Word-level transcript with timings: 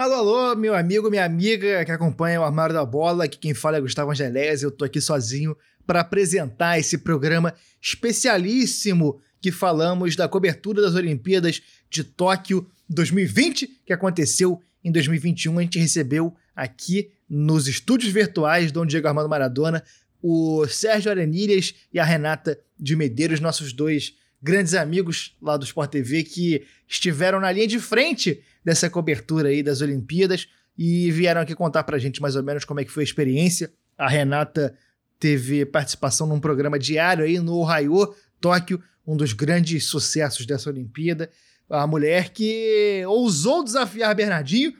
Alô, 0.00 0.14
alô, 0.14 0.56
meu 0.56 0.74
amigo, 0.74 1.10
minha 1.10 1.26
amiga 1.26 1.84
que 1.84 1.92
acompanha 1.92 2.40
o 2.40 2.44
Armário 2.44 2.74
da 2.74 2.86
Bola. 2.86 3.24
Aqui 3.24 3.36
quem 3.36 3.52
fala 3.52 3.76
é 3.76 3.80
Gustavo 3.82 4.10
Angelésia. 4.10 4.64
Eu 4.64 4.70
tô 4.70 4.82
aqui 4.82 4.98
sozinho 4.98 5.54
para 5.86 6.00
apresentar 6.00 6.78
esse 6.78 6.96
programa 6.96 7.52
especialíssimo 7.82 9.20
que 9.42 9.52
falamos 9.52 10.16
da 10.16 10.26
cobertura 10.26 10.80
das 10.80 10.94
Olimpíadas 10.94 11.60
de 11.90 12.02
Tóquio 12.02 12.66
2020, 12.88 13.66
que 13.84 13.92
aconteceu 13.92 14.62
em 14.82 14.90
2021. 14.90 15.58
A 15.58 15.62
gente 15.64 15.78
recebeu 15.78 16.34
aqui 16.56 17.10
nos 17.28 17.68
estúdios 17.68 18.10
virtuais 18.10 18.72
Dom 18.72 18.86
Diego 18.86 19.06
Armando 19.06 19.28
Maradona 19.28 19.84
o 20.22 20.66
Sérgio 20.66 21.10
Arenilhas 21.10 21.74
e 21.92 21.98
a 21.98 22.04
Renata 22.04 22.58
de 22.78 22.96
Medeiros, 22.96 23.38
nossos 23.38 23.74
dois 23.74 24.14
grandes 24.42 24.72
amigos 24.72 25.36
lá 25.42 25.58
do 25.58 25.64
Sport 25.66 25.90
TV 25.90 26.22
que 26.22 26.64
estiveram 26.88 27.38
na 27.38 27.52
linha 27.52 27.66
de 27.66 27.78
frente 27.78 28.42
dessa 28.64 28.88
cobertura 28.90 29.48
aí 29.48 29.62
das 29.62 29.80
Olimpíadas 29.80 30.48
e 30.76 31.10
vieram 31.10 31.40
aqui 31.40 31.54
contar 31.54 31.84
pra 31.84 31.98
gente 31.98 32.20
mais 32.22 32.36
ou 32.36 32.42
menos 32.42 32.64
como 32.64 32.80
é 32.80 32.84
que 32.84 32.90
foi 32.90 33.02
a 33.02 33.04
experiência. 33.04 33.72
A 33.98 34.08
Renata 34.08 34.74
teve 35.18 35.66
participação 35.66 36.26
num 36.26 36.40
programa 36.40 36.78
diário 36.78 37.24
aí 37.24 37.38
no 37.38 37.56
Ohio, 37.56 38.14
Tóquio, 38.40 38.82
um 39.06 39.16
dos 39.16 39.32
grandes 39.32 39.84
sucessos 39.86 40.46
dessa 40.46 40.70
Olimpíada. 40.70 41.30
A 41.68 41.86
mulher 41.86 42.30
que 42.30 43.04
ousou 43.06 43.62
desafiar 43.62 44.14
Bernardinho 44.14 44.72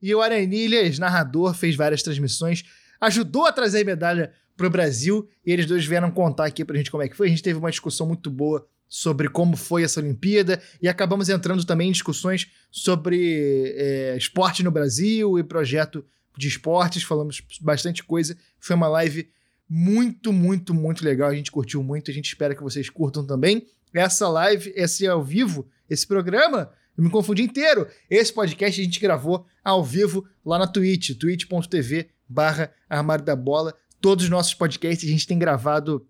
e 0.00 0.14
o 0.14 0.22
Arenilhas, 0.22 0.98
narrador, 0.98 1.54
fez 1.54 1.74
várias 1.74 2.02
transmissões, 2.02 2.64
ajudou 3.00 3.46
a 3.46 3.52
trazer 3.52 3.82
a 3.82 3.84
medalha 3.84 4.32
pro 4.56 4.70
Brasil 4.70 5.28
e 5.44 5.52
eles 5.52 5.66
dois 5.66 5.84
vieram 5.84 6.10
contar 6.10 6.46
aqui 6.46 6.64
pra 6.64 6.76
gente 6.76 6.90
como 6.90 7.02
é 7.02 7.08
que 7.08 7.16
foi. 7.16 7.26
A 7.26 7.30
gente 7.30 7.42
teve 7.42 7.58
uma 7.58 7.70
discussão 7.70 8.06
muito 8.06 8.30
boa 8.30 8.66
sobre 8.88 9.28
como 9.28 9.56
foi 9.56 9.82
essa 9.82 10.00
Olimpíada 10.00 10.60
e 10.80 10.88
acabamos 10.88 11.28
entrando 11.28 11.64
também 11.64 11.88
em 11.88 11.92
discussões 11.92 12.50
sobre 12.70 13.74
é, 13.76 14.16
esporte 14.16 14.62
no 14.62 14.70
Brasil 14.70 15.38
e 15.38 15.44
projeto 15.44 16.04
de 16.36 16.48
esportes. 16.48 17.02
Falamos 17.02 17.42
bastante 17.60 18.02
coisa. 18.02 18.36
Foi 18.58 18.74
uma 18.74 18.88
live 18.88 19.28
muito, 19.68 20.32
muito, 20.32 20.72
muito 20.72 21.04
legal. 21.04 21.28
A 21.28 21.34
gente 21.34 21.52
curtiu 21.52 21.82
muito. 21.82 22.10
A 22.10 22.14
gente 22.14 22.26
espera 22.26 22.54
que 22.54 22.62
vocês 22.62 22.88
curtam 22.88 23.26
também. 23.26 23.66
Essa 23.92 24.28
live, 24.28 24.72
esse 24.74 25.06
ao 25.06 25.22
vivo, 25.22 25.68
esse 25.88 26.06
programa, 26.06 26.70
eu 26.96 27.04
me 27.04 27.10
confundi 27.10 27.42
inteiro. 27.42 27.86
Esse 28.08 28.32
podcast 28.32 28.80
a 28.80 28.84
gente 28.84 29.00
gravou 29.00 29.46
ao 29.62 29.84
vivo 29.84 30.26
lá 30.44 30.58
na 30.58 30.66
Twitch, 30.66 31.16
twitch.tv 31.18 32.08
barra 32.28 32.72
Armário 32.88 33.24
da 33.24 33.36
Bola. 33.36 33.74
Todos 34.00 34.24
os 34.24 34.30
nossos 34.30 34.54
podcasts 34.54 35.08
a 35.08 35.12
gente 35.12 35.26
tem 35.26 35.38
gravado 35.38 36.06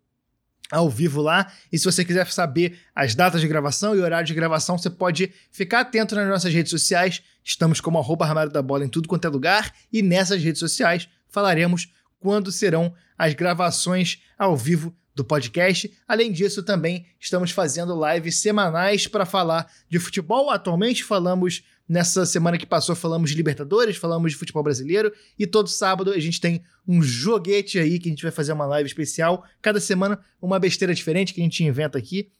ao 0.71 0.89
vivo 0.89 1.21
lá. 1.23 1.51
E 1.73 1.79
se 1.79 1.85
você 1.85 2.05
quiser 2.05 2.27
saber 2.31 2.79
as 2.95 3.15
datas 3.15 3.41
de 3.41 3.49
gravação 3.49 3.95
e 3.95 4.01
horário 4.01 4.27
de 4.27 4.35
gravação, 4.35 4.77
você 4.77 4.91
pode 4.91 5.33
ficar 5.51 5.81
atento 5.81 6.15
nas 6.15 6.29
nossas 6.29 6.53
redes 6.53 6.71
sociais. 6.71 7.23
Estamos 7.45 7.81
como 7.81 7.99
arroba 7.99 8.27
armário 8.27 8.53
da 8.53 8.63
bola 8.63 8.85
em 8.85 8.89
tudo 8.89 9.09
quanto 9.09 9.27
é 9.27 9.31
lugar. 9.31 9.73
E 9.93 10.03
nessas 10.03 10.43
redes 10.43 10.61
sociais 10.61 11.09
falaremos 11.29 11.93
quando 12.21 12.53
serão 12.53 12.93
as 13.17 13.35
gravações 13.35 14.23
ao 14.39 14.57
vivo 14.57 14.95
do 15.15 15.25
podcast. 15.25 15.93
Além 16.07 16.31
disso, 16.31 16.63
também 16.63 17.07
estamos 17.19 17.51
fazendo 17.51 17.99
lives 18.07 18.37
semanais 18.37 19.07
para 19.07 19.27
falar 19.27 19.71
de 19.89 19.99
futebol. 19.99 20.51
Atualmente 20.51 21.03
falamos 21.03 21.65
Nessa 21.89 22.27
semana 22.27 22.59
que 22.59 22.67
passou, 22.67 22.95
falamos 22.95 23.31
de 23.31 23.37
Libertadores, 23.37 23.97
falamos 23.97 24.33
de 24.33 24.39
futebol 24.39 24.63
brasileiro. 24.63 25.11
E 25.39 25.47
todo 25.47 25.69
sábado 25.69 26.13
a 26.13 26.19
gente 26.19 26.41
tem 26.41 26.63
um 26.87 27.03
joguete 27.03 27.79
aí 27.79 27.99
que 27.99 28.09
a 28.09 28.13
gente 28.13 28.23
vai 28.23 28.31
fazer 28.31 28.53
uma 28.53 28.67
live 28.67 28.87
especial. 28.87 29.45
Cada 29.63 29.81
semana, 29.81 30.19
uma 30.41 30.59
besteira 30.59 30.95
diferente 30.95 31.33
que 31.33 31.41
a 31.41 31.45
gente 31.45 31.65
inventa 31.65 31.97
aqui. 31.97 32.31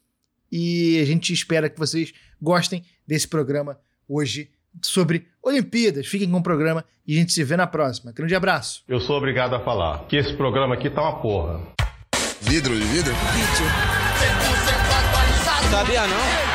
E 0.51 0.99
a 1.01 1.05
gente 1.05 1.33
espera 1.33 1.69
que 1.69 1.79
vocês 1.79 2.13
gostem 2.39 2.83
desse 3.07 3.27
programa 3.27 3.79
hoje 4.07 4.51
sobre 4.83 5.27
Olimpíadas. 5.41 6.05
Fiquem 6.05 6.29
com 6.29 6.37
o 6.37 6.43
programa 6.43 6.85
e 7.05 7.15
a 7.15 7.19
gente 7.19 7.33
se 7.33 7.43
vê 7.43 7.57
na 7.57 7.65
próxima. 7.65 8.11
Grande 8.11 8.35
abraço. 8.35 8.83
Eu 8.87 8.99
sou 8.99 9.17
obrigado 9.17 9.55
a 9.55 9.59
falar 9.59 10.05
que 10.07 10.15
esse 10.15 10.33
programa 10.35 10.75
aqui 10.75 10.89
tá 10.89 11.01
uma 11.01 11.21
porra. 11.21 11.61
Vidro 12.41 12.75
de 12.75 12.83
vidro? 12.85 13.13
Vídeo. 13.13 13.65
Sabia 15.71 16.07
não? 16.07 16.48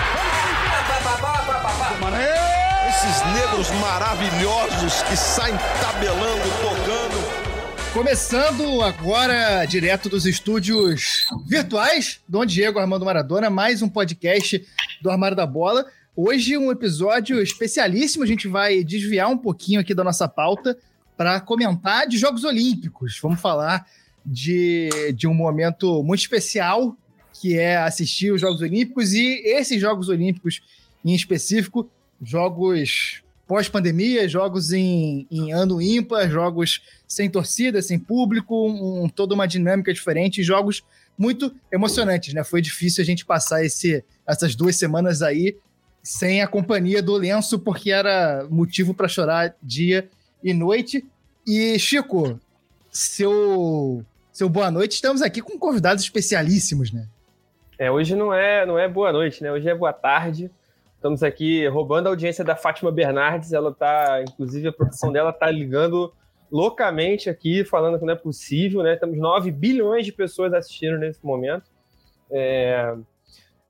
Esses 3.05 3.23
negros 3.35 3.71
maravilhosos 3.83 5.03
que 5.03 5.17
saem 5.17 5.55
tabelando, 5.81 6.43
tocando. 6.63 7.93
Começando 7.93 8.81
agora, 8.81 9.67
direto 9.67 10.09
dos 10.09 10.25
estúdios 10.25 11.27
virtuais, 11.47 12.21
Dom 12.27 12.47
Diego 12.47 12.79
Armando 12.79 13.05
Maradona, 13.05 13.51
mais 13.51 13.83
um 13.83 13.91
podcast 13.91 14.67
do 15.03 15.11
Armário 15.11 15.37
da 15.37 15.47
Bola. 15.47 15.85
Hoje 16.17 16.57
um 16.57 16.73
episódio 16.73 17.43
especialíssimo, 17.43 18.25
a 18.25 18.27
gente 18.27 18.49
vai 18.49 18.83
desviar 18.83 19.29
um 19.29 19.37
pouquinho 19.37 19.81
aqui 19.81 19.93
da 19.93 20.03
nossa 20.03 20.27
pauta 20.27 20.79
para 21.15 21.39
comentar 21.41 22.09
de 22.09 22.17
Jogos 22.17 22.43
Olímpicos. 22.43 23.19
Vamos 23.21 23.41
falar 23.41 23.87
de, 24.25 25.13
de 25.15 25.27
um 25.27 25.35
momento 25.35 26.03
muito 26.03 26.21
especial, 26.21 26.97
que 27.35 27.59
é 27.59 27.77
assistir 27.77 28.33
os 28.33 28.41
Jogos 28.41 28.63
Olímpicos 28.63 29.13
e 29.13 29.43
esses 29.45 29.79
Jogos 29.79 30.09
Olímpicos 30.09 30.63
em 31.05 31.15
específico 31.15 31.91
jogos 32.25 33.23
pós-pandemia, 33.47 34.29
jogos 34.29 34.73
em, 34.73 35.27
em, 35.31 35.53
ano 35.53 35.81
ímpar, 35.81 36.29
jogos 36.31 36.83
sem 37.07 37.29
torcida, 37.29 37.83
sem 37.83 37.99
público, 37.99 38.67
um, 38.67 39.09
toda 39.09 39.35
uma 39.35 39.47
dinâmica 39.47 39.93
diferente, 39.93 40.43
jogos 40.43 40.83
muito 41.17 41.55
emocionantes, 41.71 42.35
né? 42.35 42.43
Foi 42.43 42.61
difícil 42.61 43.03
a 43.03 43.05
gente 43.05 43.25
passar 43.25 43.65
esse, 43.65 44.03
essas 44.27 44.55
duas 44.55 44.77
semanas 44.77 45.23
aí 45.23 45.57
sem 46.03 46.43
a 46.43 46.47
companhia 46.47 47.03
do 47.03 47.15
lenço, 47.15 47.59
porque 47.59 47.91
era 47.91 48.47
motivo 48.51 48.93
para 48.93 49.09
chorar 49.09 49.55
dia 49.63 50.09
e 50.43 50.53
noite. 50.53 51.05
E, 51.47 51.79
Chico, 51.79 52.39
seu, 52.91 54.05
seu 54.33 54.49
boa 54.49 54.71
noite, 54.71 54.93
estamos 54.93 55.23
aqui 55.23 55.41
com 55.41 55.59
convidados 55.59 56.03
especialíssimos, 56.05 56.93
né? 56.93 57.07
É, 57.79 57.91
hoje 57.91 58.15
não 58.15 58.33
é, 58.33 58.65
não 58.67 58.79
é 58.79 58.89
boa 58.89 59.13
noite, 59.13 59.43
né? 59.43 59.51
Hoje 59.51 59.69
é 59.69 59.75
boa 59.75 59.93
tarde. 59.93 60.51
Estamos 61.05 61.23
aqui 61.23 61.69
roubando 61.69 62.07
a 62.07 62.09
audiência 62.09 62.43
da 62.43 62.57
Fátima 62.57 62.91
Bernardes. 62.91 63.53
Ela 63.53 63.75
tá, 63.75 64.23
inclusive, 64.23 64.69
a 64.69 64.73
produção 64.73 65.13
dela 65.13 65.35
tá 65.35 65.51
ligando 65.51 66.11
loucamente 66.51 67.29
aqui, 67.29 67.63
falando 67.63 67.99
que 67.99 68.07
não 68.07 68.15
é 68.15 68.17
possível, 68.17 68.83
né? 68.83 68.97
Temos 68.97 69.19
9 69.19 69.51
bilhões 69.51 70.07
de 70.07 70.13
pessoas 70.13 70.55
assistindo 70.55 70.97
nesse 70.97 71.23
momento. 71.23 71.71
É, 72.31 72.97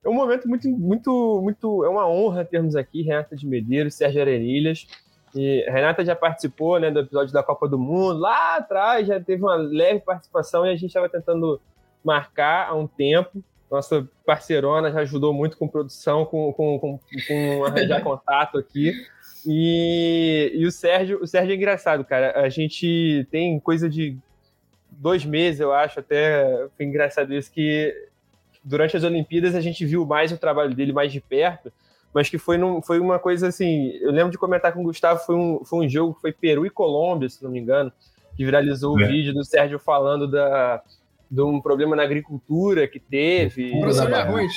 é 0.04 0.08
um 0.08 0.14
momento 0.14 0.48
muito, 0.48 0.68
muito, 0.68 1.40
muito. 1.42 1.84
É 1.84 1.88
uma 1.88 2.08
honra 2.08 2.44
termos 2.44 2.76
aqui 2.76 3.02
Renata 3.02 3.34
de 3.34 3.48
Medeiros, 3.48 3.96
Sérgio 3.96 4.20
Arenilhas. 4.20 4.86
E 5.34 5.68
Renata 5.68 6.04
já 6.04 6.14
participou 6.14 6.78
né, 6.78 6.88
do 6.88 7.00
episódio 7.00 7.34
da 7.34 7.42
Copa 7.42 7.66
do 7.66 7.76
Mundo, 7.76 8.20
lá 8.20 8.58
atrás 8.58 9.08
já 9.08 9.18
teve 9.18 9.42
uma 9.42 9.56
leve 9.56 9.98
participação 9.98 10.64
e 10.64 10.70
a 10.70 10.76
gente 10.76 10.86
estava 10.86 11.08
tentando 11.08 11.60
marcar 12.04 12.68
há 12.68 12.74
um 12.76 12.86
tempo 12.86 13.42
nossa 13.74 14.08
parceirona 14.24 14.90
já 14.90 15.00
ajudou 15.00 15.32
muito 15.32 15.56
com 15.56 15.68
produção, 15.68 16.24
com, 16.24 16.52
com, 16.52 16.78
com, 16.78 16.98
com 17.26 17.64
arranjar 17.64 18.00
contato 18.04 18.58
aqui. 18.58 18.92
E, 19.46 20.52
e 20.54 20.66
o 20.66 20.72
Sérgio, 20.72 21.20
o 21.22 21.26
Sérgio 21.26 21.52
é 21.52 21.56
engraçado, 21.56 22.04
cara. 22.04 22.40
A 22.40 22.48
gente 22.48 23.26
tem 23.30 23.58
coisa 23.60 23.88
de 23.88 24.16
dois 24.90 25.24
meses, 25.24 25.60
eu 25.60 25.72
acho, 25.72 26.00
até 26.00 26.68
foi 26.76 26.86
engraçado 26.86 27.34
isso, 27.34 27.50
que 27.52 27.92
durante 28.62 28.96
as 28.96 29.04
Olimpíadas 29.04 29.54
a 29.54 29.60
gente 29.60 29.84
viu 29.84 30.06
mais 30.06 30.32
o 30.32 30.38
trabalho 30.38 30.74
dele 30.74 30.92
mais 30.92 31.12
de 31.12 31.20
perto, 31.20 31.72
mas 32.14 32.30
que 32.30 32.38
foi, 32.38 32.56
num, 32.56 32.80
foi 32.80 33.00
uma 33.00 33.18
coisa 33.18 33.48
assim. 33.48 33.90
Eu 34.00 34.12
lembro 34.12 34.30
de 34.30 34.38
comentar 34.38 34.72
com 34.72 34.80
o 34.80 34.84
Gustavo, 34.84 35.20
foi 35.20 35.34
um, 35.34 35.64
foi 35.64 35.84
um 35.84 35.88
jogo 35.88 36.14
que 36.14 36.20
foi 36.20 36.32
Peru 36.32 36.64
e 36.64 36.70
Colômbia, 36.70 37.28
se 37.28 37.42
não 37.42 37.50
me 37.50 37.58
engano, 37.58 37.92
que 38.36 38.44
viralizou 38.44 38.98
é. 38.98 39.04
o 39.04 39.08
vídeo 39.08 39.34
do 39.34 39.44
Sérgio 39.44 39.78
falando 39.78 40.30
da, 40.30 40.82
de 41.30 41.42
um 41.42 41.60
problema 41.60 41.96
na 41.96 42.02
agricultura 42.02 42.86
que 42.86 43.00
teve. 43.00 43.78
Produção 43.80 44.06
de 44.06 44.14
arroz. 44.14 44.52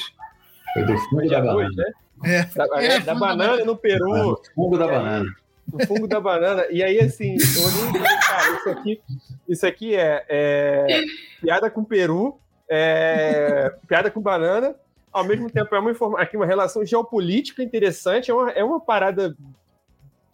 Foi 0.73 0.83
do 0.83 0.97
fungo 0.97 1.29
da 1.29 1.37
arroz, 1.39 1.75
banana. 1.75 1.75
Né? 1.75 1.93
É. 2.23 2.43
Da, 2.45 2.83
é, 2.83 2.99
da 2.99 3.15
banana 3.15 3.65
no 3.65 3.75
Peru. 3.75 4.13
Ah, 4.13 4.23
do 4.23 4.41
fungo 4.55 4.77
da 4.77 4.87
banana. 4.87 5.35
O 5.71 5.85
fungo 5.85 6.07
da 6.07 6.19
banana. 6.19 6.65
E 6.69 6.81
aí, 6.83 6.99
assim, 6.99 7.35
eu 7.35 7.63
olhei 7.65 8.01
e 8.01 8.19
cara, 8.25 8.55
isso 8.55 8.69
aqui, 8.69 9.01
isso 9.47 9.67
aqui 9.67 9.95
é, 9.95 10.25
é 10.29 11.01
piada 11.41 11.69
com 11.69 11.83
Peru, 11.83 12.39
é, 12.69 13.73
piada 13.87 14.09
com 14.09 14.21
banana, 14.21 14.75
ao 15.11 15.23
mesmo 15.23 15.49
tempo 15.49 15.73
é 15.75 15.79
uma, 15.79 15.91
informa 15.91 16.19
aqui 16.19 16.37
uma 16.37 16.45
relação 16.45 16.85
geopolítica 16.85 17.63
interessante, 17.63 18.31
é 18.31 18.33
uma, 18.33 18.51
é 18.51 18.63
uma 18.63 18.79
parada 18.79 19.35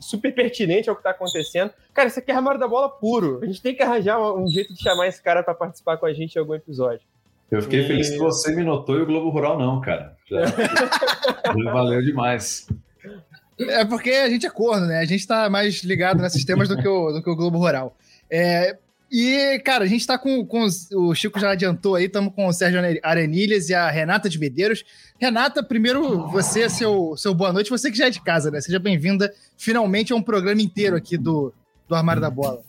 super 0.03 0.33
pertinente 0.33 0.89
ao 0.89 0.95
que 0.95 1.00
está 1.00 1.11
acontecendo. 1.11 1.71
Cara, 1.94 2.07
isso 2.07 2.19
aqui 2.19 2.31
é 2.31 2.35
armário 2.35 2.59
da 2.59 2.67
bola 2.67 2.89
puro. 2.89 3.39
A 3.41 3.45
gente 3.45 3.61
tem 3.61 3.75
que 3.75 3.81
arranjar 3.81 4.19
um 4.19 4.47
jeito 4.47 4.73
de 4.73 4.81
chamar 4.81 5.07
esse 5.07 5.21
cara 5.21 5.44
para 5.44 5.53
participar 5.53 5.97
com 5.97 6.05
a 6.05 6.13
gente 6.13 6.35
em 6.35 6.39
algum 6.39 6.53
episódio. 6.53 7.01
Eu 7.50 7.61
fiquei 7.61 7.81
e... 7.81 7.88
feliz 7.88 8.09
que 8.09 8.17
você 8.17 8.53
me 8.55 8.63
notou 8.63 8.97
e 8.97 9.01
o 9.01 9.05
Globo 9.05 9.29
Rural 9.29 9.57
não, 9.57 9.79
cara. 9.79 10.15
Já... 10.29 10.39
Valeu 11.71 12.01
demais. 12.01 12.67
É 13.59 13.85
porque 13.85 14.09
a 14.09 14.29
gente 14.29 14.45
é 14.45 14.50
corno, 14.50 14.88
né? 14.88 15.00
A 15.00 15.05
gente 15.05 15.19
está 15.19 15.50
mais 15.50 15.83
ligado 15.83 16.21
nesses 16.21 16.44
temas 16.44 16.67
do 16.67 16.77
que 16.77 16.88
o, 16.88 17.11
do 17.11 17.21
que 17.21 17.29
o 17.29 17.35
Globo 17.35 17.59
Rural. 17.59 17.95
É, 18.29 18.77
E, 19.15 19.60
cara, 19.60 19.83
a 19.83 19.88
gente 19.88 20.07
tá 20.07 20.18
com, 20.18 20.44
com 20.44 20.65
o 20.95 21.13
Chico 21.13 21.39
já 21.39 21.51
adiantou 21.51 21.94
aí, 21.94 22.06
estamos 22.06 22.33
com 22.33 22.48
o 22.48 22.51
Sérgio 22.51 22.80
Arenilhas 23.04 23.69
e 23.69 23.74
a 23.75 23.88
Renata 23.88 24.27
de 24.27 24.39
Medeiros. 24.39 24.83
Renata, 25.19 25.62
primeiro, 25.62 26.27
você, 26.30 26.68
seu, 26.68 27.15
seu 27.15 27.31
boa 27.31 27.54
noite, 27.54 27.69
você 27.69 27.92
que 27.92 27.98
já 27.98 28.07
é 28.07 28.10
de 28.10 28.19
casa, 28.19 28.50
né? 28.50 28.60
Seja 28.60 28.80
bem-vinda 28.80 29.31
finalmente 29.56 30.12
a 30.12 30.15
um 30.15 30.21
programa 30.24 30.63
inteiro 30.63 30.95
aqui 30.95 31.15
do, 31.15 31.54
do 31.88 31.94
Armário 31.94 32.24
da 32.24 32.31
Bola. 32.31 32.63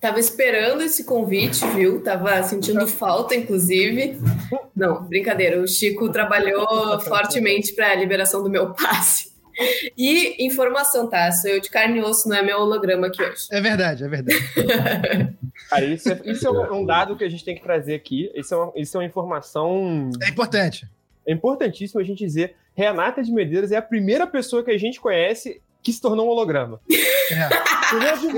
Tava 0.00 0.18
esperando 0.18 0.80
esse 0.80 1.04
convite, 1.04 1.66
viu? 1.74 2.02
Tava 2.02 2.42
sentindo 2.44 2.86
falta, 2.86 3.34
inclusive. 3.34 4.18
Não, 4.74 5.02
brincadeira. 5.02 5.60
O 5.60 5.68
Chico 5.68 6.08
trabalhou 6.08 6.98
fortemente 7.00 7.74
para 7.74 7.92
a 7.92 7.94
liberação 7.94 8.42
do 8.42 8.48
meu 8.48 8.72
passe. 8.72 9.29
E 9.96 10.44
informação, 10.44 11.08
tá? 11.08 11.30
Sou 11.32 11.50
eu 11.50 11.60
de 11.60 11.70
carne 11.70 11.98
e 11.98 12.02
osso, 12.02 12.28
não 12.28 12.36
é 12.36 12.42
meu 12.42 12.60
holograma 12.60 13.08
aqui 13.08 13.22
hoje. 13.22 13.46
É 13.50 13.60
verdade, 13.60 14.04
é 14.04 14.08
verdade. 14.08 14.38
Aí, 15.70 15.94
isso, 15.94 16.10
é, 16.10 16.20
isso 16.24 16.46
é 16.46 16.72
um 16.72 16.84
dado 16.84 17.16
que 17.16 17.24
a 17.24 17.28
gente 17.28 17.44
tem 17.44 17.54
que 17.54 17.62
trazer 17.62 17.94
aqui. 17.94 18.30
Isso 18.34 18.54
é 18.54 18.56
uma, 18.56 18.72
isso 18.76 18.96
é 18.96 19.00
uma 19.00 19.06
informação. 19.06 20.10
É 20.22 20.28
importante. 20.28 20.88
É 21.26 21.32
importantíssimo 21.32 22.00
a 22.00 22.04
gente 22.04 22.18
dizer. 22.18 22.56
Renata 22.74 23.22
de 23.22 23.32
Medeiros 23.32 23.72
é 23.72 23.76
a 23.76 23.82
primeira 23.82 24.26
pessoa 24.26 24.64
que 24.64 24.70
a 24.70 24.78
gente 24.78 25.00
conhece 25.00 25.60
que 25.82 25.92
se 25.92 26.00
tornou 26.00 26.26
um 26.26 26.30
holograma. 26.30 26.80
É. 27.32 27.48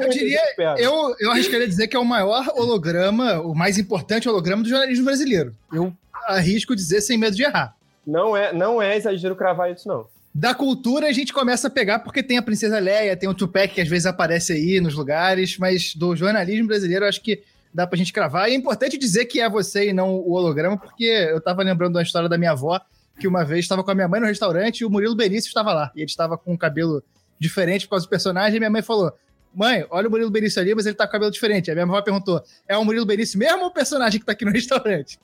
Eu 0.05 0.09
diria, 0.11 0.41
eu, 0.77 1.17
eu 1.19 1.31
arriscaria 1.31 1.67
dizer 1.67 1.89
que 1.89 1.97
é 1.97 1.99
o 1.99 2.05
maior 2.05 2.47
holograma, 2.55 3.41
o 3.41 3.55
mais 3.55 3.79
importante 3.79 4.29
holograma 4.29 4.63
do 4.63 4.69
jornalismo 4.69 5.07
brasileiro. 5.07 5.55
Eu 5.73 5.95
arrisco 6.27 6.77
dizer 6.77 7.01
sem 7.01 7.17
medo 7.17 7.35
de 7.35 7.43
errar. 7.43 7.75
Não 8.07 8.37
é, 8.37 8.53
não 8.53 8.83
é 8.83 8.95
exagero 8.95 9.35
cravar 9.35 9.73
isso, 9.73 9.89
não. 9.89 10.07
Da 10.35 10.55
cultura 10.55 11.09
a 11.09 11.13
gente 11.13 11.33
começa 11.33 11.69
a 11.69 11.71
pegar 11.71 11.99
porque 11.99 12.23
tem 12.23 12.39
a 12.39 12.43
Princesa 12.43 12.79
Leia, 12.79 13.17
tem 13.17 13.29
o 13.29 13.35
Tupac 13.35 13.75
que 13.75 13.81
às 13.81 13.89
vezes 13.89 14.07
aparece 14.07 14.55
aí 14.55 14.81
nos 14.81 14.95
lugares, 14.95 15.59
mas 15.59 15.95
do 15.95 16.17
jornalismo 16.17 16.69
brasileiro 16.69 17.05
acho 17.05 17.21
que 17.21 17.43
dá 17.73 17.87
pra 17.87 17.99
gente 17.99 18.13
cravar. 18.13 18.49
E 18.49 18.53
é 18.53 18.57
importante 18.57 18.97
dizer 18.97 19.27
que 19.27 19.41
é 19.41 19.49
você 19.49 19.91
e 19.91 19.93
não 19.93 20.15
o 20.15 20.33
holograma, 20.33 20.79
porque 20.79 21.05
eu 21.05 21.41
tava 21.41 21.63
lembrando 21.63 21.95
da 21.95 22.03
história 22.03 22.29
da 22.29 22.39
minha 22.39 22.53
avó, 22.53 22.81
que 23.21 23.29
uma 23.29 23.45
vez 23.45 23.61
estava 23.65 23.85
com 23.85 23.91
a 23.91 23.95
minha 23.95 24.09
mãe 24.09 24.21
no 24.21 24.27
restaurante 24.27 24.81
e 24.81 24.85
o 24.85 24.91
Murilo 24.91 25.15
Benício 25.15 25.49
estava 25.49 25.73
lá. 25.73 25.93
E 25.95 26.01
ele 26.01 26.07
estava 26.07 26.39
com 26.39 26.55
o 26.55 26.59
cabelo 26.59 27.03
diferente 27.39 27.87
por 27.87 27.91
causa 27.91 28.07
do 28.07 28.11
personagem, 28.11 28.57
e 28.57 28.59
minha 28.59 28.71
mãe 28.71 28.83
falou: 28.83 29.13
Mãe, 29.55 29.87
olha 29.91 30.09
o 30.09 30.11
Murilo 30.11 30.31
Benício 30.31 30.61
ali, 30.61 30.75
mas 30.75 30.87
ele 30.87 30.95
tá 30.95 31.07
com 31.07 31.13
cabelo 31.13 31.31
diferente. 31.31 31.71
Aí 31.71 31.75
minha 31.75 31.85
avó 31.85 32.01
perguntou: 32.01 32.43
é 32.67 32.77
o 32.77 32.85
Murilo 32.85 33.05
Benício 33.05 33.39
mesmo 33.39 33.61
ou 33.61 33.67
o 33.67 33.73
personagem 33.73 34.19
que 34.19 34.27
tá 34.27 34.33
aqui 34.33 34.45
no 34.45 34.51
restaurante? 34.53 35.19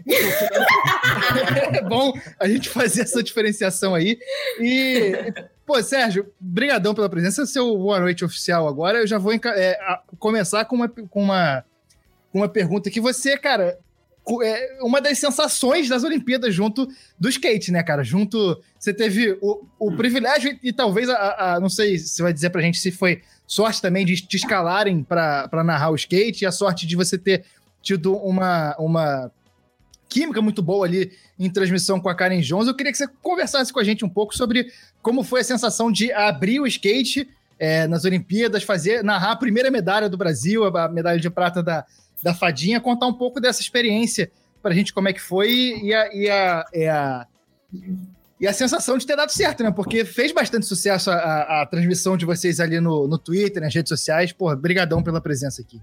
é 1.73 1.83
bom 1.83 2.13
a 2.39 2.47
gente 2.47 2.69
fazer 2.69 3.03
essa 3.03 3.23
diferenciação 3.23 3.95
aí. 3.95 4.19
E, 4.61 5.33
pô, 5.65 5.83
Sérgio, 5.83 6.31
brigadão 6.39 6.95
pela 6.95 7.09
presença. 7.09 7.47
Seu 7.47 7.77
boa 7.77 8.01
noite 8.01 8.25
oficial 8.25 8.69
agora. 8.69 8.99
Eu 8.99 9.07
já 9.07 9.19
vou 9.19 9.33
é, 9.33 9.79
começar 10.19 10.65
com 10.67 10.77
uma, 10.77 10.89
com, 10.89 11.23
uma, 11.23 11.65
com 12.31 12.39
uma 12.39 12.49
pergunta 12.49 12.91
que 12.91 13.01
você, 13.01 13.39
cara, 13.39 13.79
é 14.43 14.79
uma 14.83 15.01
das 15.01 15.19
sensações 15.19 15.89
das 15.89 16.05
Olimpíadas 16.05 16.55
junto 16.55 16.87
do 17.19 17.29
skate, 17.29 17.73
né, 17.73 17.83
cara? 17.83 18.03
Junto. 18.03 18.63
Você 18.79 18.93
teve 18.93 19.39
o, 19.41 19.67
o 19.79 19.97
privilégio 19.97 20.53
e, 20.63 20.69
e 20.69 20.73
talvez 20.73 21.09
a, 21.09 21.55
a, 21.55 21.61
Não 21.61 21.71
sei 21.71 21.99
se 21.99 22.21
vai 22.23 22.33
dizer 22.33 22.51
pra 22.51 22.61
gente 22.61 22.79
se 22.79 22.93
foi 22.93 23.23
sorte 23.49 23.81
também 23.81 24.05
de 24.05 24.15
te 24.15 24.37
escalarem 24.37 25.03
para 25.03 25.65
narrar 25.65 25.91
o 25.91 25.97
skate 25.97 26.45
e 26.45 26.47
a 26.47 26.53
sorte 26.53 26.87
de 26.87 26.95
você 26.95 27.17
ter 27.17 27.47
tido 27.83 28.15
uma, 28.15 28.77
uma 28.79 29.33
química 30.07 30.43
muito 30.43 30.63
boa 30.63 30.87
ali 30.87 31.11
em 31.39 31.51
transmissão 31.51 31.99
com 31.99 32.11
a 32.11 32.15
Karen 32.15 32.41
Jones. 32.41 32.69
Eu 32.69 32.77
queria 32.77 32.93
que 32.93 32.99
você 32.99 33.09
conversasse 33.23 33.73
com 33.73 33.81
a 33.81 33.85
gente 33.85 34.05
um 34.05 34.09
pouco 34.09 34.37
sobre 34.37 34.71
como 35.01 35.25
foi 35.25 35.41
a 35.41 35.45
sensação 35.45 35.91
de 35.91 36.13
abrir 36.13 36.61
o 36.61 36.67
skate 36.67 37.27
é, 37.59 37.87
nas 37.87 38.05
Olimpíadas, 38.05 38.63
fazer, 38.63 39.03
narrar 39.03 39.33
a 39.33 39.37
primeira 39.37 39.71
medalha 39.71 40.11
do 40.11 40.19
Brasil, 40.19 40.65
a 40.65 40.89
medalha 40.89 41.19
de 41.19 41.31
prata 41.31 41.63
da, 41.63 41.87
da 42.23 42.35
Fadinha, 42.35 42.81
contar 42.81 43.07
um 43.07 43.15
pouco 43.15 43.41
dessa 43.41 43.63
experiência 43.63 44.31
para 44.61 44.73
a 44.73 44.75
gente 44.75 44.93
como 44.93 45.09
é 45.09 45.13
que 45.13 45.23
foi 45.23 45.81
e 45.83 45.95
a, 45.95 46.15
e 46.15 46.29
a, 46.29 46.65
e 46.75 46.87
a, 46.87 47.27
e 48.41 48.47
a 48.47 48.53
sensação 48.53 48.97
de 48.97 49.07
ter 49.07 49.17
dado 49.17 49.31
certo, 49.31 49.65
né? 49.65 49.73
Porque 49.73 50.05
fez 50.05 50.33
bastante 50.33 50.65
sucesso 50.65 51.11
a, 51.11 51.15
a, 51.15 51.63
a 51.63 51.67
transmissão 51.67 52.17
de 52.17 52.25
vocês 52.25 52.61
ali 52.61 52.81
no, 52.81 53.09
no 53.09 53.19
Twitter, 53.19 53.61
nas 53.61 53.75
redes 53.75 53.89
sociais. 53.89 54.33
Pô, 54.33 54.55
brigadão 54.55 55.03
pela 55.03 55.21
presença 55.21 55.61
aqui. 55.61 55.81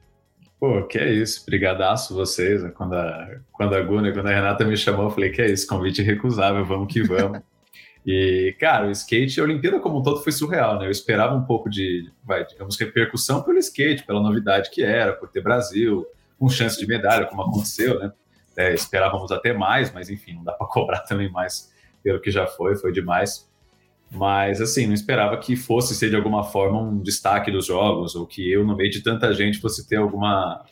Pô, 0.57 0.83
que 0.83 0.97
é 0.97 1.11
isso, 1.11 1.45
brigadaço 1.45 2.15
vocês. 2.15 2.63
Quando 2.73 2.95
a, 2.95 3.39
quando 3.51 3.75
a 3.75 3.81
Guna, 3.81 4.11
quando 4.13 4.27
a 4.27 4.33
Renata 4.33 4.63
me 4.63 4.77
chamou, 4.77 5.05
eu 5.05 5.11
falei, 5.11 5.31
que 5.31 5.41
é 5.41 5.51
isso, 5.51 5.67
convite 5.67 6.01
recusável, 6.01 6.63
vamos 6.63 6.91
que 6.91 7.03
vamos. 7.03 7.41
e, 8.07 8.55
cara, 8.57 8.87
o 8.87 8.91
skate, 8.91 9.41
a 9.41 9.43
Olimpíada 9.43 9.79
como 9.81 9.99
um 9.99 10.01
todo 10.01 10.23
foi 10.23 10.31
surreal, 10.31 10.79
né? 10.79 10.87
Eu 10.87 10.91
esperava 10.91 11.35
um 11.35 11.43
pouco 11.43 11.69
de, 11.69 12.09
vai, 12.23 12.45
digamos, 12.45 12.79
repercussão 12.79 13.43
pelo 13.43 13.59
skate, 13.59 14.05
pela 14.05 14.21
novidade 14.21 14.69
que 14.71 14.81
era, 14.81 15.11
por 15.11 15.27
ter 15.27 15.41
Brasil, 15.41 16.07
com 16.39 16.47
chance 16.47 16.79
de 16.79 16.87
medalha, 16.87 17.25
como 17.25 17.41
aconteceu, 17.41 17.99
né? 17.99 18.13
É, 18.55 18.73
esperávamos 18.73 19.33
até 19.33 19.51
mais, 19.51 19.91
mas 19.91 20.09
enfim, 20.09 20.35
não 20.35 20.43
dá 20.45 20.53
para 20.53 20.65
cobrar 20.67 21.01
também 21.01 21.29
mais 21.29 21.74
pelo 22.05 22.21
que 22.21 22.29
já 22.29 22.45
foi, 22.45 22.75
foi 22.75 22.91
demais. 22.91 23.49
Mas, 24.11 24.61
assim, 24.61 24.85
não 24.85 24.93
esperava 24.93 25.35
que 25.37 25.55
fosse 25.55 25.95
ser 25.95 26.11
de 26.11 26.15
alguma 26.15 26.43
forma 26.43 26.79
um 26.79 27.01
destaque 27.01 27.51
dos 27.51 27.65
jogos, 27.65 28.15
ou 28.15 28.27
que 28.27 28.49
eu, 28.51 28.63
no 28.63 28.77
meio 28.77 28.91
de 28.91 29.01
tanta 29.01 29.33
gente, 29.33 29.59
fosse 29.59 29.87
ter 29.89 29.95
alguma, 29.95 30.63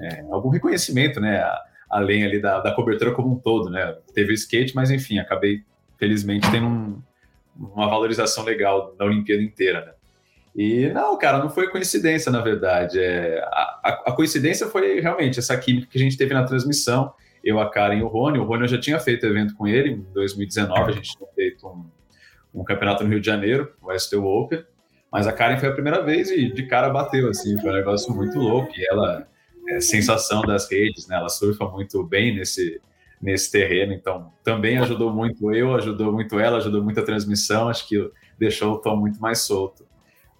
é, 0.00 0.24
algum 0.32 0.48
reconhecimento, 0.48 1.20
né? 1.20 1.48
Além 1.88 2.24
ali 2.24 2.42
da, 2.42 2.58
da 2.58 2.74
cobertura 2.74 3.12
como 3.12 3.32
um 3.32 3.38
todo, 3.38 3.70
né? 3.70 3.96
Teve 4.12 4.34
skate, 4.34 4.74
mas 4.74 4.90
enfim, 4.90 5.20
acabei, 5.20 5.62
felizmente, 5.96 6.50
tendo 6.50 6.66
um, 6.66 7.00
uma 7.56 7.88
valorização 7.88 8.42
legal 8.42 8.92
da 8.98 9.04
Olimpíada 9.04 9.44
inteira, 9.44 9.86
né? 9.86 9.92
E 10.56 10.88
não, 10.88 11.16
cara, 11.16 11.38
não 11.38 11.48
foi 11.48 11.68
coincidência, 11.68 12.32
na 12.32 12.40
verdade. 12.40 12.98
É, 12.98 13.38
a, 13.44 14.02
a, 14.06 14.12
coincidência 14.12 14.66
foi 14.66 15.00
realmente 15.00 15.38
essa 15.38 15.56
química 15.56 15.86
que 15.88 15.96
a 15.96 16.00
gente 16.00 16.16
teve 16.16 16.34
na 16.34 16.42
transmissão 16.42 17.14
eu, 17.42 17.60
a 17.60 17.70
Karen 17.70 17.98
e 17.98 18.02
o 18.02 18.08
Rony. 18.08 18.38
O 18.38 18.44
Rony 18.44 18.62
eu 18.62 18.68
já 18.68 18.78
tinha 18.78 18.98
feito 18.98 19.26
evento 19.26 19.54
com 19.54 19.66
ele 19.66 19.90
em 19.90 20.06
2019, 20.12 20.80
a 20.80 20.94
gente 20.94 21.16
tinha 21.16 21.28
feito 21.34 21.66
um, 21.66 21.84
um 22.60 22.64
campeonato 22.64 23.04
no 23.04 23.10
Rio 23.10 23.20
de 23.20 23.26
Janeiro, 23.26 23.72
o 23.82 23.98
STU 23.98 24.24
Open, 24.24 24.64
mas 25.10 25.26
a 25.26 25.32
Karen 25.32 25.58
foi 25.58 25.68
a 25.68 25.72
primeira 25.72 26.02
vez 26.02 26.30
e 26.30 26.52
de 26.52 26.62
cara 26.64 26.88
bateu, 26.88 27.28
assim, 27.28 27.58
foi 27.60 27.70
um 27.70 27.74
negócio 27.74 28.14
muito 28.14 28.38
louco, 28.38 28.72
e 28.76 28.86
ela 28.88 29.26
é 29.68 29.80
sensação 29.80 30.42
das 30.42 30.70
redes, 30.70 31.06
né, 31.06 31.16
ela 31.16 31.28
surfa 31.28 31.66
muito 31.66 32.02
bem 32.02 32.34
nesse, 32.34 32.80
nesse 33.20 33.50
terreno, 33.50 33.92
então 33.92 34.32
também 34.42 34.78
ajudou 34.78 35.12
muito 35.12 35.52
eu, 35.52 35.74
ajudou 35.74 36.12
muito 36.12 36.38
ela, 36.38 36.58
ajudou 36.58 36.82
muito 36.82 37.00
a 37.00 37.04
transmissão, 37.04 37.68
acho 37.68 37.86
que 37.86 38.10
deixou 38.38 38.74
o 38.74 38.78
tom 38.78 38.96
muito 38.96 39.20
mais 39.20 39.40
solto. 39.40 39.84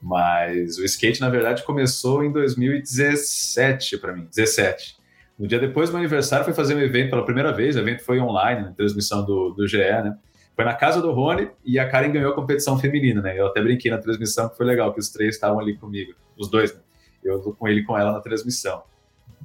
Mas 0.03 0.79
o 0.79 0.85
skate, 0.85 1.21
na 1.21 1.29
verdade, 1.29 1.63
começou 1.63 2.25
em 2.25 2.33
2017 2.33 3.99
para 3.99 4.15
mim, 4.15 4.27
17. 4.31 4.97
No 5.41 5.47
dia 5.47 5.59
depois 5.59 5.89
do 5.89 5.93
meu 5.95 6.01
aniversário, 6.01 6.45
foi 6.45 6.53
fazer 6.53 6.75
um 6.75 6.81
evento 6.81 7.09
pela 7.09 7.25
primeira 7.25 7.51
vez. 7.51 7.75
O 7.75 7.79
evento 7.79 8.05
foi 8.05 8.21
online, 8.21 8.61
né, 8.61 8.75
transmissão 8.77 9.25
do, 9.25 9.55
do 9.55 9.67
GE, 9.67 9.79
né? 9.79 10.15
Foi 10.55 10.67
na 10.67 10.75
casa 10.75 11.01
do 11.01 11.13
Rony 11.13 11.51
e 11.65 11.79
a 11.79 11.89
Karen 11.89 12.13
ganhou 12.13 12.31
a 12.31 12.35
competição 12.35 12.79
feminina, 12.79 13.23
né? 13.23 13.41
Eu 13.41 13.47
até 13.47 13.63
brinquei 13.63 13.91
na 13.91 13.97
transmissão 13.97 14.51
que 14.51 14.57
foi 14.59 14.67
legal, 14.67 14.93
que 14.93 15.01
os 15.01 15.09
três 15.09 15.37
estavam 15.37 15.59
ali 15.59 15.79
comigo, 15.79 16.13
os 16.37 16.51
dois, 16.51 16.75
né? 16.75 16.81
Eu 17.25 17.41
com 17.41 17.67
ele 17.67 17.81
e 17.81 17.85
com 17.85 17.97
ela 17.97 18.13
na 18.13 18.21
transmissão. 18.21 18.83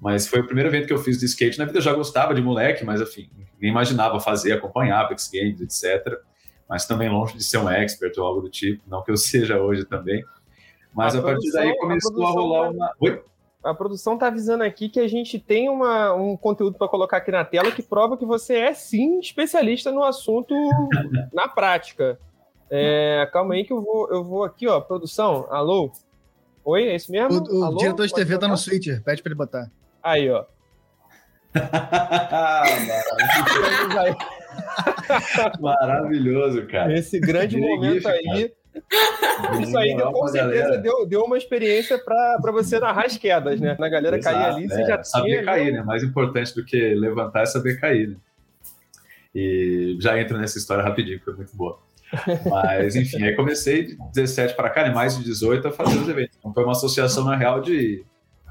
Mas 0.01 0.27
foi 0.27 0.41
o 0.41 0.45
primeiro 0.45 0.69
evento 0.69 0.85
que 0.85 0.91
eu 0.91 0.97
fiz 0.97 1.17
de 1.17 1.27
skate. 1.27 1.57
Na 1.57 1.63
vida 1.63 1.77
eu 1.77 1.81
já 1.81 1.93
gostava 1.93 2.35
de 2.35 2.41
moleque, 2.41 2.83
mas 2.83 2.99
enfim, 2.99 3.29
nem 3.61 3.71
imaginava 3.71 4.19
fazer, 4.19 4.51
acompanhar 4.51 4.99
Apex 4.99 5.29
Games, 5.31 5.61
etc. 5.61 6.19
Mas 6.67 6.85
também 6.85 7.07
longe 7.07 7.37
de 7.37 7.43
ser 7.45 7.59
um 7.59 7.69
expert 7.69 8.11
ou 8.17 8.25
algo 8.25 8.41
do 8.41 8.49
tipo, 8.49 8.83
não 8.85 9.01
que 9.01 9.11
eu 9.11 9.15
seja 9.17 9.61
hoje 9.61 9.85
também. 9.85 10.21
Mas 10.93 11.15
a, 11.15 11.19
a 11.19 11.21
partir 11.21 11.53
daí 11.53 11.73
começou 11.77 12.25
a, 12.25 12.29
a 12.29 12.31
rolar 12.33 12.69
uma. 12.71 12.93
Oi? 12.99 13.23
A 13.65 13.73
produção 13.73 14.13
está 14.13 14.27
avisando 14.27 14.63
aqui 14.63 14.87
que 14.87 14.99
a 14.99 15.07
gente 15.07 15.39
tem 15.39 15.67
uma, 15.69 16.13
um 16.13 16.37
conteúdo 16.37 16.77
para 16.77 16.87
colocar 16.87 17.17
aqui 17.17 17.31
na 17.31 17.43
tela 17.43 17.71
que 17.71 17.81
prova 17.81 18.15
que 18.15 18.25
você 18.25 18.57
é 18.57 18.73
sim 18.73 19.19
especialista 19.19 19.91
no 19.91 20.03
assunto 20.03 20.53
na 21.33 21.47
prática. 21.47 22.19
É, 22.69 23.27
calma 23.33 23.55
aí 23.55 23.63
que 23.63 23.73
eu 23.73 23.81
vou, 23.81 24.07
eu 24.11 24.23
vou 24.23 24.43
aqui, 24.43 24.67
ó. 24.67 24.79
Produção, 24.79 25.47
alô? 25.49 25.91
Oi, 26.63 26.89
é 26.89 26.95
isso 26.95 27.11
mesmo? 27.11 27.43
O, 27.49 27.61
o 27.61 27.63
alô? 27.63 27.77
diretor 27.77 28.05
de 28.05 28.13
TV 28.13 28.37
tá 28.37 28.47
no 28.47 28.55
switcher, 28.55 29.03
pede 29.03 29.23
para 29.23 29.31
ele 29.31 29.37
botar. 29.37 29.71
Aí, 30.01 30.29
ó. 30.29 30.45
Maravilhoso, 35.59 36.67
cara. 36.67 36.97
Esse 36.97 37.19
grande 37.19 37.57
momento 37.57 38.07
aí. 38.07 38.53
Isso 39.61 39.77
aí 39.77 39.95
deu, 39.95 40.11
com 40.11 40.27
certeza 40.27 40.77
deu, 40.77 41.05
deu 41.05 41.23
uma 41.23 41.37
experiência 41.37 41.97
para 41.97 42.51
você 42.51 42.79
narrar 42.79 43.05
as 43.05 43.17
quedas, 43.17 43.59
né? 43.59 43.75
Na 43.79 43.89
galera 43.89 44.17
Exato, 44.17 44.35
cair 44.35 44.45
ali, 44.47 44.65
é, 44.65 44.67
você 44.67 44.85
já 44.85 45.03
saber 45.03 45.29
tinha. 45.29 45.43
cair, 45.43 45.73
né? 45.73 45.83
Mais 45.83 46.03
importante 46.03 46.53
do 46.55 46.63
que 46.63 46.93
levantar 46.93 47.41
é 47.41 47.45
saber 47.45 47.79
cair, 47.79 48.09
né? 48.09 48.15
E 49.33 49.97
já 49.99 50.19
entra 50.19 50.37
nessa 50.37 50.57
história 50.57 50.83
rapidinho, 50.83 51.19
foi 51.19 51.33
muito 51.33 51.55
boa. 51.55 51.79
Mas, 52.49 52.95
enfim, 52.95 53.23
aí 53.23 53.35
comecei 53.35 53.85
de 53.85 53.97
17 54.13 54.55
para 54.55 54.69
cá, 54.69 54.83
né? 54.83 54.93
mais 54.93 55.17
de 55.17 55.23
18 55.25 55.67
a 55.67 55.71
fazer 55.71 55.97
os 55.97 56.07
eventos. 56.07 56.37
Então, 56.39 56.53
foi 56.53 56.63
uma 56.63 56.71
associação, 56.71 57.25
na 57.25 57.35
real, 57.35 57.59
de 57.59 58.05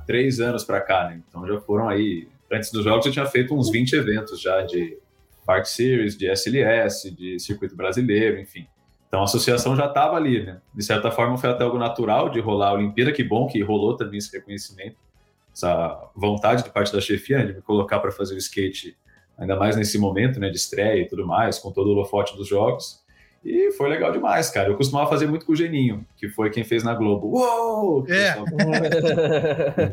três 0.07 0.41
anos 0.41 0.65
para 0.65 0.81
cá, 0.81 1.09
né? 1.09 1.23
Então, 1.29 1.47
já 1.47 1.59
foram 1.61 1.89
aí. 1.89 2.29
Antes 2.53 2.71
dos 2.71 2.85
jogos, 2.85 3.07
eu 3.07 3.13
tinha 3.13 3.27
feito 3.27 3.55
uns 3.55 3.71
20 3.71 3.95
eventos 3.95 4.41
já 4.41 4.61
de 4.61 4.99
Park 5.47 5.65
Series, 5.65 6.17
de 6.17 6.31
SLS, 6.31 7.11
de 7.11 7.39
circuito 7.41 7.75
brasileiro, 7.75 8.39
enfim. 8.39 8.67
Então 9.15 9.23
a 9.23 9.27
associação 9.27 9.77
já 9.77 9.87
estava 9.87 10.17
ali, 10.17 10.45
né? 10.45 10.59
De 10.75 10.85
certa 10.85 11.09
forma 11.09 11.39
foi 11.39 11.49
até 11.49 11.63
algo 11.63 11.79
natural 11.79 12.29
de 12.29 12.41
rolar 12.41 12.71
a 12.71 12.73
Olimpíada, 12.73 13.13
que 13.13 13.23
bom 13.23 13.47
que 13.47 13.63
rolou 13.63 13.97
também 13.97 14.19
esse 14.19 14.37
reconhecimento. 14.37 14.97
essa 15.55 16.11
vontade 16.17 16.65
de 16.65 16.71
parte 16.71 16.93
da 16.93 17.01
chefia 17.01 17.39
né, 17.39 17.45
de 17.45 17.53
me 17.53 17.63
colocar 17.63 18.01
para 18.01 18.11
fazer 18.11 18.35
o 18.35 18.39
skate, 18.39 18.97
ainda 19.39 19.55
mais 19.55 19.77
nesse 19.77 19.99
momento 19.99 20.41
né, 20.41 20.51
de 20.51 20.57
estreia 20.57 21.01
e 21.01 21.07
tudo 21.07 21.25
mais, 21.25 21.61
com 21.61 21.71
todo 21.71 21.87
o 21.87 21.91
holofote 21.93 22.37
dos 22.37 22.49
jogos. 22.49 23.05
E 23.45 23.71
foi 23.75 23.89
legal 23.89 24.11
demais, 24.11 24.51
cara. 24.51 24.71
Eu 24.71 24.77
costumava 24.77 25.09
fazer 25.09 25.29
muito 25.29 25.47
com 25.47 25.53
o 25.53 25.57
Geninho, 25.57 26.05
que 26.17 26.29
foi 26.29 26.51
quem 26.51 26.65
fez 26.65 26.83
na 26.83 26.93
Globo. 26.93 27.29
Uou! 27.29 28.05
É. 28.09 28.35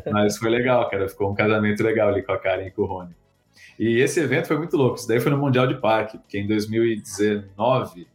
Mas 0.10 0.36
foi 0.36 0.50
legal, 0.50 0.90
cara. 0.90 1.08
Ficou 1.08 1.30
um 1.30 1.34
casamento 1.34 1.80
legal 1.84 2.08
ali 2.08 2.24
com 2.24 2.32
a 2.32 2.38
Karen 2.38 2.66
e 2.66 2.72
com 2.72 2.82
o 2.82 2.86
Rony. 2.86 3.14
E 3.78 4.00
esse 4.00 4.18
evento 4.18 4.48
foi 4.48 4.58
muito 4.58 4.76
louco. 4.76 4.96
Isso 4.96 5.06
daí 5.06 5.20
foi 5.20 5.30
no 5.30 5.38
Mundial 5.38 5.68
de 5.68 5.76
Parque, 5.76 6.18
porque 6.18 6.40
em 6.40 6.46
2019, 6.48 8.08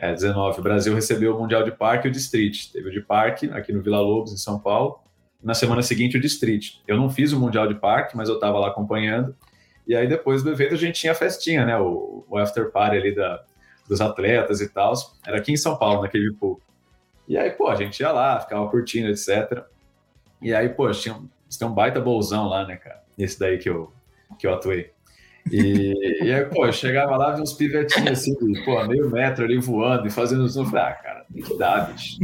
é, 0.00 0.12
19, 0.12 0.60
o 0.60 0.62
Brasil 0.62 0.94
recebeu 0.94 1.34
o 1.34 1.40
Mundial 1.40 1.64
de 1.64 1.72
Parque 1.72 2.06
e 2.06 2.10
o 2.10 2.12
de 2.12 2.18
Street. 2.18 2.70
Teve 2.72 2.88
o 2.88 2.92
de 2.92 3.00
Parque 3.00 3.50
aqui 3.50 3.72
no 3.72 3.82
Vila 3.82 4.00
Lobos, 4.00 4.32
em 4.32 4.36
São 4.36 4.60
Paulo. 4.60 5.00
Na 5.42 5.54
semana 5.54 5.82
seguinte, 5.82 6.16
o 6.16 6.20
de 6.20 6.28
Street. 6.28 6.76
Eu 6.86 6.96
não 6.96 7.10
fiz 7.10 7.32
o 7.32 7.40
Mundial 7.40 7.66
de 7.66 7.74
Parque, 7.74 8.16
mas 8.16 8.28
eu 8.28 8.36
estava 8.36 8.60
lá 8.60 8.68
acompanhando. 8.68 9.34
E 9.88 9.96
aí, 9.96 10.06
depois 10.06 10.44
do 10.44 10.50
evento, 10.50 10.74
a 10.74 10.78
gente 10.78 11.00
tinha 11.00 11.12
a 11.12 11.16
festinha, 11.16 11.66
né? 11.66 11.76
O, 11.76 12.24
o 12.28 12.38
after 12.38 12.70
party 12.70 12.96
ali 12.96 13.12
da, 13.12 13.42
dos 13.88 14.00
atletas 14.00 14.60
e 14.60 14.68
tal. 14.68 14.92
Era 15.26 15.38
aqui 15.38 15.50
em 15.50 15.56
São 15.56 15.76
Paulo, 15.76 16.02
naquele 16.02 16.32
pool. 16.32 16.60
E 17.26 17.36
aí, 17.36 17.50
pô, 17.50 17.68
a 17.68 17.74
gente 17.74 17.98
ia 17.98 18.12
lá, 18.12 18.38
ficava 18.38 18.68
curtindo, 18.68 19.08
etc. 19.08 19.64
E 20.40 20.54
aí, 20.54 20.68
pô, 20.68 20.88
tinha, 20.92 21.20
tinha 21.48 21.68
um 21.68 21.74
baita 21.74 22.00
bolsão 22.00 22.46
lá, 22.46 22.64
né, 22.64 22.76
cara? 22.76 23.02
Esse 23.18 23.36
daí 23.38 23.58
que 23.58 23.68
eu, 23.68 23.92
que 24.38 24.46
eu 24.46 24.54
atuei. 24.54 24.92
E, 25.50 26.24
e 26.24 26.32
aí, 26.32 26.44
pô, 26.44 26.66
eu 26.66 26.72
chegava 26.72 27.16
lá, 27.16 27.34
vi 27.34 27.42
uns 27.42 27.52
pivetinhos 27.52 28.10
assim, 28.10 28.34
pô, 28.64 28.84
meio 28.86 29.10
metro 29.10 29.44
ali 29.44 29.58
voando 29.58 30.06
e 30.06 30.10
fazendo. 30.10 30.44
Eu 30.44 30.64
falei, 30.64 30.82
ah, 30.82 30.92
cara, 30.92 31.26
tem 31.32 31.42
que 31.42 31.58
dar, 31.58 31.92
bicho. 31.92 32.18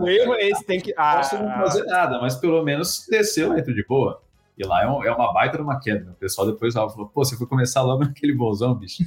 o 0.00 0.08
erro 0.08 0.34
é 0.34 0.48
esse, 0.48 0.64
tem 0.64 0.80
que. 0.80 0.92
Ah, 0.96 1.16
posso 1.16 1.38
não 1.38 1.50
fazer 1.50 1.84
nada, 1.84 2.20
mas 2.20 2.36
pelo 2.36 2.62
menos 2.62 3.06
desceu 3.08 3.54
dentro 3.54 3.74
de 3.74 3.84
boa. 3.84 4.20
E 4.56 4.64
lá 4.64 4.82
é, 4.82 4.88
um, 4.88 5.02
é 5.04 5.10
uma 5.10 5.32
baita 5.32 5.56
de 5.56 5.62
uma 5.62 5.80
queda. 5.80 6.04
Né? 6.04 6.12
O 6.12 6.16
pessoal 6.16 6.46
depois 6.46 6.74
falou, 6.74 7.06
pô, 7.06 7.24
você 7.24 7.36
foi 7.36 7.46
começar 7.46 7.82
logo 7.82 8.04
naquele 8.04 8.34
bolsão, 8.34 8.74
bicho. 8.74 9.02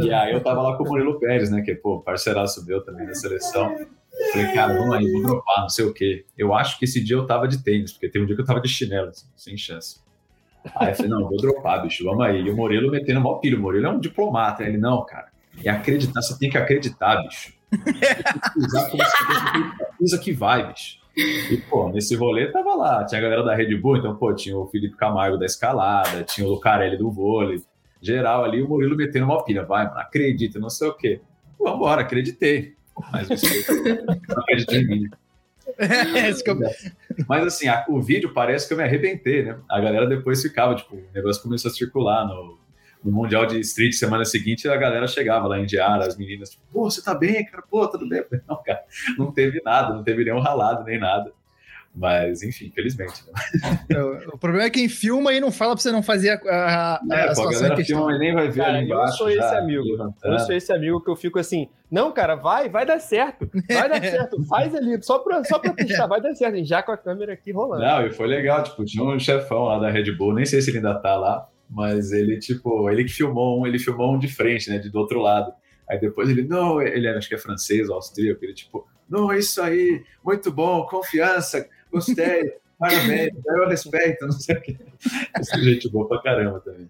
e 0.00 0.12
aí 0.12 0.32
eu 0.32 0.42
tava 0.42 0.62
lá 0.62 0.76
com 0.76 0.84
o 0.84 0.88
Murilo 0.88 1.18
Pérez, 1.18 1.50
né? 1.50 1.62
Que, 1.62 1.74
pô, 1.74 2.00
parceiraço 2.00 2.64
meu 2.66 2.82
também 2.82 3.06
da 3.06 3.14
seleção. 3.14 3.74
Falei, 4.32 4.52
cara, 4.52 4.74
vamos 4.74 4.94
aí, 4.96 5.10
vou 5.10 5.22
dropar, 5.22 5.62
não 5.62 5.68
sei 5.68 5.84
o 5.84 5.94
quê. 5.94 6.26
Eu 6.36 6.52
acho 6.52 6.78
que 6.78 6.84
esse 6.84 7.02
dia 7.02 7.16
eu 7.16 7.26
tava 7.26 7.48
de 7.48 7.62
tênis, 7.62 7.92
porque 7.92 8.08
teve 8.08 8.24
um 8.24 8.26
dia 8.26 8.36
que 8.36 8.42
eu 8.42 8.46
tava 8.46 8.60
de 8.60 8.68
chinelo, 8.68 9.08
assim, 9.08 9.26
sem 9.34 9.56
chance. 9.56 10.00
Aí 10.76 10.90
eu 10.90 10.94
falei, 10.94 11.10
não, 11.10 11.28
vou 11.28 11.36
dropar, 11.36 11.82
bicho, 11.82 12.04
vamos 12.04 12.24
aí. 12.24 12.42
E 12.42 12.50
o 12.50 12.56
Murilo 12.56 12.90
metendo 12.90 13.20
mó 13.20 13.36
pilho. 13.36 13.58
O 13.58 13.60
Murilo 13.60 13.86
é 13.86 13.90
um 13.90 13.98
diplomata. 13.98 14.62
Ele, 14.62 14.78
não, 14.78 15.04
cara, 15.04 15.28
é 15.64 15.70
acreditar, 15.70 16.22
você 16.22 16.38
tem 16.38 16.50
que 16.50 16.58
acreditar, 16.58 17.22
bicho. 17.22 17.52
Usar 18.56 18.90
como 18.90 19.02
você 20.00 20.18
que 20.18 20.32
vai, 20.32 20.66
bicho. 20.66 20.98
E, 21.16 21.56
pô, 21.68 21.88
nesse 21.90 22.14
rolê 22.14 22.50
tava 22.50 22.74
lá, 22.74 23.04
tinha 23.04 23.18
a 23.18 23.22
galera 23.22 23.42
da 23.42 23.54
Red 23.54 23.76
Bull, 23.76 23.96
então, 23.96 24.14
pô, 24.16 24.32
tinha 24.32 24.56
o 24.56 24.66
Felipe 24.66 24.96
Camargo 24.96 25.36
da 25.36 25.44
escalada, 25.44 26.22
tinha 26.22 26.46
o 26.46 26.50
Lucarelli 26.50 26.96
do 26.96 27.10
vôlei, 27.10 27.62
geral 28.00 28.44
ali, 28.44 28.62
o 28.62 28.68
Murilo 28.68 28.96
metendo 28.96 29.26
uma 29.26 29.44
pilha, 29.44 29.64
vai, 29.64 29.86
mano, 29.86 29.98
acredita, 29.98 30.58
não 30.58 30.70
sei 30.70 30.88
o 30.88 30.94
quê. 30.94 31.20
Vambora, 31.58 32.02
acreditei. 32.02 32.74
Mas 33.12 33.28
não 33.28 34.42
acreditei 34.42 34.80
em 34.80 34.86
mim. 34.86 35.10
Mas 37.28 37.46
assim, 37.46 37.68
a, 37.68 37.84
o 37.88 38.00
vídeo 38.00 38.32
parece 38.32 38.66
que 38.66 38.74
eu 38.74 38.78
me 38.78 38.84
arrebentei, 38.84 39.42
né? 39.42 39.58
A 39.68 39.80
galera 39.80 40.06
depois 40.06 40.42
ficava, 40.42 40.74
tipo, 40.74 40.96
o 40.96 41.04
negócio 41.14 41.42
começou 41.42 41.70
a 41.70 41.74
circular 41.74 42.26
no, 42.26 42.58
no 43.02 43.12
Mundial 43.12 43.46
de 43.46 43.58
Street 43.60 43.92
semana 43.94 44.24
seguinte, 44.24 44.68
a 44.68 44.76
galera 44.76 45.06
chegava 45.06 45.48
lá 45.48 45.58
em 45.58 45.66
Diara, 45.66 46.06
as 46.06 46.16
meninas, 46.16 46.50
tipo, 46.50 46.62
pô, 46.72 46.90
você 46.90 47.02
tá 47.02 47.14
bem, 47.14 47.44
cara? 47.46 47.62
Pô, 47.68 47.86
tudo 47.88 48.08
bem? 48.08 48.24
Não, 48.48 48.62
cara, 48.62 48.84
não 49.16 49.32
teve 49.32 49.60
nada, 49.64 49.94
não 49.94 50.04
teve 50.04 50.24
nenhum 50.24 50.40
ralado, 50.40 50.84
nem 50.84 50.98
nada. 50.98 51.32
Mas, 51.94 52.42
enfim, 52.42 52.66
infelizmente. 52.66 53.24
Né? 53.90 54.00
O, 54.00 54.34
o, 54.34 54.38
problema 54.38 54.66
é 54.66 54.70
quem 54.70 54.88
filma 54.88 55.32
e 55.32 55.40
não 55.40 55.50
fala 55.50 55.74
pra 55.74 55.82
você 55.82 55.90
não 55.90 56.02
fazer 56.02 56.30
a, 56.30 56.34
a, 56.48 57.00
é, 57.10 57.28
a 57.28 57.34
situação 57.34 57.72
a 57.72 57.76
filma 57.76 58.14
e 58.14 58.18
nem 58.18 58.32
vai 58.32 58.48
ver 58.48 58.62
cara, 58.62 58.78
ali 58.78 58.86
embaixo. 58.86 59.12
Eu 59.12 59.16
sou 59.16 59.30
esse 59.30 59.54
amigo. 59.56 60.14
Eu 60.22 60.38
sou 60.38 60.54
esse 60.54 60.72
amigo 60.72 61.00
que 61.02 61.10
eu 61.10 61.16
fico 61.16 61.38
assim, 61.38 61.68
não, 61.90 62.12
cara, 62.12 62.36
vai, 62.36 62.68
vai 62.68 62.86
dar 62.86 63.00
certo. 63.00 63.50
Vai 63.68 63.88
dar 63.88 64.00
certo. 64.00 64.42
Faz 64.44 64.74
ali, 64.74 65.02
só 65.02 65.18
pra, 65.18 65.42
só 65.42 65.58
pra 65.58 65.72
testar, 65.72 66.06
vai 66.06 66.20
dar 66.20 66.34
certo. 66.34 66.64
Já 66.64 66.82
com 66.82 66.92
a 66.92 66.96
câmera 66.96 67.32
aqui 67.32 67.50
rolando. 67.50 67.82
Não, 67.82 68.06
e 68.06 68.12
foi 68.12 68.28
legal, 68.28 68.62
tipo, 68.62 68.84
tinha 68.84 69.02
um 69.02 69.18
chefão 69.18 69.64
lá 69.64 69.78
da 69.78 69.90
Red 69.90 70.12
Bull, 70.12 70.34
nem 70.34 70.46
sei 70.46 70.62
se 70.62 70.70
ele 70.70 70.78
ainda 70.78 70.94
tá 70.94 71.16
lá, 71.16 71.48
mas 71.68 72.12
ele, 72.12 72.38
tipo, 72.38 72.88
ele 72.88 73.04
que 73.04 73.12
filmou 73.12 73.60
um, 73.60 73.66
ele 73.66 73.78
filmou 73.80 74.14
um 74.14 74.18
de 74.18 74.28
frente, 74.28 74.70
né, 74.70 74.78
de 74.78 74.90
do 74.90 74.98
outro 74.98 75.20
lado. 75.20 75.52
Aí 75.88 75.98
depois 75.98 76.28
ele, 76.28 76.44
não, 76.44 76.80
ele 76.80 77.08
acho 77.08 77.28
que 77.28 77.34
é 77.34 77.38
francês 77.38 77.88
ou 77.88 77.96
austríaco, 77.96 78.44
ele, 78.44 78.54
tipo, 78.54 78.86
não, 79.08 79.32
é 79.32 79.40
isso 79.40 79.60
aí, 79.60 80.04
muito 80.24 80.52
bom, 80.52 80.86
confiança, 80.86 81.68
gostei, 81.90 82.54
parabéns, 82.78 83.32
eu 83.46 83.68
respeito, 83.68 84.26
não 84.26 84.32
sei 84.32 84.56
o 84.56 84.60
quê. 84.60 84.76
Esse 85.38 85.62
gente 85.62 85.88
boa 85.88 86.08
pra 86.08 86.22
caramba 86.22 86.60
também. 86.60 86.88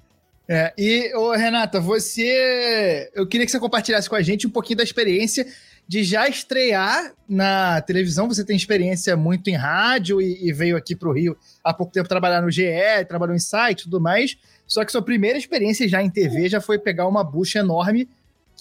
É, 0.52 0.72
e, 0.76 1.14
ô, 1.14 1.30
Renata, 1.30 1.78
você. 1.78 3.08
Eu 3.14 3.24
queria 3.24 3.46
que 3.46 3.52
você 3.52 3.60
compartilhasse 3.60 4.10
com 4.10 4.16
a 4.16 4.22
gente 4.22 4.48
um 4.48 4.50
pouquinho 4.50 4.78
da 4.78 4.82
experiência 4.82 5.46
de 5.86 6.02
já 6.02 6.28
estrear 6.28 7.12
na 7.28 7.80
televisão. 7.80 8.26
Você 8.26 8.44
tem 8.44 8.56
experiência 8.56 9.16
muito 9.16 9.48
em 9.48 9.54
rádio 9.54 10.20
e, 10.20 10.48
e 10.48 10.52
veio 10.52 10.76
aqui 10.76 10.96
para 10.96 11.08
o 11.08 11.12
Rio 11.12 11.36
há 11.62 11.72
pouco 11.72 11.92
tempo 11.92 12.08
trabalhar 12.08 12.42
no 12.42 12.50
GE, 12.50 12.64
trabalhou 13.08 13.34
em 13.34 13.38
site 13.38 13.80
e 13.80 13.84
tudo 13.84 14.00
mais. 14.00 14.36
Só 14.66 14.84
que 14.84 14.90
sua 14.90 15.02
primeira 15.02 15.38
experiência 15.38 15.88
já 15.88 16.02
em 16.02 16.10
TV 16.10 16.48
já 16.48 16.60
foi 16.60 16.80
pegar 16.80 17.06
uma 17.06 17.22
bucha 17.22 17.60
enorme, 17.60 18.08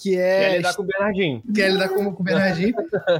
que 0.00 0.16
é. 0.16 0.40
Quer 0.40 0.56
lidar 0.56 0.74
com 0.74 0.82
o 0.82 0.86
Bernardinho. 0.86 1.42
Quer 1.54 1.70
lidar 1.70 1.88
com, 1.90 2.12
com 2.12 2.22
o 2.22 2.24
Bernardinho. 2.24 2.74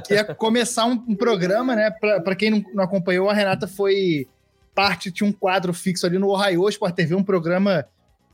que 0.05 0.13
é 0.15 0.23
começar 0.23 0.85
um, 0.85 0.93
um 1.07 1.15
programa, 1.15 1.75
né? 1.75 1.91
Para 1.91 2.35
quem 2.35 2.49
não, 2.49 2.63
não, 2.73 2.83
acompanhou, 2.83 3.29
a 3.29 3.33
Renata 3.33 3.67
foi 3.67 4.27
parte 4.73 5.11
de 5.11 5.23
um 5.23 5.31
quadro 5.31 5.73
fixo 5.73 6.05
ali 6.07 6.17
no 6.17 6.29
Ohio 6.29 6.67
Sport 6.69 6.95
TV, 6.95 7.13
um 7.13 7.23
programa. 7.23 7.85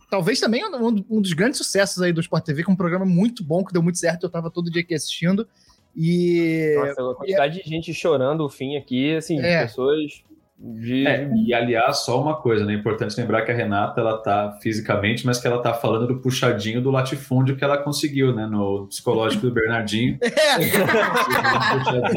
Talvez 0.10 0.40
também 0.40 0.64
um, 0.64 1.04
um 1.10 1.22
dos 1.22 1.34
grandes 1.34 1.58
sucessos 1.58 2.02
aí 2.02 2.14
do 2.14 2.22
Sport 2.22 2.46
TV, 2.46 2.64
que 2.64 2.70
é 2.70 2.74
um 2.74 2.78
programa 2.78 3.06
muito 3.06 3.44
bom, 3.44 3.66
que 3.66 3.74
deu 3.74 3.84
muito 3.84 3.98
certo. 3.98 4.24
Eu 4.24 4.30
tava 4.30 4.50
todo 4.50 4.72
dia 4.72 4.82
aqui 4.82 4.96
assistindo. 4.96 5.46
E. 5.94 6.76
Nossa, 6.78 7.12
a 7.12 7.16
quantidade 7.16 7.60
e... 7.60 7.64
de 7.64 7.70
gente 7.70 7.94
chorando 7.94 8.46
o 8.46 8.50
fim 8.50 8.78
aqui, 8.78 9.16
assim, 9.16 9.40
é. 9.42 9.64
pessoas 9.64 10.24
de... 10.60 11.06
É, 11.06 11.30
e 11.36 11.54
aliás, 11.54 12.00
só 12.00 12.20
uma 12.20 12.36
coisa, 12.42 12.66
né? 12.66 12.74
É 12.74 12.76
importante 12.76 13.16
lembrar 13.20 13.44
que 13.44 13.52
a 13.52 13.56
Renata 13.56 14.02
ela 14.02 14.18
tá 14.18 14.58
fisicamente, 14.60 15.24
mas 15.24 15.40
que 15.40 15.46
ela 15.46 15.62
tá 15.62 15.72
falando 15.74 16.08
do 16.08 16.20
puxadinho 16.20 16.82
do 16.82 16.90
latifúndio 16.90 17.56
que 17.56 17.64
ela 17.64 17.78
conseguiu, 17.78 18.34
né? 18.34 18.48
No 18.48 18.88
psicológico 18.88 19.44
do 19.44 19.54
Bernardinho. 19.54 20.18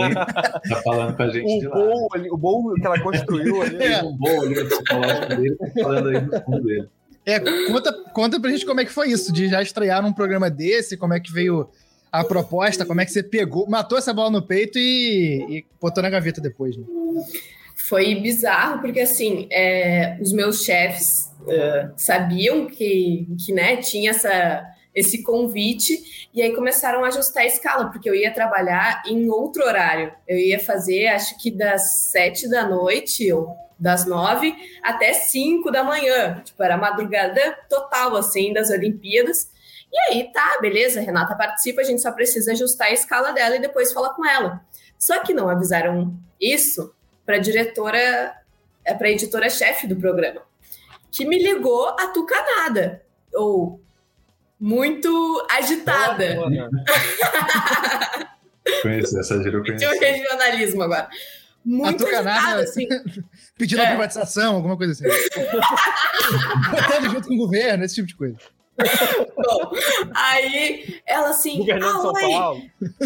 É. 0.00 0.68
tá 0.68 0.82
falando 0.82 1.16
com 1.16 1.22
a 1.22 1.28
gente 1.28 1.44
o 1.44 1.60
de 1.60 1.68
bom, 1.68 2.08
lá. 2.12 2.22
o 2.32 2.36
bom 2.36 2.74
que 2.74 2.86
ela 2.86 3.00
construiu 3.00 3.62
ali. 3.62 3.82
É. 3.82 4.02
Um 4.02 4.16
bom 4.16 4.40
ali 4.42 4.54
no 4.54 4.68
psicológico 4.68 5.26
dele, 5.36 5.56
tá 5.56 5.66
falando 5.82 6.08
aí 6.08 6.20
no 6.20 6.42
fundo 6.42 6.62
dele. 6.62 6.88
É, 7.26 7.38
conta, 7.66 7.92
conta 8.12 8.40
pra 8.40 8.50
gente 8.50 8.64
como 8.64 8.80
é 8.80 8.84
que 8.84 8.92
foi 8.92 9.10
isso, 9.10 9.32
de 9.32 9.48
já 9.48 9.62
estrear 9.62 10.02
num 10.02 10.12
programa 10.12 10.48
desse, 10.48 10.96
como 10.96 11.14
é 11.14 11.20
que 11.20 11.32
veio 11.32 11.68
a 12.10 12.24
proposta, 12.24 12.86
como 12.86 13.00
é 13.00 13.04
que 13.04 13.12
você 13.12 13.22
pegou, 13.22 13.68
matou 13.68 13.98
essa 13.98 14.12
bola 14.12 14.30
no 14.30 14.42
peito 14.42 14.78
e, 14.78 15.58
e 15.58 15.66
botou 15.80 16.02
na 16.02 16.10
gaveta 16.10 16.40
depois, 16.40 16.76
né? 16.76 16.84
Foi 17.90 18.14
bizarro, 18.14 18.80
porque 18.80 19.00
assim, 19.00 19.48
é, 19.50 20.16
os 20.20 20.32
meus 20.32 20.62
chefes 20.62 21.28
uh, 21.40 21.92
sabiam 21.96 22.66
que, 22.66 23.26
que 23.44 23.52
né, 23.52 23.78
tinha 23.78 24.12
essa, 24.12 24.64
esse 24.94 25.24
convite, 25.24 26.28
e 26.32 26.40
aí 26.40 26.54
começaram 26.54 27.04
a 27.04 27.08
ajustar 27.08 27.42
a 27.42 27.46
escala, 27.46 27.90
porque 27.90 28.08
eu 28.08 28.14
ia 28.14 28.32
trabalhar 28.32 29.02
em 29.04 29.28
outro 29.28 29.64
horário. 29.64 30.12
Eu 30.28 30.38
ia 30.38 30.60
fazer, 30.60 31.08
acho 31.08 31.36
que 31.42 31.50
das 31.50 32.10
sete 32.12 32.48
da 32.48 32.64
noite, 32.64 33.32
ou 33.32 33.56
das 33.76 34.06
nove 34.06 34.54
até 34.84 35.12
cinco 35.12 35.72
da 35.72 35.82
manhã. 35.82 36.40
Tipo, 36.44 36.62
era 36.62 36.76
madrugada 36.76 37.58
total, 37.68 38.14
assim, 38.14 38.52
das 38.52 38.70
Olimpíadas. 38.70 39.50
E 39.92 39.98
aí, 39.98 40.32
tá, 40.32 40.58
beleza, 40.60 41.00
Renata 41.00 41.34
participa, 41.34 41.80
a 41.80 41.84
gente 41.84 42.00
só 42.00 42.12
precisa 42.12 42.52
ajustar 42.52 42.86
a 42.86 42.92
escala 42.92 43.32
dela 43.32 43.56
e 43.56 43.60
depois 43.60 43.92
falar 43.92 44.10
com 44.10 44.24
ela. 44.24 44.60
Só 44.96 45.18
que 45.24 45.34
não 45.34 45.48
avisaram 45.48 46.16
isso 46.40 46.94
para 47.30 47.36
a 47.36 47.40
diretora, 47.40 48.34
é, 48.84 48.92
para 48.92 49.06
a 49.06 49.10
editora-chefe 49.12 49.86
do 49.86 49.94
programa, 49.94 50.42
que 51.12 51.24
me 51.24 51.40
ligou 51.40 51.90
atucanada, 51.90 53.04
ou 53.32 53.80
muito 54.58 55.46
agitada. 55.48 56.36
Conheci, 58.82 59.16
essa 59.16 59.40
gira 59.44 59.58
eu 59.58 59.62
conheci. 59.62 59.78
Tinha 59.78 59.96
um 59.96 60.00
regionalismo 60.00 60.82
agora. 60.82 61.08
Muito 61.64 62.04
agitada, 62.04 62.62
assim. 62.62 62.88
Pedindo 63.56 63.82
é. 63.82 63.84
a 63.84 63.88
privatização, 63.90 64.56
alguma 64.56 64.76
coisa 64.76 64.92
assim. 64.92 65.04
Botando 66.68 67.10
junto 67.12 67.28
com 67.28 67.34
o 67.34 67.38
governo, 67.38 67.84
esse 67.84 67.94
tipo 67.94 68.08
de 68.08 68.16
coisa. 68.16 68.38
Bom, 69.36 69.72
aí 70.14 71.00
ela 71.06 71.30
assim, 71.30 71.66
ah, 71.70 72.52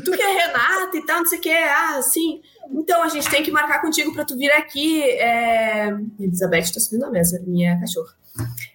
tu 0.05 0.11
que 0.13 0.23
é 0.23 0.33
Renata 0.33 0.97
e 0.97 1.07
tal, 1.07 1.19
não 1.19 1.27
sei 1.27 1.39
o 1.39 1.43
que, 1.43 1.51
ah, 1.51 1.97
assim, 1.97 2.41
então 2.73 3.03
a 3.03 3.09
gente 3.09 3.29
tem 3.31 3.43
que 3.43 3.51
marcar 3.51 3.81
contigo 3.81 4.13
para 4.13 4.25
tu 4.25 4.37
vir 4.37 4.51
aqui. 4.53 5.03
É... 5.03 5.89
Elizabeth 6.19 6.73
tá 6.73 6.81
subindo 6.81 7.03
na 7.03 7.11
mesa, 7.11 7.43
minha 7.47 7.79
cachorra. 7.79 8.13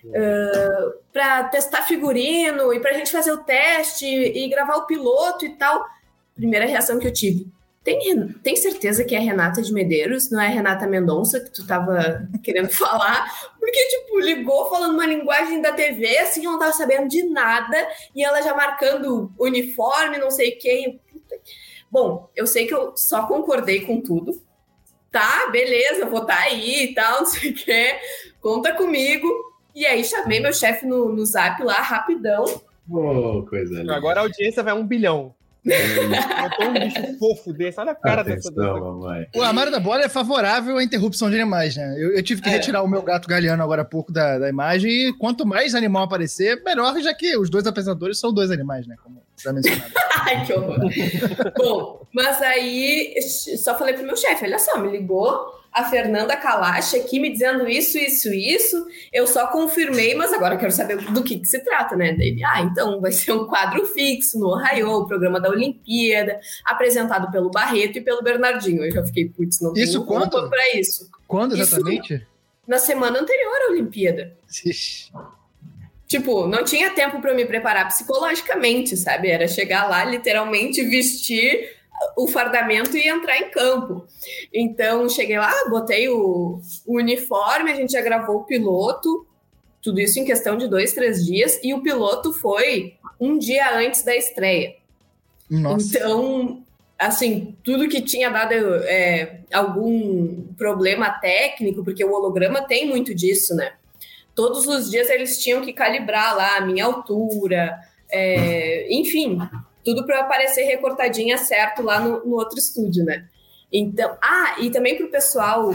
Uh, 0.06 0.94
para 1.12 1.44
testar 1.46 1.82
figurino 1.82 2.74
e 2.74 2.80
para 2.80 2.92
a 2.92 2.94
gente 2.94 3.12
fazer 3.12 3.34
o 3.34 3.44
teste 3.44 4.06
e 4.06 4.48
gravar 4.48 4.78
o 4.78 4.86
piloto 4.86 5.46
e 5.46 5.50
tal. 5.50 5.86
Primeira 6.34 6.66
reação 6.66 6.98
que 6.98 7.08
eu 7.08 7.14
tive: 7.14 7.48
tem, 7.90 8.28
tem 8.44 8.56
certeza 8.56 9.04
que 9.04 9.16
é 9.16 9.20
Renata 9.20 9.62
de 9.62 9.74
Medeiros, 9.74 10.30
não 10.30 10.40
é 10.40 10.48
Renata 10.48 10.86
Mendonça 10.86 11.40
que 11.40 11.50
tu 11.50 11.66
tava 11.66 12.28
querendo 12.44 12.70
falar? 12.72 13.28
Porque, 13.60 13.84
tipo, 13.88 14.20
ligou 14.20 14.70
falando 14.70 14.94
uma 14.94 15.06
linguagem 15.06 15.62
da 15.62 15.72
TV, 15.72 16.20
assim, 16.20 16.46
eu 16.46 16.52
não 16.52 16.60
tava 16.60 16.74
sabendo 16.74 17.08
de 17.08 17.24
nada, 17.24 17.76
e 18.16 18.24
ela 18.24 18.42
já 18.42 18.56
marcando 18.56 19.32
uniforme, 19.40 20.18
não 20.20 20.30
sei 20.30 20.52
quem. 20.52 21.02
Bom, 21.92 22.30
eu 22.36 22.46
sei 22.46 22.68
que 22.68 22.74
eu 22.74 22.96
só 22.96 23.26
concordei 23.26 23.82
com 23.82 24.00
tudo. 24.02 24.40
Tá, 25.12 25.48
beleza, 25.52 26.06
vou 26.06 26.22
estar 26.22 26.36
tá 26.36 26.44
aí 26.44 26.84
e 26.84 26.94
tal, 26.94 27.22
não 27.22 27.26
sei 27.26 27.50
o 27.50 27.56
quê. 27.56 27.96
Conta 28.40 28.74
comigo. 28.74 29.28
E 29.74 29.86
aí 29.86 30.04
chamei 30.04 30.40
meu 30.40 30.54
chefe 30.54 30.86
no, 30.86 31.10
no 31.10 31.26
zap 31.26 31.64
lá, 31.64 31.82
rapidão. 31.82 32.46
Oh, 32.92 33.44
coisa 33.48 33.80
linda. 33.80 33.96
Agora 33.96 34.20
a 34.20 34.24
audiência 34.24 34.62
vai 34.62 34.74
um 34.74 34.86
bilhão. 34.86 35.34
Botou 35.66 36.68
um 36.70 36.74
bicho 36.74 37.18
fofo 37.20 37.54
desse, 37.54 37.80
olha 37.80 37.92
a 37.92 37.96
cara 37.96 38.22
Atenção, 38.22 38.54
dessa. 38.54 38.74
mamãe. 38.80 39.28
O 39.36 39.42
armário 39.42 39.72
da 39.72 39.80
bola 39.80 40.04
é 40.04 40.10
favorável 40.10 40.78
à 40.78 40.84
interrupção 40.84 41.30
de 41.30 41.36
animais, 41.36 41.76
né? 41.76 41.96
Eu, 41.98 42.16
eu 42.16 42.24
tive 42.24 42.42
que 42.42 42.50
É. 42.50 42.54
retirar 42.54 42.82
o 42.82 42.88
meu 42.88 43.02
gato 43.02 43.28
galeano 43.28 43.62
agora 43.62 43.82
há 43.82 43.86
pouco 43.86 44.12
da, 44.12 44.40
da 44.40 44.50
imagem 44.50 44.90
e 45.10 45.14
quanto 45.18 45.46
mais 45.46 45.76
animal 45.76 46.04
aparecer, 46.04 46.62
melhor, 46.64 46.98
já 47.02 47.14
que 47.14 47.36
os 47.38 47.50
dois 47.50 47.68
apresentadores 47.68 48.20
são 48.20 48.34
dois 48.34 48.52
animais, 48.52 48.88
né? 48.88 48.96
Como 49.04 49.22
já 49.38 49.52
mencionado. 49.54 49.92
Ai, 50.22 50.46
que 50.46 50.54
horror. 50.54 50.80
Bom, 51.58 52.08
mas 52.14 52.42
aí 52.42 53.16
só 53.58 53.78
falei 53.78 53.94
pro 53.94 54.06
meu 54.06 54.16
chefe: 54.18 54.46
olha 54.46 54.60
só, 54.60 54.80
me 54.80 54.90
ligou 54.92 55.59
a 55.72 55.84
Fernanda 55.86 56.36
Kalash 56.36 56.96
aqui 56.96 57.20
me 57.20 57.32
dizendo 57.32 57.68
isso, 57.68 57.98
isso, 57.98 58.34
isso. 58.34 58.88
Eu 59.14 59.28
só 59.28 59.48
confirmei, 59.48 60.16
mas 60.16 60.34
agora 60.34 60.56
eu 60.56 60.60
quero 60.60 60.72
saber 60.72 60.98
do 60.98 61.24
que, 61.24 61.40
que 61.40 61.48
se 61.48 61.60
trata, 61.64 61.96
né? 61.96 62.14
Daí, 62.14 62.42
ah, 62.44 62.62
então 62.62 63.00
vai 63.00 63.12
ser 63.12 63.32
um 63.32 63.46
quadro 63.48 63.86
fixo 63.86 64.40
no 64.40 64.48
Ohio, 64.48 64.90
o 64.90 65.08
programa 65.08 65.40
da 65.40 65.50
Olimpíada, 65.50 66.40
apresentado 66.66 67.32
pelo 67.32 67.52
Barreto 67.52 67.98
e 67.98 68.02
pelo 68.02 68.24
Bernardinho. 68.24 68.84
Eu 68.84 68.92
já 68.92 69.06
fiquei, 69.06 69.30
putz, 69.30 69.62
não 69.62 69.74
Isso 69.76 69.94
tenho 69.94 70.06
quando? 70.06 70.34
roupa 70.34 70.50
pra 70.50 70.76
isso. 70.76 71.10
Quando 71.28 71.54
Isso- 71.54 71.76
exatamente? 71.76 72.28
Na 72.68 72.78
semana 72.78 73.20
anterior 73.20 73.54
à 73.68 73.72
Olimpíada. 73.72 74.36
Ixi. 74.66 75.12
Tipo, 76.08 76.48
não 76.48 76.64
tinha 76.64 76.90
tempo 76.92 77.22
para 77.22 77.34
me 77.36 77.46
preparar 77.46 77.88
psicologicamente, 77.88 78.98
sabe? 78.98 79.30
Era 79.30 79.48
chegar 79.48 79.88
lá, 79.88 80.04
literalmente 80.04 80.84
vestir 80.84 81.78
o 82.16 82.28
fardamento 82.28 82.98
e 82.98 83.08
entrar 83.08 83.38
em 83.38 83.50
campo. 83.50 84.06
Então, 84.54 85.08
cheguei 85.10 85.38
lá, 85.38 85.54
botei 85.70 86.10
o, 86.10 86.62
o 86.86 86.98
uniforme, 86.98 87.72
a 87.72 87.76
gente 87.76 87.94
já 87.94 88.02
gravou 88.02 88.38
o 88.38 88.44
piloto, 88.44 89.26
tudo 89.82 90.00
isso 90.00 90.20
em 90.20 90.26
questão 90.26 90.58
de 90.58 90.68
dois, 90.68 90.94
três 90.94 91.26
dias, 91.26 91.60
e 91.64 91.74
o 91.74 91.82
piloto 91.82 92.34
foi 92.34 92.96
um 93.20 93.38
dia 93.38 93.78
antes 93.78 94.04
da 94.04 94.16
estreia. 94.16 94.76
Nossa. 95.50 95.98
Então, 95.98 96.64
assim, 96.98 97.56
tudo 97.64 97.88
que 97.88 98.02
tinha 98.02 98.30
dado 98.30 98.54
é, 98.54 99.42
algum 99.52 100.44
problema 100.58 101.10
técnico, 101.10 101.84
porque 101.84 102.04
o 102.04 102.14
holograma 102.14 102.62
tem 102.62 102.88
muito 102.88 103.16
disso, 103.16 103.56
né? 103.56 103.74
Todos 104.36 104.68
os 104.68 104.90
dias 104.90 105.10
eles 105.10 105.38
tinham 105.38 105.62
que 105.62 105.74
calibrar 105.74 106.36
lá 106.36 106.58
a 106.58 106.62
minha 106.62 106.86
altura, 106.86 107.78
é, 108.10 108.88
enfim, 108.90 109.40
tudo 109.84 110.06
para 110.06 110.22
aparecer 110.22 110.64
recortadinha 110.64 111.38
certo 111.38 111.82
lá 111.82 112.00
no, 112.00 112.26
no 112.26 112.36
outro 112.36 112.58
estúdio, 112.58 113.04
né? 113.04 113.28
Então, 113.72 114.18
ah, 114.22 114.56
e 114.60 114.72
também 114.72 114.98
para 114.98 115.06
o 115.06 115.12
pessoal 115.12 115.70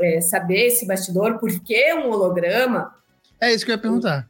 é, 0.00 0.20
saber 0.20 0.66
esse 0.66 0.86
bastidor, 0.86 1.38
por 1.38 1.50
que 1.60 1.92
um 1.94 2.10
holograma? 2.10 2.94
É 3.40 3.52
isso 3.52 3.64
que 3.64 3.72
eu 3.72 3.76
ia 3.76 3.82
perguntar. 3.82 4.28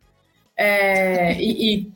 É, 0.56 1.34
e, 1.34 1.74
e... 1.74 1.92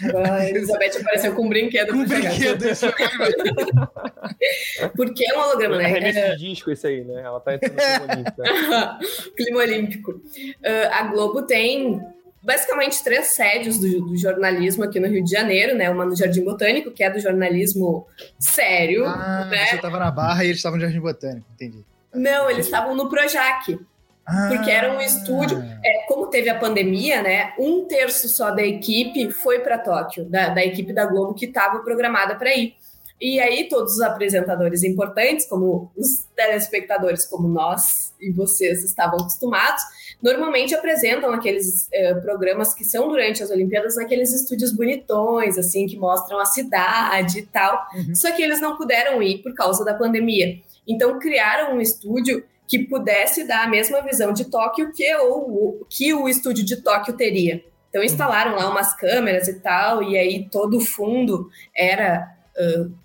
A 0.00 0.48
Elizabeth 0.48 0.96
apareceu 1.00 1.34
com 1.34 1.46
um 1.46 1.48
brinquedo. 1.48 1.92
Um 1.92 2.06
pra 2.06 2.16
jogar. 2.16 2.30
brinquedo, 2.30 2.68
isso 2.68 2.86
Por 4.94 5.12
que 5.12 5.24
um 5.34 5.40
holograma, 5.40 5.74
É 5.74 5.78
né? 5.78 5.86
remessa 5.88 6.36
de 6.36 6.50
disco 6.50 6.70
esse 6.70 6.86
aí, 6.86 7.02
né? 7.02 7.20
Ela 7.20 7.40
tá 7.40 7.54
entrando 7.54 7.74
no 7.74 7.82
clima 7.82 8.14
olímpico. 8.14 9.34
Clima 9.34 9.58
olímpico. 9.58 10.22
Ah, 10.64 11.00
a 11.00 11.02
Globo 11.08 11.42
tem 11.42 12.00
basicamente 12.48 13.04
três 13.04 13.26
sedes 13.28 13.78
do, 13.78 14.06
do 14.06 14.16
jornalismo 14.16 14.82
aqui 14.84 14.98
no 14.98 15.06
Rio 15.06 15.22
de 15.22 15.30
Janeiro, 15.30 15.76
né? 15.76 15.90
Uma 15.90 16.06
no 16.06 16.16
Jardim 16.16 16.42
Botânico, 16.42 16.90
que 16.90 17.04
é 17.04 17.10
do 17.10 17.20
jornalismo 17.20 18.06
sério, 18.38 19.04
Ah, 19.06 19.46
né? 19.50 19.66
você 19.66 19.76
tava 19.78 19.98
na 19.98 20.10
Barra 20.10 20.42
e 20.44 20.46
eles 20.48 20.56
estavam 20.56 20.78
no 20.78 20.84
Jardim 20.84 21.00
Botânico, 21.00 21.46
entendi. 21.52 21.84
Não, 22.14 22.50
eles 22.50 22.64
estavam 22.64 22.94
no 22.96 23.10
Projac. 23.10 23.78
Ah, 24.26 24.48
Porque 24.50 24.70
era 24.70 24.92
um 24.92 25.00
estúdio- 25.00 25.58
É, 25.84 26.06
como 26.08 26.26
teve 26.28 26.48
a 26.48 26.58
pandemia, 26.58 27.22
né? 27.22 27.52
Um 27.58 27.86
terço 27.86 28.28
só 28.28 28.50
da 28.50 28.62
equipe 28.62 29.30
foi 29.30 29.60
para 29.60 29.78
Tóquio, 29.78 30.24
da, 30.24 30.48
da 30.50 30.64
equipe 30.64 30.92
da 30.92 31.04
Globo 31.06 31.34
que 31.34 31.46
estava 31.46 31.78
programada 31.80 32.34
para 32.34 32.54
ir. 32.54 32.74
E 33.20 33.40
aí 33.40 33.68
todos 33.68 33.94
os 33.94 34.00
apresentadores 34.00 34.82
importantes, 34.84 35.46
como 35.48 35.90
os 35.96 36.26
telespectadores, 36.36 37.26
como 37.26 37.48
nós 37.48 38.12
e 38.20 38.30
vocês 38.30 38.84
estavam 38.84 39.18
acostumados, 39.18 39.82
normalmente 40.22 40.74
apresentam 40.74 41.32
aqueles 41.32 41.88
eh, 41.92 42.14
programas 42.14 42.74
que 42.74 42.84
são 42.84 43.08
durante 43.08 43.42
as 43.42 43.50
Olimpíadas 43.50 43.96
naqueles 43.96 44.32
estúdios 44.32 44.72
bonitões, 44.72 45.56
assim, 45.56 45.86
que 45.86 45.96
mostram 45.96 46.38
a 46.38 46.44
cidade 46.44 47.38
e 47.38 47.46
tal. 47.46 47.86
Uhum. 47.94 48.14
Só 48.14 48.32
que 48.32 48.42
eles 48.42 48.60
não 48.60 48.76
puderam 48.76 49.22
ir 49.22 49.38
por 49.38 49.54
causa 49.54 49.84
da 49.84 49.94
pandemia. 49.94 50.58
Então 50.86 51.18
criaram 51.18 51.76
um 51.76 51.80
estúdio 51.80 52.42
que 52.66 52.80
pudesse 52.80 53.46
dar 53.46 53.64
a 53.64 53.68
mesma 53.68 54.02
visão 54.02 54.32
de 54.32 54.44
Tóquio 54.44 54.92
que 54.92 55.14
o, 55.16 55.86
que 55.88 56.12
o 56.12 56.28
estúdio 56.28 56.64
de 56.64 56.82
Tóquio 56.82 57.16
teria. 57.16 57.62
Então 57.88 58.02
instalaram 58.02 58.54
lá 58.54 58.68
umas 58.68 58.94
câmeras 58.94 59.48
e 59.48 59.60
tal, 59.60 60.02
e 60.02 60.18
aí 60.18 60.48
todo 60.50 60.76
o 60.76 60.84
fundo 60.84 61.48
era 61.74 62.28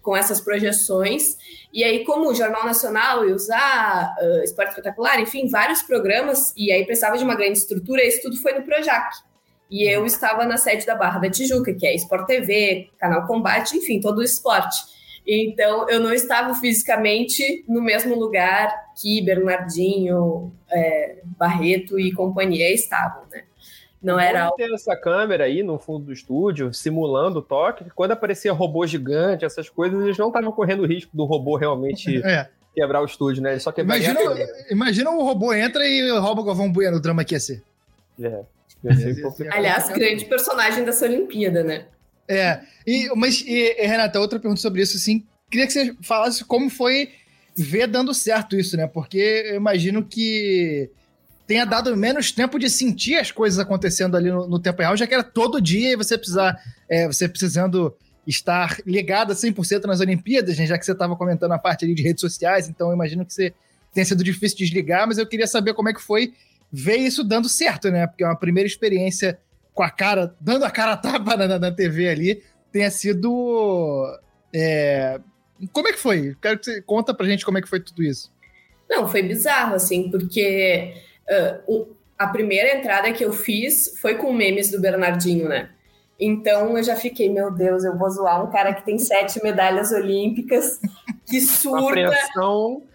com 0.02 0.16
essas 0.16 0.42
projeções. 0.42 1.38
E 1.72 1.84
aí, 1.84 2.04
como 2.04 2.30
o 2.30 2.36
Jornal 2.36 2.66
Nacional 2.66 3.28
ia 3.28 3.36
usar 3.36 4.16
uh, 4.20 4.44
Esporte 4.44 4.70
Espetacular, 4.70 5.20
enfim, 5.20 5.48
vários 5.48 5.82
programas, 5.82 6.54
e 6.58 6.72
aí 6.72 6.86
precisava 6.86 7.18
de 7.18 7.24
uma 7.24 7.36
grande 7.36 7.58
estrutura, 7.60 8.04
isso 8.04 8.22
tudo 8.22 8.42
foi 8.42 8.54
no 8.54 8.64
Projac. 8.64 9.12
E 9.70 9.90
eu 9.90 10.06
estava 10.06 10.46
na 10.46 10.58
sede 10.58 10.86
da 10.86 10.96
Barra 10.96 11.20
da 11.20 11.30
Tijuca, 11.30 11.74
que 11.74 11.88
é 11.88 11.96
Sport 11.96 12.28
TV, 12.28 12.90
Canal 13.00 13.26
Combate, 13.26 13.78
enfim, 13.78 14.00
todo 14.00 14.20
o 14.20 14.24
esporte. 14.24 14.78
Então, 15.26 15.90
eu 15.90 16.00
não 16.00 16.14
estava 16.14 16.54
fisicamente 16.54 17.64
no 17.68 17.82
mesmo 17.82 18.14
lugar 18.14 18.70
que 19.02 19.22
Bernardinho, 19.22 20.54
é, 20.70 21.18
Barreto 21.38 22.00
e 22.00 22.12
companhia 22.12 22.72
estavam, 22.74 23.24
né? 23.32 23.44
Não 24.04 24.20
era 24.20 24.52
ter 24.52 24.72
essa 24.74 24.96
câmera 24.98 25.46
aí 25.46 25.64
no 25.64 25.80
fundo 25.80 26.06
do 26.06 26.14
estúdio, 26.14 26.74
simulando 26.74 27.40
o 27.40 27.42
toque, 27.42 27.86
que 27.86 27.90
quando 27.90 28.12
aparecia 28.12 28.52
robô 28.52 28.86
gigante, 28.86 29.46
essas 29.46 29.70
coisas, 29.70 30.00
eles 30.04 30.18
não 30.18 30.28
estavam 30.28 30.52
correndo 30.52 30.84
o 30.84 30.86
risco 30.86 31.16
do 31.16 31.24
robô 31.24 31.56
realmente 31.56 32.22
É. 32.28 32.50
quebrar 32.76 33.02
o 33.02 33.06
estúdio, 33.06 33.42
né? 33.42 33.52
Ele 33.52 33.60
só 33.62 33.72
quebraria 33.72 34.12
Imagina, 34.12 34.48
imagina 34.70 35.10
o 35.10 35.24
robô 35.24 35.54
entra 35.54 35.88
e 35.88 36.12
rouba 36.20 36.42
o 36.42 36.44
Galvão 36.44 36.70
Bueno, 36.70 36.98
o 36.98 37.00
drama 37.00 37.24
que 37.24 37.34
ia 37.34 37.40
ser. 37.40 37.64
É. 38.22 38.42
Ia 38.84 38.94
ser 38.94 39.22
complicado. 39.22 39.58
Aliás, 39.58 39.90
grande 39.90 40.26
personagem 40.26 40.84
dessa 40.84 41.06
Olimpíada, 41.06 41.64
né? 41.64 41.86
É, 42.28 42.60
e, 42.86 43.10
mas, 43.16 43.42
e, 43.42 43.76
e, 43.80 43.88
Renata, 43.88 44.20
outra 44.20 44.40
pergunta 44.40 44.62
sobre 44.62 44.82
isso, 44.82 44.98
assim, 44.98 45.26
queria 45.50 45.66
que 45.66 45.74
você 45.74 45.96
falasse 46.02 46.44
como 46.44 46.70
foi 46.70 47.12
ver 47.56 47.88
dando 47.88 48.14
certo 48.14 48.58
isso, 48.58 48.76
né? 48.76 48.88
Porque 48.88 49.46
eu 49.46 49.56
imagino 49.56 50.04
que 50.04 50.90
tenha 51.46 51.66
dado 51.66 51.96
menos 51.96 52.32
tempo 52.32 52.58
de 52.58 52.70
sentir 52.70 53.16
as 53.16 53.32
coisas 53.32 53.60
acontecendo 53.60 54.16
ali 54.16 54.30
no, 54.32 54.48
no 54.48 54.60
tempo 54.60 54.82
real, 54.82 54.96
já 54.96 55.06
que 55.06 55.14
era 55.14 55.24
todo 55.24 55.62
dia 55.62 55.92
e 55.92 55.96
você 55.96 56.18
precisar, 56.18 56.58
é, 56.90 57.08
você 57.08 57.28
precisando 57.28 57.96
estar 58.26 58.78
ligada 58.86 59.34
100% 59.34 59.86
nas 59.86 60.00
Olimpíadas, 60.00 60.58
né? 60.58 60.66
já 60.66 60.78
que 60.78 60.86
você 60.86 60.94
estava 60.94 61.16
comentando 61.16 61.52
a 61.52 61.60
parte 61.60 61.84
ali 61.84 61.94
de 61.94 62.02
redes 62.02 62.22
sociais, 62.22 62.70
então 62.70 62.88
eu 62.88 62.94
imagino 62.94 63.26
que 63.26 63.34
você 63.34 63.54
tenha 63.94 64.06
sido 64.06 64.24
difícil 64.24 64.58
desligar, 64.58 65.08
mas 65.08 65.18
eu 65.18 65.28
queria 65.28 65.48
saber 65.48 65.74
como 65.74 65.90
é 65.90 65.94
que 65.94 66.02
foi 66.02 66.34
ver 66.72 66.98
isso 66.98 67.24
dando 67.24 67.48
certo, 67.48 67.92
né? 67.92 68.08
Porque 68.08 68.24
é 68.24 68.28
uma 68.28 68.36
primeira 68.36 68.68
experiência 68.68 69.38
com 69.74 69.84
a 69.84 69.90
cara, 69.90 70.36
dando 70.42 70.66
a 70.66 70.72
cara 70.72 70.94
a 70.94 70.98
tapa 70.98 71.36
na, 71.36 71.60
na, 71.60 71.72
TV 71.72 72.10
ali, 72.10 72.44
tenha 72.72 72.90
sido. 72.90 74.20
é, 74.54 75.20
Como 75.72 75.88
é 75.88 75.94
que 75.94 76.00
foi? 76.00 76.36
Quero 76.42 76.58
que 76.58 76.66
você 76.66 76.82
conta 76.82 77.14
pra 77.14 77.28
gente 77.28 77.46
como 77.46 77.58
é 77.60 77.62
que 77.62 77.70
foi 77.70 77.80
tudo 77.80 78.02
isso. 78.02 78.32
Não, 78.90 79.08
foi 79.08 79.22
bizarro, 79.22 79.76
assim, 79.76 80.10
porque 80.10 80.94
uh, 81.30 81.96
a 82.18 82.28
primeira 82.28 82.78
entrada 82.78 83.12
que 83.12 83.24
eu 83.24 83.34
fiz 83.34 83.98
foi 84.00 84.16
com 84.16 84.32
memes 84.34 84.70
do 84.72 84.80
Bernardinho, 84.80 85.48
né? 85.50 85.70
Então 86.20 86.78
eu 86.78 86.84
já 86.84 86.96
fiquei, 86.96 87.30
meu 87.30 87.52
Deus, 87.52 87.84
eu 87.84 87.98
vou 87.98 88.10
zoar 88.10 88.44
um 88.48 88.52
cara 88.52 88.74
que 88.74 88.86
tem 88.86 88.98
sete 89.00 89.42
medalhas 89.44 89.92
olímpicas, 89.92 90.80
que 91.26 91.42
surta, 91.42 92.12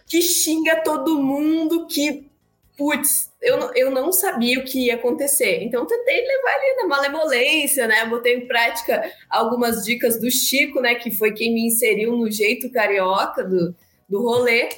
que 0.07 0.23
xinga 0.23 0.77
todo 0.83 1.21
mundo, 1.21 1.87
que, 1.87 2.31
putz, 2.77 3.31
eu, 3.43 3.59
não- 3.59 3.75
eu 3.75 3.91
não 3.91 4.12
sabia 4.12 4.59
o 4.59 4.64
que 4.64 4.87
ia 4.87 4.95
acontecer. 4.95 5.62
Então 5.62 5.83
eu 5.83 5.87
tentei 5.87 6.27
levar 6.27 6.51
ali 6.55 6.77
na 6.77 6.87
malemolência, 6.87 7.87
né? 7.87 8.07
Botei 8.07 8.37
em 8.37 8.47
prática 8.47 9.11
algumas 9.29 9.85
dicas 9.85 10.19
do 10.19 10.31
Chico, 10.31 10.81
né? 10.81 10.95
Que 10.95 11.11
foi 11.11 11.33
quem 11.33 11.53
me 11.53 11.67
inseriu 11.67 12.17
no 12.17 12.31
jeito 12.31 12.71
carioca 12.71 13.45
do, 13.45 13.75
do 14.09 14.23
rolê. 14.23 14.69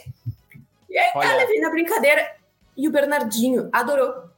E 0.89 0.99
aí 0.99 1.13
tá, 1.13 1.19
Olha. 1.21 1.37
levei 1.37 1.61
na 1.61 1.71
brincadeira. 1.71 2.40
E 2.77 2.89
o 2.89 2.93
Bernardinho 2.93 3.69
adorou. 3.73 4.31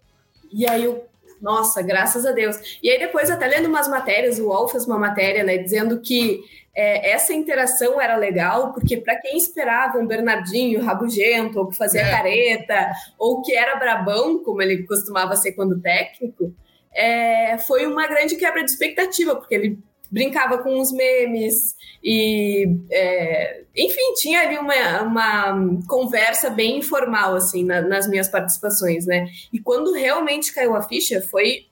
E 0.52 0.68
aí 0.68 0.84
eu, 0.84 1.06
nossa, 1.40 1.82
graças 1.82 2.26
a 2.26 2.32
Deus. 2.32 2.78
E 2.82 2.90
aí 2.90 2.98
depois, 2.98 3.30
até 3.30 3.46
lendo 3.46 3.66
umas 3.68 3.88
matérias, 3.88 4.38
o 4.38 4.46
UOL 4.46 4.68
fez 4.68 4.86
uma 4.86 4.98
matéria, 4.98 5.42
né, 5.42 5.58
dizendo 5.58 6.00
que 6.00 6.42
é, 6.74 7.10
essa 7.10 7.34
interação 7.34 8.00
era 8.00 8.16
legal, 8.16 8.72
porque 8.72 8.96
para 8.96 9.20
quem 9.20 9.36
esperava 9.36 9.98
um 9.98 10.06
Bernardinho 10.06 10.82
rabugento, 10.82 11.58
ou 11.58 11.68
que 11.68 11.76
fazia 11.76 12.00
é. 12.00 12.10
careta, 12.10 12.92
ou 13.18 13.42
que 13.42 13.54
era 13.54 13.76
brabão, 13.76 14.42
como 14.42 14.62
ele 14.62 14.84
costumava 14.84 15.36
ser 15.36 15.52
quando 15.52 15.80
técnico, 15.80 16.54
é, 16.94 17.58
foi 17.58 17.86
uma 17.86 18.06
grande 18.06 18.36
quebra 18.36 18.64
de 18.64 18.70
expectativa, 18.70 19.36
porque 19.36 19.54
ele 19.54 19.78
brincava 20.12 20.58
com 20.58 20.78
os 20.78 20.92
memes 20.92 21.74
e, 22.04 22.68
é, 22.90 23.62
enfim, 23.74 24.12
tinha 24.16 24.40
ali 24.42 24.58
uma, 24.58 25.02
uma 25.02 25.80
conversa 25.88 26.50
bem 26.50 26.78
informal, 26.78 27.34
assim, 27.34 27.64
na, 27.64 27.80
nas 27.80 28.06
minhas 28.06 28.28
participações, 28.28 29.06
né? 29.06 29.26
E 29.50 29.58
quando 29.58 29.94
realmente 29.94 30.52
caiu 30.52 30.76
a 30.76 30.82
ficha, 30.82 31.22
foi 31.22 31.66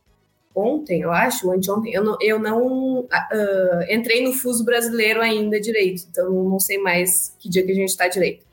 ontem, 0.55 1.03
eu 1.03 1.13
acho, 1.13 1.51
anteontem, 1.53 1.93
eu 1.93 2.03
não, 2.03 2.17
eu 2.21 2.39
não 2.39 3.01
uh, 3.01 3.93
entrei 3.93 4.25
no 4.25 4.33
fuso 4.33 4.65
brasileiro 4.65 5.21
ainda 5.21 5.61
direito, 5.61 6.07
então 6.11 6.33
não 6.33 6.59
sei 6.59 6.79
mais 6.79 7.37
que 7.39 7.49
dia 7.49 7.65
que 7.65 7.71
a 7.71 7.75
gente 7.75 7.91
está 7.91 8.09
direito 8.09 8.50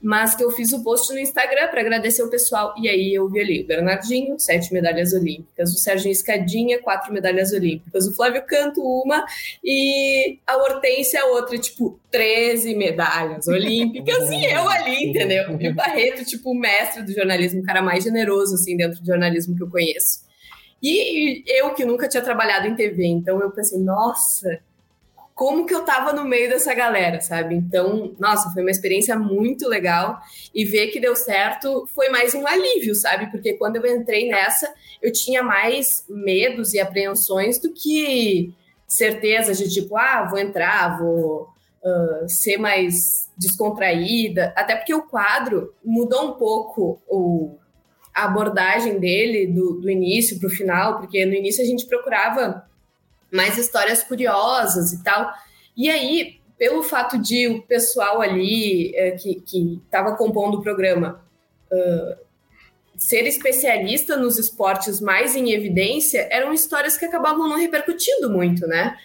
mas 0.00 0.34
que 0.34 0.44
eu 0.44 0.50
fiz 0.50 0.72
o 0.72 0.82
post 0.82 1.12
no 1.12 1.18
Instagram 1.18 1.68
para 1.68 1.80
agradecer 1.80 2.22
o 2.22 2.30
pessoal. 2.30 2.74
E 2.78 2.88
aí 2.88 3.14
eu 3.14 3.28
vi 3.28 3.40
ali 3.40 3.62
o 3.62 3.66
Bernardinho, 3.66 4.38
sete 4.38 4.72
medalhas 4.72 5.12
olímpicas, 5.12 5.72
o 5.72 5.78
Serginho 5.78 6.12
Escadinha, 6.12 6.80
quatro 6.80 7.12
medalhas 7.12 7.52
olímpicas, 7.52 8.06
o 8.06 8.14
Flávio 8.14 8.44
Canto, 8.46 8.80
uma, 8.82 9.24
e 9.64 10.38
a 10.46 10.56
Hortência, 10.56 11.24
outra, 11.26 11.58
tipo, 11.58 11.98
13 12.10 12.74
medalhas 12.74 13.48
olímpicas, 13.48 14.30
e 14.30 14.44
eu 14.44 14.68
ali, 14.68 15.10
entendeu? 15.10 15.56
E 15.58 15.68
o 15.68 15.74
Barreto, 15.74 16.24
tipo, 16.24 16.50
o 16.50 16.54
mestre 16.54 17.02
do 17.02 17.12
jornalismo, 17.12 17.60
o 17.60 17.64
cara 17.64 17.80
mais 17.80 18.04
generoso, 18.04 18.54
assim, 18.54 18.76
dentro 18.76 19.00
do 19.00 19.06
jornalismo 19.06 19.56
que 19.56 19.62
eu 19.62 19.70
conheço. 19.70 20.20
E 20.82 21.42
eu 21.46 21.72
que 21.74 21.84
nunca 21.84 22.08
tinha 22.08 22.22
trabalhado 22.22 22.68
em 22.68 22.74
TV, 22.74 23.06
então 23.06 23.40
eu 23.40 23.50
pensei, 23.50 23.78
nossa, 23.80 24.60
como 25.36 25.66
que 25.66 25.74
eu 25.74 25.84
tava 25.84 26.14
no 26.14 26.24
meio 26.24 26.48
dessa 26.48 26.72
galera, 26.72 27.20
sabe? 27.20 27.54
Então, 27.54 28.14
nossa, 28.18 28.50
foi 28.54 28.62
uma 28.62 28.70
experiência 28.70 29.18
muito 29.18 29.68
legal 29.68 30.18
e 30.54 30.64
ver 30.64 30.86
que 30.86 30.98
deu 30.98 31.14
certo 31.14 31.86
foi 31.94 32.08
mais 32.08 32.34
um 32.34 32.46
alívio, 32.46 32.94
sabe? 32.94 33.30
Porque 33.30 33.52
quando 33.52 33.76
eu 33.76 33.86
entrei 33.86 34.30
nessa, 34.30 34.72
eu 35.02 35.12
tinha 35.12 35.42
mais 35.42 36.06
medos 36.08 36.72
e 36.72 36.80
apreensões 36.80 37.58
do 37.58 37.70
que 37.70 38.54
certeza 38.88 39.52
de 39.52 39.68
tipo, 39.68 39.94
ah, 39.98 40.24
vou 40.24 40.38
entrar, 40.38 40.98
vou 40.98 41.50
uh, 41.82 42.26
ser 42.26 42.56
mais 42.56 43.30
descontraída, 43.36 44.54
até 44.56 44.74
porque 44.74 44.94
o 44.94 45.02
quadro 45.02 45.74
mudou 45.84 46.30
um 46.30 46.32
pouco 46.32 46.98
o, 47.06 47.58
a 48.14 48.24
abordagem 48.24 48.98
dele 48.98 49.46
do, 49.48 49.82
do 49.82 49.90
início 49.90 50.40
para 50.40 50.46
o 50.46 50.50
final, 50.50 50.98
porque 50.98 51.26
no 51.26 51.34
início 51.34 51.62
a 51.62 51.66
gente 51.66 51.84
procurava 51.84 52.65
mais 53.36 53.58
histórias 53.58 54.02
curiosas 54.02 54.92
e 54.92 55.02
tal. 55.04 55.30
E 55.76 55.90
aí, 55.90 56.40
pelo 56.58 56.82
fato 56.82 57.18
de 57.18 57.46
o 57.48 57.62
pessoal 57.62 58.22
ali 58.22 58.94
é, 58.96 59.12
que 59.12 59.42
estava 59.84 60.16
compondo 60.16 60.58
o 60.58 60.62
programa 60.62 61.22
uh, 61.70 62.26
ser 62.96 63.26
especialista 63.26 64.16
nos 64.16 64.38
esportes 64.38 65.00
mais 65.00 65.36
em 65.36 65.52
evidência, 65.52 66.26
eram 66.30 66.52
histórias 66.52 66.96
que 66.96 67.04
acabavam 67.04 67.48
não 67.48 67.56
repercutindo 67.56 68.30
muito, 68.30 68.66
né? 68.66 68.96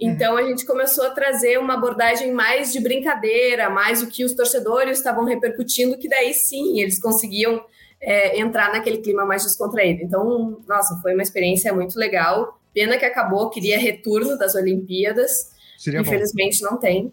Então 0.00 0.36
a 0.36 0.42
gente 0.42 0.64
começou 0.64 1.04
a 1.04 1.10
trazer 1.10 1.58
uma 1.58 1.74
abordagem 1.74 2.32
mais 2.32 2.72
de 2.72 2.80
brincadeira, 2.80 3.68
mais 3.68 4.02
o 4.02 4.06
que 4.06 4.24
os 4.24 4.32
torcedores 4.34 4.98
estavam 4.98 5.24
repercutindo, 5.24 5.98
que 5.98 6.08
daí 6.08 6.32
sim 6.32 6.80
eles 6.80 6.98
conseguiam 6.98 7.62
é, 8.00 8.40
entrar 8.40 8.72
naquele 8.72 8.98
clima 8.98 9.26
mais 9.26 9.42
descontraído. 9.42 10.02
Então, 10.02 10.62
nossa, 10.66 10.96
foi 11.02 11.12
uma 11.12 11.22
experiência 11.22 11.72
muito 11.74 11.98
legal. 11.98 12.58
Pena 12.72 12.96
que 12.96 13.04
acabou, 13.04 13.50
queria 13.50 13.78
retorno 13.78 14.38
das 14.38 14.54
Olimpíadas. 14.54 15.52
Seria 15.78 16.00
Infelizmente 16.00 16.60
bom. 16.60 16.70
não 16.70 16.78
tem. 16.78 17.12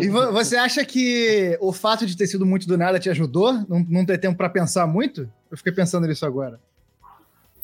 E 0.00 0.08
você 0.08 0.56
acha 0.56 0.84
que 0.84 1.58
o 1.60 1.72
fato 1.72 2.06
de 2.06 2.16
ter 2.16 2.26
sido 2.26 2.46
muito 2.46 2.68
do 2.68 2.78
nada 2.78 3.00
te 3.00 3.10
ajudou? 3.10 3.52
Não, 3.68 3.84
não 3.88 4.06
ter 4.06 4.18
tempo 4.18 4.36
para 4.36 4.48
pensar 4.48 4.86
muito? 4.86 5.28
Eu 5.50 5.56
fiquei 5.56 5.72
pensando 5.72 6.06
nisso 6.06 6.24
agora. 6.24 6.60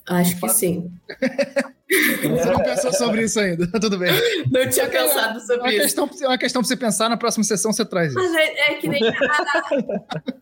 Acho 0.06 0.40
que 0.40 0.48
sim. 0.48 0.90
você 1.88 2.50
não 2.50 2.62
pensou 2.62 2.92
sobre 2.92 3.22
isso 3.22 3.38
ainda, 3.38 3.66
tudo 3.80 3.98
bem. 3.98 4.10
Não 4.50 4.68
tinha 4.68 4.88
pensado 4.88 5.40
sobre 5.40 5.60
uma 5.60 5.70
isso. 5.70 5.82
Questão, 5.82 6.10
uma 6.22 6.38
questão 6.38 6.62
para 6.62 6.68
você 6.68 6.76
pensar, 6.76 7.08
na 7.08 7.16
próxima 7.16 7.44
sessão 7.44 7.72
você 7.72 7.84
traz 7.84 8.08
isso. 8.08 8.18
Mas 8.18 8.34
é, 8.34 8.72
é 8.72 8.74
que 8.74 8.88
nem 8.88 9.02
a, 9.06 9.14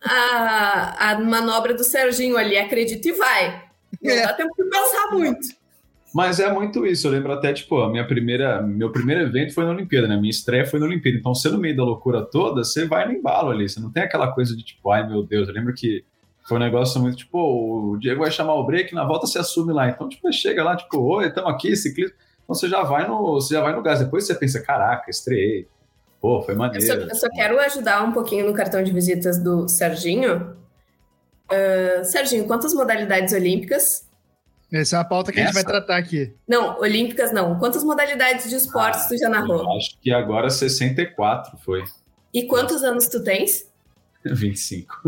a, 0.03 1.11
a, 1.11 1.19
manobra 1.19 1.75
do 1.75 1.83
Serginho 1.83 2.37
ali, 2.37 2.57
acredita 2.57 3.07
e 3.07 3.11
vai. 3.11 3.63
Não 4.01 4.11
é. 4.11 4.21
dá 4.23 4.33
tempo 4.33 4.53
de 4.57 4.69
pensar 4.69 5.11
muito. 5.11 5.58
Mas 6.13 6.39
é 6.39 6.51
muito 6.51 6.85
isso. 6.85 7.07
Eu 7.07 7.11
lembro 7.11 7.31
até, 7.31 7.53
tipo, 7.53 7.81
a 7.81 7.89
minha 7.89 8.05
primeira, 8.05 8.61
meu 8.61 8.91
primeiro 8.91 9.21
evento 9.21 9.53
foi 9.53 9.63
na 9.63 9.71
Olimpíada, 9.71 10.07
né? 10.07 10.17
Minha 10.17 10.31
estreia 10.31 10.65
foi 10.65 10.79
na 10.79 10.85
Olimpíada. 10.85 11.17
Então, 11.17 11.35
você 11.35 11.49
no 11.49 11.59
meio 11.59 11.77
da 11.77 11.83
loucura 11.83 12.23
toda, 12.23 12.63
você 12.63 12.85
vai 12.85 13.07
no 13.07 13.13
embalo 13.13 13.51
ali. 13.51 13.69
Você 13.69 13.79
não 13.79 13.91
tem 13.91 14.03
aquela 14.03 14.31
coisa 14.31 14.55
de 14.55 14.63
tipo, 14.63 14.89
ai 14.91 15.07
meu 15.07 15.23
Deus. 15.23 15.47
Eu 15.47 15.53
lembro 15.53 15.73
que 15.73 16.03
foi 16.47 16.57
um 16.57 16.61
negócio 16.61 16.99
muito 16.99 17.17
tipo, 17.17 17.37
o 17.37 17.97
Diego 17.97 18.21
vai 18.21 18.31
chamar 18.31 18.55
o 18.55 18.65
break, 18.65 18.93
na 18.95 19.05
volta 19.05 19.27
você 19.27 19.37
assume 19.37 19.71
lá. 19.71 19.87
Então, 19.87 20.09
tipo, 20.09 20.31
chega 20.33 20.63
lá, 20.63 20.75
tipo, 20.75 20.99
oi, 20.99 21.27
estamos 21.27 21.51
aqui, 21.51 21.75
ciclismo. 21.75 22.15
Então 22.43 22.55
você 22.55 22.67
já 22.67 22.81
vai 22.81 23.07
no, 23.07 23.33
você 23.33 23.53
já 23.53 23.61
vai 23.61 23.75
no 23.75 23.83
gás. 23.83 23.99
Depois 23.99 24.25
você 24.25 24.33
pensa, 24.33 24.59
caraca, 24.59 25.11
estreiei. 25.11 25.67
Pô, 26.19 26.41
foi 26.41 26.55
maneiro. 26.55 26.83
Eu 26.83 27.01
só, 27.01 27.07
eu 27.07 27.15
só 27.15 27.29
quero 27.29 27.59
ajudar 27.59 28.03
um 28.03 28.11
pouquinho 28.11 28.47
no 28.47 28.53
cartão 28.53 28.83
de 28.83 28.91
visitas 28.91 29.37
do 29.37 29.67
Serginho. 29.67 30.57
Uh, 31.51 32.03
Serginho, 32.03 32.45
quantas 32.45 32.73
modalidades 32.73 33.33
olímpicas 33.33 34.08
essa 34.71 34.95
é 34.95 34.99
uma 34.99 35.05
pauta 35.05 35.31
que 35.31 35.39
Essa? 35.39 35.49
a 35.49 35.53
gente 35.53 35.63
vai 35.63 35.71
tratar 35.71 35.97
aqui. 35.97 36.33
Não, 36.47 36.79
olímpicas 36.79 37.31
não. 37.31 37.57
Quantas 37.57 37.83
modalidades 37.83 38.49
de 38.49 38.55
esportes 38.55 39.05
ah, 39.05 39.07
tu 39.07 39.17
já 39.17 39.29
narrou? 39.29 39.75
Acho 39.75 39.97
que 39.99 40.11
agora 40.11 40.49
64 40.49 41.57
foi. 41.57 41.83
E 42.33 42.43
quantos 42.43 42.83
anos 42.83 43.07
tu 43.07 43.23
tens? 43.23 43.67
25. 44.23 45.01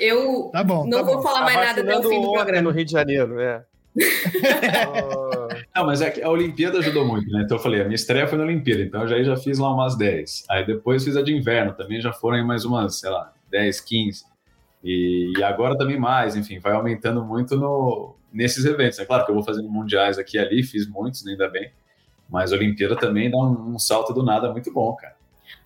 Eu 0.00 0.50
tá 0.52 0.64
bom, 0.64 0.86
não 0.86 0.98
tá 0.98 1.04
vou 1.04 1.16
bom. 1.16 1.22
falar 1.22 1.42
mais 1.42 1.56
nada 1.56 1.80
até 1.82 1.98
o 1.98 2.02
fim 2.02 2.20
do 2.22 2.32
programa. 2.32 2.62
no 2.62 2.70
Rio 2.70 2.84
de 2.84 2.92
Janeiro, 2.92 3.38
é. 3.38 3.62
não, 5.74 5.86
mas 5.86 6.02
é 6.02 6.10
que 6.10 6.22
a 6.22 6.28
Olimpíada 6.28 6.78
ajudou 6.78 7.06
muito, 7.06 7.30
né? 7.30 7.42
Então 7.44 7.56
eu 7.56 7.62
falei, 7.62 7.80
a 7.80 7.84
minha 7.84 7.94
estreia 7.94 8.26
foi 8.26 8.36
na 8.36 8.44
Olimpíada, 8.44 8.82
então 8.82 9.02
eu 9.02 9.08
já, 9.08 9.22
já 9.22 9.36
fiz 9.36 9.58
lá 9.58 9.72
umas 9.72 9.96
10. 9.96 10.44
Aí 10.50 10.66
depois 10.66 11.04
fiz 11.04 11.16
a 11.16 11.22
de 11.22 11.34
inverno, 11.34 11.72
também 11.72 12.00
já 12.00 12.12
foram 12.12 12.44
mais 12.46 12.64
umas, 12.64 12.98
sei 12.98 13.10
lá, 13.10 13.32
10, 13.50 13.80
15. 13.80 14.24
E, 14.86 15.32
e, 15.36 15.42
agora 15.42 15.76
também 15.76 15.98
mais, 15.98 16.36
enfim, 16.36 16.60
vai 16.60 16.72
aumentando 16.72 17.24
muito 17.24 17.56
no, 17.56 18.14
nesses 18.32 18.64
eventos. 18.64 19.00
É 19.00 19.04
claro 19.04 19.24
que 19.24 19.32
eu 19.32 19.34
vou 19.34 19.42
fazendo 19.42 19.68
mundiais 19.68 20.16
aqui 20.16 20.36
e 20.36 20.40
ali, 20.40 20.62
fiz 20.62 20.86
muitos, 20.86 21.26
ainda 21.26 21.48
bem. 21.48 21.72
Mas 22.30 22.52
a 22.52 22.56
Olimpíada 22.56 22.94
também 22.94 23.28
dá 23.28 23.36
um, 23.36 23.74
um 23.74 23.78
salto 23.80 24.14
do 24.14 24.22
nada 24.22 24.52
muito 24.52 24.72
bom, 24.72 24.94
cara. 24.94 25.16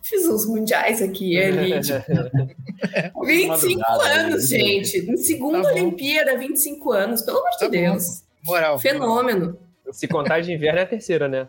Fiz 0.02 0.26
uns 0.26 0.46
mundiais 0.46 1.02
aqui 1.02 1.34
e 1.36 1.42
ali. 1.42 1.80
Tipo, 1.82 3.26
25 3.26 3.82
anos, 4.00 4.48
gente. 4.48 4.96
Em 4.96 5.16
segunda 5.18 5.62
tá 5.64 5.68
Olimpíada, 5.68 6.38
25 6.38 6.90
anos. 6.90 7.20
Pelo 7.20 7.40
amor 7.40 7.50
de 7.50 7.58
tá 7.58 7.68
Deus. 7.68 8.24
Bom. 8.42 8.52
Moral. 8.52 8.78
Fenômeno. 8.78 9.58
Se 9.92 10.08
contar 10.08 10.40
de 10.40 10.50
inverno 10.50 10.78
é 10.78 10.82
a 10.82 10.86
terceira, 10.86 11.28
né? 11.28 11.46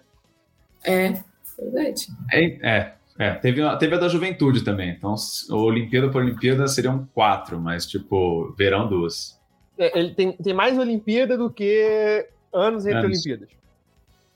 É, 0.84 1.14
verdade. 1.58 2.08
É, 2.34 2.70
é 2.70 2.94
é, 3.22 3.36
teve, 3.36 3.62
teve 3.78 3.94
a 3.94 4.00
da 4.00 4.08
juventude 4.08 4.64
também. 4.64 4.90
Então, 4.90 5.14
Olimpíada 5.52 6.10
por 6.10 6.24
Olimpíada 6.24 6.68
seriam 6.68 7.08
quatro, 7.14 7.60
mas, 7.60 7.86
tipo, 7.86 8.52
verão 8.58 8.90
duas. 8.90 9.40
É, 9.78 10.00
ele 10.00 10.16
tem, 10.16 10.32
tem 10.32 10.56
mais 10.56 10.76
Olimpíada 10.76 11.38
do 11.38 11.48
que 11.48 12.28
anos 12.52 12.84
entre 12.88 12.98
anos. 12.98 13.20
Olimpíadas. 13.20 13.50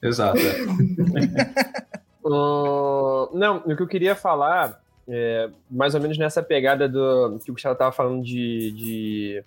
Exato. 0.03 0.37
É. 0.37 0.61
uh, 2.29 3.35
não, 3.35 3.57
o 3.65 3.75
que 3.75 3.81
eu 3.81 3.87
queria 3.87 4.15
falar, 4.15 4.79
é, 5.07 5.49
mais 5.67 5.95
ou 5.95 6.01
menos 6.01 6.19
nessa 6.19 6.43
pegada 6.43 6.87
do 6.87 7.39
que 7.43 7.49
o 7.49 7.55
Gustavo 7.55 7.73
estava 7.73 7.91
falando 7.91 8.23
de, 8.23 8.71
de, 8.71 9.43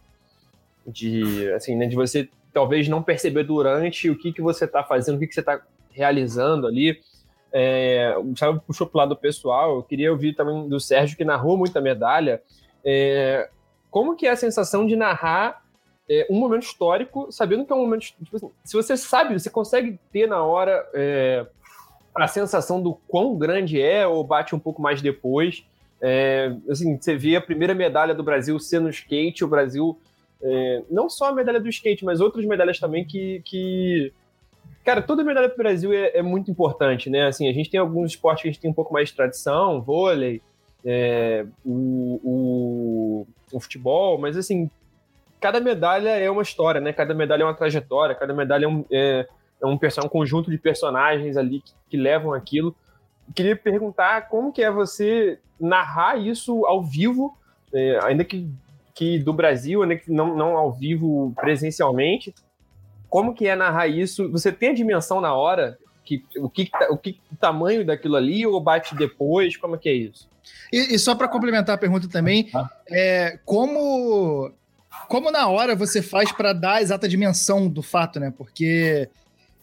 de, 0.85 1.53
assim, 1.53 1.77
né, 1.77 1.87
de 1.87 1.95
você 1.95 2.29
talvez 2.53 2.89
não 2.89 3.05
perceber 3.05 3.45
durante 3.45 4.11
o 4.11 4.19
que, 4.19 4.33
que 4.33 4.43
você 4.43 4.65
está 4.65 4.83
fazendo, 4.83 5.15
o 5.15 5.19
que, 5.21 5.29
que 5.29 5.35
você 5.35 5.39
está 5.39 5.63
realizando 5.93 6.67
ali. 6.67 7.01
É, 7.53 8.15
o 8.19 8.25
Gustavo 8.25 8.61
puxou 8.67 8.87
para 8.87 8.97
o 8.97 9.01
lado 9.01 9.17
pessoal, 9.17 9.77
eu 9.77 9.83
queria 9.83 10.13
ouvir 10.13 10.35
também 10.35 10.69
do 10.69 10.79
Sérgio, 10.79 11.17
que 11.17 11.25
narrou 11.25 11.57
muita 11.57 11.81
medalha. 11.81 12.43
É, 12.85 13.49
como 13.91 14.17
que 14.17 14.27
é 14.27 14.31
a 14.31 14.37
sensação 14.37 14.87
de 14.87 14.97
narrar 14.97 15.65
é, 16.09 16.27
um 16.31 16.39
momento 16.39 16.65
histórico, 16.65 17.31
sabendo 17.31 17.65
que 17.65 17.73
é 17.73 17.77
um 17.77 17.81
momento... 17.81 18.03
Tipo 18.03 18.37
assim, 18.37 18.51
se 18.65 18.77
você 18.77 18.97
sabe, 18.97 19.39
você 19.39 19.51
consegue 19.51 19.99
ter 20.13 20.27
na 20.27 20.43
hora 20.43 20.87
é, 20.95 21.47
a 22.15 22.29
sensação 22.29 22.83
do 22.83 22.95
quão 23.09 23.37
grande 23.37 23.81
é, 23.81 24.07
ou 24.07 24.23
bate 24.25 24.55
um 24.55 24.59
pouco 24.59 24.83
mais 24.83 25.01
depois. 25.01 25.65
É, 26.01 26.55
assim, 26.69 26.97
você 27.01 27.17
vê 27.17 27.37
a 27.37 27.41
primeira 27.41 27.75
medalha 27.75 28.15
do 28.15 28.23
Brasil 28.23 28.59
sendo 28.59 28.85
no 28.85 28.91
skate, 28.91 29.45
o 29.45 29.49
Brasil... 29.49 29.99
É, 30.41 30.83
não 30.89 31.11
só 31.11 31.31
a 31.31 31.33
medalha 31.33 31.59
do 31.59 31.69
skate, 31.69 32.05
mas 32.05 32.21
outras 32.21 32.45
medalhas 32.45 32.79
também 32.79 33.05
que, 33.05 33.43
que 33.45 34.13
Cara, 34.89 35.03
toda 35.03 35.23
medalha 35.23 35.51
pro 35.51 35.59
Brasil 35.59 35.93
é, 35.93 36.17
é, 36.17 36.23
muito 36.23 36.51
importante, 36.51 37.11
né? 37.11 37.27
Assim, 37.27 37.47
a 37.47 37.53
gente 37.53 37.69
tem 37.69 37.79
alguns 37.79 38.13
esportes 38.13 38.41
que 38.41 38.49
a 38.49 38.51
gente 38.51 38.59
tem 38.63 38.71
um 38.71 38.75
pouco 38.75 38.91
mais 38.91 39.11
de 39.11 39.15
tradição, 39.15 39.83
vôlei, 39.83 40.41
é, 40.83 41.45
o, 41.63 42.19
o, 42.25 43.27
o, 43.53 43.61
futebol, 43.61 44.17
mas 44.17 44.35
assim, 44.35 44.71
cada 45.39 45.61
medalha 45.61 46.09
é 46.09 46.31
uma 46.31 46.41
história, 46.41 46.81
né? 46.81 46.91
Cada 46.95 47.13
medalha 47.13 47.43
é 47.43 47.45
uma 47.45 47.53
trajetória, 47.53 48.15
cada 48.15 48.33
medalha 48.33 48.65
é 48.65 48.69
um, 48.69 48.83
é, 48.91 49.29
é 49.61 49.67
um, 49.67 49.79
é 49.79 50.05
um 50.07 50.09
conjunto 50.09 50.51
de 50.51 50.57
personagens 50.57 51.37
ali 51.37 51.61
que, 51.61 51.75
que 51.91 51.97
levam 51.99 52.33
aquilo. 52.33 52.75
Queria 53.35 53.57
perguntar 53.57 54.31
como 54.31 54.51
que 54.51 54.63
é 54.63 54.71
você 54.71 55.39
narrar 55.61 56.17
isso 56.17 56.65
ao 56.65 56.83
vivo, 56.83 57.37
é, 57.75 57.99
ainda 58.05 58.25
que, 58.25 58.49
que 58.95 59.19
do 59.19 59.35
Brasil, 59.35 59.83
ainda 59.83 59.97
que 59.97 60.11
não, 60.11 60.35
não 60.35 60.57
ao 60.57 60.73
vivo 60.73 61.35
presencialmente. 61.37 62.35
Como 63.09 63.35
que 63.35 63.47
é 63.47 63.57
narrar 63.57 63.89
isso? 63.89 64.31
Você 64.31 64.53
tem 64.53 64.71
a 64.71 64.75
dimensão 64.75 65.21
na 65.21 65.35
hora? 65.35 65.79
Que, 66.05 66.25
o, 66.39 66.49
que, 66.49 66.71
o 66.91 66.97
que 66.97 67.21
o 67.31 67.37
tamanho 67.37 67.85
daquilo 67.85 68.17
ali 68.17 68.47
ou 68.47 68.61
bate 68.61 68.95
depois? 68.95 69.57
Como 69.57 69.77
é 69.77 69.79
que 69.79 69.89
é 69.89 69.93
isso? 69.93 70.29
E, 70.73 70.95
e 70.95 70.99
só 70.99 71.15
para 71.15 71.29
complementar 71.29 71.75
a 71.75 71.79
pergunta 71.79 72.09
também, 72.09 72.51
é, 72.91 73.39
como 73.45 74.51
como 75.07 75.31
na 75.31 75.47
hora 75.49 75.77
você 75.77 76.03
faz 76.03 76.33
para 76.33 76.53
dar 76.53 76.75
a 76.75 76.83
exata 76.83 77.09
dimensão 77.09 77.69
do 77.69 77.83
fato, 77.83 78.19
né? 78.19 78.33
Porque 78.37 79.09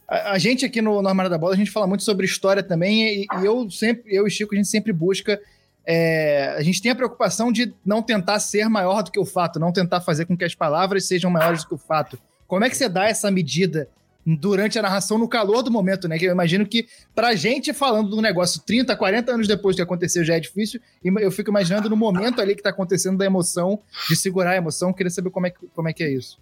a, 0.08 0.31
a, 0.31 0.38
gente 0.38 0.65
aqui 0.65 0.81
no, 0.81 1.01
no 1.01 1.08
Armário 1.08 1.29
da 1.29 1.38
Bola, 1.38 1.53
a 1.53 1.58
gente 1.58 1.71
fala 1.71 1.88
muito 1.88 2.03
sobre 2.03 2.25
história 2.25 2.63
também, 2.63 3.23
e, 3.23 3.27
e 3.41 3.45
eu 3.45 3.69
sempre, 3.69 4.15
eu 4.15 4.27
e 4.27 4.31
Chico, 4.31 4.53
a 4.53 4.58
gente 4.58 4.69
sempre 4.69 4.93
busca. 4.93 5.39
É, 5.88 6.55
a 6.58 6.62
gente 6.63 6.81
tem 6.81 6.91
a 6.91 6.95
preocupação 6.95 7.51
de 7.51 7.73
não 7.86 8.01
tentar 8.01 8.39
ser 8.39 8.67
maior 8.67 9.03
do 9.03 9.12
que 9.12 9.19
o 9.19 9.25
fato, 9.25 9.60
não 9.60 9.71
tentar 9.71 10.01
fazer 10.01 10.25
com 10.25 10.36
que 10.36 10.43
as 10.43 10.55
palavras 10.55 11.05
sejam 11.05 11.29
maiores 11.29 11.63
do 11.63 11.69
que 11.69 11.75
o 11.75 11.77
fato. 11.77 12.19
Como 12.47 12.63
é 12.63 12.69
que 12.69 12.77
você 12.77 12.88
dá 12.88 13.05
essa 13.05 13.29
medida 13.31 13.89
durante 14.25 14.79
a 14.79 14.81
narração, 14.81 15.19
no 15.19 15.27
calor 15.27 15.62
do 15.62 15.69
momento, 15.69 16.08
né? 16.08 16.17
Que 16.17 16.25
eu 16.25 16.31
imagino 16.31 16.65
que, 16.65 16.88
pra 17.13 17.36
gente 17.36 17.73
falando 17.73 18.10
do 18.10 18.21
negócio 18.21 18.62
30, 18.65 18.95
40 18.95 19.31
anos 19.31 19.47
depois 19.47 19.75
de 19.75 19.84
acontecer 19.84 20.25
já 20.25 20.36
é 20.36 20.39
difícil, 20.39 20.81
e 21.03 21.10
eu 21.21 21.31
fico 21.31 21.51
imaginando 21.51 21.89
no 21.89 21.95
momento 21.95 22.41
ali 22.41 22.55
que 22.55 22.63
tá 22.63 22.71
acontecendo 22.71 23.17
da 23.17 23.25
emoção, 23.25 23.79
de 24.10 24.15
segurar 24.15 24.51
a 24.51 24.55
emoção, 24.55 24.91
queria 24.91 25.12
saber 25.12 25.29
como 25.29 25.45
é 25.45 25.51
que, 25.51 25.67
como 25.75 25.88
é, 25.88 25.93
que 25.93 26.03
é 26.03 26.10
isso. 26.10 26.39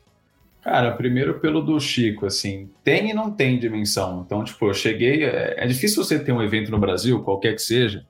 Cara, 0.64 0.94
primeiro 0.94 1.42
pelo 1.42 1.62
do 1.62 1.78
Chico, 1.78 2.26
assim, 2.26 2.70
tem 2.86 3.10
e 3.10 3.14
não 3.14 3.30
tem 3.30 3.60
dimensão. 3.60 4.24
Então, 4.26 4.46
tipo, 4.46 4.66
eu 4.66 4.74
cheguei. 4.74 5.26
É, 5.26 5.56
é 5.58 5.68
difícil 5.68 6.02
você 6.02 6.18
ter 6.18 6.32
um 6.32 6.42
evento 6.42 6.72
no 6.72 6.80
Brasil, 6.80 7.22
qualquer 7.22 7.54
que 7.54 7.62
seja, 7.62 8.06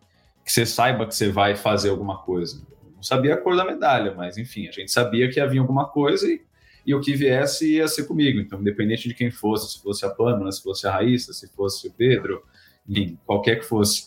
que 0.46 0.52
você 0.52 0.64
saiba 0.68 1.08
que 1.08 1.16
você 1.16 1.30
vai 1.30 1.56
fazer 1.56 1.90
alguma 1.90 2.20
coisa. 2.20 2.62
Eu 2.84 2.92
não 2.98 3.02
sabia 3.02 3.34
a 3.34 3.38
cor 3.38 3.56
da 3.56 3.66
medalha, 3.66 4.14
mas 4.16 4.38
enfim, 4.38 4.68
a 4.68 4.72
gente 4.72 4.92
sabia 4.92 5.32
que 5.32 5.40
havia 5.40 5.62
alguma 5.62 5.86
coisa 5.86 6.32
e 6.32 6.42
e 6.86 6.94
o 6.94 7.00
que 7.00 7.16
viesse 7.16 7.76
ia 7.76 7.88
ser 7.88 8.06
comigo. 8.06 8.40
Então, 8.40 8.60
independente 8.60 9.08
de 9.08 9.14
quem 9.14 9.32
fosse, 9.32 9.72
se 9.74 9.82
fosse 9.82 10.06
a 10.06 10.10
Pâmela, 10.10 10.52
se 10.52 10.62
fosse 10.62 10.86
a 10.88 10.92
Raíssa, 10.92 11.34
se 11.34 11.48
fosse 11.54 11.88
o 11.88 11.92
Pedro, 11.92 12.44
enfim, 12.88 13.18
qualquer 13.26 13.60
que 13.60 13.66
fosse. 13.66 14.06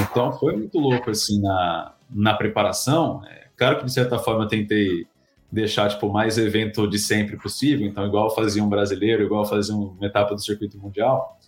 Então, 0.00 0.32
foi 0.32 0.56
muito 0.56 0.78
louco, 0.78 1.10
assim, 1.10 1.40
na, 1.40 1.94
na 2.10 2.34
preparação. 2.34 3.22
É, 3.26 3.48
claro 3.56 3.78
que, 3.78 3.84
de 3.84 3.92
certa 3.92 4.18
forma, 4.18 4.44
eu 4.44 4.48
tentei 4.48 5.06
deixar, 5.50 5.88
tipo, 5.88 6.10
mais 6.10 6.38
evento 6.38 6.88
de 6.88 6.98
sempre 6.98 7.36
possível. 7.36 7.86
Então, 7.86 8.06
igual 8.06 8.34
fazia 8.34 8.62
um 8.62 8.68
brasileiro, 8.68 9.22
igual 9.22 9.44
fazia 9.44 9.74
uma 9.74 10.06
etapa 10.06 10.34
do 10.34 10.42
circuito 10.42 10.78
mundial. 10.78 11.38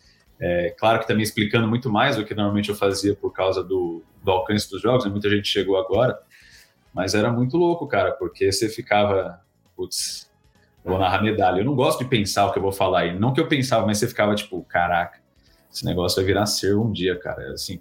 É, 0.40 0.70
claro 0.78 1.00
que 1.00 1.07
também 1.07 1.22
explicando 1.22 1.66
muito 1.66 1.90
mais 1.90 2.16
do 2.16 2.24
que 2.24 2.33
normalmente 2.33 2.68
eu 2.68 2.74
fazia 2.74 3.14
por 3.14 3.33
causa 3.33 3.62
do, 3.62 4.04
do 4.22 4.31
alcance 4.31 4.70
dos 4.70 4.81
jogos, 4.81 5.04
né? 5.04 5.11
muita 5.11 5.28
gente 5.28 5.48
chegou 5.48 5.76
agora, 5.76 6.16
mas 6.94 7.12
era 7.12 7.33
muito 7.33 7.57
louco, 7.57 7.88
cara, 7.88 8.12
porque 8.12 8.52
você 8.52 8.68
ficava, 8.68 9.40
putz, 9.76 10.27
vou 10.84 10.98
narrar 10.98 11.22
medalha. 11.22 11.60
Eu 11.60 11.64
não 11.64 11.74
gosto 11.74 12.00
de 12.00 12.06
pensar 12.06 12.46
o 12.46 12.52
que 12.52 12.58
eu 12.58 12.62
vou 12.62 12.72
falar 12.72 13.00
aí. 13.00 13.18
Não 13.18 13.32
que 13.32 13.40
eu 13.40 13.48
pensava, 13.48 13.86
mas 13.86 13.98
você 13.98 14.06
ficava 14.06 14.34
tipo, 14.34 14.62
caraca, 14.64 15.20
esse 15.72 15.84
negócio 15.84 16.16
vai 16.16 16.24
virar 16.24 16.46
ser 16.46 16.76
um 16.76 16.90
dia, 16.90 17.18
cara. 17.18 17.42
É 17.42 17.50
assim, 17.52 17.80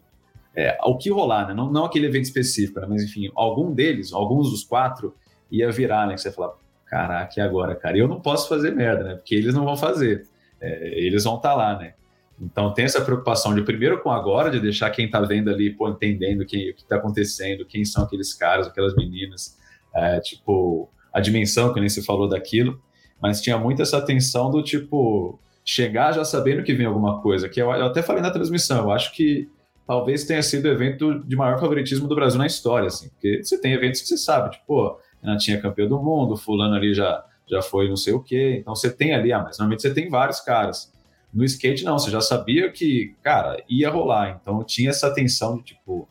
é, 0.55 0.77
o 0.83 0.97
que 0.97 1.09
rolar, 1.09 1.47
né? 1.47 1.53
Não, 1.53 1.71
não 1.71 1.85
aquele 1.85 2.07
evento 2.07 2.25
específico, 2.25 2.79
né? 2.79 2.87
mas 2.89 3.03
enfim, 3.03 3.31
algum 3.35 3.73
deles, 3.73 4.11
alguns 4.11 4.49
dos 4.49 4.63
quatro, 4.63 5.15
ia 5.51 5.71
virar, 5.71 6.07
né? 6.07 6.15
Que 6.15 6.21
você 6.21 6.31
fala, 6.31 6.55
caraca, 6.85 7.33
e 7.37 7.41
agora, 7.41 7.75
cara? 7.75 7.97
Eu 7.97 8.07
não 8.07 8.19
posso 8.19 8.49
fazer 8.49 8.71
merda, 8.75 9.03
né? 9.03 9.15
Porque 9.15 9.35
eles 9.35 9.53
não 9.53 9.63
vão 9.63 9.77
fazer. 9.77 10.27
É, 10.59 10.99
eles 10.99 11.23
vão 11.23 11.35
estar 11.35 11.49
tá 11.49 11.55
lá, 11.55 11.77
né? 11.77 11.93
Então 12.39 12.71
tem 12.73 12.85
essa 12.85 13.01
preocupação 13.01 13.55
de 13.55 13.63
primeiro 13.63 14.01
com 14.01 14.11
agora, 14.11 14.51
de 14.51 14.59
deixar 14.59 14.91
quem 14.91 15.09
tá 15.09 15.19
vendo 15.21 15.49
ali, 15.49 15.71
pô, 15.71 15.89
entendendo 15.89 16.45
quem, 16.45 16.69
o 16.69 16.75
que 16.75 16.85
tá 16.85 16.97
acontecendo, 16.97 17.65
quem 17.65 17.83
são 17.83 18.03
aqueles 18.03 18.33
caras, 18.33 18.67
aquelas 18.67 18.95
meninas, 18.95 19.57
é, 19.93 20.19
tipo, 20.19 20.87
a 21.11 21.19
dimensão 21.19 21.73
que 21.73 21.79
nem 21.79 21.89
se 21.89 22.05
falou 22.05 22.27
daquilo 22.29 22.79
mas 23.21 23.41
tinha 23.41 23.57
muito 23.57 23.81
essa 23.81 24.01
tensão 24.01 24.49
do 24.49 24.61
tipo 24.61 25.39
chegar 25.63 26.13
já 26.13 26.23
sabendo 26.23 26.63
que 26.63 26.73
vem 26.73 26.85
alguma 26.85 27.21
coisa, 27.21 27.49
que 27.49 27.61
eu, 27.61 27.69
eu 27.71 27.87
até 27.87 28.01
falei 28.01 28.21
na 28.21 28.31
transmissão, 28.31 28.83
eu 28.83 28.91
acho 28.91 29.11
que 29.11 29.49
talvez 29.85 30.25
tenha 30.25 30.41
sido 30.41 30.65
o 30.65 30.71
evento 30.71 31.23
de 31.23 31.35
maior 31.35 31.59
favoritismo 31.59 32.07
do 32.07 32.15
Brasil 32.15 32.37
na 32.37 32.45
história, 32.45 32.87
assim, 32.87 33.09
porque 33.09 33.43
você 33.43 33.59
tem 33.59 33.73
eventos 33.73 34.01
que 34.01 34.07
você 34.07 34.17
sabe, 34.17 34.51
tipo, 34.51 34.65
pô, 34.65 34.99
tinha 35.39 35.59
campeão 35.59 35.87
do 35.87 36.01
mundo, 36.01 36.37
fulano 36.37 36.75
ali 36.75 36.93
já, 36.93 37.23
já 37.49 37.61
foi 37.61 37.89
não 37.89 37.97
sei 37.97 38.13
o 38.13 38.21
quê, 38.21 38.57
então 38.59 38.75
você 38.75 38.89
tem 38.89 39.13
ali, 39.13 39.33
ah, 39.33 39.41
mas 39.43 39.57
normalmente 39.57 39.81
você 39.81 39.93
tem 39.93 40.09
vários 40.09 40.39
caras. 40.39 40.93
No 41.33 41.43
skate, 41.43 41.83
não, 41.83 41.99
você 41.99 42.09
já 42.09 42.21
sabia 42.21 42.71
que, 42.71 43.13
cara, 43.21 43.61
ia 43.69 43.89
rolar, 43.89 44.39
então 44.41 44.63
tinha 44.63 44.89
essa 44.89 45.13
tensão 45.13 45.57
de, 45.57 45.63
tipo, 45.63 46.07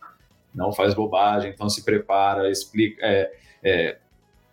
não 0.55 0.73
faz 0.73 0.95
bobagem, 0.95 1.51
então 1.51 1.69
se 1.69 1.85
prepara, 1.85 2.51
explica, 2.51 3.05
é, 3.05 3.33
é, 3.63 3.99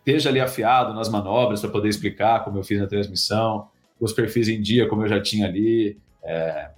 esteja 0.04 0.28
ali 0.28 0.38
afiado 0.38 0.92
nas 0.92 1.08
manobras 1.08 1.60
para 1.60 1.70
poder 1.70 1.88
explicar, 1.88 2.44
como 2.44 2.58
eu 2.58 2.62
fiz 2.62 2.78
na 2.78 2.86
transmissão, 2.86 3.68
os 3.98 4.12
perfis 4.12 4.48
em 4.48 4.60
dia, 4.60 4.86
como 4.86 5.02
eu 5.02 5.08
já 5.08 5.20
tinha 5.20 5.46
ali, 5.46 5.98
é, 6.22 6.70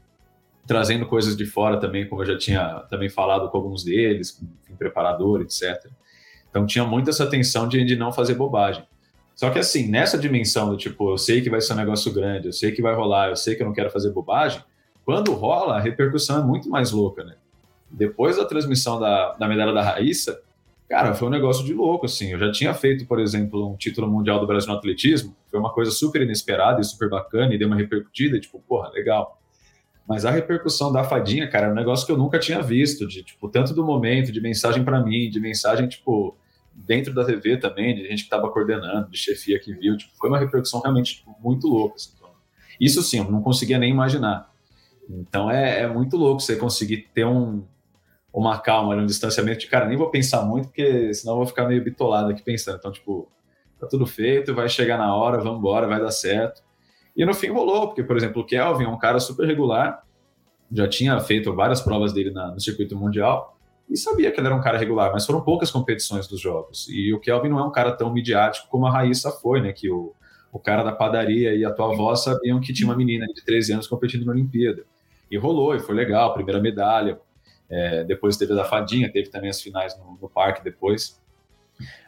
trazendo 0.67 1.07
coisas 1.07 1.37
de 1.37 1.45
fora 1.45 1.79
também, 1.79 2.09
como 2.09 2.23
eu 2.23 2.27
já 2.27 2.39
tinha 2.39 2.85
também 2.89 3.09
falado 3.09 3.49
com 3.51 3.57
alguns 3.57 3.85
deles, 3.85 4.31
com 4.31 4.47
enfim, 4.63 4.77
preparador, 4.77 5.41
etc. 5.41 5.91
Então 6.49 6.65
tinha 6.65 6.85
muito 6.85 7.11
essa 7.11 7.27
tensão 7.27 7.69
de, 7.69 7.85
de 7.85 7.97
não 7.97 8.13
fazer 8.13 8.35
bobagem. 8.35 8.85
Só 9.35 9.51
que 9.51 9.59
assim, 9.59 9.89
nessa 9.89 10.17
dimensão 10.17 10.71
do 10.71 10.77
tipo, 10.77 11.11
eu 11.11 11.19
sei 11.19 11.43
que 11.43 11.51
vai 11.51 11.61
ser 11.61 11.75
um 11.75 11.77
negócio 11.77 12.13
grande, 12.13 12.47
eu 12.47 12.53
sei 12.53 12.73
que 12.73 12.81
vai 12.81 12.95
rolar, 12.95 13.29
eu 13.29 13.37
sei 13.37 13.55
que 13.55 13.63
eu 13.63 13.67
não 13.67 13.75
quero 13.75 13.91
fazer 13.91 14.11
bobagem, 14.11 14.63
quando 15.05 15.33
rola, 15.35 15.77
a 15.77 15.81
repercussão 15.81 16.41
é 16.41 16.45
muito 16.45 16.71
mais 16.71 16.91
louca, 16.91 17.23
né? 17.23 17.35
Depois 17.91 18.37
da 18.37 18.45
transmissão 18.45 18.99
da, 18.99 19.35
da 19.35 19.47
medalha 19.47 19.73
da 19.73 19.83
Raíssa, 19.83 20.41
Cara, 20.89 21.15
foi 21.15 21.27
um 21.27 21.31
negócio 21.31 21.65
de 21.65 21.75
louco, 21.75 22.07
assim. 22.07 22.33
Eu 22.33 22.39
já 22.39 22.53
tinha 22.53 22.73
feito, 22.73 23.07
por 23.07 23.19
exemplo, 23.19 23.73
um 23.73 23.77
título 23.77 24.09
mundial 24.09 24.39
do 24.39 24.47
Brasil 24.47 24.71
no 24.71 24.79
atletismo, 24.79 25.35
foi 25.51 25.59
uma 25.59 25.73
coisa 25.73 25.91
super 25.91 26.23
inesperada 26.23 26.81
e 26.81 26.85
super 26.85 27.09
bacana 27.09 27.53
e 27.55 27.59
deu 27.59 27.67
uma 27.67 27.77
repercutida, 27.77 28.39
tipo, 28.39 28.61
porra, 28.61 28.91
legal. 28.91 29.41
Mas 30.09 30.25
a 30.25 30.31
repercussão 30.31 30.93
da 30.93 31.03
fadinha, 31.03 31.49
cara, 31.49 31.67
é 31.67 31.71
um 31.71 31.75
negócio 31.75 32.07
que 32.07 32.13
eu 32.13 32.17
nunca 32.17 32.39
tinha 32.39 32.63
visto, 32.63 33.07
de, 33.09 33.25
tipo, 33.25 33.49
tanto 33.49 33.75
do 33.75 33.85
momento, 33.85 34.31
de 34.31 34.41
mensagem 34.41 34.85
para 34.85 35.03
mim, 35.03 35.29
de 35.29 35.41
mensagem, 35.41 35.89
tipo, 35.89 36.37
dentro 36.73 37.13
da 37.13 37.25
TV 37.25 37.57
também, 37.57 37.95
de 37.95 38.07
gente 38.09 38.25
que 38.25 38.31
tava 38.31 38.49
coordenando, 38.51 39.11
de 39.11 39.17
chefia 39.17 39.59
que 39.59 39.73
viu, 39.73 39.97
tipo, 39.97 40.13
foi 40.17 40.29
uma 40.29 40.39
repercussão 40.39 40.81
realmente 40.81 41.17
tipo, 41.17 41.37
muito 41.43 41.67
louca. 41.67 41.97
Assim. 41.97 42.13
Então, 42.17 42.31
isso 42.81 43.03
sim, 43.03 43.19
eu 43.19 43.31
não 43.31 43.43
conseguia 43.43 43.79
nem 43.79 43.91
imaginar. 43.91 44.53
Então 45.09 45.51
é, 45.51 45.83
é 45.83 45.89
muito 45.89 46.17
louco 46.17 46.41
você 46.41 46.57
conseguir 46.57 47.09
ter 47.15 47.25
um, 47.25 47.65
uma 48.41 48.59
calma, 48.59 48.95
um 48.95 49.07
distanciamento 49.07 49.61
de, 49.61 49.67
cara, 49.67 49.87
nem 49.87 49.97
vou 49.97 50.11
pensar 50.11 50.43
muito, 50.43 50.69
porque 50.69 51.13
senão 51.15 51.35
eu 51.35 51.39
vou 51.39 51.47
ficar 51.47 51.67
meio 51.67 51.83
bitolado 51.83 52.31
aqui 52.31 52.43
pensando. 52.43 52.77
Então, 52.77 52.93
tipo, 52.93 53.31
tá 53.81 53.87
tudo 53.87 54.07
feito, 54.07 54.55
vai 54.55 54.69
chegar 54.69 54.99
na 54.99 55.15
hora, 55.15 55.39
vamos 55.39 55.59
embora, 55.59 55.87
vai 55.87 56.01
dar 56.01 56.11
certo. 56.11 56.63
E 57.17 57.25
no 57.25 57.33
fim 57.33 57.49
rolou, 57.49 57.89
porque, 57.89 58.03
por 58.03 58.17
exemplo, 58.17 58.43
o 58.43 58.45
Kelvin 58.45 58.85
é 58.85 58.89
um 58.89 58.99
cara 58.99 59.19
super 59.19 59.47
regular, 59.47 60.03
já 60.71 60.87
tinha 60.87 61.19
feito 61.21 61.55
várias 61.55 61.81
provas 61.81 62.13
dele 62.13 62.31
na, 62.31 62.49
no 62.51 62.61
circuito 62.61 62.95
mundial 62.97 63.57
e 63.89 63.97
sabia 63.97 64.31
que 64.31 64.39
ele 64.39 64.49
era 64.49 64.57
um 64.57 64.61
cara 64.61 64.77
regular, 64.77 65.13
mas 65.13 65.25
foram 65.25 65.41
poucas 65.41 65.71
competições 65.71 66.27
dos 66.27 66.41
jogos. 66.41 66.89
E 66.91 67.15
o 67.15 67.21
Kelvin 67.21 67.49
não 67.49 67.59
é 67.59 67.65
um 67.65 67.71
cara 67.71 67.93
tão 67.93 68.13
midiático 68.13 68.69
como 68.69 68.87
a 68.87 68.91
Raíssa 68.91 69.31
foi, 69.31 69.63
né? 69.63 69.73
Que 69.73 69.89
o, 69.89 70.13
o 70.53 70.59
cara 70.59 70.83
da 70.83 70.93
padaria 70.93 71.55
e 71.55 71.65
a 71.65 71.71
tua 71.71 71.93
avó 71.93 72.15
sabiam 72.15 72.61
que 72.61 72.73
tinha 72.73 72.89
uma 72.89 72.97
menina 72.97 73.27
de 73.27 73.45
13 73.45 73.75
anos 73.75 73.87
competindo 73.87 74.27
na 74.27 74.33
Olimpíada. 74.33 74.85
E 75.31 75.39
rolou, 75.39 75.75
e 75.75 75.79
foi 75.79 75.95
legal, 75.95 76.35
primeira 76.35 76.61
medalha. 76.61 77.19
É, 77.69 78.05
depois 78.05 78.37
teve 78.37 78.53
a 78.53 78.57
da 78.57 78.65
Fadinha, 78.65 79.11
teve 79.11 79.29
também 79.29 79.51
as 79.51 79.61
finais 79.61 79.99
no, 79.99 80.19
no, 80.21 80.29
parque 80.29 80.63
depois. 80.63 81.21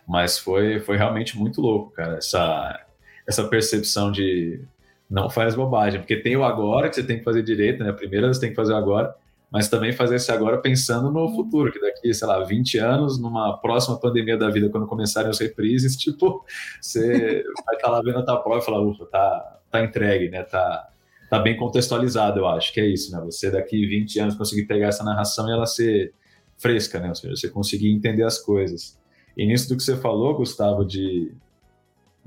Mas 0.07 0.39
foi, 0.39 0.79
foi 0.81 0.97
realmente 0.97 1.37
muito 1.37 1.61
louco, 1.61 1.91
cara, 1.91 2.17
essa, 2.17 2.81
essa 3.27 3.45
percepção 3.45 4.11
de 4.11 4.65
não 5.11 5.29
faz 5.31 5.55
bobagem, 5.55 6.01
porque 6.01 6.17
tem 6.17 6.37
o 6.37 6.45
agora 6.45 6.89
que 6.89 6.95
você 6.95 7.03
tem 7.03 7.19
que 7.19 7.25
fazer 7.25 7.43
direito, 7.43 7.83
né? 7.83 7.93
Primeiro 7.93 8.29
você 8.29 8.41
tem 8.41 8.51
que 8.51 8.57
fazer 8.57 8.73
o 8.73 8.77
agora, 8.77 9.15
mas 9.51 9.69
também 9.69 9.93
fazer 9.93 10.17
esse 10.17 10.31
agora 10.31 10.59
pensando 10.59 11.11
no 11.11 11.35
futuro, 11.35 11.73
que 11.73 11.81
daqui, 11.81 12.13
sei 12.13 12.29
lá, 12.29 12.45
20 12.45 12.79
anos, 12.79 13.19
numa 13.19 13.57
próxima 13.59 13.99
pandemia 13.99 14.37
da 14.37 14.51
vida, 14.51 14.69
quando 14.69 14.87
começarem 14.87 15.31
as 15.31 15.39
reprises, 15.39 15.97
tipo, 15.99 16.45
você 16.81 17.43
vai 17.67 17.77
estar 17.77 17.89
tá 17.89 17.91
lá 17.91 18.03
vendo 18.03 18.19
a 18.19 18.25
tua 18.25 18.43
prova 18.43 18.61
e 18.61 18.65
falar, 18.65 18.83
ufa, 18.83 19.07
tá, 19.07 19.59
tá 19.71 19.83
entregue, 19.83 20.29
né? 20.29 20.43
Tá, 20.43 20.89
tá 21.29 21.39
bem 21.39 21.57
contextualizado, 21.57 22.41
eu 22.41 22.47
acho, 22.47 22.73
que 22.73 22.81
é 22.81 22.87
isso, 22.87 23.13
né? 23.13 23.21
Você 23.25 23.51
daqui 23.51 23.87
20 23.87 24.19
anos 24.21 24.35
conseguir 24.35 24.65
pegar 24.65 24.89
essa 24.89 25.05
narração 25.05 25.49
e 25.49 25.53
ela 25.53 25.67
ser 25.67 26.13
fresca, 26.57 26.99
né? 26.99 27.09
Ou 27.09 27.15
seja, 27.15 27.37
você 27.37 27.49
conseguir 27.49 27.93
entender 27.93 28.25
as 28.25 28.39
coisas. 28.39 28.99
E 29.37 29.47
nisso 29.47 29.69
do 29.69 29.77
que 29.77 29.83
você 29.83 29.97
falou, 29.97 30.37
Gustavo, 30.37 30.85
de 30.85 31.33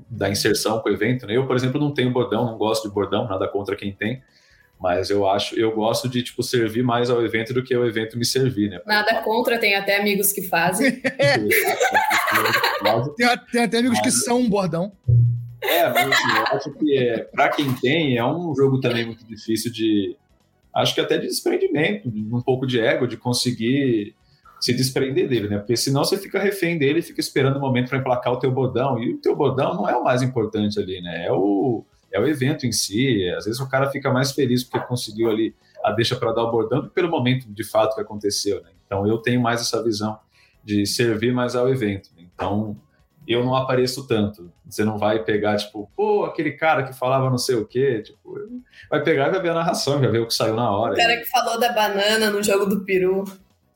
da 0.08 0.28
inserção 0.28 0.80
com 0.80 0.88
o 0.88 0.92
evento, 0.92 1.26
né? 1.26 1.36
Eu, 1.36 1.46
por 1.46 1.56
exemplo, 1.56 1.80
não 1.80 1.92
tenho 1.92 2.12
bordão, 2.12 2.44
não 2.44 2.58
gosto 2.58 2.88
de 2.88 2.94
bordão, 2.94 3.28
nada 3.28 3.48
contra 3.48 3.76
quem 3.76 3.92
tem, 3.92 4.22
mas 4.80 5.10
eu 5.10 5.28
acho, 5.28 5.54
eu 5.54 5.74
gosto 5.74 6.08
de 6.08 6.22
tipo 6.22 6.42
servir 6.42 6.82
mais 6.82 7.08
ao 7.08 7.24
evento 7.24 7.54
do 7.54 7.62
que 7.62 7.74
o 7.74 7.86
evento 7.86 8.18
me 8.18 8.24
servir, 8.24 8.68
né? 8.68 8.80
Nada 8.84 9.22
contra, 9.22 9.58
tem 9.58 9.74
até 9.74 10.00
amigos 10.00 10.32
que 10.32 10.42
fazem. 10.42 11.00
tem, 11.00 11.02
tem, 13.52 13.62
até 13.62 13.78
amigos 13.78 14.00
que 14.00 14.10
são 14.10 14.40
um 14.40 14.50
bordão. 14.50 14.92
É, 15.62 15.88
mas 15.88 16.10
assim, 16.10 16.36
eu 16.36 16.56
acho 16.56 16.72
que 16.72 16.98
é, 16.98 17.18
para 17.24 17.48
quem 17.50 17.72
tem, 17.74 18.16
é 18.16 18.24
um 18.24 18.54
jogo 18.54 18.80
também 18.80 19.06
muito 19.06 19.24
difícil 19.24 19.72
de. 19.72 20.16
Acho 20.74 20.94
que 20.94 21.00
até 21.00 21.18
de 21.18 21.26
desprendimento, 21.26 22.10
de 22.10 22.34
um 22.34 22.40
pouco 22.40 22.66
de 22.66 22.80
ego, 22.80 23.06
de 23.06 23.16
conseguir 23.16 24.14
se 24.62 24.72
desprender 24.72 25.28
dele, 25.28 25.48
né? 25.48 25.58
Porque 25.58 25.76
senão 25.76 26.04
você 26.04 26.16
fica 26.16 26.38
refém 26.38 26.78
dele 26.78 27.02
fica 27.02 27.20
esperando 27.20 27.56
o 27.56 27.60
momento 27.60 27.88
para 27.88 27.98
emplacar 27.98 28.32
o 28.32 28.38
teu 28.38 28.50
bodão. 28.50 28.96
E 28.96 29.14
o 29.14 29.18
teu 29.18 29.34
bodão 29.34 29.74
não 29.74 29.88
é 29.88 29.96
o 29.96 30.04
mais 30.04 30.22
importante 30.22 30.78
ali, 30.78 31.00
né? 31.00 31.26
É 31.26 31.32
o, 31.32 31.84
é 32.12 32.20
o 32.20 32.26
evento 32.26 32.64
em 32.64 32.70
si. 32.70 33.28
Às 33.36 33.44
vezes 33.44 33.60
o 33.60 33.68
cara 33.68 33.90
fica 33.90 34.12
mais 34.12 34.30
feliz 34.30 34.62
porque 34.62 34.86
conseguiu 34.86 35.30
ali 35.30 35.52
a 35.82 35.90
deixa 35.90 36.14
para 36.14 36.32
dar 36.32 36.44
o 36.44 36.50
bordão 36.52 36.80
do 36.80 36.88
que 36.88 36.94
pelo 36.94 37.10
momento 37.10 37.52
de 37.52 37.64
fato 37.64 37.96
que 37.96 38.00
aconteceu, 38.00 38.62
né? 38.62 38.70
Então 38.86 39.04
eu 39.04 39.18
tenho 39.18 39.40
mais 39.40 39.60
essa 39.60 39.82
visão 39.82 40.16
de 40.62 40.86
servir 40.86 41.34
mais 41.34 41.56
ao 41.56 41.68
evento. 41.68 42.10
Então 42.16 42.76
eu 43.26 43.44
não 43.44 43.54
apareço 43.54 44.06
tanto. 44.06 44.52
Você 44.68 44.84
não 44.84 44.98
vai 44.98 45.22
pegar, 45.22 45.56
tipo, 45.56 45.90
pô, 45.96 46.24
aquele 46.24 46.52
cara 46.52 46.82
que 46.82 46.92
falava 46.92 47.30
não 47.30 47.38
sei 47.38 47.54
o 47.54 47.66
quê. 47.66 48.02
Tipo, 48.02 48.38
vai 48.90 49.02
pegar 49.02 49.28
e 49.28 49.30
vai 49.30 49.42
ver 49.42 49.50
a 49.50 49.54
narração, 49.54 50.00
vai 50.00 50.10
ver 50.10 50.18
o 50.18 50.26
que 50.26 50.34
saiu 50.34 50.54
na 50.54 50.70
hora. 50.70 50.94
O 50.94 50.96
cara 50.96 51.16
que 51.16 51.26
falou 51.26 51.58
da 51.58 51.72
banana 51.72 52.30
no 52.30 52.42
jogo 52.42 52.66
do 52.66 52.84
peru. 52.84 53.24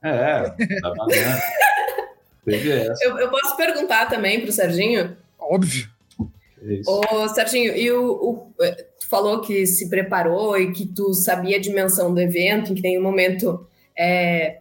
É, 0.02 0.42
da 0.80 0.94
banana. 0.94 1.40
Teve 2.44 2.70
essa. 2.70 3.04
Eu, 3.04 3.18
eu 3.18 3.30
posso 3.30 3.56
perguntar 3.56 4.06
também 4.06 4.40
pro 4.40 4.52
Serginho? 4.52 5.16
Óbvio. 5.38 5.88
Isso. 6.62 6.90
Ô, 6.90 7.28
Serginho, 7.28 7.76
e 7.76 7.90
o, 7.92 8.12
o, 8.12 8.52
tu 9.00 9.08
falou 9.08 9.40
que 9.40 9.66
se 9.66 9.88
preparou 9.88 10.56
e 10.56 10.72
que 10.72 10.86
tu 10.86 11.12
sabia 11.12 11.56
a 11.56 11.60
dimensão 11.60 12.12
do 12.12 12.20
evento, 12.20 12.72
em 12.72 12.74
que 12.74 12.82
tem 12.82 12.98
um 12.98 13.02
momento 13.02 13.66
é, 13.96 14.60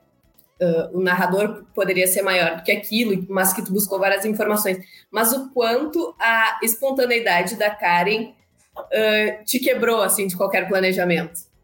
uh, 0.61 0.97
o 0.97 1.01
narrador 1.01 1.65
poderia 1.73 2.07
ser 2.07 2.21
maior 2.21 2.57
do 2.57 2.63
que 2.63 2.71
aquilo, 2.71 3.25
mas 3.29 3.53
que 3.53 3.63
tu 3.63 3.71
buscou 3.71 3.99
várias 3.99 4.25
informações. 4.25 4.77
Mas 5.11 5.31
o 5.33 5.51
quanto 5.51 6.15
a 6.19 6.59
espontaneidade 6.63 7.55
da 7.55 7.69
Karen 7.69 8.33
uh, 8.77 9.43
te 9.45 9.59
quebrou, 9.59 10.01
assim, 10.01 10.27
de 10.27 10.35
qualquer 10.35 10.67
planejamento? 10.67 11.55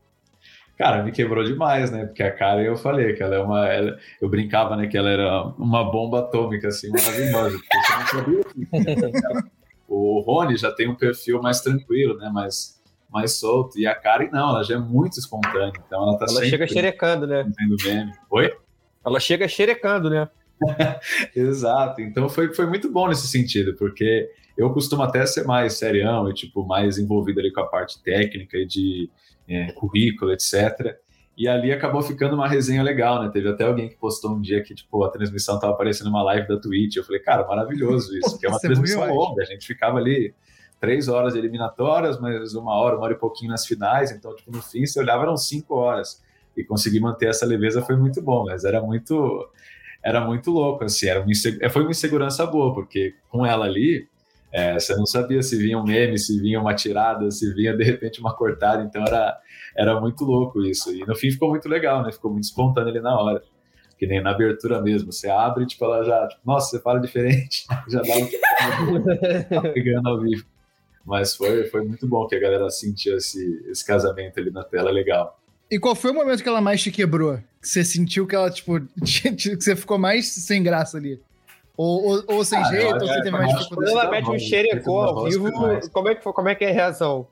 Cara, 0.77 1.04
me 1.04 1.12
quebrou 1.12 1.43
demais, 1.43 1.91
né? 1.91 2.06
Porque 2.06 2.23
a 2.23 2.32
Karen, 2.32 2.63
eu 2.63 2.75
falei 2.75 3.13
que 3.13 3.21
ela 3.21 3.36
é 3.36 3.39
uma. 3.39 3.67
Ela, 3.67 3.99
eu 4.19 4.27
brincava, 4.27 4.75
né? 4.75 4.88
Que 4.88 4.97
ela 4.97 5.10
era 5.10 5.43
uma 5.58 5.84
bomba 5.84 6.21
atômica, 6.21 6.69
assim, 6.69 6.89
maravilhosa. 6.89 7.60
o 9.88 10.21
Rony 10.21 10.58
já 10.58 10.71
tem 10.71 10.89
um 10.89 10.95
perfil 10.95 11.39
mais 11.39 11.62
tranquilo, 11.62 12.17
né? 12.17 12.32
Mais, 12.34 12.82
mais 13.12 13.34
solto. 13.34 13.77
E 13.77 13.86
a 13.86 13.93
Karen, 13.93 14.30
não, 14.32 14.49
ela 14.49 14.63
já 14.63 14.73
é 14.73 14.80
muito 14.80 15.19
espontânea. 15.19 15.71
Então 15.86 16.01
ela 16.01 16.17
tá 16.17 16.25
Ela 16.27 16.45
chega 16.45 16.67
xerecando, 16.67 17.27
né? 17.27 17.45
Meme. 17.86 18.12
Oi? 18.32 18.51
Ela 19.06 19.20
chega 19.20 19.48
xerecando, 19.48 20.10
né? 20.10 20.30
Exato. 21.36 22.02
Então 22.02 22.30
foi, 22.30 22.54
foi 22.54 22.66
muito 22.68 22.92
bom 22.92 23.08
nesse 23.08 23.28
sentido, 23.28 23.76
porque 23.76 24.30
eu 24.58 24.72
costumo 24.72 25.02
até 25.04 25.26
ser 25.26 25.46
mais 25.46 25.74
serião 25.74 26.30
e 26.30 26.34
tipo 26.34 26.66
mais 26.66 26.98
envolvido 26.98 27.40
ali 27.40 27.52
com 27.52 27.62
a 27.62 27.68
parte 27.68 28.02
técnica 28.04 28.58
e 28.58 28.66
de 28.66 29.10
é, 29.48 29.72
currículo, 29.74 30.32
etc. 30.32 30.98
E 31.38 31.48
ali 31.48 31.72
acabou 31.72 32.02
ficando 32.02 32.36
uma 32.36 32.48
resenha 32.48 32.84
legal, 32.84 33.24
né? 33.24 33.30
Teve 33.32 33.50
até 33.50 33.64
alguém 33.64 33.90
que 33.90 33.96
postou 33.96 34.32
um 34.32 34.42
dia 34.42 34.62
que 34.62 34.76
tipo 34.76 35.04
a 35.04 35.10
transmissão 35.10 35.56
estava 35.56 35.74
aparecendo 35.74 36.08
uma 36.08 36.22
live 36.24 36.48
da 36.48 36.60
Twitch. 36.60 36.98
Eu 36.98 37.04
falei, 37.04 37.22
cara, 37.22 37.48
maravilhoso 37.48 38.16
isso, 38.18 38.38
que 38.38 38.46
é 38.46 38.50
uma 38.50 38.58
é 38.58 38.62
transmissão 38.62 39.14
longa. 39.14 39.42
A 39.42 39.46
gente 39.46 39.66
ficava 39.66 39.98
ali 39.98 40.36
três 40.80 41.08
horas 41.08 41.34
de 41.34 41.40
eliminatórias, 41.40 42.20
mas 42.20 42.54
uma 42.54 42.74
hora, 42.74 42.96
uma 42.96 43.06
hora 43.06 43.14
e 43.14 43.18
pouquinho 43.18 43.52
nas 43.52 43.66
finais. 43.66 44.12
Então, 44.12 44.36
tipo, 44.36 44.52
no 44.52 44.62
fim, 44.62 44.86
você 44.86 45.00
olhava, 45.00 45.24
eram 45.24 45.38
cinco 45.38 45.76
horas 45.76 46.22
e 46.56 46.64
conseguir 46.64 47.00
manter 47.00 47.30
essa 47.30 47.46
leveza 47.46 47.82
foi 47.82 47.96
muito 47.96 48.22
bom, 48.22 48.46
mas 48.46 48.64
era 48.64 48.82
muito 48.82 49.50
era 50.04 50.26
muito 50.26 50.50
louco, 50.50 50.84
assim, 50.84 51.08
era 51.08 51.22
uma 51.22 51.32
insegu... 51.32 51.70
foi 51.70 51.84
uma 51.84 51.92
insegurança 51.92 52.46
boa, 52.46 52.74
porque 52.74 53.14
com 53.30 53.46
ela 53.46 53.66
ali, 53.66 54.08
é, 54.52 54.74
você 54.80 54.96
não 54.96 55.06
sabia 55.06 55.44
se 55.44 55.56
vinha 55.58 55.78
um 55.78 55.84
meme, 55.84 56.18
se 56.18 56.40
vinha 56.42 56.60
uma 56.60 56.74
tirada, 56.74 57.30
se 57.30 57.54
vinha 57.54 57.76
de 57.76 57.84
repente 57.84 58.20
uma 58.20 58.36
cortada, 58.36 58.84
então 58.84 59.04
era, 59.06 59.38
era 59.78 60.02
muito 60.02 60.26
louco 60.26 60.62
isso, 60.64 60.94
e 60.94 61.06
no 61.06 61.16
fim 61.16 61.30
ficou 61.30 61.50
muito 61.50 61.70
legal, 61.70 62.04
né, 62.04 62.12
ficou 62.12 62.32
muito 62.32 62.46
espontâneo 62.46 62.90
ali 62.90 63.00
na 63.00 63.16
hora, 63.16 63.44
que 63.98 64.08
nem 64.08 64.22
na 64.22 64.32
abertura 64.32 64.82
mesmo, 64.82 65.12
você 65.12 65.30
abre, 65.30 65.68
tipo, 65.68 65.86
ela 65.86 66.04
já, 66.04 66.28
tipo, 66.28 66.42
nossa, 66.44 66.72
você 66.72 66.82
fala 66.82 67.00
diferente, 67.00 67.66
já 67.88 68.02
dá 68.02 68.16
um 68.18 69.72
pegando 69.74 70.10
ao 70.10 70.20
vivo, 70.20 70.46
mas 71.06 71.36
foi, 71.36 71.66
foi 71.66 71.86
muito 71.86 72.08
bom 72.08 72.26
que 72.26 72.36
a 72.36 72.40
galera 72.40 72.70
sentiu 72.72 73.18
esse, 73.18 73.64
esse 73.70 73.86
casamento 73.86 74.40
ali 74.40 74.52
na 74.52 74.64
tela, 74.64 74.92
legal. 74.92 75.40
E 75.71 75.79
qual 75.79 75.95
foi 75.95 76.12
o 76.12 76.13
momento 76.13 76.43
que 76.43 76.49
ela 76.49 76.60
mais 76.62 76.81
te 76.84 76.91
quebrou? 76.91 77.38
Que 77.62 77.67
você 77.67 77.84
sentiu 77.84 78.27
que 78.27 78.36
ela, 78.36 78.49
tipo, 78.51 78.79
que 79.38 79.55
você 79.55 79.75
ficou 79.75 79.97
mais 79.97 80.27
sem 80.34 80.62
graça 80.62 80.97
ali? 80.97 81.21
Ou, 81.77 82.03
ou, 82.03 82.23
ou 82.27 82.45
sem 82.45 82.60
Ah, 82.60 82.63
jeito, 82.65 83.01
ou 83.01 83.07
você 83.07 83.21
teve 83.21 83.31
mais 83.31 83.49
dificuldade? 83.49 83.91
Quando 83.91 84.01
ela 84.01 84.12
mete 84.12 84.29
um 84.29 84.38
xerecô 84.38 84.99
ao 85.01 85.23
vivo, 85.25 85.49
como 85.91 86.10
é, 86.10 86.15
que, 86.15 86.21
foi- 86.23 86.34
como 86.34 86.49
é 86.49 86.55
que 86.55 86.65
é 86.65 86.69
a 86.69 86.73
reação? 86.73 87.27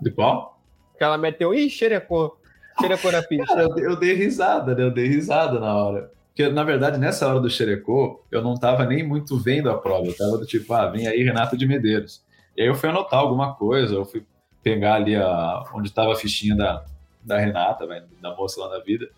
De 0.00 0.10
qual? 0.10 0.58
Que 0.96 1.04
ela 1.04 1.18
meteu, 1.18 1.54
ih, 1.54 1.68
xerecô. 1.68 2.36
Xerecô 2.80 3.10
na 3.12 3.22
pista. 3.22 3.46
Cara, 3.46 3.62
eu, 3.62 3.74
dei- 3.74 3.86
eu 3.86 3.96
dei 3.96 4.14
risada, 4.14 4.74
né? 4.74 4.82
Eu 4.82 4.90
dei 4.90 5.06
risada 5.06 5.60
na 5.60 5.74
hora. 5.76 6.10
Porque, 6.28 6.48
na 6.48 6.64
verdade, 6.64 6.96
nessa 6.98 7.28
hora 7.28 7.40
do 7.40 7.50
Xerecô, 7.50 8.24
eu 8.30 8.40
não 8.40 8.54
tava 8.54 8.86
nem 8.86 9.06
muito 9.06 9.38
vendo 9.38 9.68
a 9.68 9.76
prova. 9.76 10.06
Eu 10.06 10.16
tava 10.16 10.38
do 10.38 10.46
tipo, 10.46 10.72
ah, 10.72 10.86
vem 10.88 11.06
aí 11.06 11.22
Renato 11.22 11.56
de 11.56 11.66
Medeiros. 11.66 12.24
E 12.56 12.62
aí 12.62 12.68
eu 12.68 12.74
fui 12.74 12.88
anotar 12.88 13.20
alguma 13.20 13.54
coisa, 13.54 13.94
eu 13.94 14.04
fui 14.06 14.24
pegar 14.62 14.94
ali 14.94 15.14
a, 15.16 15.64
onde 15.74 15.92
tava 15.92 16.12
a 16.12 16.16
fichinha 16.16 16.56
da, 16.56 16.84
da 17.22 17.38
Renata, 17.38 17.86
vai, 17.86 18.02
da 18.20 18.34
moça 18.34 18.60
lá 18.60 18.68
na 18.70 18.84
vida. 18.84 19.08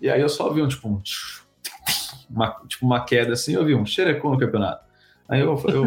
E 0.00 0.10
aí 0.10 0.20
eu 0.20 0.28
só 0.28 0.50
vi 0.52 0.62
um, 0.62 0.68
tipo, 0.68 0.88
um... 0.88 1.02
Uma, 2.28 2.60
tipo, 2.66 2.84
uma 2.86 3.04
queda 3.04 3.32
assim, 3.34 3.54
eu 3.54 3.64
vi 3.64 3.74
um 3.74 3.84
Xerecô 3.86 4.30
no 4.30 4.38
campeonato. 4.38 4.84
Aí 5.28 5.40
eu, 5.40 5.60
eu, 5.68 5.84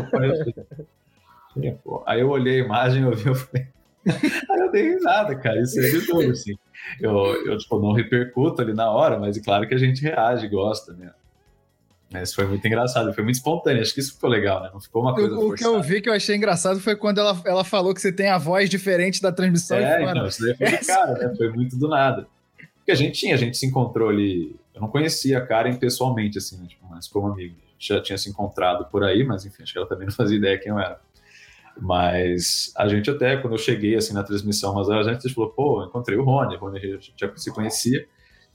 aí 2.06 2.20
eu 2.22 2.30
olhei 2.30 2.62
a 2.62 2.66
imagem, 2.66 3.04
eu 3.04 3.16
vi, 3.16 3.28
eu 3.28 3.36
falei... 3.36 3.68
Aí 4.50 4.60
eu 4.62 4.72
dei 4.72 4.94
risada, 4.94 5.36
cara, 5.36 5.60
isso 5.62 5.78
é 5.82 5.90
de 5.90 6.06
tudo, 6.06 6.32
assim 6.32 6.56
eu, 7.00 7.14
eu 7.46 7.58
tipo, 7.58 7.80
não 7.80 7.92
repercuto 7.92 8.62
ali 8.62 8.74
na 8.74 8.90
hora, 8.90 9.20
mas 9.20 9.38
é 9.38 9.42
claro 9.42 9.68
que 9.68 9.74
a 9.74 9.78
gente 9.78 10.02
reage, 10.02 10.48
gosta, 10.48 10.94
né? 10.94 11.12
Mas 12.12 12.34
foi 12.34 12.46
muito 12.46 12.66
engraçado, 12.66 13.14
foi 13.14 13.24
muito 13.24 13.36
espontâneo, 13.36 13.82
acho 13.82 13.94
que 13.94 14.00
isso 14.00 14.14
ficou 14.14 14.30
legal, 14.30 14.64
né? 14.64 14.70
Não 14.74 14.80
ficou 14.80 15.02
uma 15.02 15.14
coisa 15.14 15.36
O, 15.36 15.50
o 15.50 15.54
que 15.54 15.66
eu 15.66 15.82
vi 15.82 16.02
que 16.02 16.10
eu 16.10 16.14
achei 16.14 16.36
engraçado 16.38 16.80
foi 16.80 16.96
quando 16.96 17.20
ela, 17.20 17.40
ela 17.46 17.66
falou 17.66 17.94
que 17.94 18.00
você 18.00 18.14
tem 18.14 18.30
a 18.30 18.38
voz 18.38 18.70
diferente 18.70 19.22
da 19.22 19.32
transmissão. 19.32 19.78
e 19.78 19.84
É, 19.84 20.02
então, 20.02 20.26
isso 20.26 20.42
daí 20.42 20.56
foi 20.56 20.78
de 20.78 20.86
cara, 20.86 21.14
né? 21.14 21.36
Foi 21.36 21.50
muito 21.50 21.78
do 21.78 21.90
nada. 21.90 22.26
Porque 22.78 22.92
a 22.92 22.96
gente 22.96 23.20
tinha, 23.20 23.36
a 23.36 23.38
gente 23.38 23.58
se 23.58 23.66
encontrou 23.66 24.10
ali. 24.10 24.56
Eu 24.74 24.80
não 24.80 24.88
conhecia 24.88 25.40
a 25.40 25.46
Karen 25.46 25.76
pessoalmente, 25.76 26.38
assim, 26.38 26.58
né? 26.58 26.68
Tipo, 26.68 26.88
mas 26.90 27.08
como 27.08 27.28
amigo. 27.28 27.56
A 27.68 27.72
gente 27.74 27.88
já 27.90 28.02
tinha 28.02 28.18
se 28.18 28.30
encontrado 28.30 28.86
por 28.86 29.04
aí, 29.04 29.26
mas 29.26 29.46
enfim, 29.46 29.64
acho 29.64 29.74
que 29.74 29.78
ela 29.78 29.88
também 29.88 30.08
não 30.08 30.14
fazia 30.14 30.38
ideia 30.38 30.58
quem 30.58 30.72
eu 30.72 30.80
era. 30.80 31.00
Mas 31.80 32.72
a 32.76 32.88
gente 32.88 33.10
até, 33.10 33.36
quando 33.36 33.54
eu 33.54 33.60
cheguei 33.60 33.96
assim 33.96 34.14
na 34.14 34.24
transmissão 34.24 34.72
umas 34.72 34.88
horas 34.88 35.08
antes, 35.08 35.26
a 35.26 35.28
gente 35.28 35.36
falou, 35.36 35.50
pô, 35.52 35.84
encontrei 35.84 36.18
o 36.18 36.24
Rony, 36.24 36.56
o 36.56 36.60
Rony 36.60 36.78
a 36.78 36.82
gente 36.82 37.14
já 37.18 37.30
se 37.36 37.52
conhecia. 37.52 38.08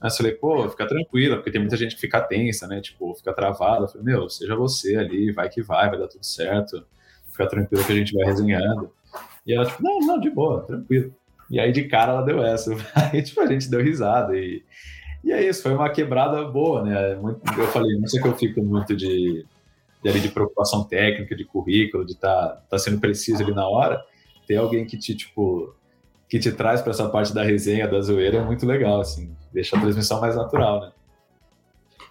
Mas 0.03 0.13
eu 0.13 0.17
falei, 0.17 0.33
pô, 0.33 0.69
fica 0.69 0.85
tranquila, 0.85 1.37
porque 1.37 1.49
tem 1.49 1.61
muita 1.61 1.77
gente 1.77 1.95
que 1.95 2.01
fica 2.01 2.19
tensa, 2.19 2.67
né? 2.67 2.81
Tipo, 2.81 3.15
fica 3.15 3.33
travada. 3.33 3.85
Eu 3.85 3.87
falei, 3.87 4.03
meu, 4.03 4.29
seja 4.29 4.53
você 4.53 4.97
ali, 4.97 5.31
vai 5.31 5.47
que 5.47 5.61
vai, 5.61 5.89
vai 5.89 5.97
dar 5.97 6.09
tudo 6.09 6.25
certo. 6.25 6.85
Fica 7.31 7.47
tranquila 7.47 7.81
que 7.85 7.91
a 7.93 7.95
gente 7.95 8.13
vai 8.13 8.25
resenhando. 8.25 8.91
E 9.47 9.53
ela, 9.53 9.65
tipo, 9.65 9.81
não, 9.81 9.99
não, 10.01 10.19
de 10.19 10.29
boa, 10.29 10.63
tranquilo. 10.63 11.15
E 11.49 11.57
aí 11.57 11.71
de 11.71 11.85
cara 11.85 12.11
ela 12.11 12.21
deu 12.21 12.43
essa. 12.43 12.75
Aí, 13.13 13.21
tipo, 13.23 13.39
a 13.39 13.47
gente 13.47 13.69
deu 13.69 13.81
risada. 13.81 14.37
E, 14.37 14.61
e 15.23 15.31
é 15.31 15.47
isso, 15.47 15.63
foi 15.63 15.73
uma 15.73 15.89
quebrada 15.89 16.43
boa, 16.43 16.83
né? 16.83 17.15
Muito- 17.15 17.41
eu 17.57 17.67
falei, 17.67 17.97
não 17.97 18.07
sei 18.07 18.21
que 18.21 18.27
eu 18.27 18.35
fico 18.35 18.61
muito 18.61 18.93
de, 18.97 19.45
de, 20.03 20.09
ali, 20.09 20.19
de 20.19 20.29
preocupação 20.29 20.83
técnica, 20.83 21.33
de 21.33 21.45
currículo, 21.45 22.05
de 22.05 22.11
estar 22.11 22.49
tá, 22.49 22.63
tá 22.71 22.77
sendo 22.77 22.99
preciso 22.99 23.41
ali 23.41 23.53
na 23.53 23.67
hora. 23.67 24.01
Ter 24.45 24.57
alguém 24.57 24.85
que 24.85 24.97
te, 24.97 25.15
tipo, 25.15 25.73
que 26.33 26.39
te 26.39 26.51
traz 26.51 26.81
para 26.81 26.89
essa 26.89 27.07
parte 27.07 27.31
da 27.31 27.43
resenha, 27.43 27.87
da 27.87 28.01
zoeira, 28.01 28.39
é 28.39 28.43
muito 28.43 28.65
legal, 28.65 28.99
assim. 28.99 29.37
Deixa 29.53 29.77
a 29.77 29.79
transmissão 29.79 30.19
mais 30.19 30.35
natural, 30.35 30.81
né? 30.81 30.91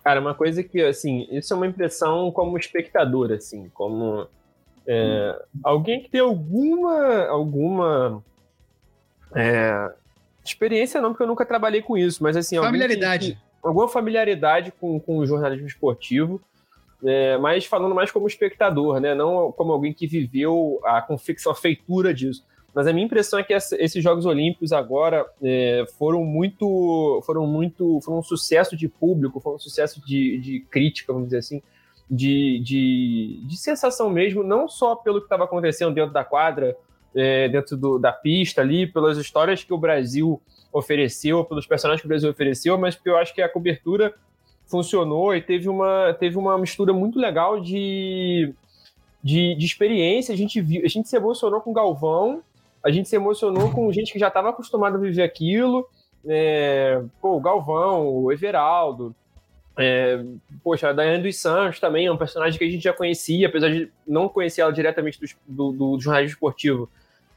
Cara, 0.04 0.20
uma 0.20 0.32
coisa 0.32 0.62
que, 0.62 0.80
assim, 0.80 1.26
isso 1.32 1.52
é 1.52 1.56
uma 1.56 1.66
impressão 1.66 2.30
como 2.30 2.56
espectador, 2.56 3.32
assim, 3.32 3.68
como 3.74 4.28
é, 4.86 5.42
alguém 5.64 6.00
que 6.00 6.08
tem 6.08 6.20
alguma, 6.20 7.26
alguma 7.26 8.22
é, 9.34 9.92
experiência, 10.44 11.00
não, 11.00 11.10
porque 11.10 11.24
eu 11.24 11.28
nunca 11.28 11.44
trabalhei 11.44 11.82
com 11.82 11.98
isso, 11.98 12.22
mas 12.22 12.36
assim, 12.36 12.56
Familiaridade. 12.60 13.32
que- 13.32 13.38
alguma 13.60 13.88
familiaridade 13.88 14.70
com, 14.70 15.00
com 15.00 15.18
o 15.18 15.26
jornalismo 15.26 15.66
esportivo, 15.66 16.40
é, 17.04 17.36
mas 17.38 17.66
falando 17.66 17.92
mais 17.92 18.12
como 18.12 18.28
espectador, 18.28 19.00
né, 19.00 19.16
não 19.16 19.50
como 19.50 19.72
alguém 19.72 19.92
que 19.92 20.06
viveu 20.06 20.80
a 20.84 21.02
confecção, 21.02 21.50
a 21.50 21.56
feitura 21.56 22.14
disso. 22.14 22.44
Mas 22.74 22.86
a 22.86 22.92
minha 22.92 23.04
impressão 23.04 23.38
é 23.38 23.42
que 23.42 23.52
esses 23.52 24.02
Jogos 24.02 24.24
Olímpicos 24.24 24.72
agora 24.72 25.26
é, 25.42 25.84
foram 25.98 26.24
muito, 26.24 27.20
foram 27.26 27.46
muito, 27.46 28.00
foram 28.02 28.20
um 28.20 28.22
sucesso 28.22 28.74
de 28.76 28.88
público, 28.88 29.40
foram 29.40 29.56
um 29.56 29.60
sucesso 29.60 30.00
de, 30.06 30.38
de 30.38 30.60
crítica, 30.70 31.12
vamos 31.12 31.28
dizer 31.28 31.38
assim, 31.38 31.62
de, 32.10 32.60
de, 32.60 33.42
de 33.46 33.56
sensação 33.58 34.08
mesmo, 34.08 34.42
não 34.42 34.68
só 34.68 34.96
pelo 34.96 35.18
que 35.20 35.26
estava 35.26 35.44
acontecendo 35.44 35.92
dentro 35.94 36.12
da 36.12 36.24
quadra, 36.24 36.74
é, 37.14 37.48
dentro 37.48 37.76
do- 37.76 37.98
da 37.98 38.10
pista 38.12 38.62
ali, 38.62 38.86
pelas 38.86 39.18
histórias 39.18 39.62
que 39.62 39.72
o 39.72 39.78
Brasil 39.78 40.40
ofereceu, 40.72 41.44
pelos 41.44 41.66
personagens 41.66 42.00
que 42.00 42.06
o 42.06 42.08
Brasil 42.08 42.30
ofereceu, 42.30 42.78
mas 42.78 42.98
eu 43.04 43.18
acho 43.18 43.34
que 43.34 43.42
a 43.42 43.48
cobertura 43.48 44.14
funcionou 44.66 45.34
e 45.36 45.42
teve 45.42 45.68
uma, 45.68 46.16
teve 46.18 46.38
uma 46.38 46.56
mistura 46.56 46.94
muito 46.94 47.18
legal 47.18 47.60
de 47.60 48.54
de, 49.22 49.54
de 49.54 49.64
experiência. 49.66 50.34
A 50.34 50.36
gente, 50.36 50.60
viu, 50.60 50.82
a 50.84 50.88
gente 50.88 51.08
se 51.08 51.14
emocionou 51.16 51.60
com 51.60 51.70
o 51.70 51.74
Galvão, 51.74 52.42
a 52.84 52.90
gente 52.90 53.08
se 53.08 53.16
emocionou 53.16 53.70
com 53.70 53.92
gente 53.92 54.12
que 54.12 54.18
já 54.18 54.28
estava 54.28 54.50
acostumada 54.50 54.96
a 54.96 55.00
viver 55.00 55.22
aquilo. 55.22 55.88
É, 56.26 57.02
pô, 57.20 57.36
o 57.36 57.40
Galvão, 57.40 58.06
o 58.06 58.32
Everaldo, 58.32 59.14
é, 59.76 60.22
poxa, 60.62 60.90
a 60.90 60.92
Daiane 60.92 61.22
dos 61.22 61.36
Santos 61.36 61.80
também 61.80 62.06
é 62.06 62.12
um 62.12 62.16
personagem 62.16 62.58
que 62.58 62.64
a 62.64 62.70
gente 62.70 62.82
já 62.82 62.92
conhecia, 62.92 63.48
apesar 63.48 63.70
de 63.70 63.90
não 64.06 64.28
conhecer 64.28 64.60
ela 64.60 64.72
diretamente 64.72 65.18
do, 65.18 65.72
do, 65.72 65.96
do 65.96 66.00
jornalismo 66.00 66.34
esportivo. 66.34 66.88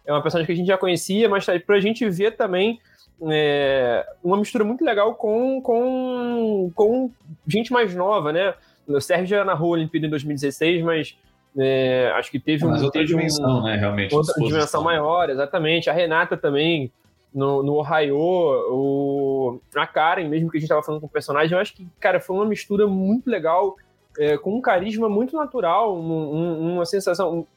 É 0.06 0.12
uma 0.12 0.22
personagem 0.22 0.46
que 0.46 0.52
a 0.52 0.56
gente 0.56 0.68
já 0.68 0.78
conhecia, 0.78 1.30
mas 1.30 1.46
tá, 1.46 1.58
para 1.60 1.78
a 1.78 1.80
gente 1.80 2.08
ver 2.10 2.36
também 2.36 2.80
é, 3.24 4.06
uma 4.24 4.38
mistura 4.38 4.64
muito 4.64 4.84
legal 4.84 5.16
com, 5.16 5.62
com, 5.62 6.72
com 6.76 7.12
gente 7.48 7.72
mais 7.72 7.96
nova, 7.96 8.32
né? 8.32 8.54
O 8.88 9.00
Sérgio 9.00 9.28
já 9.28 9.46
narrou 9.46 9.70
a 9.70 9.78
Olimpíada 9.78 10.06
em 10.06 10.10
2016, 10.10 10.84
mas 10.84 11.18
é, 11.58 12.12
acho 12.16 12.30
que 12.30 12.40
teve 12.40 12.66
mas 12.66 12.82
um. 12.82 12.86
outra 12.86 13.06
dimensão, 13.06 13.60
um, 13.60 13.64
né? 13.64 13.78
Realmente. 13.78 14.14
Outra 14.14 14.34
dimensão 14.36 14.84
maior, 14.84 15.30
exatamente. 15.30 15.90
A 15.90 15.94
Renata 15.94 16.36
também, 16.36 16.92
no, 17.34 17.64
no 17.64 17.76
Ohio, 17.76 18.18
o, 18.18 19.62
a 19.76 19.88
Karen, 19.88 20.28
mesmo 20.28 20.50
que 20.50 20.58
a 20.58 20.60
gente 20.60 20.66
estava 20.66 20.84
falando 20.84 21.02
com 21.02 21.08
o 21.08 21.10
personagem, 21.10 21.54
eu 21.54 21.62
acho 21.62 21.74
que, 21.74 21.88
cara, 22.00 22.20
foi 22.20 22.36
uma 22.36 22.46
mistura 22.46 22.88
muito 22.88 23.30
legal, 23.30 23.76
é, 24.18 24.38
com 24.38 24.56
um 24.56 24.62
carisma 24.62 25.08
muito 25.08 25.36
natural, 25.36 25.98
um, 25.98 26.36
um, 26.36 26.74
uma 26.76 26.86
sensação. 26.86 27.48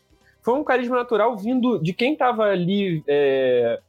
foi 0.42 0.54
um 0.54 0.64
carisma 0.64 0.96
natural 0.96 1.36
vindo 1.36 1.78
de 1.78 1.92
quem 1.92 2.12
estava 2.12 2.44
ali. 2.44 3.02
É, 3.08 3.80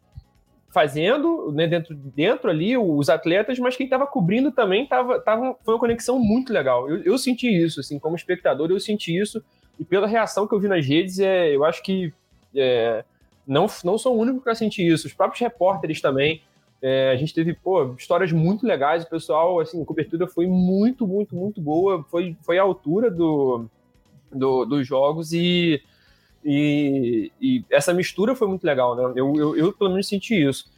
fazendo, 0.72 1.52
né, 1.52 1.66
dentro, 1.66 1.96
dentro 1.96 2.50
ali, 2.50 2.78
os 2.78 3.10
atletas, 3.10 3.58
mas 3.58 3.76
quem 3.76 3.86
estava 3.86 4.06
cobrindo 4.06 4.52
também 4.52 4.86
tava, 4.86 5.20
tava, 5.20 5.56
foi 5.66 5.74
uma 5.74 5.80
conexão 5.80 6.20
muito 6.20 6.54
legal. 6.54 6.88
Eu, 6.88 7.02
eu 7.02 7.18
senti 7.18 7.48
isso, 7.48 7.80
assim, 7.80 7.98
como 7.98 8.16
espectador, 8.16 8.70
eu 8.70 8.80
senti 8.80 9.18
isso, 9.18 9.44
e 9.80 9.86
pela 9.86 10.08
reação 10.08 10.48
que 10.48 10.54
eu 10.54 10.60
vi 10.60 10.68
nas 10.68 10.86
redes, 10.86 11.20
é, 11.20 11.56
eu 11.56 11.64
acho 11.64 11.82
que 11.82 12.14
é, 12.56 13.04
não, 13.48 13.68
não 13.84 13.98
sou 13.98 14.16
o 14.16 14.20
único 14.20 14.42
que 14.42 14.56
senti 14.56 14.86
isso, 14.86 15.08
os 15.08 15.14
próprios 15.14 15.40
repórteres 15.40 16.02
também. 16.02 16.42
É, 16.82 17.12
a 17.12 17.16
gente 17.16 17.34
teve 17.34 17.54
pô, 17.54 17.94
histórias 17.98 18.32
muito 18.32 18.66
legais, 18.66 19.04
o 19.04 19.10
pessoal, 19.10 19.60
assim, 19.60 19.82
a 19.82 19.86
cobertura 19.86 20.28
foi 20.28 20.48
muito, 20.48 21.08
muito, 21.08 21.36
muito 21.36 21.60
boa, 21.60 22.06
foi, 22.10 22.38
foi 22.42 22.58
à 22.58 22.62
altura 22.62 23.12
do, 23.12 23.66
do, 24.32 24.66
dos 24.66 24.88
jogos 24.88 25.34
e 25.34 25.82
e, 26.44 27.32
e, 27.42 27.66
essa 27.70 27.94
mistura 27.94 28.34
foi 28.34 28.48
muito 28.48 28.64
legal, 28.64 28.96
né? 28.96 29.14
Eu, 29.16 29.36
eu, 29.36 29.58
eu 29.58 29.74
pelo 29.74 29.90
menos 29.90 30.08
senti 30.08 30.36
isso. 30.36 30.72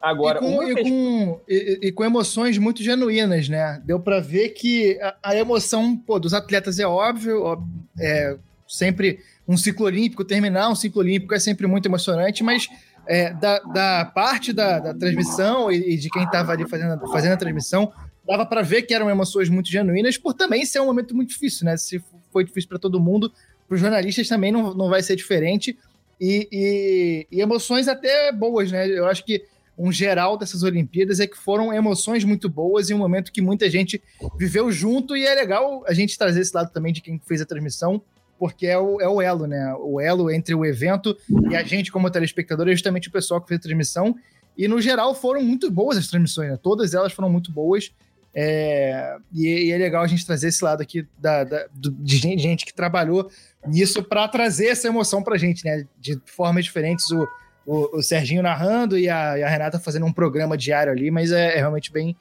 Agora, 0.00 0.38
e 0.38 0.40
com, 0.40 0.62
e 0.62 0.82
com, 0.82 1.40
e, 1.48 1.78
e, 1.88 1.92
com 1.92 2.04
emoções 2.04 2.56
muito 2.56 2.82
genuínas, 2.84 3.48
né? 3.48 3.82
Deu 3.84 3.98
para 3.98 4.20
ver 4.20 4.50
que 4.50 4.96
a, 5.00 5.16
a, 5.24 5.36
emoção 5.36 5.96
pô, 5.96 6.20
dos 6.20 6.32
atletas 6.32 6.78
é 6.78 6.86
óbvio, 6.86 7.42
ó, 7.42 7.58
é 7.98 8.38
sempre 8.68 9.20
um 9.46 9.56
ciclo 9.56 9.86
olímpico, 9.86 10.24
terminar 10.24 10.68
um 10.68 10.74
ciclo 10.74 11.00
olímpico 11.00 11.34
é 11.34 11.38
sempre 11.40 11.66
muito 11.66 11.86
emocionante, 11.86 12.44
mas 12.44 12.68
é, 13.06 13.32
da, 13.32 13.58
da, 13.60 14.04
parte 14.04 14.52
da, 14.52 14.78
da 14.78 14.94
transmissão 14.94 15.72
e, 15.72 15.96
de 15.96 16.10
quem 16.10 16.24
estava 16.24 16.52
ali 16.52 16.68
fazendo, 16.68 17.10
fazendo 17.10 17.32
a 17.32 17.36
transmissão, 17.36 17.90
dava 18.26 18.44
para 18.44 18.60
ver 18.60 18.82
que 18.82 18.92
eram 18.92 19.08
emoções 19.08 19.48
muito 19.48 19.70
genuínas, 19.70 20.18
por 20.18 20.34
também 20.34 20.66
ser 20.66 20.80
um 20.80 20.86
momento 20.86 21.16
muito 21.16 21.30
difícil, 21.30 21.64
né? 21.64 21.78
Se 21.78 22.02
foi 22.30 22.44
difícil 22.44 22.68
para 22.68 22.78
todo 22.78 23.00
mundo, 23.00 23.32
para 23.66 23.74
os 23.74 23.80
jornalistas 23.80 24.28
também 24.28 24.52
não, 24.52 24.74
não 24.74 24.90
vai 24.90 25.02
ser 25.02 25.16
diferente. 25.16 25.78
E, 26.20 26.46
e, 26.52 27.26
e, 27.32 27.40
emoções 27.40 27.88
até 27.88 28.30
boas, 28.30 28.70
né? 28.70 28.86
Eu 28.86 29.06
acho 29.06 29.24
que 29.24 29.42
um 29.78 29.90
geral 29.90 30.36
dessas 30.36 30.62
Olimpíadas 30.62 31.20
é 31.20 31.26
que 31.26 31.38
foram 31.38 31.72
emoções 31.72 32.24
muito 32.24 32.48
boas 32.48 32.90
e 32.90 32.94
um 32.94 32.98
momento 32.98 33.32
que 33.32 33.40
muita 33.40 33.70
gente 33.70 34.02
viveu 34.36 34.70
junto 34.70 35.16
e 35.16 35.24
é 35.24 35.34
legal 35.34 35.84
a 35.86 35.94
gente 35.94 36.18
trazer 36.18 36.40
esse 36.40 36.54
lado 36.54 36.72
também 36.72 36.92
de 36.92 37.00
quem 37.00 37.18
fez 37.24 37.40
a 37.40 37.46
transmissão, 37.46 38.02
porque 38.38 38.66
é 38.66 38.78
o, 38.78 39.00
é 39.00 39.08
o 39.08 39.20
elo, 39.20 39.46
né? 39.46 39.74
O 39.80 40.00
elo 40.00 40.30
entre 40.30 40.54
o 40.54 40.64
evento 40.64 41.16
e 41.50 41.56
a 41.56 41.62
gente 41.62 41.90
como 41.90 42.10
telespectador 42.10 42.68
é 42.68 42.72
justamente 42.72 43.08
o 43.08 43.12
pessoal 43.12 43.40
que 43.40 43.48
fez 43.48 43.58
a 43.58 43.62
transmissão. 43.62 44.14
E 44.56 44.66
no 44.66 44.80
geral 44.80 45.14
foram 45.14 45.42
muito 45.42 45.70
boas 45.70 45.96
as 45.96 46.06
transmissões, 46.06 46.50
né? 46.50 46.58
Todas 46.60 46.94
elas 46.94 47.12
foram 47.12 47.28
muito 47.30 47.52
boas. 47.52 47.92
É, 48.34 49.16
e, 49.32 49.66
e, 49.66 49.72
é 49.72 49.78
legal 49.78 50.02
a 50.02 50.06
gente 50.06 50.24
trazer 50.24 50.48
esse 50.48 50.62
lado 50.62 50.80
aqui 50.82 51.06
da, 51.18 51.44
da 51.44 51.66
de 51.72 52.18
gente 52.38 52.64
que 52.64 52.74
trabalhou 52.74 53.28
nisso 53.66 54.02
para 54.02 54.28
trazer 54.28 54.66
essa 54.66 54.86
emoção 54.86 55.22
para 55.22 55.36
gente, 55.36 55.64
né? 55.64 55.84
De 55.98 56.20
formas 56.26 56.64
diferentes, 56.64 57.10
o, 57.10 57.26
o, 57.66 57.98
o 57.98 58.02
Serginho 58.02 58.42
narrando 58.42 58.98
e 58.98 59.08
a, 59.08 59.38
e 59.38 59.42
a, 59.42 59.48
Renata 59.48 59.78
fazendo 59.78 60.06
um 60.06 60.12
programa 60.12 60.56
diário 60.56 60.92
ali, 60.92 61.10
mas 61.10 61.32
é, 61.32 61.54
é 61.54 61.56
realmente 61.56 61.92
bem 61.92 62.16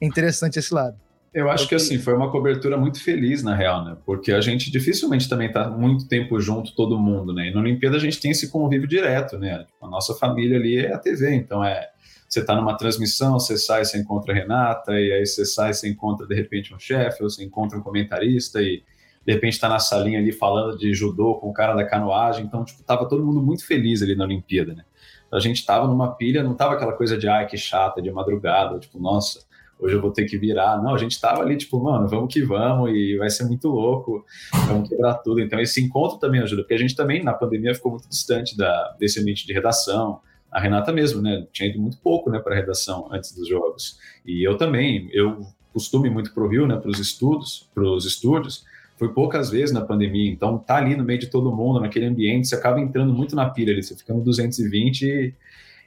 interessante 0.00 0.58
esse 0.58 0.72
lado. 0.72 0.98
Eu 1.32 1.48
acho 1.48 1.68
que 1.68 1.76
assim, 1.76 1.96
foi 1.98 2.12
uma 2.14 2.30
cobertura 2.30 2.76
muito 2.76 3.02
feliz, 3.02 3.42
na 3.42 3.54
real, 3.54 3.84
né? 3.84 3.96
Porque 4.04 4.32
a 4.32 4.40
gente 4.40 4.70
dificilmente 4.70 5.28
também 5.28 5.50
tá 5.50 5.70
muito 5.70 6.08
tempo 6.08 6.40
junto, 6.40 6.74
todo 6.74 6.98
mundo, 6.98 7.32
né? 7.32 7.48
E 7.48 7.54
na 7.54 7.60
Olimpíada 7.60 7.96
a 7.96 8.00
gente 8.00 8.20
tem 8.20 8.32
esse 8.32 8.50
convívio 8.50 8.88
direto, 8.88 9.38
né? 9.38 9.64
A 9.80 9.86
nossa 9.86 10.12
família 10.14 10.56
ali 10.56 10.78
é 10.78 10.92
a 10.92 10.98
TV, 10.98 11.32
então 11.34 11.64
é 11.64 11.88
você 12.28 12.40
está 12.40 12.54
numa 12.54 12.76
transmissão, 12.76 13.40
você 13.40 13.58
sai, 13.58 13.84
você 13.84 13.98
encontra 13.98 14.32
a 14.32 14.36
Renata, 14.36 14.92
e 14.92 15.12
aí 15.12 15.26
você 15.26 15.44
sai, 15.44 15.72
você 15.72 15.88
encontra 15.88 16.26
de 16.26 16.34
repente 16.34 16.72
um 16.72 16.78
chefe, 16.78 17.24
ou 17.24 17.28
você 17.28 17.44
encontra 17.44 17.76
um 17.76 17.82
comentarista, 17.82 18.62
e 18.62 18.84
de 19.26 19.32
repente 19.32 19.54
está 19.54 19.68
na 19.68 19.80
salinha 19.80 20.20
ali 20.20 20.30
falando 20.30 20.78
de 20.78 20.94
judô 20.94 21.34
com 21.34 21.50
o 21.50 21.52
cara 21.52 21.74
da 21.74 21.84
canoagem, 21.84 22.44
então, 22.44 22.64
tipo, 22.64 22.84
tava 22.84 23.08
todo 23.08 23.24
mundo 23.24 23.42
muito 23.42 23.66
feliz 23.66 24.00
ali 24.00 24.14
na 24.14 24.24
Olimpíada, 24.24 24.74
né? 24.74 24.84
A 25.32 25.40
gente 25.40 25.64
tava 25.66 25.88
numa 25.88 26.14
pilha, 26.14 26.42
não 26.42 26.54
tava 26.54 26.74
aquela 26.74 26.92
coisa 26.92 27.18
de, 27.18 27.28
ai, 27.28 27.46
que 27.46 27.56
chata, 27.56 28.00
de 28.00 28.10
madrugada, 28.12 28.78
tipo, 28.78 29.00
nossa, 29.00 29.40
hoje 29.80 29.94
eu 29.94 30.00
vou 30.00 30.12
ter 30.12 30.24
que 30.26 30.36
virar. 30.36 30.82
Não, 30.82 30.94
a 30.94 30.98
gente 30.98 31.20
tava 31.20 31.42
ali, 31.42 31.56
tipo, 31.56 31.82
mano, 31.82 32.06
vamos 32.06 32.32
que 32.32 32.42
vamos, 32.42 32.90
e 32.90 33.16
vai 33.16 33.30
ser 33.30 33.44
muito 33.44 33.68
louco, 33.68 34.24
vamos 34.66 34.88
quebrar 34.88 35.14
tudo. 35.14 35.40
Então, 35.40 35.58
esse 35.58 35.80
encontro 35.80 36.18
também 36.18 36.40
ajuda, 36.40 36.62
porque 36.62 36.74
a 36.74 36.78
gente 36.78 36.94
também, 36.94 37.22
na 37.22 37.32
pandemia, 37.32 37.74
ficou 37.74 37.92
muito 37.92 38.08
distante 38.08 38.56
da, 38.56 38.96
desse 38.98 39.20
ambiente 39.20 39.46
de 39.46 39.52
redação, 39.52 40.20
a 40.50 40.60
Renata 40.60 40.92
mesmo, 40.92 41.22
né? 41.22 41.46
Tinha 41.52 41.68
ido 41.68 41.80
muito 41.80 41.98
pouco, 41.98 42.28
né, 42.30 42.38
para 42.38 42.54
redação 42.54 43.08
antes 43.12 43.32
dos 43.32 43.48
jogos. 43.48 43.98
E 44.26 44.46
eu 44.46 44.56
também, 44.56 45.08
eu 45.12 45.46
costumo 45.72 46.10
muito 46.10 46.32
para 46.34 46.42
o 46.42 46.48
Rio, 46.48 46.66
né, 46.66 46.76
para 46.76 46.90
os 46.90 46.98
estudos, 46.98 47.68
para 47.72 47.84
os 47.84 48.04
estúdios. 48.04 48.64
Fui 48.98 49.08
poucas 49.08 49.48
vezes 49.48 49.72
na 49.72 49.80
pandemia, 49.80 50.30
então 50.30 50.58
tá 50.58 50.76
ali 50.76 50.94
no 50.94 51.04
meio 51.04 51.18
de 51.18 51.28
todo 51.28 51.54
mundo, 51.54 51.80
naquele 51.80 52.04
ambiente, 52.04 52.48
você 52.48 52.54
acaba 52.54 52.78
entrando 52.78 53.14
muito 53.14 53.34
na 53.34 53.48
pilha 53.48 53.72
ali, 53.72 53.82
você 53.82 53.96
fica 53.96 54.12
no 54.12 54.20
220 54.20 55.02
e, 55.06 55.34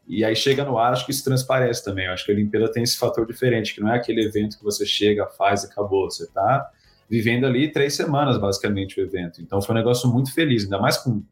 e 0.08 0.24
aí 0.24 0.36
chega 0.36 0.66
no 0.66 0.78
ar, 0.78 0.94
acho 0.94 1.06
que 1.06 1.12
isso 1.12 1.24
transparece 1.24 1.84
também. 1.84 2.06
Eu 2.06 2.14
acho 2.14 2.26
que 2.26 2.32
a 2.32 2.36
Olimpíada 2.36 2.72
tem 2.72 2.84
esse 2.84 2.98
fator 2.98 3.26
diferente, 3.26 3.74
que 3.74 3.82
não 3.82 3.94
é 3.94 3.98
aquele 3.98 4.24
evento 4.24 4.58
que 4.58 4.64
você 4.64 4.86
chega, 4.86 5.26
faz 5.28 5.64
e 5.64 5.68
acabou. 5.68 6.10
Você 6.10 6.28
tá 6.28 6.70
vivendo 7.10 7.46
ali 7.46 7.72
três 7.72 7.96
semanas, 7.96 8.38
basicamente, 8.38 9.00
o 9.00 9.04
evento. 9.04 9.42
Então 9.42 9.62
foi 9.62 9.74
um 9.74 9.78
negócio 9.78 10.12
muito 10.12 10.34
feliz, 10.34 10.64
ainda 10.64 10.80
mais 10.80 10.98
com 10.98 11.24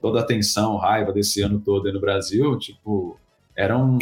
toda 0.00 0.20
a 0.20 0.22
tensão, 0.22 0.76
raiva 0.76 1.12
desse 1.12 1.40
ano 1.42 1.60
todo 1.60 1.86
aí 1.86 1.92
no 1.92 2.00
Brasil, 2.00 2.56
tipo, 2.58 3.18
era 3.56 3.76
um, 3.76 3.98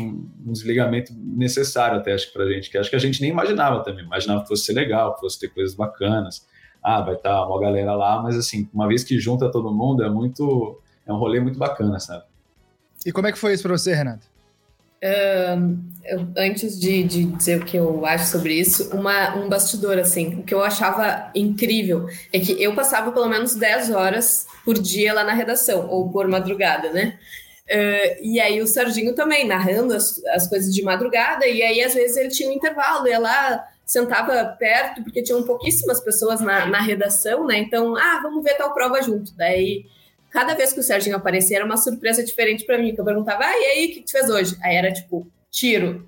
um 0.46 0.52
desligamento 0.52 1.14
necessário 1.16 1.98
até, 1.98 2.12
acho 2.12 2.26
que 2.26 2.32
pra 2.34 2.46
gente, 2.46 2.70
que 2.70 2.76
acho 2.76 2.90
que 2.90 2.96
a 2.96 2.98
gente 2.98 3.20
nem 3.22 3.30
imaginava 3.30 3.82
também, 3.82 4.04
imaginava 4.04 4.42
que 4.42 4.48
fosse 4.48 4.66
ser 4.66 4.74
legal, 4.74 5.14
que 5.14 5.20
fosse 5.20 5.40
ter 5.40 5.48
coisas 5.48 5.74
bacanas, 5.74 6.46
ah, 6.82 7.00
vai 7.00 7.14
estar 7.14 7.30
tá 7.30 7.46
uma 7.46 7.58
galera 7.58 7.94
lá, 7.94 8.22
mas 8.22 8.36
assim, 8.36 8.68
uma 8.72 8.86
vez 8.86 9.02
que 9.02 9.18
junta 9.18 9.50
todo 9.50 9.72
mundo, 9.72 10.04
é 10.04 10.10
muito, 10.10 10.78
é 11.06 11.12
um 11.12 11.16
rolê 11.16 11.40
muito 11.40 11.58
bacana, 11.58 11.98
sabe? 11.98 12.24
E 13.06 13.12
como 13.12 13.28
é 13.28 13.32
que 13.32 13.38
foi 13.38 13.54
isso 13.54 13.62
pra 13.62 13.72
você, 13.72 13.94
Renato? 13.94 14.26
Uh, 14.96 15.78
eu, 16.04 16.26
antes 16.36 16.78
de, 16.80 17.04
de, 17.04 17.24
dizer 17.26 17.62
o 17.62 17.64
que 17.64 17.76
eu 17.76 18.04
acho 18.04 18.32
sobre 18.32 18.54
isso, 18.54 18.90
uma, 18.96 19.36
um 19.36 19.48
bastidor, 19.48 19.96
assim, 19.96 20.40
o 20.40 20.42
que 20.42 20.52
eu 20.52 20.64
achava 20.64 21.30
incrível 21.32 22.08
é 22.32 22.40
que 22.40 22.60
eu 22.60 22.74
passava 22.74 23.12
pelo 23.12 23.28
menos 23.28 23.54
10 23.54 23.90
horas 23.90 24.46
por 24.64 24.74
dia 24.74 25.14
lá 25.14 25.22
na 25.22 25.34
redação, 25.34 25.86
ou 25.88 26.10
por 26.10 26.26
madrugada, 26.26 26.90
né? 26.90 27.16
Uh, 27.70 28.22
e 28.22 28.40
aí 28.40 28.60
o 28.60 28.66
Serginho 28.66 29.14
também, 29.14 29.46
narrando 29.46 29.94
as, 29.94 30.20
as 30.26 30.48
coisas 30.48 30.74
de 30.74 30.82
madrugada, 30.82 31.46
e 31.46 31.62
aí 31.62 31.84
às 31.84 31.94
vezes 31.94 32.16
ele 32.16 32.30
tinha 32.30 32.48
um 32.48 32.54
intervalo, 32.54 33.06
ia 33.06 33.20
lá, 33.20 33.64
sentava 33.84 34.44
perto, 34.58 35.04
porque 35.04 35.22
tinham 35.22 35.44
pouquíssimas 35.44 36.00
pessoas 36.00 36.40
na, 36.40 36.66
na 36.66 36.80
redação, 36.80 37.46
né? 37.46 37.58
Então, 37.58 37.94
ah, 37.96 38.18
vamos 38.20 38.42
ver 38.42 38.54
tal 38.54 38.74
prova 38.74 39.00
junto. 39.00 39.32
Daí, 39.36 39.84
cada 40.36 40.54
vez 40.54 40.70
que 40.70 40.80
o 40.80 40.82
Serginho 40.82 41.16
aparecia, 41.16 41.56
era 41.56 41.64
uma 41.64 41.78
surpresa 41.78 42.22
diferente 42.22 42.66
para 42.66 42.76
mim, 42.76 42.94
que 42.94 43.00
eu 43.00 43.04
perguntava, 43.06 43.42
ah, 43.42 43.58
e 43.58 43.64
aí, 43.64 43.86
o 43.86 43.94
que 43.94 44.02
tu 44.02 44.12
fez 44.12 44.28
hoje? 44.28 44.54
Aí 44.62 44.76
era 44.76 44.92
tipo, 44.92 45.26
tiro, 45.50 46.06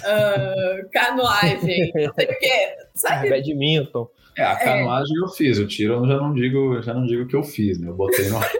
uh, 0.00 0.88
canoagem, 0.90 1.92
não 1.94 2.12
sei 2.12 2.26
o 2.26 2.38
quê, 2.40 2.76
sabe? 2.92 3.30
Badminton. 3.30 4.08
É, 4.36 4.42
a 4.42 4.56
canoagem 4.56 5.16
é. 5.16 5.20
eu 5.20 5.28
fiz, 5.28 5.58
o 5.58 5.66
tiro 5.68 5.94
eu 5.94 6.08
já 6.08 6.16
não 6.16 6.34
digo, 6.34 6.82
já 6.82 6.92
não 6.92 7.06
digo 7.06 7.28
que 7.28 7.36
eu 7.36 7.44
fiz, 7.44 7.78
né? 7.78 7.88
Eu 7.88 7.94
botei 7.94 8.28
no. 8.28 8.40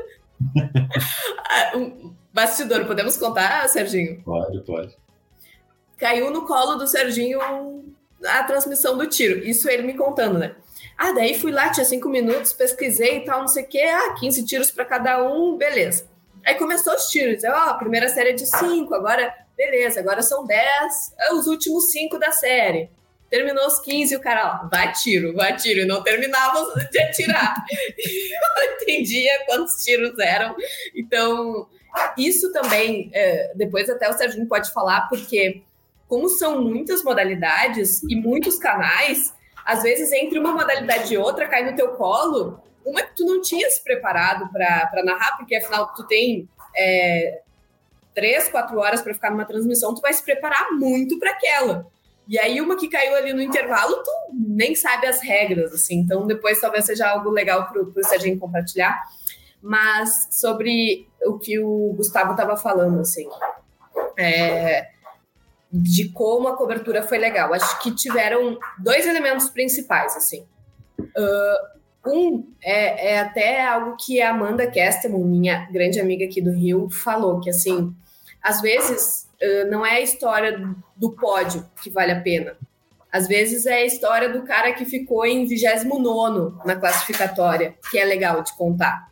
Ah, 1.54 1.72
bastidor, 2.32 2.84
podemos 2.86 3.16
contar, 3.16 3.68
Serginho? 3.68 4.22
Pode, 4.22 4.60
pode. 4.64 4.96
Caiu 5.98 6.30
no 6.30 6.46
colo 6.46 6.76
do 6.76 6.86
Serginho 6.86 7.40
a 8.24 8.42
transmissão 8.44 8.96
do 8.96 9.06
tiro. 9.06 9.38
Isso 9.40 9.68
ele 9.68 9.82
me 9.82 9.94
contando, 9.94 10.38
né? 10.38 10.54
Ah, 10.96 11.12
daí 11.12 11.38
fui 11.38 11.50
lá, 11.50 11.70
tinha 11.70 11.84
cinco 11.84 12.08
minutos, 12.08 12.52
pesquisei 12.52 13.18
e 13.18 13.24
tal, 13.24 13.40
não 13.40 13.48
sei 13.48 13.64
o 13.64 13.68
quê. 13.68 13.80
Ah, 13.80 14.14
15 14.18 14.44
tiros 14.44 14.70
para 14.70 14.84
cada 14.84 15.22
um, 15.22 15.56
beleza. 15.56 16.08
Aí 16.44 16.54
começou 16.56 16.94
os 16.94 17.08
tiros. 17.08 17.42
Ó, 17.44 17.74
primeira 17.74 18.08
série 18.08 18.30
é 18.30 18.32
de 18.32 18.46
cinco, 18.46 18.94
agora, 18.94 19.32
beleza, 19.56 20.00
agora 20.00 20.22
são 20.22 20.44
dez, 20.44 21.14
é 21.18 21.32
os 21.34 21.46
últimos 21.46 21.90
cinco 21.90 22.18
da 22.18 22.32
série. 22.32 22.90
terminou 23.30 23.66
os 23.66 23.80
15 23.80 24.12
e 24.12 24.16
o 24.16 24.20
cara, 24.20 24.62
ó, 24.64 24.68
vai 24.68 24.92
tiro, 24.92 25.34
vai 25.34 25.56
tiro, 25.56 25.80
e 25.80 25.84
não 25.86 26.02
terminava 26.02 26.66
de 26.90 26.98
atirar. 27.00 27.54
eu 27.70 28.66
não 28.66 28.74
entendia 28.74 29.44
quantos 29.46 29.82
tiros 29.82 30.18
eram. 30.18 30.54
Então, 30.94 31.66
isso 32.16 32.52
também, 32.52 33.10
é, 33.14 33.52
depois 33.54 33.88
até 33.88 34.08
o 34.08 34.12
Serginho 34.12 34.46
pode 34.46 34.70
falar, 34.72 35.08
porque 35.08 35.62
como 36.08 36.28
são 36.28 36.60
muitas 36.60 37.02
modalidades 37.02 38.02
e 38.02 38.14
muitos 38.14 38.58
canais, 38.58 39.32
às 39.64 39.82
vezes 39.82 40.12
entre 40.12 40.38
uma 40.38 40.52
modalidade 40.52 41.12
e 41.12 41.18
outra 41.18 41.48
cai 41.48 41.68
no 41.68 41.76
teu 41.76 41.88
colo 41.90 42.60
uma 42.84 43.02
que 43.02 43.16
tu 43.16 43.24
não 43.24 43.40
tinha 43.40 43.70
se 43.70 43.82
preparado 43.82 44.50
para 44.50 45.02
narrar, 45.04 45.36
porque 45.36 45.56
afinal 45.56 45.92
tu 45.94 46.06
tem 46.06 46.48
é, 46.76 47.40
três, 48.14 48.48
quatro 48.48 48.78
horas 48.78 49.00
para 49.00 49.14
ficar 49.14 49.30
numa 49.30 49.44
transmissão, 49.44 49.94
tu 49.94 50.00
vai 50.00 50.12
se 50.12 50.22
preparar 50.22 50.72
muito 50.72 51.18
para 51.18 51.30
aquela. 51.30 51.86
E 52.28 52.38
aí, 52.38 52.60
uma 52.60 52.76
que 52.76 52.88
caiu 52.88 53.14
ali 53.16 53.32
no 53.32 53.42
intervalo, 53.42 53.96
tu 54.02 54.10
nem 54.32 54.74
sabe 54.74 55.06
as 55.06 55.20
regras, 55.20 55.72
assim. 55.72 55.96
Então, 55.96 56.26
depois 56.26 56.60
talvez 56.60 56.84
seja 56.84 57.08
algo 57.08 57.30
legal 57.30 57.68
para 57.68 57.82
o 57.82 58.04
Serginho 58.04 58.38
compartilhar. 58.38 59.00
Mas 59.60 60.28
sobre 60.30 61.08
o 61.24 61.38
que 61.38 61.58
o 61.58 61.92
Gustavo 61.96 62.32
estava 62.32 62.56
falando, 62.56 63.00
assim, 63.00 63.28
é, 64.16 64.88
de 65.72 66.10
como 66.10 66.48
a 66.48 66.56
cobertura 66.56 67.02
foi 67.02 67.16
legal. 67.16 67.54
Acho 67.54 67.80
que 67.80 67.94
tiveram 67.94 68.58
dois 68.78 69.06
elementos 69.06 69.48
principais, 69.48 70.14
assim. 70.16 70.44
Uh, 70.98 71.82
um 72.06 72.52
é, 72.62 73.12
é, 73.12 73.20
até 73.20 73.64
algo 73.64 73.96
que 73.96 74.20
a 74.20 74.30
Amanda 74.30 74.66
Kesterman, 74.66 75.24
minha 75.24 75.68
grande 75.70 76.00
amiga 76.00 76.24
aqui 76.24 76.42
do 76.42 76.52
Rio, 76.52 76.90
falou, 76.90 77.40
que 77.40 77.48
assim, 77.48 77.94
às 78.42 78.60
vezes 78.60 79.28
uh, 79.40 79.70
não 79.70 79.86
é 79.86 79.96
a 79.96 80.00
história 80.00 80.68
do 80.96 81.12
pódio 81.12 81.64
que 81.82 81.88
vale 81.88 82.12
a 82.12 82.20
pena. 82.20 82.56
Às 83.10 83.28
vezes 83.28 83.66
é 83.66 83.74
a 83.74 83.84
história 83.84 84.28
do 84.28 84.42
cara 84.42 84.72
que 84.72 84.84
ficou 84.84 85.24
em 85.24 85.46
29 85.46 86.56
na 86.64 86.76
classificatória, 86.76 87.74
que 87.90 87.98
é 87.98 88.04
legal 88.04 88.42
de 88.42 88.54
contar. 88.56 89.10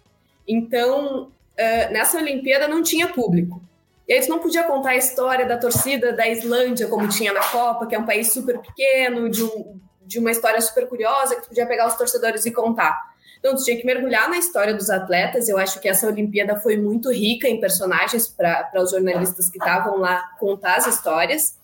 Então, 0.48 1.24
uh, 1.28 1.92
nessa 1.92 2.18
Olimpíada 2.18 2.66
não 2.66 2.82
tinha 2.82 3.08
público. 3.08 3.62
E 4.11 4.12
aí 4.12 4.20
tu 4.22 4.28
não 4.28 4.40
podia 4.40 4.64
contar 4.64 4.90
a 4.90 4.96
história 4.96 5.46
da 5.46 5.56
torcida 5.56 6.12
da 6.12 6.28
Islândia, 6.28 6.88
como 6.88 7.06
tinha 7.08 7.32
na 7.32 7.44
Copa, 7.44 7.86
que 7.86 7.94
é 7.94 7.98
um 7.98 8.04
país 8.04 8.32
super 8.32 8.58
pequeno, 8.58 9.30
de 9.30 9.44
um, 9.44 9.80
de 10.04 10.18
uma 10.18 10.32
história 10.32 10.61
super 10.61 10.88
curiosa 10.88 11.36
que 11.36 11.42
tu 11.42 11.48
podia 11.50 11.64
pegar 11.64 11.86
os 11.86 11.94
torcedores 11.94 12.44
e 12.44 12.50
contar. 12.50 13.00
Então, 13.38 13.54
tu 13.54 13.62
tinha 13.62 13.76
que 13.76 13.86
mergulhar 13.86 14.28
na 14.28 14.36
história 14.36 14.74
dos 14.74 14.90
atletas. 14.90 15.48
Eu 15.48 15.56
acho 15.58 15.78
que 15.78 15.88
essa 15.88 16.08
Olimpíada 16.08 16.58
foi 16.58 16.76
muito 16.76 17.12
rica 17.12 17.46
em 17.46 17.61
personagens 17.61 18.26
para 18.26 18.68
os 18.82 18.90
jornalistas 18.90 19.48
que 19.48 19.58
estavam 19.58 19.98
lá 19.98 20.28
contar 20.40 20.78
as 20.78 20.88
histórias. 20.88 21.56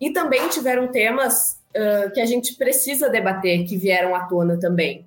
E 0.00 0.12
também 0.12 0.48
tiveram 0.48 0.88
temas 0.88 1.56
uh, 1.76 2.10
que 2.12 2.20
a 2.20 2.26
gente 2.26 2.54
precisa 2.56 3.08
debater, 3.08 3.64
que 3.64 3.76
vieram 3.76 4.12
à 4.16 4.24
tona 4.24 4.58
também 4.58 5.06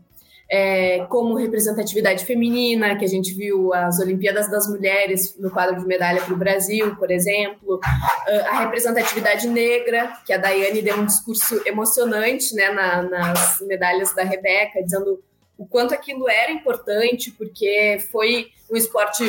é, 0.50 1.06
como 1.10 1.36
representatividade 1.36 2.26
feminina, 2.26 2.98
que 2.98 3.06
a 3.06 3.08
gente 3.08 3.34
viu 3.34 3.74
as 3.74 4.00
Olimpíadas 4.00 4.50
das 4.50 4.68
Mulheres 4.68 5.38
no 5.40 5.50
quadro 5.50 5.80
de 5.80 5.86
medalha 5.86 6.22
para 6.22 6.34
o 6.34 6.38
Brasil, 6.38 6.96
por 6.96 7.10
exemplo, 7.10 7.80
ah, 7.84 8.50
a 8.50 8.60
representatividade 8.60 9.48
negra, 9.48 10.14
que 10.26 10.34
a 10.34 10.38
Daiane 10.38 10.82
deu 10.82 10.98
um 10.98 11.06
discurso 11.06 11.62
emocionante 11.66 12.54
né, 12.56 12.70
na, 12.70 13.02
nas 13.04 13.62
medalhas 13.62 14.14
da 14.14 14.24
Rebeca, 14.24 14.84
dizendo 14.84 15.24
o 15.58 15.66
quanto 15.66 15.94
aquilo 15.94 16.28
era 16.30 16.52
importante, 16.52 17.32
porque 17.32 18.00
foi 18.12 18.48
um 18.72 18.76
esporte 18.76 19.24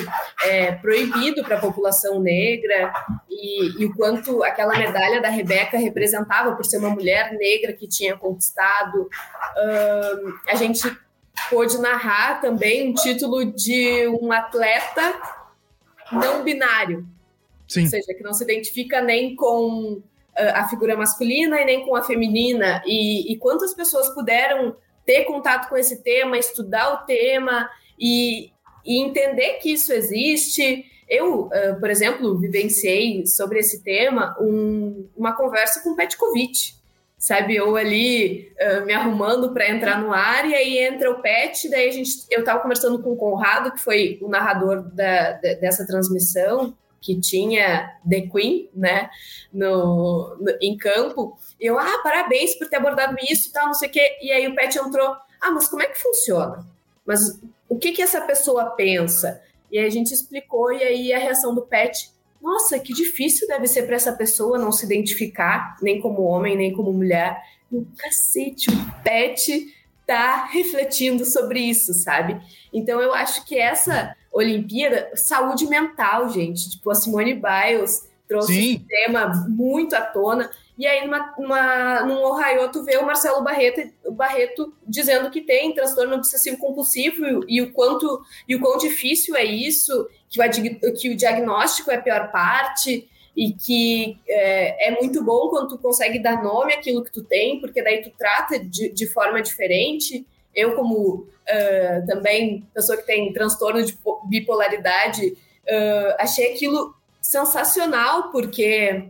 é, 0.46 0.72
proibido 0.72 1.44
para 1.44 1.58
a 1.58 1.60
população 1.60 2.18
negra, 2.18 2.92
e, 3.28 3.82
e, 3.82 3.84
o 3.84 3.94
quanto 3.94 4.42
aquela 4.42 4.76
medalha 4.76 5.20
da 5.20 5.28
Rebeca 5.28 5.76
representava 5.76 6.56
por 6.56 6.64
ser 6.64 6.78
uma 6.78 6.90
mulher 6.90 7.32
negra 7.32 7.74
que 7.74 7.86
tinha 7.86 8.16
conquistado. 8.16 9.08
a 10.48 10.54
gente 10.54 10.82
pôde 11.50 11.78
narrar 11.78 12.40
também 12.40 12.90
um 12.90 12.94
título 12.94 13.44
de 13.44 14.06
um 14.08 14.32
atleta 14.32 15.14
não 16.12 16.42
binário. 16.42 17.06
Sim. 17.68 17.82
Ou 17.82 17.88
seja, 17.88 18.14
que 18.14 18.22
não 18.22 18.32
se 18.32 18.44
identifica 18.44 19.00
nem 19.00 19.34
com 19.34 19.94
uh, 19.94 20.02
a 20.36 20.68
figura 20.68 20.96
masculina 20.96 21.60
e 21.60 21.64
nem 21.64 21.84
com 21.84 21.96
a 21.96 22.02
feminina. 22.02 22.82
E, 22.86 23.32
e, 23.32 23.36
quantas 23.36 23.74
pessoas 23.74 24.08
puderam 24.14 24.76
ter 25.04 25.24
contato 25.24 25.68
com 25.68 25.76
esse 25.76 26.02
tema, 26.02 26.38
estudar 26.38 26.94
o 26.94 27.06
tema 27.06 27.68
e, 27.98 28.50
e 28.84 29.02
entender 29.02 29.54
que 29.54 29.72
isso 29.72 29.92
existe. 29.92 30.84
Eu, 31.08 31.46
uh, 31.46 31.80
por 31.80 31.90
exemplo, 31.90 32.38
vivenciei 32.38 33.26
sobre 33.26 33.58
esse 33.58 33.82
tema 33.82 34.36
um, 34.40 35.08
uma 35.16 35.32
conversa 35.32 35.82
com 35.82 35.94
Petkovic, 35.94 36.74
sabe? 37.24 37.58
Ou 37.58 37.74
ali 37.74 38.52
uh, 38.60 38.84
me 38.84 38.92
arrumando 38.92 39.54
para 39.54 39.70
entrar 39.70 39.98
no 39.98 40.12
ar, 40.12 40.46
e 40.46 40.54
aí 40.54 40.78
entra 40.78 41.10
o 41.10 41.22
Pet, 41.22 41.70
daí 41.70 41.88
a 41.88 41.90
gente, 41.90 42.10
eu 42.30 42.40
estava 42.40 42.60
conversando 42.60 43.02
com 43.02 43.12
o 43.12 43.16
Conrado, 43.16 43.72
que 43.72 43.80
foi 43.80 44.18
o 44.20 44.28
narrador 44.28 44.82
da, 44.90 45.32
dessa 45.32 45.86
transmissão, 45.86 46.76
que 47.00 47.18
tinha 47.18 47.98
The 48.06 48.28
Queen, 48.30 48.68
né, 48.74 49.08
no, 49.50 50.36
no, 50.38 50.54
em 50.60 50.76
campo, 50.76 51.38
e 51.58 51.64
eu, 51.64 51.78
ah, 51.78 52.00
parabéns 52.02 52.56
por 52.56 52.68
ter 52.68 52.76
abordado 52.76 53.16
isso 53.22 53.48
e 53.48 53.52
tal, 53.52 53.68
não 53.68 53.74
sei 53.74 53.88
o 53.88 53.92
quê, 53.92 54.18
e 54.20 54.30
aí 54.30 54.46
o 54.46 54.54
Pet 54.54 54.78
entrou, 54.78 55.16
ah, 55.40 55.50
mas 55.50 55.66
como 55.66 55.82
é 55.82 55.86
que 55.86 55.98
funciona? 55.98 56.66
Mas 57.06 57.40
o 57.70 57.78
que 57.78 57.92
que 57.92 58.02
essa 58.02 58.20
pessoa 58.20 58.72
pensa? 58.72 59.42
E 59.72 59.78
aí 59.78 59.86
a 59.86 59.90
gente 59.90 60.12
explicou, 60.12 60.70
e 60.74 60.82
aí 60.82 61.12
a 61.14 61.18
reação 61.18 61.54
do 61.54 61.62
Pet, 61.62 62.10
nossa, 62.44 62.78
que 62.78 62.92
difícil 62.92 63.48
deve 63.48 63.66
ser 63.66 63.84
para 63.84 63.96
essa 63.96 64.12
pessoa 64.12 64.58
não 64.58 64.70
se 64.70 64.84
identificar 64.84 65.78
nem 65.80 65.98
como 65.98 66.22
homem, 66.22 66.54
nem 66.54 66.74
como 66.74 66.92
mulher. 66.92 67.42
No 67.72 67.86
cacete, 67.96 68.70
o 68.70 69.02
Pet 69.02 69.74
tá 70.06 70.44
refletindo 70.44 71.24
sobre 71.24 71.58
isso, 71.60 71.94
sabe? 71.94 72.38
Então 72.70 73.00
eu 73.00 73.14
acho 73.14 73.46
que 73.46 73.58
essa 73.58 74.14
Olimpíada, 74.30 75.10
saúde 75.14 75.66
mental, 75.66 76.28
gente, 76.28 76.68
tipo 76.68 76.90
a 76.90 76.94
Simone 76.94 77.34
Biles 77.34 78.06
trouxe 78.28 78.52
Sim. 78.52 78.74
esse 78.74 78.78
tema 78.80 79.32
muito 79.48 79.94
à 79.94 80.02
tona. 80.02 80.50
E 80.76 80.86
aí, 80.86 81.06
numa, 81.06 81.34
numa, 81.38 82.00
num 82.02 82.22
Ohio, 82.24 82.70
tu 82.72 82.82
vê 82.82 82.96
o 82.96 83.06
Marcelo 83.06 83.42
Barreto, 83.44 83.80
o 84.04 84.12
Barreto 84.12 84.74
dizendo 84.86 85.30
que 85.30 85.40
tem 85.40 85.72
transtorno 85.72 86.16
obsessivo 86.16 86.58
compulsivo 86.58 87.24
e, 87.24 87.58
e, 87.58 87.62
o 87.62 87.72
quanto 87.72 88.22
e 88.48 88.56
o 88.56 88.60
quão 88.60 88.76
difícil 88.76 89.36
é 89.36 89.44
isso, 89.44 90.08
que 90.38 90.86
o, 90.86 90.92
que 90.94 91.10
o 91.10 91.16
diagnóstico 91.16 91.90
é 91.90 91.96
a 91.96 92.02
pior 92.02 92.30
parte 92.30 93.08
e 93.36 93.52
que 93.52 94.18
é, 94.28 94.88
é, 94.88 94.90
muito 94.92 95.22
bom 95.24 95.48
quando 95.48 95.68
tu 95.68 95.78
consegue 95.78 96.20
dar 96.20 96.42
nome 96.42 96.72
àquilo 96.72 97.02
que 97.02 97.12
tu 97.12 97.22
tem, 97.24 97.60
porque 97.60 97.82
daí 97.82 98.02
tu 98.02 98.10
trata 98.16 98.58
de, 98.58 98.90
de 98.90 99.06
forma 99.06 99.42
diferente. 99.42 100.24
Eu, 100.54 100.76
como 100.76 101.26
uh, 101.26 102.06
também 102.06 102.64
pessoa 102.72 102.96
que 102.96 103.04
tem 103.04 103.32
transtorno 103.32 103.84
de 103.84 103.98
bipolaridade, 104.28 105.30
uh, 105.30 106.14
achei 106.18 106.52
aquilo 106.52 106.94
sensacional, 107.20 108.30
porque 108.30 109.08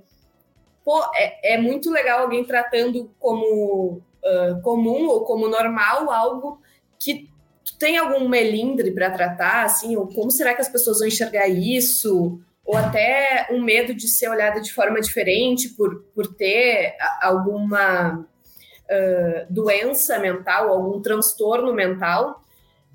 pô, 0.85 1.03
é, 1.14 1.55
é 1.55 1.59
muito 1.59 1.91
legal 1.91 2.20
alguém 2.20 2.45
tratando 2.45 3.11
como 3.18 4.01
uh, 4.25 4.62
comum 4.62 5.07
ou 5.09 5.25
como 5.25 5.49
normal 5.49 6.11
algo 6.11 6.61
que 6.99 7.29
tu 7.65 7.79
tem 7.79 7.97
algum 7.97 8.29
melindre 8.29 8.91
para 8.93 9.11
tratar, 9.11 9.65
assim, 9.65 9.97
ou 9.97 10.07
como 10.07 10.31
será 10.31 10.55
que 10.55 10.61
as 10.61 10.69
pessoas 10.69 10.99
vão 10.99 11.09
enxergar 11.09 11.49
isso? 11.49 12.39
Ou 12.65 12.77
até 12.77 13.49
um 13.51 13.62
medo 13.62 13.95
de 13.95 14.09
ser 14.09 14.29
olhada 14.29 14.61
de 14.61 14.73
forma 14.73 15.01
diferente 15.01 15.71
por, 15.71 16.03
por 16.15 16.27
ter 16.35 16.95
alguma 17.21 18.21
uh, 18.21 19.47
doença 19.53 20.19
mental, 20.19 20.69
algum 20.69 21.01
transtorno 21.01 21.73
mental. 21.73 22.43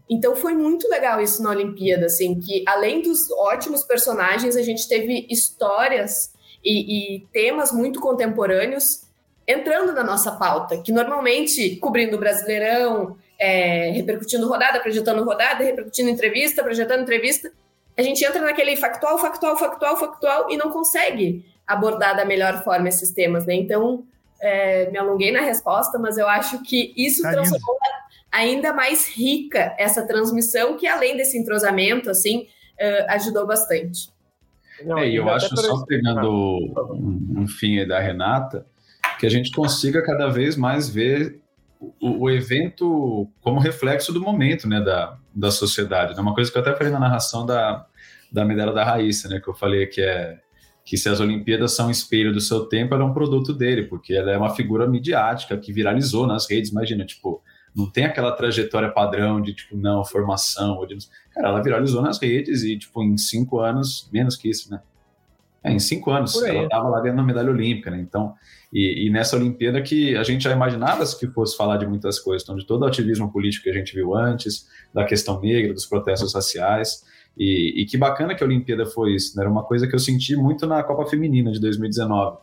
Então 0.10 0.36
foi 0.36 0.54
muito 0.54 0.88
legal 0.88 1.22
isso 1.22 1.42
na 1.44 1.52
Olimpíada, 1.52 2.08
assim, 2.08 2.40
que 2.40 2.64
além 2.68 3.02
dos 3.02 3.30
ótimos 3.32 3.84
personagens, 3.84 4.56
a 4.56 4.62
gente 4.62 4.88
teve 4.88 5.28
histórias 5.30 6.34
e, 6.64 7.16
e 7.16 7.28
temas 7.32 7.72
muito 7.72 8.00
contemporâneos 8.00 9.08
entrando 9.48 9.94
na 9.94 10.04
nossa 10.04 10.32
pauta, 10.34 10.78
que 10.78 10.92
normalmente 10.92 11.76
cobrindo 11.78 12.18
o 12.18 12.20
Brasileirão, 12.20 13.18
é, 13.40 13.92
repercutindo 13.92 14.48
rodada, 14.48 14.80
projetando 14.80 15.24
rodada, 15.24 15.64
repercutindo 15.64 16.10
entrevista, 16.10 16.62
projetando 16.64 17.02
entrevista, 17.02 17.52
a 17.98 18.02
gente 18.02 18.24
entra 18.24 18.42
naquele 18.42 18.76
factual, 18.76 19.18
factual, 19.18 19.58
factual, 19.58 19.98
factual 19.98 20.52
e 20.52 20.58
não 20.58 20.70
consegue 20.70 21.46
abordar 21.66 22.16
da 22.16 22.26
melhor 22.26 22.64
forma 22.64 22.90
esses 22.90 23.12
temas, 23.12 23.46
né? 23.46 23.54
Então, 23.56 24.04
é, 24.42 24.90
me 24.90 24.98
alonguei 24.98 25.32
na 25.32 25.42
resposta, 25.42 25.98
mas 25.98 26.18
eu 26.18 26.28
acho 26.28 26.62
que 26.64 26.94
isso 26.98 27.22
tá 27.22 27.32
transformou 27.32 27.78
ainda 28.32 28.74
mais 28.74 29.08
rica 29.08 29.76
essa 29.78 30.06
transmissão, 30.06 30.78
que 30.78 30.88
além 30.88 31.18
desse 31.18 31.38
entrosamento, 31.38 32.10
assim, 32.10 32.48
uh, 32.80 33.06
ajudou 33.10 33.46
bastante. 33.46 34.10
Não, 34.86 34.98
é, 34.98 35.10
e 35.10 35.16
eu 35.16 35.28
acho, 35.30 35.56
só 35.58 35.84
pegando 35.86 36.32
um, 36.32 37.42
um 37.42 37.48
fim 37.48 37.86
da 37.86 38.00
Renata, 38.00 38.66
que 39.20 39.26
a 39.26 39.30
gente 39.30 39.52
consiga 39.52 40.02
cada 40.02 40.30
vez 40.30 40.56
mais 40.56 40.90
ver 40.90 41.40
o, 41.80 42.26
o, 42.26 42.30
evento 42.30 43.30
como 43.42 43.60
reflexo 43.60 44.12
do 44.12 44.22
momento 44.22 44.68
né, 44.68 44.82
da, 44.82 45.18
da 45.34 45.50
sociedade. 45.50 46.18
É 46.18 46.22
uma 46.22 46.34
coisa 46.34 46.52
que 46.52 46.58
eu 46.58 46.62
até 46.62 46.76
falei 46.76 46.92
na 46.92 47.00
narração 47.00 47.46
da, 47.46 47.86
da 48.32 48.44
medalha 48.44 48.74
da 48.74 48.84
Raíssa, 48.84 49.30
né, 49.30 49.40
que 49.40 49.48
eu 49.48 49.54
falei 49.54 49.88
que 49.88 50.02
é 50.02 50.40
que 50.90 50.98
se 50.98 51.08
as 51.08 51.20
Olimpíadas 51.20 51.76
são 51.76 51.88
um 51.88 51.92
espelho 51.92 52.34
do 52.34 52.42
seu 52.42 52.66
tempo, 52.66 52.96
ela 52.96 53.04
é 53.04 53.06
um 53.06 53.14
produto 53.14 53.54
dele, 53.54 53.84
porque 53.84 54.12
ela 54.12 54.32
é 54.32 54.38
uma 54.38 54.56
figura 54.56 54.88
midiática 54.88 55.56
que 55.56 55.72
viralizou 55.72 56.26
nas 56.26 56.50
redes, 56.50 56.72
imagina, 56.72 57.06
tipo, 57.06 57.44
não 57.76 57.88
tem 57.88 58.06
aquela 58.06 58.32
trajetória 58.32 58.90
padrão 58.90 59.40
de, 59.40 59.54
tipo, 59.54 59.78
não, 59.78 60.04
formação, 60.04 60.78
ou 60.78 60.88
de... 60.88 60.98
cara, 61.32 61.50
ela 61.50 61.62
viralizou 61.62 62.02
nas 62.02 62.20
redes 62.20 62.64
e, 62.64 62.76
tipo, 62.76 63.04
em 63.04 63.16
cinco 63.20 63.60
anos, 63.60 64.10
menos 64.12 64.36
que 64.36 64.50
isso, 64.50 64.72
né? 64.72 64.82
É, 65.64 65.72
em 65.72 65.80
cinco 65.80 66.12
anos, 66.12 66.42
ela 66.42 66.64
estava 66.64 66.88
lá 66.88 67.02
ganhando 67.02 67.20
a 67.20 67.24
medalha 67.24 67.52
olímpica, 67.52 67.92
né? 67.92 68.00
Então, 68.00 68.34
e, 68.72 69.08
e, 69.08 69.10
nessa 69.10 69.36
Olimpíada 69.36 69.82
que 69.82 70.16
a 70.16 70.24
gente 70.24 70.44
já 70.44 70.52
imaginava 70.52 71.04
que 71.18 71.28
fosse 71.28 71.58
falar 71.58 71.78
de 71.78 71.88
muitas 71.88 72.20
coisas, 72.20 72.44
então, 72.44 72.56
de 72.56 72.66
todo 72.66 72.84
o 72.84 72.86
ativismo 72.86 73.32
político 73.32 73.64
que 73.64 73.70
a 73.70 73.74
gente 73.74 73.94
viu 73.94 74.16
antes, 74.16 74.68
da 74.94 75.04
questão 75.04 75.42
negra, 75.42 75.74
dos 75.74 75.86
protestos 75.86 76.34
raciais, 76.34 77.04
e, 77.38 77.82
e, 77.82 77.86
que 77.86 77.98
bacana 77.98 78.36
que 78.36 78.44
a 78.44 78.48
Olimpíada 78.48 78.86
foi 78.86 79.16
isso, 79.16 79.36
né? 79.36 79.44
Era 79.44 79.52
uma 79.52 79.64
coisa 79.64 79.88
que 79.88 79.96
eu 79.96 80.00
senti 80.00 80.36
muito 80.36 80.66
na 80.66 80.84
Copa 80.84 81.10
Feminina 81.10 81.52
de 81.52 81.60
2019. 81.60 82.38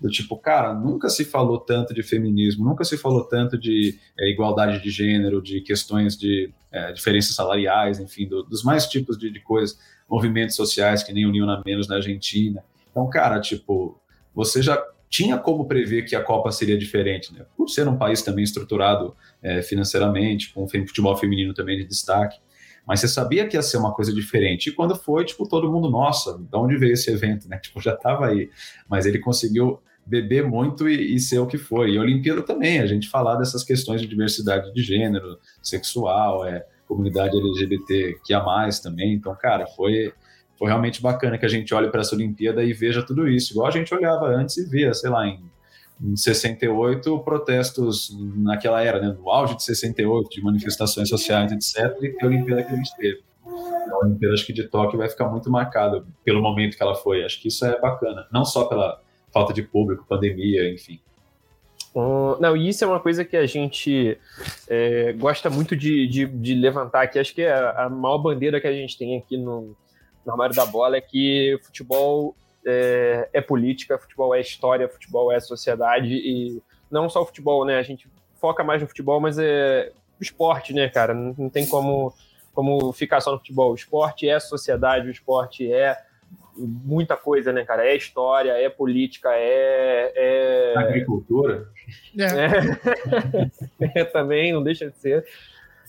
Do 0.00 0.08
tipo, 0.08 0.36
cara, 0.36 0.72
nunca 0.72 1.08
se 1.08 1.24
falou 1.24 1.58
tanto 1.58 1.92
de 1.92 2.04
feminismo, 2.04 2.64
nunca 2.64 2.84
se 2.84 2.96
falou 2.96 3.24
tanto 3.24 3.58
de 3.58 3.98
é, 4.18 4.30
igualdade 4.30 4.80
de 4.80 4.90
gênero, 4.90 5.42
de 5.42 5.60
questões 5.60 6.16
de 6.16 6.52
é, 6.70 6.92
diferenças 6.92 7.34
salariais, 7.34 7.98
enfim, 7.98 8.28
do, 8.28 8.44
dos 8.44 8.62
mais 8.62 8.86
tipos 8.86 9.18
de, 9.18 9.28
de, 9.28 9.40
coisas, 9.40 9.76
movimentos 10.08 10.56
sociais 10.56 11.02
que 11.02 11.12
nem 11.12 11.26
uniam 11.26 11.46
na 11.46 11.62
menos 11.64 11.88
na 11.88 11.96
Argentina. 11.96 12.64
Então, 12.90 13.08
cara, 13.08 13.40
tipo, 13.40 14.00
você 14.34 14.62
já 14.62 14.82
tinha 15.08 15.38
como 15.38 15.66
prever 15.66 16.04
que 16.04 16.14
a 16.14 16.22
Copa 16.22 16.50
seria 16.50 16.76
diferente, 16.76 17.32
né? 17.32 17.44
Por 17.56 17.68
ser 17.68 17.88
um 17.88 17.96
país 17.96 18.22
também 18.22 18.44
estruturado 18.44 19.16
é, 19.42 19.62
financeiramente, 19.62 20.52
com 20.52 20.68
futebol 20.68 21.16
feminino 21.16 21.54
também 21.54 21.78
de 21.78 21.84
destaque 21.84 22.38
mas 22.88 23.00
você 23.00 23.08
sabia 23.08 23.46
que 23.46 23.54
ia 23.54 23.60
ser 23.60 23.76
uma 23.76 23.92
coisa 23.92 24.10
diferente. 24.14 24.70
E 24.70 24.72
quando 24.72 24.96
foi, 24.96 25.22
tipo, 25.22 25.46
todo 25.46 25.70
mundo, 25.70 25.90
nossa, 25.90 26.38
de 26.38 26.56
onde 26.56 26.78
veio 26.78 26.94
esse 26.94 27.10
evento, 27.10 27.46
né? 27.46 27.58
Tipo, 27.58 27.82
já 27.82 27.92
estava 27.92 28.28
aí. 28.28 28.48
Mas 28.88 29.04
ele 29.04 29.18
conseguiu 29.18 29.78
beber 30.06 30.42
muito 30.42 30.88
e, 30.88 31.14
e, 31.14 31.20
ser 31.20 31.38
o 31.38 31.46
que 31.46 31.58
foi. 31.58 31.92
E 31.92 31.98
a 31.98 32.00
Olimpíada 32.00 32.40
também, 32.40 32.78
a 32.78 32.86
gente 32.86 33.06
falar 33.06 33.36
dessas 33.36 33.62
questões 33.62 34.00
de 34.00 34.06
diversidade 34.06 34.72
de 34.72 34.82
gênero, 34.82 35.38
sexual, 35.62 36.46
é, 36.46 36.64
comunidade 36.88 37.36
LGBT 37.36 38.18
que 38.24 38.32
a 38.34 38.42
mais 38.42 38.80
também. 38.80 39.14
Então, 39.14 39.36
cara, 39.36 39.66
foi, 39.66 40.12
foi 40.58 40.68
realmente 40.68 41.02
bacana 41.02 41.38
que 41.38 41.46
a 41.46 41.48
gente 41.48 41.72
olhe 41.74 41.90
para 41.90 42.00
essa 42.00 42.14
Olimpíada 42.14 42.64
e 42.64 42.72
veja 42.72 43.04
tudo 43.04 43.28
isso, 43.28 43.52
igual 43.52 43.68
a 43.68 43.70
gente 43.70 43.94
olhava 43.94 44.26
antes 44.26 44.56
e 44.56 44.68
via, 44.68 44.92
sei 44.94 45.10
lá, 45.10 45.26
em 45.26 45.40
em 46.00 46.16
68, 46.16 47.18
protestos 47.20 48.16
naquela 48.36 48.80
era, 48.82 49.00
né, 49.00 49.16
no 49.18 49.28
auge 49.28 49.56
de 49.56 49.64
68, 49.64 50.30
de 50.30 50.42
manifestações 50.42 51.08
sociais, 51.08 51.50
etc., 51.50 51.96
e 52.00 52.16
a 52.22 52.26
Olimpíada 52.26 52.62
que 52.62 52.72
a 52.72 52.76
gente 52.76 52.96
teve. 52.96 53.22
A 53.44 53.98
Olimpíada, 54.04 54.34
acho 54.34 54.46
que 54.46 54.52
de 54.52 54.64
Tóquio 54.64 54.98
vai 54.98 55.08
ficar 55.08 55.28
muito 55.28 55.50
marcada 55.50 56.04
pelo 56.24 56.40
momento 56.40 56.76
que 56.76 56.82
ela 56.82 56.94
foi. 56.94 57.24
Acho 57.24 57.40
que 57.40 57.48
isso 57.48 57.64
é 57.64 57.80
bacana, 57.80 58.26
não 58.32 58.44
só 58.44 58.66
pela 58.66 59.00
falta 59.32 59.52
de 59.52 59.62
público, 59.62 60.06
pandemia, 60.08 60.72
enfim. 60.72 61.00
Não, 61.94 62.56
e 62.56 62.68
isso 62.68 62.84
é 62.84 62.86
uma 62.86 63.00
coisa 63.00 63.24
que 63.24 63.36
a 63.36 63.46
gente 63.46 64.18
é, 64.68 65.12
gosta 65.14 65.50
muito 65.50 65.74
de, 65.76 66.06
de, 66.06 66.26
de, 66.26 66.54
levantar 66.54 67.02
aqui. 67.02 67.18
Acho 67.18 67.34
que 67.34 67.42
é 67.42 67.52
a, 67.52 67.88
maior 67.88 68.18
bandeira 68.18 68.60
que 68.60 68.66
a 68.66 68.72
gente 68.72 68.96
tem 68.96 69.18
aqui 69.18 69.36
no, 69.36 69.76
no 70.24 70.32
armário 70.32 70.54
da 70.54 70.64
bola 70.64 70.96
é 70.96 71.00
que 71.00 71.58
futebol 71.64 72.36
é, 72.64 73.28
é, 73.32 73.40
política, 73.40 73.98
futebol 73.98 74.34
é 74.34 74.40
história, 74.40 74.88
futebol 74.88 75.32
é 75.32 75.40
sociedade 75.40 76.12
e 76.12 76.62
não 76.90 77.08
só 77.08 77.22
o 77.22 77.26
futebol, 77.26 77.64
né? 77.64 77.78
A 77.78 77.82
gente 77.82 78.08
foca 78.40 78.62
mais 78.62 78.80
no 78.80 78.88
futebol, 78.88 79.20
mas 79.20 79.38
é 79.38 79.92
esporte, 80.20 80.72
né, 80.72 80.88
cara? 80.88 81.14
Não, 81.14 81.34
não 81.36 81.50
tem 81.50 81.66
como, 81.66 82.12
como 82.52 82.92
ficar 82.92 83.20
só 83.20 83.32
no 83.32 83.38
futebol. 83.38 83.72
O 83.72 83.74
esporte 83.74 84.28
é 84.28 84.38
sociedade, 84.38 85.08
o 85.08 85.10
esporte 85.10 85.72
é 85.72 85.96
muita 86.56 87.16
coisa, 87.16 87.52
né, 87.52 87.64
cara? 87.64 87.86
É 87.86 87.96
história, 87.96 88.52
é 88.52 88.68
política, 88.68 89.30
é. 89.32 90.12
é... 90.14 90.74
Agricultura. 90.76 91.68
É. 92.18 94.00
é. 94.00 94.04
também, 94.04 94.52
não 94.52 94.62
deixa 94.62 94.90
de 94.90 94.96
ser. 94.98 95.24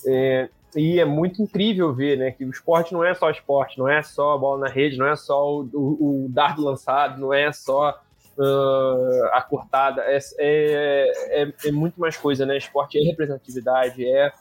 É, 0.05 0.49
e 0.75 0.99
é 0.99 1.05
muito 1.05 1.41
incrível 1.41 1.93
ver, 1.93 2.17
né, 2.17 2.31
que 2.31 2.45
o 2.45 2.49
esporte 2.49 2.93
não 2.93 3.03
é 3.03 3.13
só 3.13 3.29
esporte, 3.29 3.77
não 3.77 3.87
é 3.87 4.03
só 4.03 4.33
a 4.33 4.37
bola 4.37 4.61
na 4.61 4.69
rede, 4.69 4.97
não 4.97 5.07
é 5.07 5.15
só 5.15 5.61
o, 5.61 5.69
o, 5.73 6.25
o 6.25 6.29
dardo 6.29 6.63
lançado, 6.63 7.19
não 7.19 7.33
é 7.33 7.51
só 7.51 7.99
uh, 8.37 9.25
a 9.33 9.41
cortada, 9.41 10.03
é, 10.03 10.19
é, 10.37 11.41
é, 11.43 11.53
é, 11.65 11.71
muito 11.71 11.99
mais 11.99 12.15
coisa, 12.15 12.45
né? 12.45 12.57
Esporte 12.57 12.97
é 12.97 13.01
representatividade, 13.01 14.05
é 14.05 14.31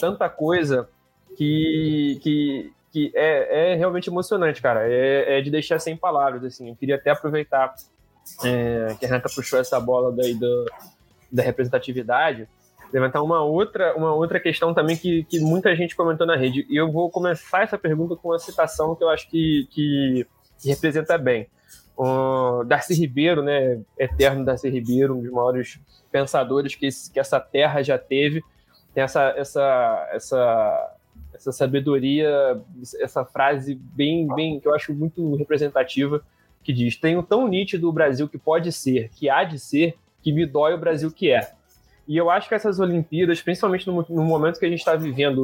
tanta 0.00 0.28
coisa 0.28 0.88
que, 1.36 2.18
que, 2.22 2.72
que 2.96 3.12
é, 3.14 3.72
é 3.72 3.74
realmente 3.74 4.08
emocionante, 4.08 4.62
cara. 4.62 4.90
É, 4.90 5.38
é 5.38 5.42
de 5.42 5.50
deixar 5.50 5.78
sem 5.78 5.94
palavras, 5.94 6.42
assim. 6.42 6.70
Eu 6.70 6.76
queria 6.76 6.94
até 6.94 7.10
aproveitar 7.10 7.74
é, 8.42 8.96
que 8.98 9.04
a 9.04 9.08
Renata 9.08 9.28
puxou 9.28 9.60
essa 9.60 9.78
bola 9.78 10.10
daí 10.12 10.32
do, 10.32 10.64
da 11.30 11.42
representatividade 11.42 12.48
levantar 12.90 13.20
uma 13.20 13.42
outra, 13.42 13.94
uma 13.96 14.14
outra 14.14 14.40
questão 14.40 14.72
também 14.72 14.96
que, 14.96 15.24
que 15.24 15.40
muita 15.40 15.76
gente 15.76 15.94
comentou 15.94 16.26
na 16.26 16.36
rede. 16.36 16.66
E 16.70 16.76
eu 16.76 16.90
vou 16.90 17.10
começar 17.10 17.64
essa 17.64 17.76
pergunta 17.76 18.16
com 18.16 18.28
uma 18.28 18.38
citação 18.38 18.94
que 18.94 19.04
eu 19.04 19.10
acho 19.10 19.28
que, 19.28 19.68
que, 19.70 20.26
que 20.58 20.68
representa 20.70 21.18
bem. 21.18 21.48
O 21.94 22.64
Darcy 22.64 22.94
Ribeiro, 22.94 23.42
né, 23.42 23.82
eterno 23.98 24.42
Darcy 24.42 24.70
Ribeiro, 24.70 25.14
um 25.14 25.20
dos 25.20 25.30
maiores 25.30 25.78
pensadores 26.10 26.74
que, 26.74 26.86
esse, 26.86 27.12
que 27.12 27.20
essa 27.20 27.40
terra 27.40 27.82
já 27.82 27.98
teve, 27.98 28.42
tem 28.94 29.02
essa, 29.02 29.34
essa, 29.36 30.08
essa, 30.12 30.95
essa 31.36 31.52
sabedoria, 31.52 32.60
essa 33.00 33.24
frase 33.24 33.74
bem, 33.74 34.26
bem 34.34 34.58
que 34.58 34.66
eu 34.66 34.74
acho 34.74 34.94
muito 34.94 35.34
representativa, 35.36 36.22
que 36.64 36.72
diz: 36.72 36.96
Tenho 36.96 37.22
tão 37.22 37.46
nítido 37.46 37.88
o 37.88 37.92
Brasil 37.92 38.28
que 38.28 38.38
pode 38.38 38.72
ser, 38.72 39.10
que 39.10 39.28
há 39.28 39.44
de 39.44 39.58
ser, 39.58 39.94
que 40.22 40.32
me 40.32 40.46
dói 40.46 40.74
o 40.74 40.78
Brasil 40.78 41.10
que 41.10 41.30
é. 41.30 41.52
E 42.08 42.16
eu 42.16 42.30
acho 42.30 42.48
que 42.48 42.54
essas 42.54 42.78
Olimpíadas, 42.78 43.42
principalmente 43.42 43.86
no, 43.86 44.04
no 44.08 44.24
momento 44.24 44.58
que 44.58 44.66
a 44.66 44.68
gente 44.68 44.78
está 44.78 44.94
vivendo 44.94 45.42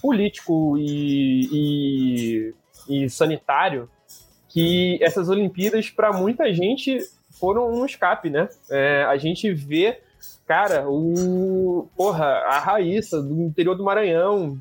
político 0.00 0.76
e, 0.78 2.54
e, 2.88 3.04
e, 3.04 3.10
sanitário, 3.10 3.88
que 4.48 4.98
essas 5.02 5.28
Olimpíadas, 5.28 5.90
para 5.90 6.12
muita 6.12 6.52
gente, 6.52 6.98
foram 7.38 7.72
um 7.72 7.84
escape, 7.84 8.30
né? 8.30 8.48
É, 8.70 9.04
a 9.04 9.16
gente 9.16 9.52
vê, 9.52 10.00
cara, 10.46 10.88
o, 10.88 11.88
porra, 11.96 12.26
a 12.26 12.58
Raíssa 12.58 13.20
do 13.20 13.42
interior 13.42 13.74
do 13.74 13.84
Maranhão, 13.84 14.58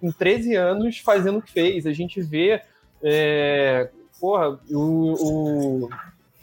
com 0.00 0.12
13 0.12 0.54
anos, 0.54 0.98
fazendo 0.98 1.38
o 1.38 1.42
que 1.42 1.52
fez. 1.52 1.86
A 1.86 1.92
gente 1.92 2.20
vê, 2.20 2.60
é, 3.02 3.90
porra, 4.20 4.58
o, 4.70 5.84
o, 5.84 5.90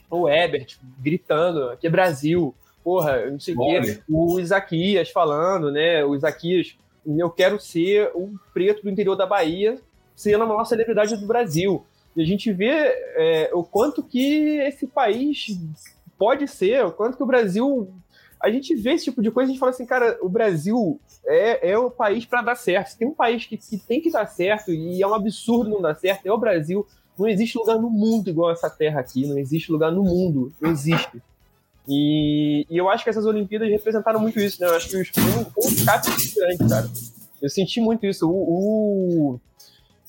o 0.09 0.29
Ebert 0.29 0.77
gritando, 0.99 1.75
que 1.77 1.87
é 1.87 1.89
Brasil 1.89 2.55
porra, 2.83 3.29
não 3.29 3.39
sei 3.39 3.55
o 3.55 3.57
quê, 3.57 4.01
o 4.09 4.39
Isaquias 4.39 5.09
falando, 5.09 5.71
né? 5.71 6.03
O 6.03 6.15
Isaquias, 6.15 6.75
eu 7.05 7.29
quero 7.29 7.59
ser 7.59 8.11
o 8.13 8.33
preto 8.53 8.83
do 8.83 8.89
interior 8.89 9.15
da 9.15 9.25
Bahia, 9.25 9.79
sendo 10.15 10.43
a 10.43 10.47
maior 10.47 10.65
celebridade 10.65 11.15
do 11.15 11.25
Brasil. 11.25 11.85
E 12.15 12.21
a 12.21 12.25
gente 12.25 12.51
vê 12.51 12.69
é, 12.69 13.49
o 13.53 13.63
quanto 13.63 14.03
que 14.03 14.57
esse 14.59 14.85
país 14.85 15.57
pode 16.17 16.47
ser, 16.47 16.85
o 16.85 16.91
quanto 16.91 17.17
que 17.17 17.23
o 17.23 17.27
Brasil. 17.27 17.91
A 18.43 18.51
gente 18.51 18.75
vê 18.75 18.91
esse 18.91 19.05
tipo 19.05 19.21
de 19.21 19.31
coisa, 19.31 19.49
a 19.49 19.51
gente 19.51 19.59
fala 19.59 19.71
assim, 19.71 19.85
cara, 19.85 20.19
o 20.21 20.27
Brasil 20.27 20.99
é, 21.25 21.71
é 21.71 21.77
o 21.77 21.89
país 21.89 22.25
para 22.25 22.41
dar 22.41 22.55
certo. 22.55 22.89
Se 22.89 22.97
tem 22.97 23.07
um 23.07 23.13
país 23.13 23.45
que, 23.45 23.57
que 23.57 23.77
tem 23.77 24.01
que 24.01 24.11
dar 24.11 24.27
certo 24.27 24.71
e 24.71 25.01
é 25.01 25.07
um 25.07 25.13
absurdo 25.13 25.69
não 25.69 25.81
dar 25.81 25.95
certo, 25.95 26.25
é 26.25 26.31
o 26.31 26.37
Brasil. 26.37 26.85
Não 27.17 27.27
existe 27.27 27.57
lugar 27.57 27.79
no 27.79 27.89
mundo 27.89 28.29
igual 28.29 28.51
essa 28.51 28.69
terra 28.69 28.99
aqui, 28.99 29.25
não 29.25 29.37
existe 29.37 29.71
lugar 29.71 29.91
no 29.91 30.03
mundo, 30.03 30.51
não 30.59 30.71
existe. 30.71 31.21
E, 31.87 32.65
e, 32.69 32.77
eu 32.77 32.89
acho 32.89 33.03
que 33.03 33.09
essas 33.09 33.25
Olimpíadas 33.25 33.69
representaram 33.69 34.19
muito 34.19 34.39
isso, 34.39 34.61
né? 34.61 34.67
Eu 34.67 34.75
acho 34.75 34.89
que 34.89 34.97
os 34.97 35.09
foi 35.09 35.23
um 35.23 35.69
escape 35.69 36.09
grande, 36.35 36.69
cara. 36.69 36.89
Eu 37.41 37.49
senti 37.49 37.81
muito 37.81 38.05
isso. 38.05 38.29
O, 38.29 39.35
o, 39.35 39.39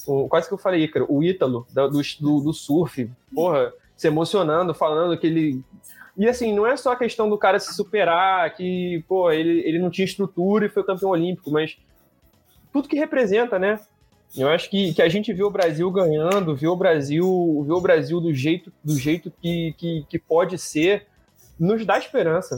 o, 0.07 0.29
quase 0.29 0.47
que 0.47 0.55
eu 0.55 0.59
falei, 0.59 0.87
cara, 0.89 1.05
o 1.09 1.23
Ítalo 1.23 1.67
do, 1.73 1.89
do, 1.89 2.41
do 2.41 2.53
surf, 2.53 3.11
porra, 3.35 3.73
se 3.97 4.07
emocionando, 4.07 4.75
falando 4.75 5.19
que 5.19 5.27
ele. 5.27 5.63
E 6.17 6.29
assim, 6.29 6.55
não 6.55 6.67
é 6.67 6.77
só 6.77 6.93
a 6.93 6.97
questão 6.97 7.29
do 7.29 7.37
cara 7.37 7.59
se 7.59 7.75
superar, 7.75 8.55
que, 8.55 9.05
pô, 9.09 9.33
ele, 9.33 9.61
ele 9.67 9.79
não 9.79 9.91
tinha 9.91 10.05
estrutura 10.05 10.67
e 10.67 10.69
foi 10.69 10.85
campeão 10.85 11.11
olímpico, 11.11 11.51
mas 11.51 11.77
tudo 12.73 12.89
que 12.89 12.97
representa, 12.97 13.59
né? 13.59 13.81
Eu 14.37 14.49
acho 14.49 14.69
que, 14.69 14.93
que 14.95 15.03
a 15.03 15.09
gente 15.09 15.33
viu 15.33 15.47
o 15.47 15.51
Brasil 15.51 15.89
ganhando, 15.91 16.57
viu 16.57 16.73
o 16.73 16.77
Brasil, 16.77 17.25
viu 17.67 17.77
o 17.77 17.81
Brasil 17.81 18.21
do 18.21 18.33
jeito, 18.33 18.73
do 18.83 18.97
jeito 18.97 19.33
que, 19.41 19.75
que, 19.79 20.05
que 20.09 20.19
pode 20.19 20.59
ser 20.59 21.07
nos 21.59 21.87
dá 21.87 21.99
esperança. 21.99 22.57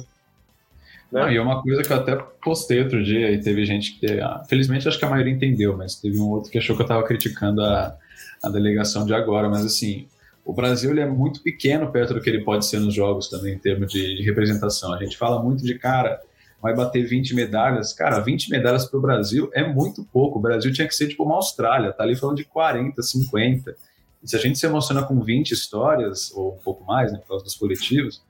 Né? 1.12 1.20
Não, 1.20 1.30
e 1.30 1.36
é 1.36 1.40
uma 1.40 1.62
coisa 1.62 1.82
que 1.82 1.92
eu 1.92 1.96
até 1.96 2.16
postei 2.42 2.82
outro 2.82 3.02
dia 3.04 3.30
e 3.30 3.40
teve 3.40 3.64
gente 3.64 3.98
que, 3.98 4.20
ah, 4.20 4.42
felizmente 4.48 4.88
acho 4.88 4.98
que 4.98 5.04
a 5.04 5.10
maioria 5.10 5.32
entendeu, 5.32 5.76
mas 5.76 5.96
teve 5.96 6.18
um 6.18 6.30
outro 6.30 6.50
que 6.50 6.58
achou 6.58 6.74
que 6.74 6.82
eu 6.82 6.86
estava 6.86 7.02
criticando 7.04 7.62
a, 7.62 7.94
a 8.42 8.48
delegação 8.48 9.04
de 9.04 9.14
agora, 9.14 9.48
mas 9.48 9.64
assim, 9.64 10.08
o 10.46 10.52
Brasil 10.52 10.92
ele 10.92 11.00
é 11.00 11.06
muito 11.06 11.42
pequeno 11.42 11.90
perto 11.90 12.14
do 12.14 12.20
que 12.20 12.30
ele 12.30 12.44
pode 12.44 12.64
ser 12.64 12.78
nos 12.78 12.94
jogos 12.94 13.28
também 13.28 13.54
em 13.54 13.58
termos 13.58 13.90
de, 13.90 14.16
de 14.16 14.22
representação. 14.22 14.94
A 14.94 15.02
gente 15.02 15.16
fala 15.16 15.42
muito 15.42 15.64
de 15.64 15.76
cara, 15.76 16.20
vai 16.62 16.72
bater 16.72 17.04
20 17.04 17.34
medalhas. 17.34 17.92
Cara, 17.92 18.20
20 18.20 18.48
medalhas 18.50 18.84
para 18.84 18.96
o 18.96 19.02
Brasil 19.02 19.50
é 19.52 19.66
muito 19.66 20.04
pouco. 20.04 20.38
O 20.38 20.40
Brasil 20.40 20.72
tinha 20.72 20.86
que 20.86 20.94
ser 20.94 21.08
tipo 21.08 21.24
uma 21.24 21.34
Austrália, 21.34 21.92
tá 21.92 22.04
ali 22.04 22.14
falando 22.14 22.36
de 22.36 22.44
40, 22.44 23.02
50. 23.02 23.76
E 24.22 24.30
se 24.30 24.36
a 24.36 24.38
gente 24.38 24.56
se 24.56 24.64
emociona 24.64 25.02
com 25.02 25.20
20 25.20 25.50
histórias, 25.50 26.30
ou 26.32 26.54
um 26.54 26.58
pouco 26.58 26.84
mais, 26.84 27.12
né, 27.12 27.18
por 27.18 27.26
causa 27.26 27.44
dos 27.44 27.56
coletivos, 27.56 28.22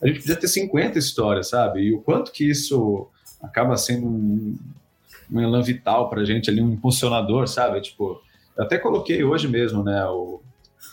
a 0.00 0.06
gente 0.06 0.20
podia 0.20 0.36
ter 0.36 0.46
50 0.46 0.96
histórias, 0.96 1.48
sabe? 1.48 1.80
E 1.80 1.92
o 1.92 2.00
quanto 2.00 2.30
que 2.30 2.48
isso 2.48 3.08
acaba 3.42 3.76
sendo 3.76 4.06
um, 4.06 4.56
um 5.28 5.40
elan 5.40 5.62
vital 5.62 6.08
para 6.08 6.22
a 6.22 6.24
gente 6.24 6.48
ali, 6.48 6.62
um 6.62 6.72
impulsionador, 6.72 7.48
sabe? 7.48 7.80
Tipo, 7.80 8.22
eu 8.56 8.62
até 8.62 8.78
coloquei 8.78 9.24
hoje 9.24 9.48
mesmo, 9.48 9.82
né, 9.82 10.04
o 10.06 10.40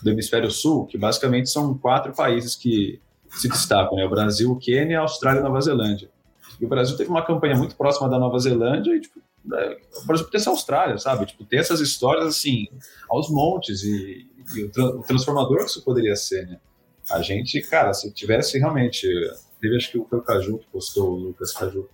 do 0.04 0.10
Hemisfério 0.10 0.50
Sul, 0.50 0.86
que 0.86 0.98
basicamente 0.98 1.50
são 1.50 1.78
quatro 1.78 2.14
países 2.14 2.56
que 2.56 3.00
se 3.30 3.48
destacam, 3.48 3.96
né? 3.96 4.06
O 4.06 4.10
Brasil, 4.10 4.52
o 4.52 4.58
Quênia, 4.58 5.00
a 5.00 5.02
Austrália 5.02 5.40
e 5.40 5.44
Nova 5.44 5.62
Zelândia. 5.62 6.10
E 6.60 6.66
o 6.66 6.70
Brasil 6.70 6.98
teve 6.98 7.10
uma 7.10 7.26
campanha 7.26 7.56
muito 7.56 7.76
próxima 7.76 8.10
da 8.10 8.20
Nova 8.20 8.38
Zelândia 8.40 8.96
e, 8.96 9.02
tipo, 9.02 9.20
é, 9.54 9.78
o 10.04 10.06
Brasil 10.06 10.30
ter 10.30 10.38
essa 10.38 10.50
Austrália, 10.50 10.98
sabe? 10.98 11.26
Tipo, 11.26 11.44
ter 11.46 11.58
essas 11.58 11.80
histórias, 11.80 12.26
assim, 12.26 12.68
aos 13.10 13.30
montes 13.30 13.84
e, 13.84 14.28
e 14.56 14.64
o, 14.64 14.72
tra 14.72 14.86
o, 14.86 15.04
transformador 15.04 15.60
que 15.60 15.66
isso 15.66 15.84
poderia 15.84 16.16
ser, 16.16 16.48
né? 16.48 16.60
A 17.10 17.22
gente, 17.22 17.60
cara, 17.62 17.94
se 17.94 18.12
tivesse 18.12 18.60
realmente... 18.60 19.08
Teve, 19.60 19.76
acho 19.76 19.92
que 19.92 20.04
foi 20.10 20.20
o 20.20 20.22
Caju 20.22 20.58
que 20.58 20.68
postou, 20.68 21.12
o 21.12 21.16
Lucas 21.16 21.54
Caju, 21.54 21.88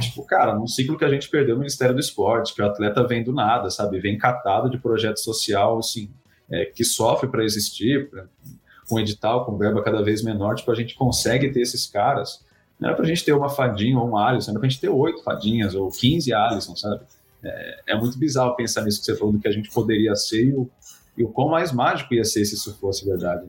Tipo, 0.00 0.24
cara, 0.24 0.54
num 0.54 0.66
ciclo 0.66 0.98
que 0.98 1.04
a 1.04 1.08
gente 1.08 1.28
perdeu 1.28 1.54
o 1.54 1.58
Ministério 1.58 1.94
do 1.94 2.00
Esporte, 2.00 2.54
que 2.54 2.60
o 2.60 2.66
atleta 2.66 3.06
vem 3.06 3.22
do 3.22 3.32
nada, 3.32 3.70
sabe? 3.70 4.00
Vem 4.00 4.18
catado 4.18 4.68
de 4.68 4.78
projeto 4.78 5.18
social, 5.18 5.78
assim, 5.78 6.10
é, 6.50 6.66
que 6.66 6.84
sofre 6.84 7.28
para 7.28 7.44
existir, 7.44 8.10
pra, 8.10 8.26
com 8.88 9.00
edital, 9.00 9.44
com 9.44 9.56
verba 9.56 9.82
cada 9.82 10.02
vez 10.02 10.22
menor, 10.22 10.54
tipo, 10.54 10.70
a 10.70 10.74
gente 10.74 10.94
consegue 10.94 11.50
ter 11.50 11.60
esses 11.60 11.86
caras. 11.86 12.44
Não 12.78 12.88
era 12.88 12.96
para 12.96 13.04
a 13.04 13.08
gente 13.08 13.24
ter 13.24 13.32
uma 13.32 13.48
fadinha 13.48 13.98
ou 13.98 14.06
uma 14.06 14.28
Alisson, 14.28 14.50
era 14.50 14.60
para 14.60 14.66
a 14.66 14.70
gente 14.70 14.80
ter 14.80 14.88
oito 14.88 15.22
fadinhas 15.22 15.74
ou 15.74 15.90
quinze 15.90 16.32
Alisson, 16.32 16.76
sabe? 16.76 17.02
É, 17.42 17.80
é, 17.88 17.98
muito 17.98 18.18
bizarro 18.18 18.56
pensar 18.56 18.82
nisso 18.82 19.00
que 19.00 19.06
você 19.06 19.16
falou, 19.16 19.32
do 19.32 19.38
que 19.38 19.48
a 19.48 19.52
gente 19.52 19.70
poderia 19.70 20.14
ser 20.16 20.46
e 20.46 20.54
o, 20.54 20.70
e 21.16 21.24
o 21.24 21.28
quão 21.28 21.48
mais 21.48 21.72
mágico 21.72 22.14
ia 22.14 22.24
ser 22.24 22.44
se 22.44 22.54
isso 22.54 22.74
fosse 22.78 23.04
verdade. 23.04 23.46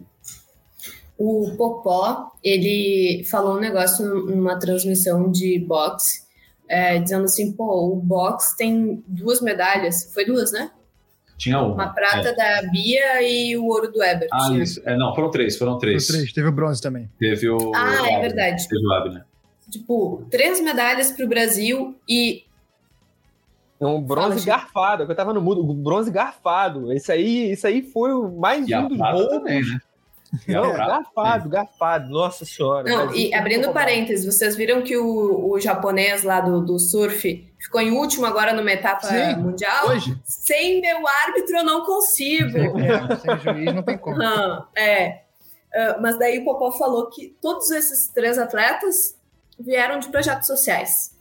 O 1.17 1.55
Popó, 1.57 2.31
ele 2.43 3.23
falou 3.29 3.55
um 3.55 3.59
negócio 3.59 4.05
numa 4.25 4.59
transmissão 4.59 5.31
de 5.31 5.57
boxe 5.59 6.25
é, 6.67 6.99
dizendo 6.99 7.25
assim, 7.25 7.51
pô, 7.53 7.93
o 7.93 7.95
box 7.95 8.55
tem 8.57 9.03
duas 9.07 9.39
medalhas, 9.41 10.11
foi 10.13 10.25
duas, 10.25 10.51
né? 10.51 10.71
Tinha 11.38 11.59
uma. 11.59 11.73
Uma 11.73 11.93
prata 11.93 12.29
é. 12.29 12.36
da 12.36 12.69
Bia 12.69 13.21
e 13.21 13.57
o 13.57 13.65
ouro 13.65 13.91
do 13.91 14.01
Ebert. 14.01 14.29
Ah, 14.31 14.53
isso. 14.53 14.81
É, 14.86 14.97
não, 14.97 15.13
foram 15.13 15.29
três, 15.29 15.57
foram 15.57 15.77
três. 15.77 16.07
Foram 16.07 16.19
três, 16.19 16.33
teve 16.33 16.47
o 16.47 16.51
bronze 16.51 16.81
também. 16.81 17.09
Teve 17.19 17.49
o. 17.49 17.71
Ah, 17.75 18.09
é 18.09 18.19
verdade. 18.21 18.67
Teve 18.67 18.86
o 18.86 18.93
Abner. 18.93 19.25
Tipo, 19.69 20.25
três 20.29 20.61
medalhas 20.61 21.11
para 21.11 21.25
o 21.25 21.27
Brasil 21.27 21.95
e. 22.07 22.43
Um 23.79 24.01
bronze 24.01 24.45
garfado, 24.45 25.05
que 25.05 25.11
eu 25.11 25.15
tava 25.15 25.33
no 25.33 25.41
mudo, 25.41 25.61
bronze 25.73 26.09
garfado. 26.09 26.93
Isso 26.93 27.11
aí, 27.11 27.51
isso 27.51 27.67
aí 27.67 27.81
foi 27.81 28.13
o 28.13 28.31
mais 28.31 28.67
e 28.67 28.73
um 28.73 28.88
dos 28.88 28.97
roubos. 28.97 29.27
Também, 29.27 29.61
né? 29.61 29.79
Não, 30.47 30.73
garfado, 30.73 31.49
garfado, 31.49 32.09
nossa 32.09 32.45
senhora. 32.45 32.89
Não, 32.89 33.13
e 33.13 33.33
abrindo 33.33 33.71
parênteses, 33.71 34.25
vocês 34.25 34.55
viram 34.55 34.81
que 34.81 34.97
o, 34.97 35.51
o 35.51 35.59
japonês 35.59 36.23
lá 36.23 36.41
do, 36.41 36.61
do 36.61 36.79
surf 36.79 37.51
ficou 37.59 37.81
em 37.81 37.91
último 37.91 38.25
agora 38.25 38.53
numa 38.53 38.71
etapa 38.71 39.07
Sim, 39.07 39.36
mundial? 39.38 39.89
Hoje. 39.89 40.17
Sem 40.23 40.81
meu 40.81 41.07
árbitro 41.07 41.57
eu 41.57 41.63
não 41.63 41.86
consigo. 41.86 42.79
É, 42.79 43.15
sem 43.17 43.39
juiz 43.39 43.73
não 43.73 43.83
tem 43.83 43.97
como. 43.97 44.17
Não, 44.25 44.67
é. 44.75 45.21
Uh, 45.73 46.01
mas 46.01 46.17
daí 46.17 46.39
o 46.39 46.45
Popó 46.45 46.71
falou 46.71 47.09
que 47.09 47.36
todos 47.41 47.69
esses 47.71 48.07
três 48.07 48.38
atletas 48.38 49.17
vieram 49.59 49.99
de 49.99 50.07
projetos 50.07 50.47
sociais. 50.47 51.17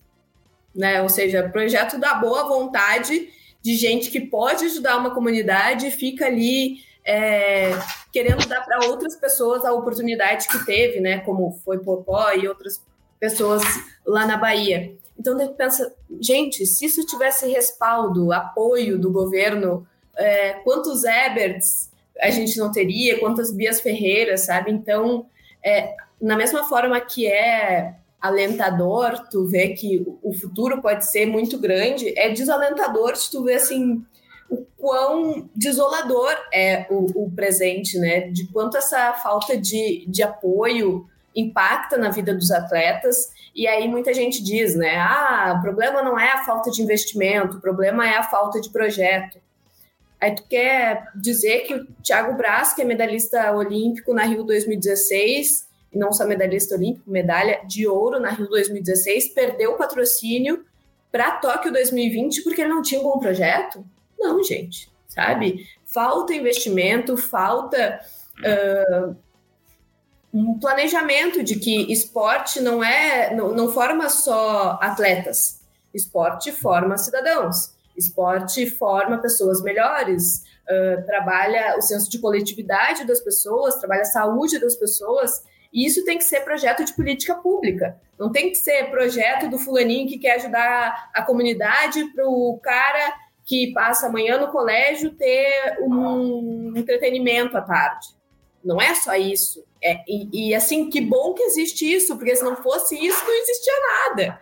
Né? 0.74 1.02
Ou 1.02 1.08
seja, 1.08 1.48
projeto 1.48 1.98
da 1.98 2.14
boa 2.14 2.44
vontade 2.46 3.28
de 3.60 3.76
gente 3.76 4.10
que 4.10 4.20
pode 4.20 4.66
ajudar 4.66 4.98
uma 4.98 5.14
comunidade 5.14 5.86
e 5.86 5.90
fica 5.90 6.26
ali 6.26 6.76
é, 7.05 7.70
querendo 8.12 8.46
dar 8.48 8.64
para 8.64 8.86
outras 8.86 9.14
pessoas 9.16 9.64
a 9.64 9.72
oportunidade 9.72 10.48
que 10.48 10.64
teve, 10.64 11.00
né? 11.00 11.18
Como 11.20 11.61
foi 11.64 11.78
Popó 11.78 12.32
e 12.32 12.48
outras 12.48 12.82
pessoas 13.20 13.62
lá 14.07 14.26
na 14.26 14.36
Bahia. 14.36 14.96
Então, 15.18 15.36
a 15.36 15.44
gente 15.44 15.55
pensa, 15.55 15.94
gente, 16.20 16.66
se 16.66 16.86
isso 16.86 17.07
tivesse 17.07 17.46
respaldo, 17.48 18.32
apoio 18.32 18.98
do 18.98 19.12
governo, 19.12 19.86
é, 20.16 20.55
quantos 20.64 21.05
Eberts 21.05 21.90
a 22.20 22.30
gente 22.30 22.57
não 22.57 22.70
teria, 22.70 23.18
quantas 23.18 23.52
Bias 23.52 23.80
Ferreiras, 23.80 24.42
sabe? 24.42 24.70
Então, 24.70 25.26
é, 25.64 25.94
na 26.20 26.36
mesma 26.36 26.64
forma 26.68 27.00
que 27.00 27.26
é 27.26 27.94
alentador 28.20 29.28
tu 29.28 29.46
ver 29.46 29.70
que 29.74 30.07
o 30.22 30.32
futuro 30.32 30.80
pode 30.80 31.11
ser 31.11 31.26
muito 31.26 31.59
grande, 31.59 32.18
é 32.18 32.30
desalentador 32.30 33.12
de 33.12 33.30
tu 33.30 33.44
ver 33.44 33.57
assim 33.57 34.02
o 34.51 34.66
quão 34.76 35.49
desolador 35.55 36.34
é 36.53 36.86
o, 36.90 37.24
o, 37.24 37.30
presente, 37.30 37.99
né? 37.99 38.28
De 38.28 38.47
quanto 38.49 38.76
essa 38.76 39.12
falta 39.14 39.57
de, 39.57 40.05
de 40.07 40.22
apoio 40.22 41.09
impacta 41.34 41.97
na 41.97 42.11
vida 42.11 42.34
dos 42.34 42.51
atletas. 42.51 43.32
E 43.55 43.66
aí 43.66 43.88
muita 43.88 44.12
gente 44.14 44.42
diz, 44.42 44.74
né? 44.74 44.97
Ah, 44.97 45.57
o 45.59 45.62
problema 45.62 46.03
não 46.03 46.18
é 46.18 46.32
a 46.32 46.45
falta 46.45 46.70
de 46.70 46.82
investimento, 46.82 47.57
o 47.57 47.61
problema 47.61 48.07
é 48.07 48.16
a 48.16 48.22
falta 48.22 48.61
de 48.61 48.70
projeto. 48.70 49.38
Aí 50.20 50.34
tu 50.34 50.45
quer 50.49 51.09
dizer 51.14 51.61
que 51.61 51.74
o 51.74 51.86
Thiago 52.03 52.34
Braz, 52.34 52.72
que 52.72 52.82
é 52.82 52.84
medalhista 52.84 53.53
olímpico 53.53 54.14
na 54.14 54.24
Rio 54.24 54.45
2016, 54.45 55.66
e 55.92 55.99
não 55.99 56.12
só 56.12 56.26
medalhista 56.26 56.74
olímpico, 56.74 57.11
medalha 57.11 57.61
de 57.66 57.86
ouro 57.86 58.18
na 58.18 58.30
Rio 58.30 58.49
2016, 58.49 59.28
perdeu 59.34 59.72
o 59.72 59.76
patrocínio 59.76 60.64
para 61.12 61.32
Tóquio 61.32 61.72
2020 61.72 62.42
porque 62.42 62.62
ele 62.62 62.70
não 62.70 62.82
tinha 62.82 63.01
um 63.01 63.05
bom 63.05 63.18
projeto? 63.18 63.84
Não, 64.18 64.42
gente, 64.42 64.90
sabe? 65.08 65.66
Falta 65.84 66.34
investimento, 66.34 67.16
falta 67.16 68.00
uh, 68.40 69.16
um 70.32 70.58
planejamento 70.58 71.42
de 71.42 71.56
que 71.56 71.92
esporte 71.92 72.60
não 72.60 72.82
é, 72.82 73.34
não, 73.34 73.52
não 73.54 73.72
forma 73.72 74.08
só 74.08 74.78
atletas, 74.82 75.60
esporte 75.94 76.50
forma 76.50 76.98
cidadãos, 76.98 77.72
esporte 77.96 78.68
forma 78.68 79.18
pessoas 79.18 79.62
melhores, 79.62 80.42
uh, 80.68 81.06
trabalha 81.06 81.76
o 81.78 81.82
senso 81.82 82.10
de 82.10 82.18
coletividade 82.18 83.04
das 83.04 83.20
pessoas, 83.20 83.76
trabalha 83.76 84.02
a 84.02 84.06
saúde 84.06 84.58
das 84.58 84.74
pessoas. 84.74 85.44
E 85.72 85.86
isso 85.86 86.04
tem 86.04 86.18
que 86.18 86.24
ser 86.24 86.40
projeto 86.40 86.84
de 86.84 86.92
política 86.92 87.34
pública. 87.34 88.00
Não 88.18 88.30
tem 88.30 88.50
que 88.50 88.56
ser 88.56 88.90
projeto 88.90 89.48
do 89.48 89.58
fulaninho 89.58 90.08
que 90.08 90.18
quer 90.18 90.36
ajudar 90.36 91.10
a 91.12 91.22
comunidade 91.22 92.04
para 92.12 92.26
o 92.28 92.58
cara 92.62 93.12
que 93.45 93.72
passa 93.72 94.07
amanhã 94.07 94.38
no 94.38 94.49
colégio 94.49 95.14
ter 95.14 95.78
um 95.82 96.72
entretenimento 96.76 97.57
à 97.57 97.61
tarde. 97.61 98.09
Não 98.64 98.80
é 98.80 98.95
só 98.95 99.14
isso. 99.14 99.62
É, 99.82 100.03
e, 100.09 100.49
e, 100.49 100.55
assim, 100.55 100.88
que 100.88 101.01
bom 101.01 101.34
que 101.34 101.42
existe 101.42 101.84
isso, 101.84 102.16
porque 102.16 102.34
se 102.34 102.42
não 102.42 102.57
fosse 102.57 102.97
isso, 102.97 103.22
não 103.24 103.34
existia 103.34 103.72
nada. 104.09 104.40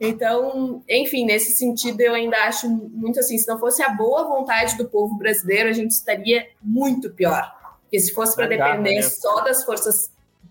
Então, 0.00 0.82
enfim, 0.88 1.24
nesse 1.24 1.52
sentido, 1.52 2.00
eu 2.00 2.12
ainda 2.12 2.36
acho 2.38 2.68
muito 2.68 3.20
assim: 3.20 3.38
se 3.38 3.46
não 3.46 3.60
fosse 3.60 3.80
a 3.84 3.90
boa 3.90 4.26
vontade 4.26 4.76
do 4.76 4.88
povo 4.88 5.16
brasileiro, 5.16 5.68
a 5.68 5.72
gente 5.72 5.92
estaria 5.92 6.48
muito 6.60 7.10
pior. 7.10 7.54
Porque 7.82 8.00
se 8.00 8.12
fosse 8.12 8.34
para 8.34 8.48
depender 8.48 8.96
né? 8.96 9.02
só 9.02 9.42
das 9.42 9.64
forças 9.64 10.10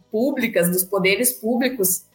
públicas, 0.10 0.70
dos 0.70 0.86
poderes 0.86 1.34
públicos. 1.34 2.06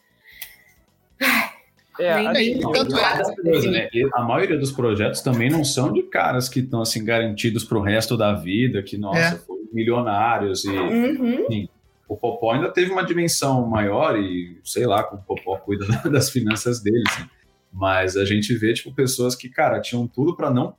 É, 1.99 2.57
tanto 2.73 2.97
é. 2.97 3.35
Coisa, 3.35 3.71
né? 3.71 3.89
A 4.13 4.23
maioria 4.23 4.57
dos 4.57 4.71
projetos 4.71 5.21
também 5.21 5.49
não 5.49 5.63
são 5.63 5.91
de 5.91 6.03
caras 6.03 6.47
que 6.47 6.59
estão 6.59 6.81
assim 6.81 7.03
garantidos 7.03 7.63
para 7.63 7.77
o 7.77 7.81
resto 7.81 8.15
da 8.15 8.33
vida, 8.33 8.81
que 8.83 8.97
nossa, 8.97 9.19
é. 9.19 9.37
foram 9.37 9.63
milionários 9.71 10.65
e 10.65 10.69
uhum. 10.69 11.43
enfim, 11.43 11.69
o 12.07 12.15
Popó 12.15 12.53
ainda 12.53 12.69
teve 12.69 12.91
uma 12.91 13.03
dimensão 13.03 13.67
maior 13.67 14.17
e 14.17 14.59
sei 14.63 14.85
lá 14.85 15.03
como 15.03 15.21
o 15.21 15.25
Popó 15.25 15.57
cuida 15.57 15.85
das 16.09 16.29
finanças 16.29 16.81
dele, 16.81 17.03
assim. 17.07 17.27
mas 17.71 18.15
a 18.15 18.25
gente 18.25 18.55
vê 18.55 18.73
tipo 18.73 18.93
pessoas 18.93 19.35
que 19.35 19.49
cara 19.49 19.81
tinham 19.81 20.07
tudo 20.07 20.35
para 20.35 20.49
não 20.49 20.75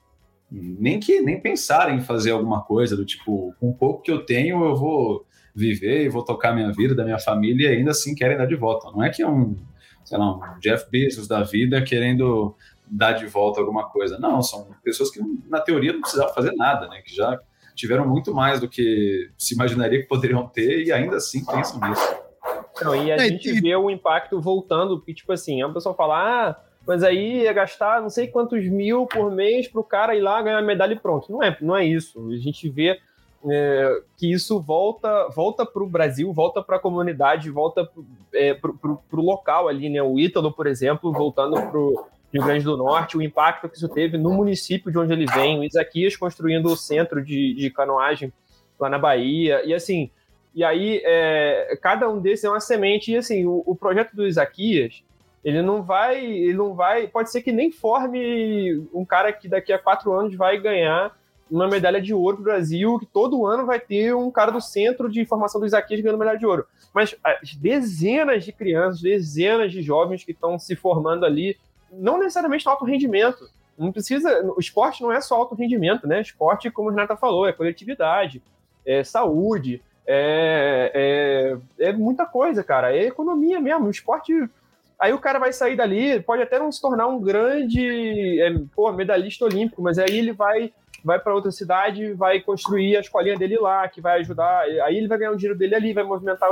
nem 0.50 0.98
que 0.98 1.20
nem 1.20 1.38
pensar 1.38 1.94
em 1.94 2.00
fazer 2.00 2.30
alguma 2.30 2.62
coisa 2.62 2.96
do 2.96 3.04
tipo 3.04 3.54
com 3.60 3.68
o 3.68 3.74
pouco 3.74 4.02
que 4.02 4.10
eu 4.10 4.24
tenho 4.24 4.64
eu 4.64 4.74
vou 4.74 5.26
viver 5.58 6.04
e 6.04 6.08
vou 6.08 6.24
tocar 6.24 6.54
minha 6.54 6.72
vida 6.72 6.94
da 6.94 7.04
minha 7.04 7.18
família 7.18 7.70
e 7.70 7.76
ainda 7.76 7.90
assim 7.90 8.14
querem 8.14 8.36
dar 8.36 8.46
de 8.46 8.54
volta. 8.54 8.90
Não 8.90 9.02
é 9.02 9.10
que 9.10 9.22
é 9.22 9.28
um 9.28 9.56
sei 10.08 10.16
lá, 10.16 10.36
um 10.36 10.58
Jeff 10.58 10.90
Bezos 10.90 11.28
da 11.28 11.42
vida 11.42 11.82
querendo 11.82 12.56
dar 12.86 13.12
de 13.12 13.26
volta 13.26 13.60
alguma 13.60 13.90
coisa. 13.90 14.18
Não, 14.18 14.40
são 14.40 14.68
pessoas 14.82 15.10
que, 15.10 15.20
na 15.46 15.60
teoria, 15.60 15.92
não 15.92 16.00
precisavam 16.00 16.32
fazer 16.32 16.52
nada, 16.52 16.88
né? 16.88 17.02
Que 17.02 17.14
já 17.14 17.38
tiveram 17.74 18.08
muito 18.08 18.34
mais 18.34 18.58
do 18.58 18.68
que 18.68 19.30
se 19.36 19.54
imaginaria 19.54 20.00
que 20.00 20.08
poderiam 20.08 20.48
ter 20.48 20.82
e 20.86 20.90
ainda 20.90 21.16
assim 21.16 21.44
pensam 21.44 21.78
nisso. 21.86 22.16
Não, 22.80 22.96
e 22.96 23.12
a 23.12 23.16
é, 23.16 23.28
gente 23.28 23.50
e... 23.50 23.60
vê 23.60 23.76
o 23.76 23.90
impacto 23.90 24.40
voltando, 24.40 24.98
que, 25.02 25.12
tipo 25.12 25.30
assim, 25.30 25.60
a 25.60 25.68
pessoa 25.68 25.94
fala, 25.94 26.48
ah, 26.48 26.56
mas 26.86 27.02
aí 27.04 27.42
ia 27.42 27.52
gastar 27.52 28.00
não 28.00 28.08
sei 28.08 28.28
quantos 28.28 28.64
mil 28.64 29.06
por 29.06 29.30
mês 29.30 29.68
para 29.68 29.80
o 29.80 29.84
cara 29.84 30.16
ir 30.16 30.22
lá 30.22 30.40
ganhar 30.40 30.58
a 30.58 30.62
medalha 30.62 30.94
e 30.94 30.98
pronto. 30.98 31.30
Não 31.30 31.42
é, 31.42 31.54
não 31.60 31.76
é 31.76 31.84
isso. 31.84 32.26
A 32.30 32.36
gente 32.38 32.66
vê 32.70 32.98
é, 33.46 34.02
que 34.16 34.32
isso 34.32 34.60
volta 34.60 35.28
volta 35.28 35.64
para 35.64 35.82
o 35.82 35.88
Brasil, 35.88 36.32
volta 36.32 36.62
para 36.62 36.76
a 36.76 36.80
comunidade, 36.80 37.50
volta 37.50 37.84
para 37.84 38.02
é, 38.34 38.58
o 39.12 39.20
local 39.20 39.68
ali, 39.68 39.88
né? 39.88 40.02
O 40.02 40.18
Ítalo, 40.18 40.52
por 40.52 40.66
exemplo, 40.66 41.12
voltando 41.12 41.54
para 41.54 41.78
o 41.78 42.06
Rio 42.32 42.44
Grande 42.44 42.64
do 42.64 42.76
Norte, 42.76 43.16
o 43.16 43.22
impacto 43.22 43.68
que 43.68 43.76
isso 43.76 43.88
teve 43.88 44.18
no 44.18 44.32
município 44.32 44.90
de 44.90 44.98
onde 44.98 45.12
ele 45.12 45.26
vem, 45.26 45.58
o 45.58 45.64
Isaquias 45.64 46.16
construindo 46.16 46.66
o 46.66 46.76
centro 46.76 47.24
de, 47.24 47.54
de 47.54 47.70
canoagem 47.70 48.32
lá 48.78 48.88
na 48.88 48.98
Bahia. 48.98 49.62
E 49.64 49.72
assim, 49.72 50.10
e 50.54 50.64
aí 50.64 51.00
é, 51.04 51.78
cada 51.80 52.08
um 52.08 52.20
desses 52.20 52.44
é 52.44 52.50
uma 52.50 52.60
semente. 52.60 53.12
E 53.12 53.16
assim, 53.16 53.46
o, 53.46 53.62
o, 53.64 53.76
projeto 53.76 54.14
do 54.14 54.26
Isaquias, 54.26 55.02
ele 55.44 55.62
não 55.62 55.82
vai, 55.82 56.24
ele 56.24 56.54
não 56.54 56.74
vai, 56.74 57.06
pode 57.06 57.30
ser 57.30 57.42
que 57.42 57.52
nem 57.52 57.70
forme 57.70 58.84
um 58.92 59.04
cara 59.04 59.32
que 59.32 59.48
daqui 59.48 59.72
a 59.72 59.78
quatro 59.78 60.12
anos 60.12 60.34
vai 60.34 60.58
ganhar 60.58 61.16
uma 61.50 61.68
medalha 61.68 62.00
de 62.00 62.12
ouro 62.12 62.36
para 62.36 62.40
o 62.40 62.44
Brasil, 62.44 62.98
que 62.98 63.06
todo 63.06 63.46
ano 63.46 63.66
vai 63.66 63.80
ter 63.80 64.14
um 64.14 64.30
cara 64.30 64.50
do 64.50 64.60
centro 64.60 65.08
de 65.08 65.24
formação 65.24 65.60
do 65.60 65.66
Isaquias 65.66 66.00
ganhando 66.00 66.18
medalha 66.18 66.38
de 66.38 66.46
ouro. 66.46 66.66
Mas 66.92 67.14
as 67.24 67.54
dezenas 67.54 68.44
de 68.44 68.52
crianças, 68.52 69.00
dezenas 69.00 69.72
de 69.72 69.82
jovens 69.82 70.24
que 70.24 70.32
estão 70.32 70.58
se 70.58 70.76
formando 70.76 71.24
ali, 71.24 71.56
não 71.92 72.18
necessariamente 72.18 72.64
no 72.66 72.72
alto 72.72 72.84
rendimento. 72.84 73.48
Não 73.78 73.92
precisa. 73.92 74.42
O 74.56 74.60
esporte 74.60 75.02
não 75.02 75.12
é 75.12 75.20
só 75.20 75.36
alto 75.36 75.54
rendimento, 75.54 76.06
né? 76.06 76.20
Esporte, 76.20 76.70
como 76.70 76.88
a 76.88 76.92
Renata 76.92 77.16
falou, 77.16 77.46
é 77.46 77.52
coletividade, 77.52 78.42
é 78.84 79.04
saúde, 79.04 79.80
é, 80.06 81.58
é, 81.78 81.88
é 81.88 81.92
muita 81.92 82.26
coisa, 82.26 82.64
cara. 82.64 82.94
É 82.94 83.04
economia 83.04 83.60
mesmo. 83.60 83.86
O 83.86 83.90
esporte 83.90 84.32
Aí 84.98 85.12
o 85.12 85.20
cara 85.20 85.38
vai 85.38 85.52
sair 85.52 85.76
dali, 85.76 86.20
pode 86.20 86.42
até 86.42 86.58
não 86.58 86.72
se 86.72 86.80
tornar 86.80 87.06
um 87.06 87.20
grande 87.20 88.40
é, 88.40 88.52
pô, 88.74 88.90
medalhista 88.90 89.44
olímpico, 89.44 89.80
mas 89.80 89.96
aí 89.96 90.18
ele 90.18 90.32
vai 90.32 90.72
vai 91.08 91.18
para 91.18 91.34
outra 91.34 91.50
cidade, 91.50 92.12
vai 92.12 92.38
construir 92.38 92.94
a 92.94 93.00
escolinha 93.00 93.34
dele 93.34 93.56
lá, 93.56 93.88
que 93.88 93.98
vai 93.98 94.20
ajudar. 94.20 94.60
Aí 94.84 94.98
ele 94.98 95.08
vai 95.08 95.16
ganhar 95.16 95.30
o 95.30 95.36
dinheiro 95.36 95.58
dele 95.58 95.74
ali, 95.74 95.94
vai 95.94 96.04
movimentar 96.04 96.50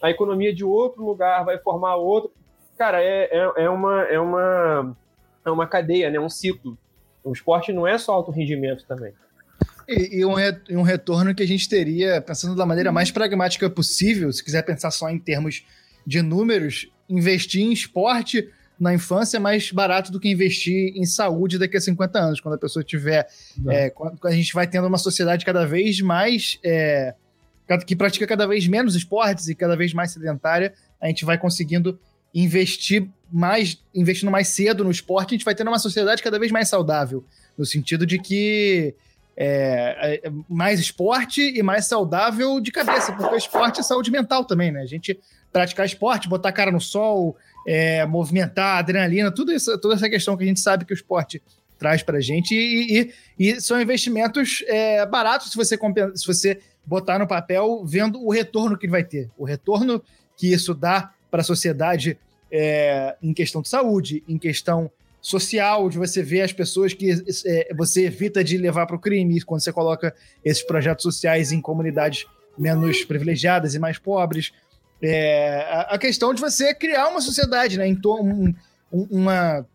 a 0.00 0.08
economia 0.08 0.54
de 0.54 0.64
outro 0.64 1.04
lugar, 1.04 1.44
vai 1.44 1.58
formar 1.58 1.96
outro. 1.96 2.30
Cara, 2.78 3.02
é, 3.02 3.28
é, 3.32 3.64
é 3.64 3.68
uma, 3.68 4.02
é, 4.04 4.20
uma, 4.20 4.96
é 5.44 5.50
uma 5.50 5.66
cadeia, 5.66 6.08
né? 6.08 6.20
um 6.20 6.28
ciclo. 6.28 6.78
O 7.24 7.32
esporte 7.32 7.72
não 7.72 7.84
é 7.84 7.98
só 7.98 8.12
alto 8.12 8.30
rendimento 8.30 8.84
também. 8.86 9.12
E, 9.88 10.20
e, 10.20 10.24
um, 10.24 10.34
um 10.78 10.82
retorno 10.82 11.34
que 11.34 11.42
a 11.42 11.46
gente 11.46 11.68
teria, 11.68 12.20
pensando 12.20 12.54
da 12.54 12.64
maneira 12.64 12.92
mais 12.92 13.10
pragmática 13.10 13.68
possível, 13.68 14.32
se 14.32 14.44
quiser 14.44 14.62
pensar 14.62 14.92
só 14.92 15.10
em 15.10 15.18
termos 15.18 15.66
de 16.06 16.22
números, 16.22 16.92
investir 17.08 17.62
em 17.62 17.72
esporte 17.72 18.52
na 18.78 18.92
infância 18.92 19.38
é 19.38 19.40
mais 19.40 19.70
barato 19.72 20.12
do 20.12 20.20
que 20.20 20.28
investir 20.28 20.92
em 20.94 21.04
saúde 21.04 21.58
daqui 21.58 21.76
a 21.76 21.80
50 21.80 22.18
anos, 22.18 22.40
quando 22.40 22.54
a 22.54 22.58
pessoa 22.58 22.84
tiver. 22.84 23.26
É, 23.68 23.90
quando 23.90 24.18
a 24.24 24.30
gente 24.30 24.52
vai 24.52 24.66
tendo 24.66 24.86
uma 24.86 24.98
sociedade 24.98 25.44
cada 25.44 25.66
vez 25.66 26.00
mais. 26.00 26.58
É, 26.62 27.14
que 27.84 27.96
pratica 27.96 28.26
cada 28.28 28.46
vez 28.46 28.68
menos 28.68 28.94
esportes 28.94 29.48
e 29.48 29.54
cada 29.54 29.76
vez 29.76 29.92
mais 29.92 30.12
sedentária, 30.12 30.72
a 31.00 31.08
gente 31.08 31.24
vai 31.24 31.36
conseguindo 31.36 31.98
investir 32.32 33.08
mais, 33.32 33.82
investindo 33.94 34.30
mais 34.30 34.48
cedo 34.48 34.84
no 34.84 34.90
esporte, 34.90 35.30
a 35.30 35.36
gente 35.36 35.44
vai 35.44 35.54
tendo 35.54 35.68
uma 35.68 35.78
sociedade 35.78 36.22
cada 36.22 36.38
vez 36.38 36.52
mais 36.52 36.68
saudável, 36.68 37.24
no 37.58 37.64
sentido 37.64 38.06
de 38.06 38.18
que 38.18 38.94
é, 39.36 40.20
é, 40.24 40.30
mais 40.48 40.78
esporte 40.78 41.42
e 41.42 41.62
mais 41.62 41.86
saudável 41.86 42.60
de 42.60 42.70
cabeça, 42.70 43.12
porque 43.12 43.34
o 43.34 43.38
esporte 43.38 43.80
é 43.80 43.82
saúde 43.82 44.10
mental 44.10 44.44
também, 44.44 44.70
né? 44.70 44.82
A 44.82 44.86
gente 44.86 45.18
praticar 45.52 45.86
esporte, 45.86 46.28
botar 46.28 46.50
a 46.50 46.52
cara 46.52 46.70
no 46.70 46.80
sol, 46.80 47.36
é, 47.66 48.06
movimentar, 48.06 48.78
adrenalina, 48.78 49.32
tudo 49.32 49.52
isso, 49.52 49.76
toda 49.80 49.94
essa 49.94 50.08
questão 50.08 50.36
que 50.36 50.44
a 50.44 50.46
gente 50.46 50.60
sabe 50.60 50.84
que 50.84 50.92
o 50.92 50.94
esporte 50.94 51.42
traz 51.78 52.02
para 52.02 52.18
a 52.18 52.20
gente 52.20 52.54
e, 52.54 53.12
e, 53.38 53.50
e, 53.50 53.60
são 53.60 53.80
investimentos 53.80 54.64
é, 54.66 55.04
baratos 55.04 55.50
se 55.50 55.56
você, 55.56 55.76
se 56.14 56.26
você 56.26 56.58
botar 56.86 57.18
no 57.18 57.26
papel 57.26 57.84
vendo 57.84 58.24
o 58.24 58.30
retorno 58.30 58.78
que 58.78 58.86
ele 58.86 58.92
vai 58.92 59.04
ter, 59.04 59.30
o 59.36 59.44
retorno 59.44 60.02
que 60.36 60.52
isso 60.52 60.72
dá 60.72 61.12
para 61.30 61.40
a 61.40 61.44
sociedade 61.44 62.18
é, 62.50 63.16
em 63.22 63.34
questão 63.34 63.60
de 63.60 63.68
saúde, 63.68 64.22
em 64.28 64.38
questão 64.38 64.90
social, 65.20 65.88
de 65.90 65.98
você 65.98 66.22
ver 66.22 66.42
as 66.42 66.52
pessoas 66.52 66.92
que 66.92 67.10
é, 67.46 67.74
você 67.74 68.06
evita 68.06 68.44
de 68.44 68.56
levar 68.56 68.86
para 68.86 68.94
o 68.94 68.98
crime 68.98 69.42
quando 69.42 69.60
você 69.60 69.72
coloca 69.72 70.14
esses 70.44 70.62
projetos 70.62 71.02
sociais 71.02 71.50
em 71.50 71.60
comunidades 71.60 72.26
menos 72.56 73.04
privilegiadas 73.04 73.74
e 73.74 73.78
mais 73.78 73.98
pobres. 73.98 74.52
É, 75.02 75.84
a 75.88 75.98
questão 75.98 76.32
de 76.32 76.40
você 76.40 76.74
criar 76.74 77.08
uma 77.08 77.20
sociedade, 77.20 77.76
né? 77.76 77.86
Em 77.86 77.98
um, 78.04 78.54
uma. 78.92 79.66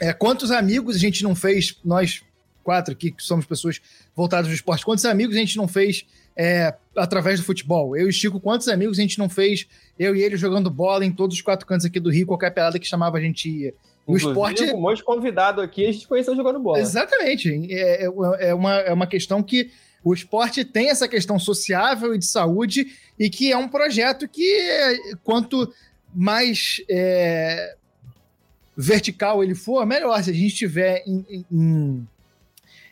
É, 0.00 0.12
quantos 0.12 0.50
amigos 0.50 0.96
a 0.96 0.98
gente 0.98 1.22
não 1.22 1.34
fez, 1.34 1.78
nós 1.84 2.22
quatro 2.62 2.92
aqui, 2.92 3.10
que 3.10 3.22
somos 3.22 3.44
pessoas 3.44 3.80
voltadas 4.14 4.46
ao 4.46 4.54
esporte, 4.54 4.84
quantos 4.84 5.04
amigos 5.04 5.36
a 5.36 5.38
gente 5.38 5.56
não 5.56 5.66
fez 5.66 6.06
é, 6.36 6.74
através 6.96 7.40
do 7.40 7.44
futebol? 7.46 7.96
Eu 7.96 8.08
e 8.08 8.12
Chico, 8.12 8.40
quantos 8.40 8.68
amigos 8.68 8.98
a 8.98 9.02
gente 9.02 9.18
não 9.18 9.28
fez, 9.28 9.66
eu 9.98 10.14
e 10.14 10.22
ele 10.22 10.36
jogando 10.36 10.70
bola 10.70 11.04
em 11.04 11.12
todos 11.12 11.36
os 11.36 11.42
quatro 11.42 11.66
cantos 11.66 11.86
aqui 11.86 12.00
do 12.00 12.10
Rio, 12.10 12.26
qualquer 12.26 12.50
pelada 12.50 12.78
que 12.78 12.86
chamava 12.86 13.18
a 13.18 13.20
gente 13.20 13.48
ia. 13.48 13.74
O 14.06 14.16
esporte. 14.16 14.64
Um 14.64 14.80
monte 14.80 14.98
de 14.98 15.04
convidado 15.04 15.60
aqui, 15.60 15.86
a 15.86 15.92
gente 15.92 16.08
conheceu 16.08 16.34
jogando 16.34 16.58
bola. 16.58 16.80
Exatamente. 16.80 17.72
É, 17.72 18.04
é, 18.04 18.10
é, 18.40 18.54
uma, 18.54 18.76
é 18.78 18.92
uma 18.92 19.06
questão 19.06 19.42
que 19.42 19.70
o 20.04 20.12
esporte 20.12 20.64
tem 20.64 20.90
essa 20.90 21.06
questão 21.06 21.38
sociável 21.38 22.14
e 22.14 22.18
de 22.18 22.26
saúde, 22.26 22.86
e 23.18 23.30
que 23.30 23.52
é 23.52 23.56
um 23.56 23.68
projeto 23.68 24.28
que, 24.28 25.18
quanto 25.22 25.72
mais 26.14 26.82
é, 26.90 27.76
vertical 28.76 29.42
ele 29.42 29.54
for, 29.54 29.86
melhor. 29.86 30.22
Se 30.22 30.30
a 30.30 30.34
gente 30.34 30.54
tiver 30.54 31.02
em, 31.06 31.46
em, 31.50 32.06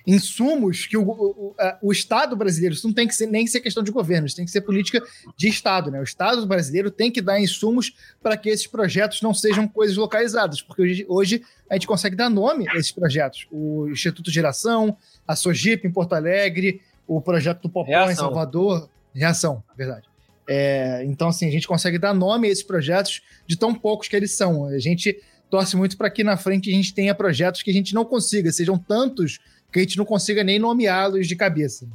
insumos 0.06 0.86
que 0.86 0.96
o, 0.96 1.02
o, 1.02 1.54
o, 1.82 1.92
Estado 1.92 2.34
brasileiro, 2.36 2.74
isso 2.74 2.86
não 2.86 2.94
tem 2.94 3.06
que 3.06 3.14
ser 3.14 3.26
nem 3.26 3.46
ser 3.46 3.60
questão 3.60 3.82
de 3.82 3.90
governo, 3.90 4.26
isso 4.26 4.36
tem 4.36 4.44
que 4.44 4.50
ser 4.50 4.62
política 4.62 5.02
de 5.36 5.48
Estado, 5.48 5.90
né? 5.90 6.00
O 6.00 6.04
Estado 6.04 6.46
brasileiro 6.46 6.90
tem 6.90 7.10
que 7.10 7.20
dar 7.20 7.40
insumos 7.40 7.94
para 8.22 8.36
que 8.36 8.48
esses 8.48 8.66
projetos 8.66 9.20
não 9.20 9.34
sejam 9.34 9.68
coisas 9.68 9.96
localizadas, 9.96 10.62
porque 10.62 10.82
hoje, 10.82 11.06
hoje 11.08 11.42
a 11.68 11.74
gente 11.74 11.86
consegue 11.86 12.16
dar 12.16 12.30
nome 12.30 12.68
a 12.68 12.76
esses 12.76 12.92
projetos. 12.92 13.46
O 13.50 13.88
Instituto 13.88 14.30
Geração, 14.30 14.96
a 15.26 15.36
Sogip 15.36 15.86
em 15.86 15.92
Porto 15.92 16.14
Alegre, 16.14 16.80
o 17.16 17.20
projeto 17.20 17.62
do 17.62 17.68
Popó 17.68 18.08
em 18.08 18.14
Salvador. 18.14 18.88
Reação, 19.12 19.62
verdade. 19.76 20.08
É, 20.48 21.02
então, 21.04 21.26
assim, 21.28 21.48
a 21.48 21.50
gente 21.50 21.66
consegue 21.66 21.98
dar 21.98 22.14
nome 22.14 22.46
a 22.46 22.50
esses 22.52 22.62
projetos 22.62 23.20
de 23.46 23.56
tão 23.56 23.74
poucos 23.74 24.06
que 24.06 24.14
eles 24.14 24.30
são. 24.32 24.66
A 24.66 24.78
gente 24.78 25.20
torce 25.50 25.76
muito 25.76 25.96
para 25.96 26.08
que 26.08 26.22
na 26.22 26.36
frente 26.36 26.70
a 26.70 26.72
gente 26.72 26.94
tenha 26.94 27.12
projetos 27.12 27.62
que 27.62 27.70
a 27.70 27.74
gente 27.74 27.92
não 27.92 28.04
consiga, 28.04 28.52
sejam 28.52 28.78
tantos 28.78 29.40
que 29.72 29.80
a 29.80 29.82
gente 29.82 29.98
não 29.98 30.04
consiga 30.04 30.44
nem 30.44 30.60
nomeá-los 30.60 31.26
de 31.26 31.34
cabeça. 31.34 31.88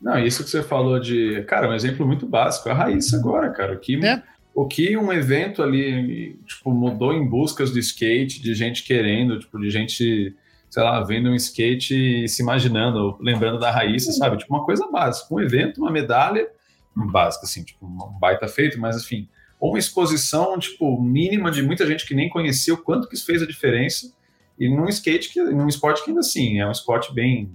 Não, 0.00 0.18
isso 0.18 0.42
que 0.42 0.48
você 0.48 0.62
falou 0.62 0.98
de. 0.98 1.42
Cara, 1.46 1.68
um 1.68 1.74
exemplo 1.74 2.06
muito 2.06 2.26
básico. 2.26 2.68
A 2.70 2.74
Raíssa 2.74 3.18
agora, 3.18 3.50
cara. 3.50 3.76
Que, 3.76 4.02
é. 4.04 4.22
O 4.54 4.66
que 4.66 4.96
um 4.96 5.12
evento 5.12 5.62
ali 5.62 6.38
tipo, 6.46 6.70
mudou 6.70 7.12
em 7.12 7.26
buscas 7.26 7.70
do 7.70 7.78
skate, 7.78 8.40
de 8.40 8.54
gente 8.54 8.82
querendo, 8.82 9.38
tipo, 9.38 9.58
de 9.58 9.70
gente 9.70 10.34
sei 10.74 10.82
lá, 10.82 11.00
vendo 11.04 11.30
um 11.30 11.36
skate 11.36 12.24
e 12.24 12.28
se 12.28 12.42
imaginando, 12.42 13.16
lembrando 13.20 13.60
da 13.60 13.70
Raíssa, 13.70 14.10
sabe? 14.10 14.38
Tipo, 14.38 14.52
uma 14.52 14.64
coisa 14.64 14.90
básica, 14.90 15.32
um 15.32 15.40
evento, 15.40 15.80
uma 15.80 15.88
medalha, 15.88 16.48
básica, 16.96 17.46
assim, 17.46 17.62
tipo, 17.62 17.86
um 17.86 18.18
baita 18.18 18.48
feito, 18.48 18.76
mas 18.80 19.00
enfim, 19.00 19.28
ou 19.60 19.70
uma 19.70 19.78
exposição, 19.78 20.58
tipo, 20.58 21.00
mínima 21.00 21.52
de 21.52 21.62
muita 21.62 21.86
gente 21.86 22.04
que 22.04 22.12
nem 22.12 22.28
conhecia 22.28 22.74
o 22.74 22.76
quanto 22.76 23.06
que 23.06 23.14
isso 23.14 23.24
fez 23.24 23.40
a 23.40 23.46
diferença, 23.46 24.12
e 24.58 24.68
num 24.68 24.88
skate, 24.88 25.32
que, 25.32 25.40
num 25.40 25.68
esporte 25.68 26.02
que 26.02 26.10
ainda 26.10 26.18
assim, 26.18 26.58
é 26.58 26.66
um 26.66 26.72
esporte 26.72 27.14
bem, 27.14 27.52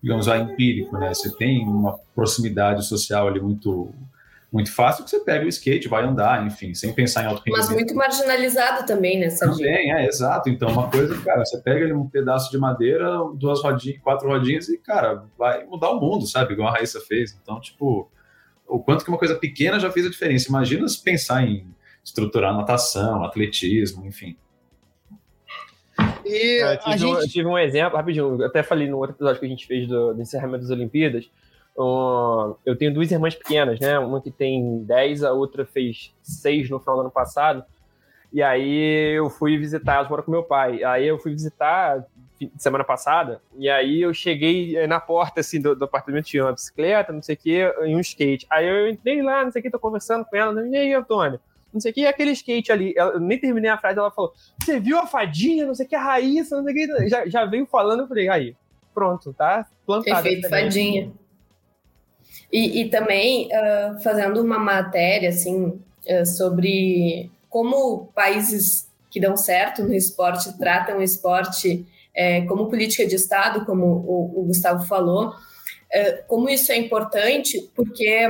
digamos, 0.00 0.28
empírico, 0.28 0.96
né? 0.96 1.12
Você 1.12 1.34
tem 1.34 1.66
uma 1.66 1.98
proximidade 2.14 2.86
social 2.86 3.26
ali 3.26 3.40
muito 3.40 3.92
muito 4.54 4.72
fácil 4.72 5.02
que 5.02 5.10
você 5.10 5.18
pega 5.18 5.44
o 5.44 5.48
skate, 5.48 5.88
vai 5.88 6.04
andar, 6.04 6.46
enfim, 6.46 6.72
sem 6.74 6.92
pensar 6.92 7.24
em 7.24 7.26
alto. 7.26 7.42
Mas 7.48 7.68
muito 7.70 7.92
marginalizado 7.92 8.86
também, 8.86 9.18
né, 9.18 9.28
Serginho? 9.28 9.68
Também, 9.68 9.92
é, 9.92 10.06
exato. 10.06 10.48
Então, 10.48 10.68
uma 10.68 10.88
coisa, 10.88 11.20
cara, 11.22 11.44
você 11.44 11.60
pega 11.60 11.84
ali 11.84 11.92
um 11.92 12.08
pedaço 12.08 12.52
de 12.52 12.56
madeira, 12.56 13.18
duas 13.34 13.60
rodinhas, 13.60 14.00
quatro 14.00 14.28
rodinhas 14.28 14.68
e, 14.68 14.78
cara, 14.78 15.24
vai 15.36 15.64
mudar 15.64 15.90
o 15.90 16.00
mundo, 16.00 16.24
sabe? 16.24 16.52
Igual 16.52 16.68
a 16.68 16.74
Raíssa 16.74 17.00
fez. 17.00 17.36
Então, 17.42 17.60
tipo, 17.60 18.08
o 18.68 18.78
quanto 18.78 19.04
que 19.04 19.10
uma 19.10 19.18
coisa 19.18 19.34
pequena 19.34 19.80
já 19.80 19.90
fez 19.90 20.06
a 20.06 20.10
diferença. 20.10 20.48
Imagina 20.48 20.86
se 20.86 21.02
pensar 21.02 21.42
em 21.42 21.66
estruturar 22.04 22.56
natação, 22.56 23.24
atletismo, 23.24 24.06
enfim. 24.06 24.36
E 26.24 26.62
é, 26.62 26.74
eu, 26.74 26.78
tive, 26.78 26.98
gente... 26.98 27.12
um, 27.12 27.18
eu 27.18 27.28
tive 27.28 27.48
um 27.48 27.58
exemplo, 27.58 27.96
rapidinho, 27.96 28.40
eu 28.40 28.46
até 28.46 28.62
falei 28.62 28.88
no 28.88 28.98
outro 28.98 29.16
episódio 29.16 29.40
que 29.40 29.46
a 29.46 29.48
gente 29.48 29.66
fez 29.66 29.88
do, 29.88 30.14
do 30.14 30.22
encerramento 30.22 30.62
das 30.62 30.70
Olimpíadas, 30.70 31.28
Uh, 31.76 32.56
eu 32.64 32.76
tenho 32.76 32.94
duas 32.94 33.10
irmãs 33.10 33.34
pequenas, 33.34 33.80
né? 33.80 33.98
Uma 33.98 34.20
que 34.20 34.30
tem 34.30 34.84
10, 34.84 35.24
a 35.24 35.32
outra 35.32 35.66
fez 35.66 36.14
6 36.22 36.70
no 36.70 36.78
final 36.78 36.96
do 36.96 37.00
ano 37.02 37.10
passado. 37.10 37.64
E 38.32 38.42
aí 38.42 39.16
eu 39.16 39.30
fui 39.30 39.56
visitar, 39.56 39.94
elas 39.94 40.08
moram 40.08 40.22
com 40.22 40.30
meu 40.30 40.42
pai. 40.42 40.82
Aí 40.84 41.06
eu 41.06 41.18
fui 41.18 41.32
visitar 41.32 42.04
semana 42.58 42.84
passada, 42.84 43.40
e 43.56 43.70
aí 43.70 44.02
eu 44.02 44.12
cheguei 44.12 44.76
eh, 44.76 44.86
na 44.86 45.00
porta, 45.00 45.40
assim, 45.40 45.60
do, 45.60 45.74
do 45.74 45.84
apartamento, 45.84 46.26
tinha 46.26 46.44
uma 46.44 46.52
bicicleta, 46.52 47.12
não 47.12 47.22
sei 47.22 47.34
o 47.34 47.38
que, 47.38 47.60
e 47.60 47.94
um 47.94 48.00
skate. 48.00 48.46
Aí 48.50 48.66
eu 48.66 48.88
entrei 48.88 49.22
lá, 49.22 49.44
não 49.44 49.52
sei 49.52 49.60
o 49.60 49.62
que, 49.62 49.70
tô 49.70 49.78
conversando 49.78 50.24
com 50.24 50.36
ela, 50.36 50.66
e 50.66 50.76
aí, 50.76 50.92
Antônio? 50.92 51.40
Não 51.72 51.80
sei 51.80 51.90
o 51.90 51.94
que, 51.94 52.00
e 52.02 52.06
aquele 52.06 52.32
skate 52.32 52.70
ali. 52.70 52.92
Eu 52.96 53.18
nem 53.18 53.38
terminei 53.38 53.70
a 53.70 53.78
frase, 53.78 53.98
ela 53.98 54.10
falou, 54.10 54.32
você 54.60 54.78
viu 54.78 54.98
a 54.98 55.06
fadinha, 55.06 55.66
não 55.66 55.74
sei 55.74 55.86
o 55.86 55.88
que, 55.88 55.94
a 55.94 56.02
Raíssa, 56.02 56.56
não 56.56 56.64
sei 56.64 56.72
o 56.72 56.76
que, 56.76 57.08
já, 57.08 57.26
já 57.26 57.44
veio 57.44 57.66
falando, 57.66 58.00
eu 58.00 58.08
falei, 58.08 58.28
aí, 58.28 58.56
pronto, 58.92 59.32
tá 59.32 59.66
plantado. 59.86 60.26
Efeito 60.26 60.48
fadinha. 60.48 61.12
E, 62.54 62.82
e 62.82 62.88
também 62.88 63.48
uh, 63.48 64.00
fazendo 64.00 64.40
uma 64.40 64.60
matéria 64.60 65.30
assim 65.30 65.64
uh, 66.06 66.24
sobre 66.24 67.28
como 67.50 68.12
países 68.14 68.88
que 69.10 69.18
dão 69.18 69.36
certo 69.36 69.82
no 69.82 69.92
esporte 69.92 70.56
tratam 70.56 70.98
o 70.98 71.02
esporte 71.02 71.84
é, 72.14 72.42
como 72.42 72.68
política 72.68 73.04
de 73.04 73.16
Estado, 73.16 73.64
como 73.64 73.84
o, 73.84 74.40
o 74.40 74.44
Gustavo 74.44 74.86
falou. 74.86 75.34
como 76.28 76.48
isso 76.48 76.70
é 76.70 76.76
importante, 76.76 77.70
porque 77.74 78.28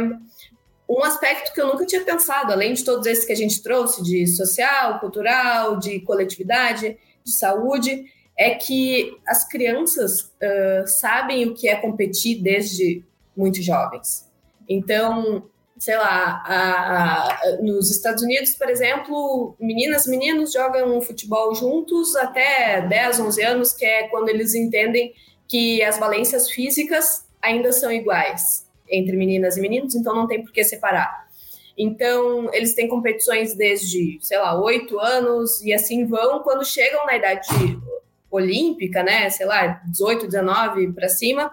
um 0.89 1.03
aspecto 1.03 1.53
que 1.53 1.61
eu 1.61 1.66
nunca 1.66 1.87
tinha 1.87 2.03
pensado, 2.03 2.53
além 2.53 2.75
de 2.75 2.85
todos 2.85 3.07
esses 3.07 3.25
que 3.25 3.33
a 3.33 3.37
gente 3.37 3.62
trouxe, 3.62 4.03
de 4.03 4.27
social, 4.27 5.01
cultural, 5.01 5.79
de 5.79 6.01
coletividade, 6.01 6.99
de 7.22 7.33
saúde, 7.33 8.05
é 8.39 8.55
que 8.55 9.16
as 9.27 9.47
crianças 9.49 10.20
uh, 10.20 10.87
sabem 10.87 11.47
o 11.47 11.55
que 11.55 11.68
é 11.68 11.77
competir 11.77 12.43
desde 12.43 13.03
muito 13.37 13.62
jovens. 13.62 14.30
Então, 14.68 15.45
sei 15.78 15.97
lá, 15.97 16.43
a, 16.47 17.28
a, 17.28 17.57
nos 17.62 17.91
Estados 17.91 18.22
Unidos, 18.22 18.55
por 18.55 18.68
exemplo, 18.68 19.57
meninas 19.61 20.07
e 20.07 20.11
meninos 20.11 20.53
jogam 20.53 21.01
futebol 21.01 21.55
juntos 21.55 22.14
até 22.16 22.80
10, 22.87 23.20
11 23.20 23.43
anos, 23.43 23.72
que 23.72 23.85
é 23.85 24.09
quando 24.09 24.28
eles 24.28 24.55
entendem 24.55 25.12
que 25.49 25.82
as 25.82 25.99
valências 25.99 26.51
físicas 26.51 27.26
ainda 27.43 27.72
são 27.72 27.93
iguais 27.93 28.66
entre 28.89 29.16
meninas 29.16 29.57
e 29.57 29.61
meninos, 29.61 29.95
então 29.95 30.14
não 30.14 30.26
tem 30.26 30.43
por 30.43 30.53
que 30.53 30.64
separar. 30.64 31.24
Então, 31.76 32.53
eles 32.55 32.74
têm 32.74 32.89
competições 32.89 33.55
desde, 33.55 34.18
sei 34.20 34.39
lá, 34.39 34.59
oito 34.61 34.99
anos 35.01 35.61
e 35.62 35.72
assim 35.72 36.07
vão. 36.07 36.41
Quando 36.43 36.64
chegam 36.64 37.05
na 37.05 37.16
idade 37.16 37.49
olímpica, 38.30 39.03
né, 39.03 39.28
sei 39.30 39.47
lá, 39.47 39.82
18, 39.87 40.26
19 40.26 40.93
para 40.93 41.09
cima, 41.09 41.51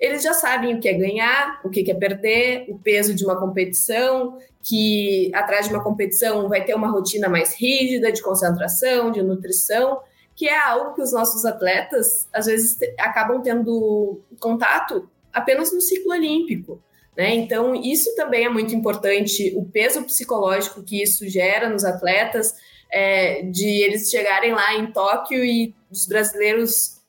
eles 0.00 0.22
já 0.22 0.32
sabem 0.32 0.74
o 0.74 0.80
que 0.80 0.88
é 0.88 0.94
ganhar, 0.94 1.60
o 1.62 1.68
que 1.68 1.88
é 1.90 1.94
perder, 1.94 2.64
o 2.68 2.78
peso 2.78 3.14
de 3.14 3.22
uma 3.22 3.38
competição, 3.38 4.38
que 4.62 5.30
atrás 5.34 5.68
de 5.68 5.74
uma 5.74 5.84
competição 5.84 6.48
vai 6.48 6.64
ter 6.64 6.74
uma 6.74 6.90
rotina 6.90 7.28
mais 7.28 7.54
rígida 7.54 8.10
de 8.10 8.22
concentração, 8.22 9.10
de 9.10 9.22
nutrição, 9.22 10.00
que 10.34 10.48
é 10.48 10.58
algo 10.58 10.94
que 10.94 11.02
os 11.02 11.12
nossos 11.12 11.44
atletas 11.44 12.26
às 12.32 12.46
vezes 12.46 12.78
acabam 12.98 13.42
tendo 13.42 14.20
contato 14.38 15.06
apenas 15.30 15.70
no 15.70 15.82
ciclo 15.82 16.12
olímpico. 16.12 16.82
Né? 17.14 17.34
Então, 17.34 17.74
isso 17.74 18.14
também 18.16 18.46
é 18.46 18.48
muito 18.48 18.74
importante, 18.74 19.52
o 19.54 19.66
peso 19.66 20.02
psicológico 20.04 20.82
que 20.82 21.02
isso 21.02 21.28
gera 21.28 21.68
nos 21.68 21.84
atletas, 21.84 22.54
é, 22.90 23.42
de 23.42 23.82
eles 23.82 24.10
chegarem 24.10 24.52
lá 24.52 24.74
em 24.74 24.90
Tóquio 24.90 25.44
e 25.44 25.74
os 25.90 26.06
brasileiros, 26.06 27.00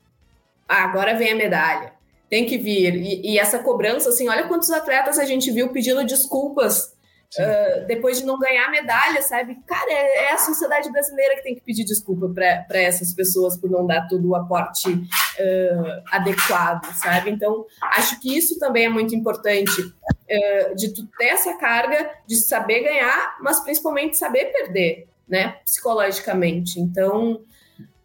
ah, 0.67 0.83
agora 0.83 1.15
vem 1.15 1.31
a 1.31 1.35
medalha, 1.35 1.93
tem 2.31 2.45
que 2.45 2.57
vir. 2.57 2.95
E, 2.95 3.33
e, 3.33 3.37
essa 3.37 3.59
cobrança, 3.59 4.07
assim, 4.07 4.29
olha 4.29 4.47
quantos 4.47 4.71
atletas 4.71 5.19
a 5.19 5.25
gente 5.25 5.51
viu 5.51 5.67
pedindo 5.67 6.01
desculpas 6.05 6.93
uh, 7.37 7.85
depois 7.87 8.19
de 8.19 8.25
não 8.25 8.39
ganhar 8.39 8.71
medalha, 8.71 9.21
sabe? 9.21 9.57
Cara, 9.67 9.91
é, 9.91 10.23
é, 10.23 10.31
a 10.31 10.37
sociedade 10.37 10.89
brasileira 10.89 11.35
que 11.35 11.43
tem 11.43 11.55
que 11.55 11.61
pedir 11.61 11.83
desculpa 11.83 12.29
para 12.29 12.79
essas 12.79 13.11
pessoas 13.11 13.57
por 13.57 13.69
não 13.69 13.85
dar 13.85 14.07
todo 14.07 14.29
o 14.29 14.33
aporte 14.33 14.89
uh, 14.89 16.03
adequado, 16.09 16.85
sabe? 16.93 17.31
Então, 17.31 17.65
acho 17.81 18.17
que 18.21 18.37
isso 18.37 18.57
também 18.57 18.85
é 18.85 18.89
muito 18.89 19.13
importante, 19.13 19.81
uh, 19.81 20.75
de 20.77 20.93
tu 20.93 21.05
ter 21.17 21.25
essa 21.25 21.57
carga 21.57 22.11
de 22.25 22.37
saber 22.37 22.79
ganhar, 22.79 23.35
mas 23.41 23.59
principalmente 23.59 24.17
saber 24.17 24.45
perder, 24.53 25.05
né? 25.27 25.57
Psicologicamente. 25.65 26.79
Então, 26.79 27.41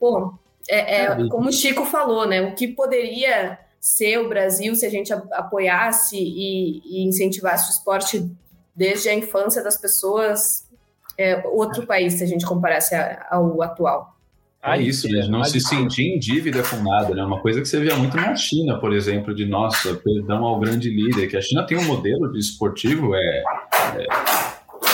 pô, 0.01 0.35
é, 0.69 1.03
é 1.03 1.29
como 1.29 1.49
o 1.49 1.53
Chico 1.53 1.85
falou, 1.85 2.27
né? 2.27 2.43
O 2.43 2.57
que 2.57 2.67
poderia 2.67 3.65
ser 3.87 4.19
o 4.19 4.29
Brasil 4.29 4.75
se 4.75 4.85
a 4.85 4.91
gente 4.91 5.13
apoiasse 5.13 6.17
e, 6.17 6.81
e 6.85 7.07
incentivasse 7.07 7.71
o 7.71 7.73
esporte 7.73 8.29
desde 8.75 9.09
a 9.09 9.15
infância 9.15 9.63
das 9.63 9.81
pessoas, 9.81 10.69
é, 11.17 11.41
outro 11.47 11.87
país, 11.87 12.15
se 12.15 12.25
a 12.25 12.27
gente 12.27 12.45
comparasse 12.45 12.97
ao 13.31 13.63
atual. 13.63 14.17
É 14.61 14.83
isso, 14.83 15.09
né? 15.09 15.29
Não 15.29 15.45
se 15.45 15.61
sentir 15.61 16.03
em 16.03 16.19
dívida 16.19 16.65
com 16.65 16.83
nada, 16.83 17.15
né? 17.15 17.23
Uma 17.23 17.41
coisa 17.41 17.61
que 17.61 17.69
você 17.69 17.79
via 17.79 17.95
muito 17.95 18.17
na 18.17 18.35
China, 18.35 18.81
por 18.81 18.93
exemplo, 18.93 19.33
de 19.33 19.47
nossa, 19.47 19.95
perdão 19.95 20.45
ao 20.45 20.59
grande 20.59 20.91
líder, 20.91 21.29
que 21.29 21.37
a 21.37 21.41
China 21.41 21.65
tem 21.65 21.79
um 21.79 21.85
modelo 21.85 22.33
de 22.33 22.41
esportivo 22.41 23.15
é, 23.15 23.21
é 23.21 24.07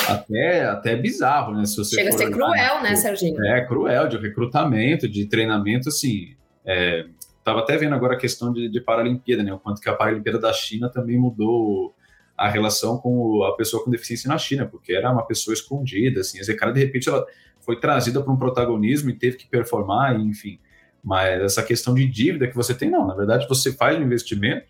até, 0.06 0.64
até 0.66 0.96
bizarro, 0.96 1.54
né? 1.54 1.64
Se 1.64 1.78
você 1.78 1.96
Chega 1.96 2.10
a 2.10 2.18
ser 2.18 2.30
cruel, 2.30 2.82
né, 2.82 2.94
Serginho? 2.94 3.42
É, 3.46 3.64
cruel, 3.64 4.06
de 4.06 4.18
recrutamento, 4.18 5.08
de 5.08 5.24
treinamento, 5.24 5.88
assim. 5.88 6.36
É, 6.66 7.06
tava 7.44 7.60
até 7.60 7.76
vendo 7.76 7.94
agora 7.94 8.14
a 8.14 8.18
questão 8.18 8.52
de, 8.52 8.68
de 8.68 8.80
Paralimpíada, 8.80 9.42
né? 9.42 9.52
O 9.52 9.58
quanto 9.58 9.80
que 9.80 9.88
a 9.88 9.94
Paralimpíada 9.94 10.38
da 10.38 10.52
China 10.52 10.88
também 10.88 11.18
mudou 11.18 11.94
a 12.36 12.48
relação 12.48 12.98
com 12.98 13.44
a 13.44 13.54
pessoa 13.56 13.84
com 13.84 13.90
deficiência 13.90 14.28
na 14.28 14.38
China, 14.38 14.66
porque 14.66 14.92
era 14.92 15.10
uma 15.10 15.24
pessoa 15.24 15.54
escondida, 15.54 16.20
assim, 16.20 16.38
esse 16.38 16.54
cara 16.56 16.72
de 16.72 16.80
repente 16.80 17.08
ela 17.08 17.24
foi 17.60 17.78
trazida 17.78 18.20
para 18.20 18.32
um 18.32 18.36
protagonismo 18.36 19.10
e 19.10 19.14
teve 19.14 19.36
que 19.36 19.46
performar, 19.46 20.18
enfim. 20.18 20.58
Mas 21.02 21.40
essa 21.40 21.62
questão 21.62 21.94
de 21.94 22.06
dívida 22.06 22.48
que 22.48 22.56
você 22.56 22.74
tem, 22.74 22.90
não, 22.90 23.06
na 23.06 23.14
verdade 23.14 23.46
você 23.48 23.72
faz 23.72 23.98
um 23.98 24.02
investimento, 24.02 24.66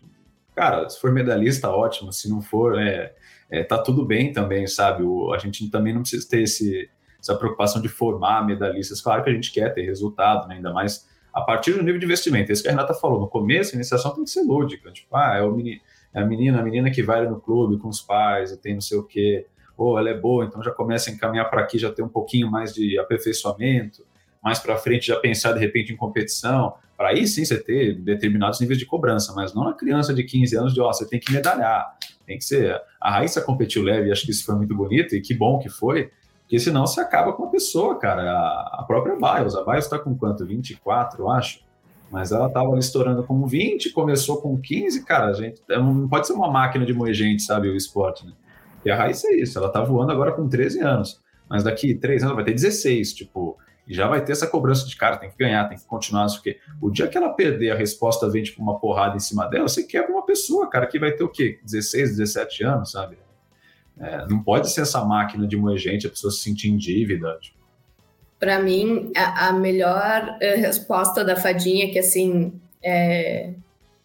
cara, 0.55 0.87
se 0.89 0.99
for 0.99 1.11
medalhista, 1.11 1.69
ótimo, 1.69 2.11
se 2.11 2.29
não 2.29 2.41
for, 2.41 2.79
é, 2.79 3.13
é 3.49 3.63
tá 3.63 3.77
tudo 3.77 4.05
bem 4.05 4.31
também, 4.31 4.67
sabe? 4.67 5.03
O, 5.03 5.33
a 5.33 5.37
gente 5.37 5.69
também 5.69 5.93
não 5.93 6.01
precisa 6.01 6.27
ter 6.27 6.43
esse, 6.43 6.89
essa 7.19 7.35
preocupação 7.35 7.81
de 7.81 7.87
formar 7.87 8.45
medalhistas, 8.45 9.01
claro 9.01 9.23
que 9.23 9.29
a 9.29 9.33
gente 9.33 9.51
quer 9.51 9.73
ter 9.73 9.83
resultado, 9.83 10.47
né? 10.47 10.55
ainda 10.55 10.71
mais 10.71 11.07
a 11.33 11.41
partir 11.41 11.73
do 11.73 11.81
nível 11.81 11.99
de 11.99 12.05
investimento. 12.05 12.51
Esse 12.51 12.61
que 12.61 12.67
a 12.67 12.71
Renata 12.71 12.93
falou, 12.93 13.19
no 13.19 13.27
começo 13.27 13.73
a 13.73 13.75
iniciação 13.75 14.13
tem 14.13 14.23
que 14.23 14.29
ser 14.29 14.43
lúdica, 14.43 14.91
tipo, 14.91 15.15
ah, 15.15 15.37
é 15.37 15.41
o 15.41 15.51
menino 15.51 15.81
é 16.13 16.21
a 16.21 16.25
menina, 16.25 16.59
a 16.59 16.63
menina 16.63 16.91
que 16.91 17.01
vai 17.01 17.27
no 17.27 17.41
clube 17.41 17.77
com 17.79 17.87
os 17.87 17.99
pais 17.99 18.51
e 18.51 18.57
tem 18.57 18.75
não 18.75 18.81
sei 18.81 18.97
o 18.97 19.03
quê, 19.03 19.47
ou 19.75 19.97
ela 19.97 20.09
é 20.09 20.13
boa, 20.13 20.45
então 20.45 20.61
já 20.61 20.69
começa 20.69 21.09
a 21.09 21.13
encaminhar 21.13 21.49
para 21.49 21.61
aqui, 21.61 21.79
já 21.79 21.91
tem 21.91 22.05
um 22.05 22.09
pouquinho 22.09 22.49
mais 22.51 22.73
de 22.73 22.99
aperfeiçoamento, 22.99 24.05
mais 24.41 24.59
para 24.59 24.77
frente 24.77 25.07
já 25.07 25.19
pensar 25.19 25.53
de 25.53 25.59
repente 25.59 25.91
em 25.91 25.95
competição, 25.95 26.75
para 26.95 27.09
aí 27.09 27.27
sim 27.27 27.43
você 27.43 27.59
ter 27.59 27.95
determinados 27.95 28.59
níveis 28.59 28.77
de 28.77 28.85
cobrança, 28.85 29.33
mas 29.35 29.55
não 29.55 29.63
na 29.63 29.73
criança 29.73 30.13
de 30.13 30.23
15 30.23 30.55
anos 30.55 30.73
de, 30.73 30.81
ó, 30.81 30.93
você 30.93 31.07
tem 31.07 31.19
que 31.19 31.31
medalhar, 31.31 31.97
tem 32.27 32.37
que 32.37 32.45
ser. 32.45 32.79
A 33.01 33.11
Raíssa 33.11 33.41
competiu 33.41 33.81
leve, 33.81 34.11
acho 34.11 34.25
que 34.25 34.31
isso 34.31 34.45
foi 34.45 34.55
muito 34.55 34.75
bonito 34.75 35.15
e 35.15 35.21
que 35.21 35.33
bom 35.33 35.57
que 35.57 35.69
foi, 35.69 36.11
porque 36.53 36.65
senão 36.65 36.85
você 36.85 37.01
acaba 37.01 37.33
com 37.33 37.45
a 37.45 37.47
pessoa, 37.47 37.97
cara. 37.97 38.31
A, 38.31 38.83
própria 38.85 39.15
Bios, 39.15 39.55
a 39.55 39.63
Bios 39.63 39.85
está 39.85 39.97
com 39.97 40.15
quanto? 40.15 40.45
24, 40.45 41.27
acho. 41.31 41.61
Mas 42.11 42.31
ela 42.31 42.45
estava 42.45 42.69
ali 42.69 42.77
estourando 42.77 43.23
com 43.23 43.47
20, 43.47 43.89
começou 43.89 44.39
com 44.39 44.55
15, 44.61 45.03
cara, 45.03 45.29
a 45.29 45.33
gente 45.33 45.59
é 45.67 45.79
não 45.79 46.07
pode 46.07 46.27
ser 46.27 46.33
uma 46.33 46.51
máquina 46.51 46.85
de 46.85 46.93
moer 46.93 47.11
gente, 47.15 47.41
sabe, 47.41 47.69
o 47.69 47.75
esporte, 47.75 48.23
né? 48.23 48.33
E 48.85 48.91
a 48.91 48.95
Raíssa 48.95 49.29
é 49.29 49.37
isso, 49.37 49.57
ela 49.57 49.67
tá 49.67 49.81
voando 49.83 50.11
agora 50.11 50.31
com 50.31 50.47
13 50.47 50.79
anos, 50.81 51.19
mas 51.49 51.63
daqui 51.63 51.95
3 51.95 52.21
anos 52.21 52.35
vai 52.35 52.45
ter 52.45 52.53
16, 52.53 53.13
tipo, 53.13 53.57
e 53.87 53.93
já 53.95 54.07
vai 54.07 54.23
ter 54.23 54.33
essa 54.33 54.45
cobrança 54.45 54.87
de 54.87 54.95
cara, 54.95 55.17
tem 55.17 55.31
que 55.31 55.37
ganhar, 55.39 55.67
tem 55.67 55.79
que 55.79 55.87
continuar, 55.87 56.27
porque 56.27 56.59
o 56.79 56.91
dia 56.91 57.07
que 57.07 57.17
ela 57.17 57.29
perder, 57.29 57.71
a 57.71 57.75
resposta 57.75 58.29
vem 58.29 58.43
tipo 58.43 58.61
uma 58.61 58.77
porrada 58.77 59.15
em 59.15 59.19
cima 59.19 59.47
dela, 59.47 59.67
você 59.67 59.81
quebra 59.81 60.11
uma 60.11 60.23
pessoa, 60.23 60.69
cara, 60.69 60.85
que 60.85 60.99
vai 60.99 61.13
ter 61.13 61.23
o 61.23 61.29
quê? 61.29 61.59
16, 61.63 62.17
17 62.17 62.63
anos, 62.63 62.91
sabe? 62.91 63.17
É, 63.99 64.27
não 64.27 64.41
pode 64.41 64.71
ser 64.71 64.81
essa 64.81 65.03
máquina 65.03 65.47
de 65.47 65.55
moer 65.55 65.77
gente, 65.77 66.07
a 66.07 66.09
pessoa 66.09 66.31
se 66.31 66.39
sentir 66.39 66.69
em 66.69 66.77
dívida, 66.77 67.37
tipo, 67.41 67.63
para 68.43 68.59
mim, 68.59 69.09
a, 69.15 69.47
a 69.47 69.53
melhor 69.53 70.21
uh, 70.35 70.59
resposta 70.59 71.23
da 71.23 71.33
fadinha, 71.33 71.89
que 71.89 71.97
assim 71.97 72.59
é, 72.83 73.53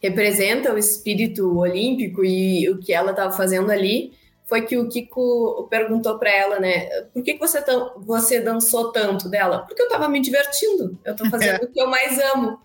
representa 0.00 0.72
o 0.72 0.78
espírito 0.78 1.58
olímpico 1.58 2.24
e 2.24 2.70
o 2.70 2.78
que 2.78 2.92
ela 2.92 3.10
estava 3.10 3.32
fazendo 3.32 3.72
ali, 3.72 4.12
foi 4.44 4.62
que 4.62 4.78
o 4.78 4.88
Kiko 4.88 5.66
perguntou 5.68 6.20
para 6.20 6.30
ela, 6.30 6.60
né? 6.60 6.86
Por 7.12 7.24
que, 7.24 7.34
que 7.34 7.40
você, 7.40 7.62
você 7.96 8.40
dançou 8.40 8.92
tanto 8.92 9.28
dela? 9.28 9.58
Porque 9.66 9.82
eu 9.82 9.86
estava 9.86 10.08
me 10.08 10.20
divertindo. 10.20 10.96
Eu 11.04 11.12
estou 11.14 11.28
fazendo 11.28 11.60
é. 11.60 11.64
o 11.66 11.72
que 11.72 11.80
eu 11.80 11.88
mais 11.90 12.16
amo. 12.32 12.60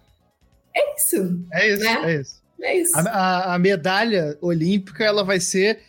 É 0.76 0.96
isso. 0.96 1.44
É 1.52 1.70
isso, 1.70 1.84
né? 1.84 2.02
é 2.04 2.22
isso. 2.22 2.44
É 2.62 2.78
isso. 2.78 2.98
A, 2.98 3.02
a, 3.02 3.56
a, 3.56 3.60
medalha 3.60 4.38
olímpica 4.40 5.04
ela 5.04 5.24
vai 5.24 5.40
ser 5.40 5.80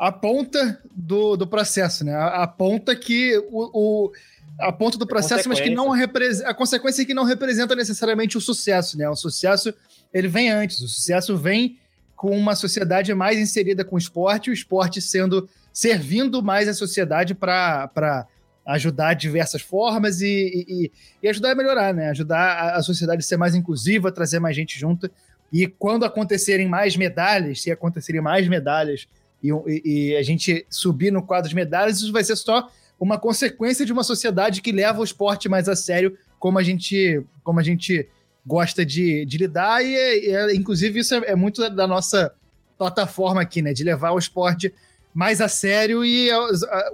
a 0.00 0.10
ponta 0.10 0.80
do, 0.90 1.36
do 1.36 1.46
processo, 1.46 2.06
né? 2.06 2.14
A, 2.14 2.44
a 2.44 2.46
ponta 2.46 2.96
que 2.96 3.36
o, 3.50 4.06
o 4.08 4.12
a 4.58 4.72
ponto 4.72 4.96
do 4.96 5.06
processo, 5.06 5.46
mas 5.46 5.60
que 5.60 5.68
não 5.68 5.90
representa. 5.90 6.48
A 6.48 6.54
consequência 6.54 7.02
é 7.02 7.04
que 7.04 7.12
não 7.12 7.24
representa 7.24 7.76
necessariamente 7.76 8.38
o 8.38 8.40
sucesso, 8.40 8.96
né? 8.96 9.06
O 9.10 9.14
sucesso 9.14 9.74
ele 10.12 10.26
vem 10.26 10.50
antes. 10.50 10.80
O 10.80 10.88
sucesso 10.88 11.36
vem 11.36 11.78
com 12.16 12.30
uma 12.30 12.54
sociedade 12.54 13.12
mais 13.12 13.38
inserida 13.38 13.84
com 13.84 13.96
o 13.96 13.98
esporte, 13.98 14.48
o 14.48 14.54
esporte 14.54 15.02
sendo 15.02 15.46
servindo 15.70 16.42
mais 16.42 16.66
a 16.66 16.72
sociedade 16.72 17.34
para 17.34 18.26
ajudar 18.66 19.12
de 19.12 19.20
diversas 19.20 19.60
formas 19.60 20.22
e, 20.22 20.64
e, 20.66 20.92
e, 21.22 21.28
ajudar 21.28 21.52
a 21.52 21.54
melhorar, 21.54 21.92
né? 21.92 22.08
Ajudar 22.08 22.74
a 22.74 22.82
sociedade 22.82 23.18
a 23.18 23.22
ser 23.22 23.36
mais 23.36 23.54
inclusiva, 23.54 24.10
trazer 24.10 24.38
mais 24.38 24.56
gente 24.56 24.78
junto. 24.78 25.10
E 25.52 25.66
quando 25.66 26.06
acontecerem 26.06 26.66
mais 26.66 26.96
medalhas, 26.96 27.60
se 27.60 27.70
acontecerem 27.70 28.22
mais 28.22 28.48
medalhas 28.48 29.06
e, 29.42 29.82
e, 29.84 30.16
a 30.16 30.22
gente 30.22 30.66
subir 30.68 31.10
no 31.10 31.22
quadro 31.22 31.48
de 31.48 31.54
medalhas, 31.54 31.98
isso 31.98 32.12
vai 32.12 32.22
ser 32.22 32.36
só 32.36 32.70
uma 32.98 33.18
consequência 33.18 33.86
de 33.86 33.92
uma 33.92 34.04
sociedade 34.04 34.60
que 34.60 34.72
leva 34.72 35.00
o 35.00 35.04
esporte 35.04 35.48
mais 35.48 35.68
a 35.68 35.74
sério, 35.74 36.16
como 36.38 36.58
a 36.58 36.62
gente, 36.62 37.22
como 37.42 37.58
a 37.58 37.62
gente 37.62 38.08
gosta 38.46 38.84
de, 38.84 39.24
de 39.24 39.38
lidar, 39.38 39.82
e, 39.84 39.94
e 39.94 40.56
inclusive 40.56 41.00
isso 41.00 41.14
é, 41.14 41.30
é, 41.30 41.36
muito 41.36 41.68
da 41.70 41.86
nossa 41.86 42.34
plataforma 42.76 43.40
aqui, 43.40 43.62
né? 43.62 43.72
De 43.72 43.84
levar 43.84 44.12
o 44.12 44.18
esporte 44.18 44.72
mais 45.14 45.40
a 45.40 45.48
sério 45.48 46.04
e 46.04 46.30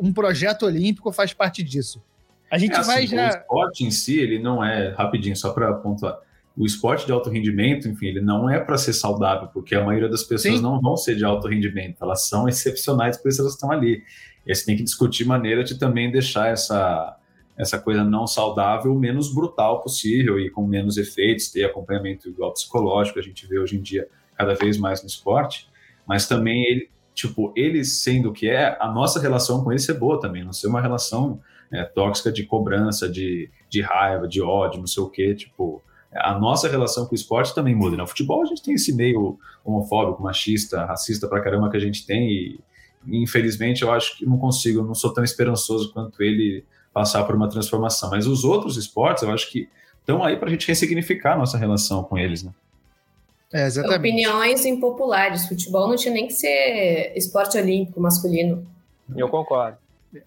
um 0.01 0.13
projeto 0.13 0.67
olímpico 0.67 1.13
faz 1.13 1.33
parte 1.33 1.63
disso. 1.63 2.03
A 2.51 2.59
gente 2.59 2.77
é, 2.77 2.83
vai 2.83 3.05
assim, 3.05 3.17
já. 3.17 3.27
O 3.27 3.39
esporte 3.39 3.85
em 3.85 3.91
si, 3.91 4.19
ele 4.19 4.39
não 4.39 4.65
é, 4.65 4.91
rapidinho, 4.91 5.37
só 5.37 5.53
para 5.53 5.73
pontuar, 5.75 6.19
o 6.57 6.65
esporte 6.65 7.05
de 7.05 7.13
alto 7.13 7.29
rendimento, 7.29 7.87
enfim, 7.87 8.07
ele 8.07 8.21
não 8.21 8.49
é 8.49 8.59
para 8.59 8.79
ser 8.79 8.95
saudável, 8.95 9.49
porque 9.53 9.75
a 9.75 9.85
maioria 9.85 10.09
das 10.09 10.23
pessoas 10.23 10.57
Sim. 10.57 10.63
não 10.63 10.81
vão 10.81 10.97
ser 10.97 11.15
de 11.15 11.25
alto 11.25 11.47
rendimento, 11.49 11.99
elas 12.01 12.27
são 12.29 12.49
excepcionais 12.49 13.19
por 13.19 13.29
isso 13.29 13.43
elas 13.43 13.53
estão 13.53 13.71
ali. 13.71 14.03
E 14.47 14.55
você 14.55 14.65
tem 14.65 14.77
que 14.77 14.83
discutir 14.83 15.27
maneira 15.27 15.63
de 15.63 15.79
também 15.79 16.11
deixar 16.11 16.49
essa, 16.49 17.19
essa 17.59 17.79
coisa 17.79 18.03
não 18.03 18.27
saudável 18.27 18.95
o 18.95 18.99
menos 18.99 19.35
brutal 19.35 19.83
possível 19.83 20.41
e 20.41 20.49
com 20.49 20.67
menos 20.67 20.97
efeitos, 20.97 21.51
ter 21.51 21.65
acompanhamento 21.65 22.29
igual 22.29 22.53
psicológico, 22.53 23.19
a 23.19 23.23
gente 23.23 23.47
vê 23.47 23.59
hoje 23.59 23.77
em 23.77 23.83
dia 23.83 24.09
cada 24.35 24.55
vez 24.55 24.79
mais 24.79 25.03
no 25.03 25.09
esporte, 25.09 25.69
mas 26.07 26.27
também 26.27 26.65
ele, 26.65 26.89
tipo, 27.15 27.53
ele 27.55 27.85
sendo 27.85 28.31
o 28.31 28.33
que 28.33 28.49
é, 28.49 28.79
a 28.81 28.91
nossa 28.91 29.21
relação 29.21 29.63
com 29.63 29.73
ele 29.73 29.81
ser 29.81 29.95
boa 29.95 30.19
também, 30.19 30.43
não 30.43 30.53
ser 30.53 30.69
uma 30.69 30.81
relação 30.81 31.41
é, 31.71 31.85
tóxica 31.85 32.33
de 32.33 32.45
cobrança, 32.45 33.09
de, 33.09 33.51
de 33.69 33.83
raiva, 33.83 34.27
de 34.27 34.41
ódio, 34.41 34.81
não 34.81 34.87
sei 34.87 35.03
o 35.03 35.11
quê, 35.11 35.35
tipo, 35.35 35.83
a 36.15 36.39
nossa 36.39 36.69
relação 36.69 37.07
com 37.07 37.13
o 37.13 37.15
esporte 37.15 37.55
também 37.55 37.75
muda. 37.75 37.97
No 37.97 38.03
né? 38.03 38.07
futebol 38.07 38.43
a 38.43 38.47
gente 38.47 38.63
tem 38.63 38.75
esse 38.75 38.95
meio 38.95 39.39
homofóbico, 39.65 40.23
machista, 40.23 40.85
racista 40.85 41.29
pra 41.29 41.43
caramba 41.43 41.71
que 41.71 41.77
a 41.77 41.81
gente 41.81 42.07
tem 42.07 42.31
e, 42.31 42.61
infelizmente 43.07 43.83
eu 43.83 43.93
acho 43.93 44.19
que 44.19 44.27
não 44.27 44.39
consigo, 44.39 44.83
não 44.83 44.95
sou 44.95 45.13
tão 45.13 45.25
esperançoso 45.25 45.93
quanto 45.93 46.23
ele 46.23 46.65
passar 46.93 47.25
por 47.25 47.35
uma 47.35 47.49
transformação. 47.49 48.11
Mas 48.11 48.27
os 48.27 48.45
outros 48.45 48.77
esportes 48.77 49.23
eu 49.23 49.31
acho 49.31 49.51
que 49.51 49.69
estão 50.01 50.25
aí 50.25 50.37
para 50.37 50.49
a 50.49 50.51
gente 50.51 50.67
ressignificar 50.67 51.35
a 51.35 51.39
nossa 51.39 51.59
relação 51.59 52.03
com 52.03 52.17
eles, 52.17 52.43
né? 52.43 52.53
É, 53.53 53.67
exatamente. 53.67 53.99
Opiniões 53.99 54.65
impopulares. 54.65 55.47
Futebol 55.47 55.89
não 55.89 55.97
tinha 55.97 56.13
nem 56.13 56.27
que 56.27 56.33
ser 56.33 57.13
esporte 57.17 57.57
olímpico 57.57 58.01
masculino. 58.01 58.67
Eu 59.15 59.29
concordo. 59.29 59.79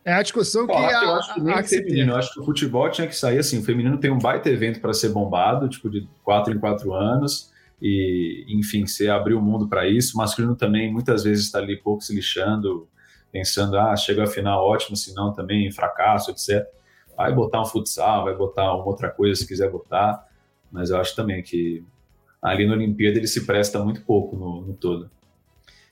É 0.03 0.13
a 0.13 0.21
discussão 0.21 0.65
que, 0.67 0.73
Pô, 0.73 0.79
a, 0.79 0.91
eu 1.03 1.15
acho 1.15 1.33
que 1.33 1.49
a- 1.49 1.55
a- 1.57 1.63
que 1.63 1.69
se 1.69 1.77
feminino, 1.83 2.11
eu 2.13 2.15
acho 2.17 2.33
que 2.33 2.39
o 2.39 2.43
futebol 2.45 2.89
tinha 2.89 3.07
que 3.07 3.15
sair 3.15 3.37
assim. 3.39 3.59
O 3.59 3.63
feminino 3.63 3.97
tem 3.97 4.11
um 4.11 4.17
baita 4.19 4.49
evento 4.49 4.79
para 4.79 4.93
ser 4.93 5.09
bombado, 5.09 5.67
tipo 5.69 5.89
de 5.89 6.07
quatro 6.23 6.53
em 6.53 6.59
quatro 6.59 6.93
anos, 6.93 7.51
e 7.81 8.45
enfim, 8.49 8.85
você 8.85 9.07
abrir 9.09 9.35
o 9.35 9.41
mundo 9.41 9.67
para 9.67 9.87
isso. 9.87 10.15
O 10.15 10.17
masculino 10.17 10.55
também 10.55 10.91
muitas 10.91 11.23
vezes 11.23 11.45
está 11.45 11.59
ali 11.59 11.77
pouco 11.77 12.01
se 12.03 12.13
lixando, 12.13 12.87
pensando, 13.31 13.77
ah, 13.77 13.95
chega 13.95 14.23
a 14.23 14.27
final 14.27 14.65
ótimo, 14.65 14.97
se 14.97 15.13
não 15.13 15.31
também 15.33 15.71
fracasso, 15.71 16.31
etc. 16.31 16.65
Vai 17.15 17.33
botar 17.33 17.61
um 17.61 17.65
futsal, 17.65 18.23
vai 18.25 18.35
botar 18.35 18.73
uma 18.73 18.85
outra 18.85 19.09
coisa 19.09 19.35
se 19.39 19.47
quiser 19.47 19.69
botar, 19.69 20.25
mas 20.71 20.89
eu 20.89 20.97
acho 20.97 21.15
também 21.15 21.41
que 21.43 21.83
ali 22.41 22.65
na 22.65 22.73
Olimpíada 22.73 23.17
ele 23.17 23.27
se 23.27 23.45
presta 23.45 23.83
muito 23.83 24.01
pouco 24.01 24.35
no, 24.35 24.61
no 24.61 24.73
todo. 24.73 25.09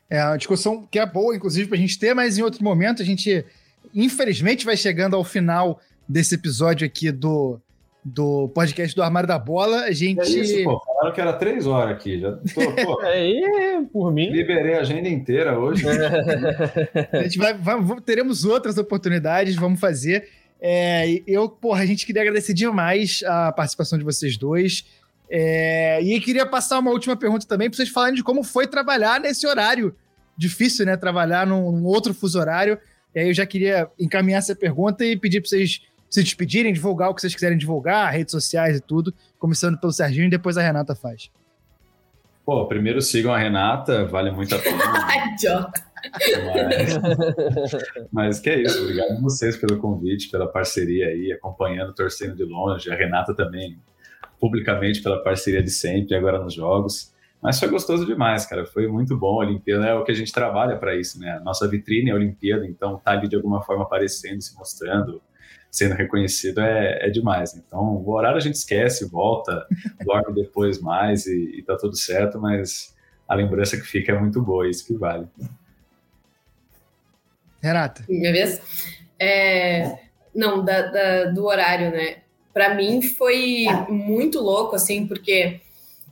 É 0.09 0.23
uma 0.23 0.37
discussão 0.37 0.87
que 0.89 0.97
é 0.97 1.05
boa, 1.05 1.35
inclusive, 1.35 1.67
pra 1.67 1.77
gente 1.77 1.99
ter, 1.99 2.13
mas 2.13 2.37
em 2.37 2.41
outro 2.41 2.63
momento 2.63 3.01
a 3.01 3.05
gente, 3.05 3.43
infelizmente, 4.03 4.65
vai 4.65 4.77
chegando 4.77 5.15
ao 5.15 5.23
final 5.23 5.79
desse 6.07 6.35
episódio 6.35 6.85
aqui 6.87 7.11
do, 7.11 7.59
do 8.05 8.47
podcast 8.49 8.95
do 8.95 9.03
Armário 9.03 9.27
da 9.27 9.37
Bola. 9.39 9.81
A 9.83 9.91
gente. 9.91 10.21
É 10.21 10.29
isso, 10.41 10.63
pô. 10.63 10.79
Falaram 10.85 11.13
que 11.13 11.21
era 11.21 11.33
três 11.33 11.65
horas 11.67 11.95
aqui. 11.95 12.19
Já 12.19 12.31
tô, 12.33 12.71
pô, 12.85 13.01
Aí, 13.01 13.41
por 13.91 14.11
mim. 14.13 14.29
liberei 14.29 14.75
a 14.75 14.81
agenda 14.81 15.09
inteira 15.09 15.57
hoje. 15.59 15.83
A 17.13 17.23
gente 17.23 17.37
vai, 17.37 17.53
vai- 17.53 18.01
teremos 18.05 18.45
outras 18.45 18.77
oportunidades, 18.77 19.55
vamos 19.55 19.79
fazer. 19.79 20.27
É, 20.59 21.21
eu, 21.27 21.47
porra, 21.49 21.83
a 21.83 21.85
gente 21.85 22.05
queria 22.05 22.21
agradecer 22.23 22.53
demais 22.53 23.21
a 23.25 23.51
participação 23.51 23.97
de 23.97 24.03
vocês 24.03 24.37
dois. 24.37 24.85
É, 25.29 26.01
e 26.01 26.19
queria 26.21 26.45
passar 26.45 26.79
uma 26.79 26.89
última 26.91 27.15
pergunta 27.15 27.45
também 27.45 27.69
para 27.69 27.75
vocês 27.75 27.89
falarem 27.89 28.15
de 28.15 28.23
como 28.23 28.43
foi 28.43 28.65
trabalhar 28.65 29.19
nesse 29.19 29.45
horário 29.45 29.93
difícil, 30.37 30.85
né? 30.85 30.95
Trabalhar 30.95 31.45
num, 31.45 31.71
num 31.71 31.85
outro 31.85 32.13
fuso 32.13 32.39
horário. 32.39 32.79
E 33.17 33.19
aí 33.19 33.27
eu 33.29 33.33
já 33.33 33.47
queria 33.47 33.89
encaminhar 33.99 34.37
essa 34.37 34.55
pergunta 34.55 35.03
e 35.03 35.17
pedir 35.17 35.41
para 35.41 35.49
vocês 35.49 35.81
se 36.07 36.21
despedirem, 36.21 36.71
divulgar 36.71 37.09
o 37.09 37.15
que 37.15 37.21
vocês 37.21 37.33
quiserem 37.33 37.57
divulgar, 37.57 38.13
redes 38.13 38.31
sociais 38.31 38.77
e 38.77 38.79
tudo, 38.79 39.11
começando 39.39 39.75
pelo 39.79 39.91
Serginho 39.91 40.27
e 40.27 40.29
depois 40.29 40.55
a 40.55 40.61
Renata 40.61 40.93
faz. 40.93 41.31
Pô, 42.45 42.67
primeiro 42.67 43.01
sigam 43.01 43.33
a 43.33 43.39
Renata, 43.39 44.05
vale 44.05 44.29
muito 44.29 44.53
a 44.53 44.59
pena. 44.59 44.83
Ai, 45.09 45.33
idiota. 45.33 45.83
Mas, 46.53 48.13
mas 48.13 48.39
que 48.39 48.51
é 48.51 48.61
isso, 48.61 48.83
obrigado 48.83 49.13
a 49.13 49.19
vocês 49.19 49.57
pelo 49.57 49.79
convite, 49.79 50.29
pela 50.29 50.45
parceria 50.45 51.07
aí, 51.07 51.31
acompanhando, 51.31 51.95
torcendo 51.95 52.35
de 52.35 52.43
longe. 52.43 52.87
A 52.91 52.95
Renata 52.95 53.33
também, 53.33 53.79
publicamente, 54.39 55.01
pela 55.01 55.23
parceria 55.23 55.63
de 55.63 55.71
sempre, 55.71 56.15
agora 56.15 56.37
nos 56.37 56.53
jogos. 56.53 57.11
Mas 57.41 57.59
foi 57.59 57.69
gostoso 57.69 58.05
demais, 58.05 58.45
cara. 58.45 58.65
Foi 58.65 58.87
muito 58.87 59.15
bom. 59.17 59.39
A 59.41 59.45
Olimpíada 59.45 59.85
é 59.85 59.93
o 59.93 60.03
que 60.03 60.11
a 60.11 60.15
gente 60.15 60.31
trabalha 60.33 60.75
para 60.75 60.95
isso, 60.95 61.19
né? 61.19 61.31
A 61.33 61.39
nossa 61.39 61.67
vitrine 61.67 62.09
é 62.09 62.13
a 62.13 62.15
Olimpíada, 62.15 62.65
então 62.65 62.97
tá 62.97 63.11
ali 63.11 63.27
de 63.27 63.35
alguma 63.35 63.61
forma 63.61 63.83
aparecendo, 63.83 64.41
se 64.41 64.55
mostrando, 64.55 65.21
sendo 65.69 65.93
reconhecido 65.95 66.59
é, 66.61 67.05
é 67.07 67.09
demais. 67.09 67.55
Então, 67.55 67.79
o 67.97 68.09
horário 68.11 68.37
a 68.37 68.41
gente 68.41 68.55
esquece, 68.55 69.07
volta, 69.07 69.65
dorme 70.03 70.33
depois 70.33 70.81
mais 70.81 71.25
e, 71.27 71.59
e 71.59 71.61
tá 71.63 71.77
tudo 71.77 71.95
certo, 71.95 72.39
mas 72.39 72.95
a 73.27 73.35
lembrança 73.35 73.77
que 73.77 73.83
fica 73.85 74.11
é 74.13 74.19
muito 74.19 74.41
boa, 74.41 74.67
isso 74.67 74.85
que 74.85 74.95
vale. 74.95 75.27
Renata. 77.61 78.03
Minha 78.07 78.31
vez? 78.31 78.61
É, 79.19 79.97
não, 80.33 80.63
da, 80.63 80.81
da- 80.83 81.25
do 81.25 81.45
horário, 81.45 81.91
né? 81.91 82.17
Pra 82.53 82.73
mim 82.73 83.01
foi 83.01 83.65
muito 83.89 84.39
louco, 84.41 84.75
assim, 84.75 85.05
porque 85.07 85.59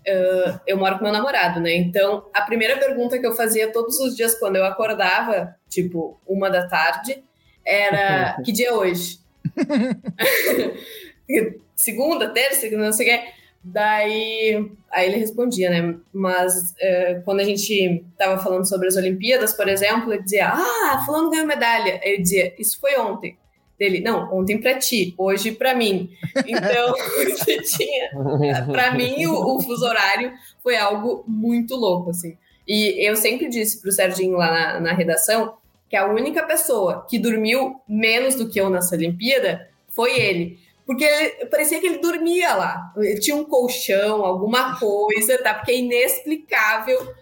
ah, 0.07 0.59
eu 0.67 0.77
moro 0.77 0.97
com 0.97 1.03
meu 1.03 1.13
namorado, 1.13 1.59
né? 1.59 1.75
Então, 1.75 2.25
a 2.33 2.41
primeira 2.41 2.77
pergunta 2.77 3.17
que 3.17 3.25
eu 3.25 3.33
fazia 3.33 3.71
todos 3.71 3.99
os 3.99 4.15
dias 4.15 4.37
quando 4.37 4.55
eu 4.55 4.65
acordava, 4.65 5.55
tipo, 5.69 6.19
uma 6.27 6.49
da 6.49 6.67
tarde, 6.67 7.23
era: 7.65 8.39
que 8.43 8.51
dia 8.51 8.69
é 8.69 8.73
hoje? 8.73 9.19
Segunda, 11.75 12.29
terça, 12.29 12.69
não 12.71 12.93
sei 12.93 13.07
o 13.07 13.09
que. 13.09 13.35
Daí, 13.67 14.71
aí 14.91 15.07
ele 15.07 15.17
respondia, 15.17 15.71
né? 15.71 15.95
Mas 16.13 16.75
eh, 16.79 17.19
quando 17.25 17.39
a 17.39 17.43
gente 17.43 18.05
tava 18.15 18.41
falando 18.41 18.69
sobre 18.69 18.87
as 18.87 18.95
Olimpíadas, 18.95 19.53
por 19.53 19.67
exemplo, 19.67 20.13
ele 20.13 20.21
dizia: 20.21 20.49
Ah, 20.49 21.03
fulano 21.03 21.31
ganhou 21.31 21.47
medalha. 21.47 21.99
Ele 22.03 22.21
dizia: 22.21 22.53
Isso 22.59 22.79
foi 22.79 22.95
ontem. 22.97 23.39
Dele, 23.77 23.99
não, 23.99 24.33
ontem 24.33 24.59
pra 24.59 24.79
ti, 24.79 25.13
hoje 25.17 25.51
pra 25.51 25.75
mim. 25.75 26.09
Então, 26.47 26.93
você 27.29 27.61
tinha. 27.61 28.09
Pra 28.71 28.93
mim, 28.93 29.25
o, 29.25 29.55
o 29.55 29.61
fuso 29.61 29.85
horário 29.85 30.33
foi 30.63 30.77
algo 30.77 31.23
muito 31.27 31.75
louco, 31.75 32.09
assim. 32.09 32.37
E 32.67 33.05
eu 33.05 33.15
sempre 33.15 33.47
disse 33.47 33.81
pro 33.81 33.91
Serginho 33.91 34.37
lá 34.37 34.51
na, 34.51 34.79
na 34.79 34.93
redação 34.93 35.55
que 35.89 35.95
a 35.95 36.07
única 36.07 36.43
pessoa 36.43 37.05
que 37.07 37.19
dormiu 37.19 37.75
menos 37.87 38.35
do 38.35 38.49
que 38.49 38.59
eu 38.59 38.69
nessa 38.69 38.95
Olimpíada 38.95 39.69
foi 39.89 40.19
ele. 40.19 40.59
Porque 40.85 41.07
parecia 41.49 41.79
que 41.79 41.87
ele 41.87 41.97
dormia 41.97 42.53
lá. 42.53 42.93
Ele 42.97 43.19
tinha 43.19 43.35
um 43.35 43.43
colchão, 43.43 44.23
alguma 44.23 44.79
coisa, 44.79 45.37
tá? 45.41 45.53
Porque 45.53 45.71
é 45.71 45.79
inexplicável. 45.79 47.13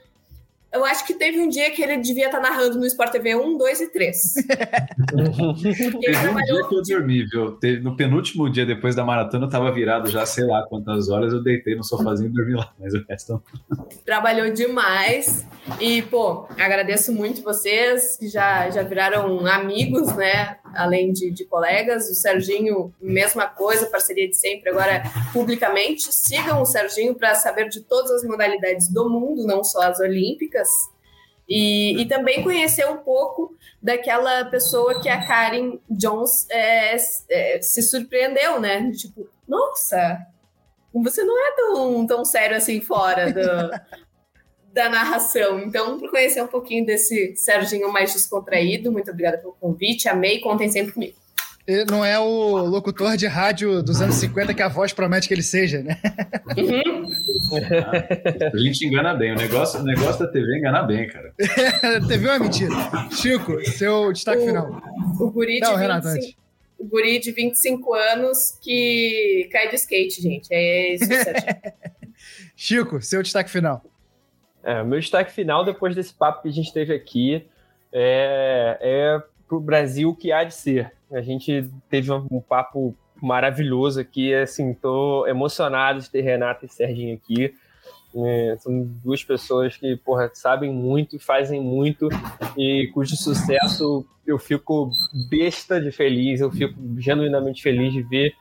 Eu 0.74 0.84
acho 0.84 1.06
que 1.06 1.14
teve 1.14 1.40
um 1.40 1.48
dia 1.48 1.70
que 1.72 1.82
ele 1.84 1.98
devia 1.98 2.26
estar 2.26 2.40
narrando 2.40 2.80
no 2.80 2.86
Sport 2.86 3.12
TV 3.12 3.36
1, 3.36 3.58
2 3.58 3.82
e 3.82 3.88
3. 3.92 4.34
Porque 5.14 5.68
ele 5.68 5.74
Teve 5.76 5.98
um 5.98 6.00
dia 6.00 6.12
trabalhou 6.22 6.68
que 6.70 6.76
eu 6.76 6.82
dormi, 6.82 7.26
viu? 7.26 7.52
Teve- 7.54 7.82
No 7.84 7.96
penúltimo 7.96 8.50
dia, 8.50 8.66
depois 8.66 8.96
da 8.96 9.04
maratona, 9.04 9.46
eu 9.46 9.50
tava 9.50 9.72
virado 9.72 10.10
já, 10.10 10.26
sei 10.26 10.46
lá 10.46 10.64
quantas 10.68 11.10
horas, 11.10 11.32
eu 11.34 11.44
deitei 11.44 11.76
no 11.76 11.84
sofazinho 11.84 12.30
e 12.30 12.34
dormi 12.34 12.54
lá. 12.56 12.74
Mas 12.80 12.94
o 12.94 13.04
resto 13.08 13.34
não. 13.34 13.78
trabalhou 14.06 14.52
demais. 14.52 15.46
E, 15.80 16.02
pô, 16.02 16.48
agradeço 16.58 17.14
muito 17.14 17.44
vocês, 17.44 18.18
que 18.18 18.28
já, 18.28 18.70
já 18.70 18.82
viraram 18.84 19.46
amigos, 19.46 20.16
né? 20.16 20.58
Além 20.74 21.12
de, 21.12 21.32
de 21.32 21.46
colegas. 21.46 22.10
O 22.10 22.16
Serginho, 22.16 22.94
mesma 23.02 23.48
coisa, 23.48 23.86
parceria 23.86 24.28
de 24.28 24.36
sempre, 24.36 24.70
agora 24.70 25.04
publicamente. 25.32 26.14
Sigam 26.14 26.62
o 26.62 26.66
Serginho 26.66 27.16
para 27.16 27.36
saber 27.36 27.70
de 27.70 27.82
todas 27.82 28.12
as 28.12 28.24
modalidades 28.24 28.88
do 28.88 29.10
mundo, 29.10 29.46
não 29.46 29.64
só 29.64 29.82
as 29.84 30.00
olímpicas. 30.00 30.68
E, 31.48 32.02
e 32.02 32.06
também 32.08 32.42
conhecer 32.42 32.88
um 32.88 32.98
pouco 32.98 33.56
daquela 33.82 34.46
pessoa 34.46 35.02
que 35.02 35.10
a 35.10 35.26
Karen 35.28 35.78
Jones 35.90 36.48
é, 36.50 36.96
é, 37.30 37.62
se 37.62 37.82
surpreendeu, 37.82 38.60
né? 38.60 38.92
Tipo, 38.92 39.28
nossa, 39.48 40.26
você 40.94 41.24
não 41.24 41.38
é 41.38 41.56
tão, 41.56 42.08
tão 42.08 42.26
sério 42.26 42.56
assim 42.56 42.80
fora 42.80 43.32
do, 43.32 43.72
da 44.74 44.90
narração. 44.90 45.60
Então, 45.60 46.00
para 46.00 46.10
conhecer 46.10 46.42
um 46.42 46.48
pouquinho 46.48 46.86
desse 46.86 47.34
Serginho 47.36 47.92
mais 47.92 48.12
descontraído, 48.14 48.92
muito 48.92 49.12
obrigada 49.12 49.38
pelo 49.38 49.54
convite. 49.54 50.10
Amei, 50.10 50.40
contem 50.40 50.70
sempre 50.70 50.92
comigo. 50.94 51.14
Ele 51.66 51.86
não 51.86 52.04
é 52.04 52.20
o 52.20 52.58
locutor 52.66 53.16
de 53.16 53.26
rádio 53.26 53.82
dos 53.82 54.02
anos 54.02 54.16
50 54.16 54.54
que 54.54 54.62
a 54.62 54.68
voz 54.68 54.92
promete 54.92 55.30
que 55.30 55.34
ele 55.34 55.42
seja, 55.44 55.82
né? 55.82 55.98
A 58.54 58.58
gente 58.58 58.86
engana 58.86 59.14
bem. 59.14 59.32
O 59.32 59.36
negócio, 59.36 59.80
o 59.80 59.84
negócio 59.84 60.26
da 60.26 60.32
TV 60.32 60.58
enganar 60.58 60.84
bem, 60.84 61.08
cara. 61.08 61.34
TV 62.08 62.28
é 62.28 62.32
uma 62.32 62.40
mentira. 62.40 62.74
Chico, 63.12 63.64
seu 63.72 64.12
destaque 64.12 64.44
O- 64.44 64.46
final. 64.46 64.82
O 65.20 65.32
guri, 65.32 65.60
Não, 65.60 65.74
de 65.74 65.80
Renato, 65.80 66.08
25, 66.08 66.26
antes. 66.26 66.36
o 66.80 66.86
guri 66.86 67.20
de 67.20 67.32
25 67.32 67.94
anos 67.94 68.38
que 68.62 69.48
cai 69.52 69.70
do 69.70 69.76
skate, 69.76 70.22
gente. 70.22 70.48
É 70.52 70.96
isso. 70.96 71.06
Chico, 72.56 73.02
seu 73.02 73.22
destaque 73.24 73.50
final. 73.50 73.82
É, 74.64 74.84
meu 74.84 75.00
destaque 75.00 75.32
final, 75.32 75.66
depois 75.66 75.96
desse 75.96 76.14
papo 76.14 76.42
que 76.42 76.48
a 76.48 76.52
gente 76.52 76.72
teve 76.74 76.94
aqui, 76.94 77.46
é, 77.92 78.78
é 78.82 79.24
para 79.48 79.58
o 79.58 79.60
Brasil 79.60 80.16
que 80.16 80.32
há 80.32 80.44
de 80.44 80.54
ser. 80.54 80.92
A 81.12 81.22
gente 81.22 81.70
teve 81.90 82.12
um, 82.12 82.26
um 82.32 82.42
papo 82.42 82.96
maravilhoso 83.22 84.00
aqui. 84.00 84.34
Assim, 84.34 84.74
tô 84.74 85.28
emocionado 85.28 86.00
de 86.00 86.10
ter 86.10 86.22
Renata 86.22 86.66
e 86.66 86.70
Serginho 86.70 87.16
aqui. 87.16 87.54
É, 88.16 88.56
são 88.60 88.84
duas 89.04 89.24
pessoas 89.24 89.76
que, 89.76 89.96
porra, 89.98 90.30
sabem 90.34 90.72
muito, 90.72 91.20
fazem 91.20 91.60
muito 91.60 92.10
e 92.56 92.92
cujo 92.94 93.16
sucesso 93.16 94.06
eu 94.26 94.38
fico 94.38 94.92
besta 95.30 95.82
de 95.82 95.92
feliz, 95.92 96.40
eu 96.40 96.52
fico 96.52 96.76
genuinamente 96.98 97.62
feliz 97.64 97.92
de 97.92 98.04
ver. 98.04 98.34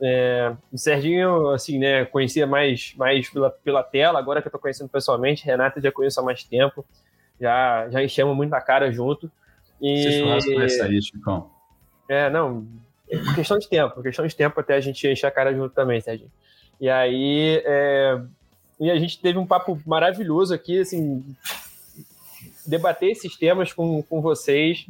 É, 0.00 0.54
o 0.72 0.78
Serginho, 0.78 1.48
assim, 1.48 1.78
né, 1.78 2.04
conhecia 2.04 2.46
mais, 2.46 2.94
mais 2.96 3.28
pela, 3.28 3.50
pela 3.50 3.82
tela, 3.82 4.18
agora 4.18 4.40
que 4.40 4.48
eu 4.48 4.52
tô 4.52 4.58
conhecendo 4.58 4.88
pessoalmente, 4.88 5.44
Renata 5.44 5.80
já 5.80 5.90
conheço 5.90 6.20
há 6.20 6.22
mais 6.22 6.44
tempo, 6.44 6.84
já, 7.40 7.88
já 7.90 8.02
enchemos 8.02 8.36
muito 8.36 8.52
a 8.54 8.60
cara 8.60 8.92
junto. 8.92 9.30
E... 9.80 10.06
Esse 10.06 10.20
churrasco 10.20 10.54
vai 10.54 10.68
sair, 10.68 11.02
Chicão. 11.02 11.50
É, 12.08 12.30
não, 12.30 12.66
questão 13.34 13.58
de 13.58 13.68
tempo, 13.68 14.02
questão 14.02 14.26
de 14.26 14.34
tempo 14.34 14.58
até 14.60 14.74
a 14.74 14.80
gente 14.80 15.06
encher 15.06 15.26
a 15.26 15.30
cara 15.30 15.52
junto 15.52 15.74
também, 15.74 16.00
Serginho. 16.00 16.30
E 16.80 16.88
aí, 16.88 17.60
é, 17.64 18.20
e 18.78 18.90
a 18.90 18.98
gente 18.98 19.20
teve 19.20 19.38
um 19.38 19.46
papo 19.46 19.80
maravilhoso 19.84 20.54
aqui, 20.54 20.80
assim, 20.80 21.24
debater 22.68 23.10
esses 23.10 23.36
temas 23.36 23.72
com, 23.72 24.02
com 24.02 24.20
vocês 24.20 24.86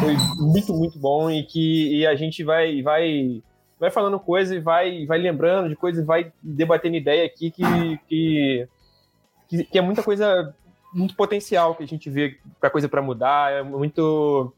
foi 0.00 0.14
muito, 0.38 0.74
muito 0.74 0.98
bom 0.98 1.30
e 1.30 1.44
que 1.44 2.00
e 2.00 2.06
a 2.06 2.14
gente 2.16 2.42
vai, 2.42 2.82
vai, 2.82 3.40
vai 3.80 3.90
falando 3.90 4.20
coisas 4.20 4.54
e 4.54 4.60
vai, 4.60 5.06
vai 5.06 5.18
lembrando 5.18 5.70
de 5.70 5.74
coisas 5.74 6.04
e 6.04 6.06
vai 6.06 6.30
debatendo 6.42 6.96
ideia 6.96 7.24
aqui 7.24 7.50
que, 7.50 7.62
que, 8.06 8.68
que, 9.48 9.64
que 9.64 9.78
é 9.78 9.80
muita 9.80 10.02
coisa, 10.02 10.54
muito 10.92 11.16
potencial 11.16 11.74
que 11.74 11.82
a 11.82 11.88
gente 11.88 12.10
vê 12.10 12.38
para 12.60 12.70
coisa 12.70 12.88
para 12.88 13.02
mudar, 13.02 13.50
é 13.52 13.62
muito... 13.62 14.52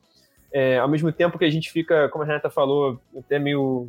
É, 0.54 0.78
ao 0.78 0.88
mesmo 0.88 1.10
tempo 1.10 1.38
que 1.38 1.46
a 1.46 1.50
gente 1.50 1.70
fica, 1.72 2.10
como 2.10 2.24
a 2.24 2.26
Renata 2.26 2.50
falou, 2.50 3.00
até 3.16 3.38
meio 3.38 3.88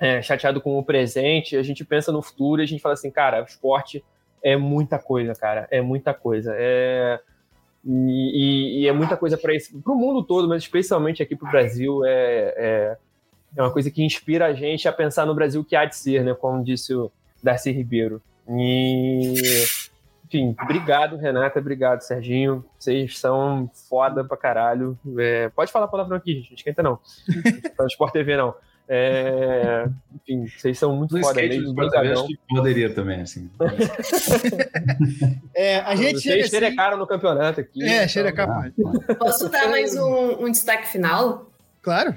é, 0.00 0.22
chateado 0.22 0.58
com 0.58 0.78
o 0.78 0.84
presente, 0.84 1.54
a 1.54 1.62
gente 1.62 1.84
pensa 1.84 2.10
no 2.10 2.22
futuro 2.22 2.62
e 2.62 2.64
a 2.64 2.66
gente 2.66 2.80
fala 2.80 2.94
assim, 2.94 3.10
cara, 3.10 3.42
o 3.42 3.44
esporte 3.44 4.02
é 4.42 4.56
muita 4.56 4.98
coisa, 4.98 5.34
cara, 5.34 5.68
é 5.70 5.82
muita 5.82 6.14
coisa. 6.14 6.54
É, 6.56 7.20
e, 7.84 8.82
e 8.82 8.88
é 8.88 8.92
muita 8.92 9.18
coisa 9.18 9.36
para 9.36 9.52
o 9.86 9.94
mundo 9.94 10.22
todo, 10.22 10.48
mas 10.48 10.62
especialmente 10.62 11.22
aqui 11.22 11.36
para 11.36 11.48
o 11.48 11.50
Brasil, 11.50 12.00
é, 12.06 12.96
é, 13.56 13.62
uma 13.62 13.70
coisa 13.70 13.90
que 13.90 14.02
inspira 14.02 14.46
a 14.46 14.54
gente 14.54 14.88
a 14.88 14.92
pensar 14.92 15.26
no 15.26 15.34
Brasil 15.34 15.64
que 15.64 15.76
há 15.76 15.84
de 15.84 15.96
ser, 15.96 16.24
né? 16.24 16.34
Como 16.34 16.62
disse 16.62 16.94
o 16.94 17.10
Darcy 17.42 17.70
Ribeiro. 17.70 18.22
E, 18.48 19.34
enfim, 20.26 20.56
obrigado, 20.62 21.16
Renata, 21.16 21.58
obrigado, 21.58 22.00
Serginho. 22.00 22.64
Vocês 22.78 23.18
são 23.18 23.70
foda 23.88 24.24
pra 24.24 24.36
caralho. 24.36 24.98
É, 25.18 25.48
pode 25.50 25.70
falar 25.70 25.86
a 25.86 25.88
palavra 25.88 26.16
aqui, 26.16 26.34
gente, 26.34 26.50
não 26.50 26.56
esquenta 26.56 26.82
não. 26.82 26.98
Não 27.78 27.86
Sport 27.86 28.12
TV, 28.12 28.36
não. 28.36 28.54
É, 28.88 29.86
enfim, 30.14 30.46
vocês 30.46 30.78
são 30.78 30.94
muito 30.94 31.16
no 31.16 31.22
foda. 31.22 31.42
Skate, 31.42 32.10
acho 32.10 32.26
que 32.26 32.38
poderia 32.48 32.94
também, 32.94 33.22
assim. 33.22 33.48
é, 35.54 35.78
a 35.78 35.94
gente 35.94 36.20
vocês 36.20 36.52
assim... 36.52 36.96
no 36.98 37.06
campeonato 37.06 37.60
aqui. 37.60 37.82
É, 37.82 38.06
xerecaram. 38.08 38.52
Ah, 38.52 39.14
Posso 39.14 39.48
dar 39.48 39.70
mais 39.70 39.96
um, 39.96 40.44
um, 40.44 40.50
destaque 40.50 40.88
final? 40.88 41.50
Claro. 41.80 42.14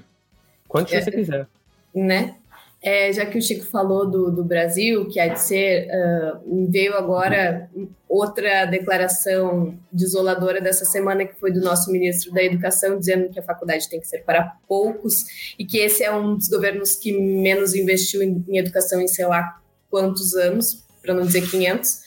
Quanto 0.75 0.93
é, 0.93 1.01
você 1.01 1.11
quiser. 1.11 1.47
Né? 1.93 2.35
É, 2.81 3.11
já 3.13 3.25
que 3.25 3.37
o 3.37 3.41
Chico 3.41 3.65
falou 3.65 4.05
do, 4.05 4.29
do 4.29 4.43
Brasil, 4.43 5.07
que 5.07 5.19
há 5.19 5.27
de 5.27 5.41
ser, 5.41 5.87
uh, 5.87 6.69
veio 6.69 6.93
agora 6.93 7.69
outra 8.07 8.65
declaração 8.65 9.75
desoladora 9.91 10.59
dessa 10.59 10.83
semana, 10.83 11.25
que 11.25 11.33
foi 11.39 11.51
do 11.51 11.61
nosso 11.61 11.91
ministro 11.91 12.31
da 12.33 12.43
Educação, 12.43 12.99
dizendo 12.99 13.29
que 13.29 13.39
a 13.39 13.43
faculdade 13.43 13.89
tem 13.89 13.99
que 13.99 14.07
ser 14.07 14.23
para 14.23 14.55
poucos 14.67 15.55
e 15.57 15.65
que 15.65 15.77
esse 15.77 16.03
é 16.03 16.11
um 16.13 16.35
dos 16.35 16.49
governos 16.49 16.95
que 16.95 17.17
menos 17.17 17.73
investiu 17.73 18.21
em, 18.21 18.43
em 18.47 18.57
educação 18.57 19.01
em 19.01 19.07
sei 19.07 19.25
lá 19.25 19.59
quantos 19.89 20.35
anos, 20.35 20.83
para 21.01 21.13
não 21.13 21.25
dizer 21.25 21.49
500. 21.49 22.01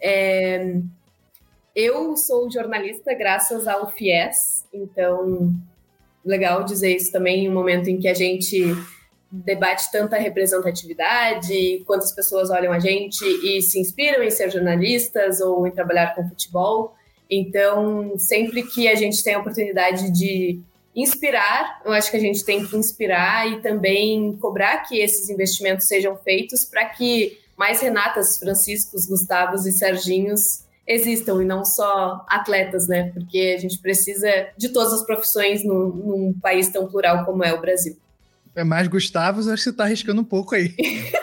É, 0.00 0.76
eu 1.76 2.16
sou 2.16 2.50
jornalista 2.50 3.14
graças 3.14 3.68
ao 3.68 3.92
FIES, 3.92 4.64
então 4.72 5.54
legal 6.24 6.64
dizer 6.64 6.94
isso 6.94 7.12
também 7.12 7.44
em 7.44 7.48
um 7.48 7.52
momento 7.52 7.88
em 7.88 7.98
que 7.98 8.08
a 8.08 8.14
gente 8.14 8.74
debate 9.30 9.90
tanta 9.90 10.16
representatividade, 10.16 11.82
quantas 11.86 12.12
pessoas 12.12 12.50
olham 12.50 12.72
a 12.72 12.78
gente 12.78 13.24
e 13.24 13.60
se 13.60 13.80
inspiram 13.80 14.22
em 14.22 14.30
ser 14.30 14.50
jornalistas 14.50 15.40
ou 15.40 15.66
em 15.66 15.72
trabalhar 15.72 16.14
com 16.14 16.28
futebol. 16.28 16.94
Então, 17.28 18.16
sempre 18.16 18.62
que 18.62 18.86
a 18.86 18.94
gente 18.94 19.22
tem 19.24 19.34
a 19.34 19.40
oportunidade 19.40 20.12
de 20.12 20.60
inspirar, 20.94 21.82
eu 21.84 21.92
acho 21.92 22.10
que 22.10 22.16
a 22.16 22.20
gente 22.20 22.44
tem 22.44 22.64
que 22.64 22.76
inspirar 22.76 23.50
e 23.50 23.60
também 23.60 24.36
cobrar 24.40 24.78
que 24.86 25.00
esses 25.00 25.28
investimentos 25.28 25.88
sejam 25.88 26.16
feitos 26.16 26.64
para 26.64 26.84
que 26.84 27.38
mais 27.56 27.80
Renatas, 27.80 28.38
Franciscos, 28.38 29.06
Gustavos 29.06 29.66
e 29.66 29.72
Serginhos 29.72 30.63
existam 30.86 31.42
e 31.42 31.46
não 31.46 31.64
só 31.64 32.24
atletas, 32.28 32.86
né? 32.88 33.10
Porque 33.12 33.54
a 33.56 33.60
gente 33.60 33.78
precisa 33.78 34.28
de 34.56 34.68
todas 34.68 34.92
as 34.92 35.04
profissões 35.04 35.64
num, 35.64 35.88
num 35.88 36.34
país 36.40 36.68
tão 36.68 36.86
plural 36.86 37.24
como 37.24 37.42
é 37.44 37.52
o 37.52 37.60
Brasil. 37.60 37.96
É 38.56 38.62
mais 38.62 38.86
Gustavo, 38.86 39.40
acho 39.40 39.48
que 39.48 39.62
você 39.62 39.72
tá 39.72 39.82
arriscando 39.82 40.20
um 40.20 40.24
pouco 40.24 40.54
aí. 40.54 40.74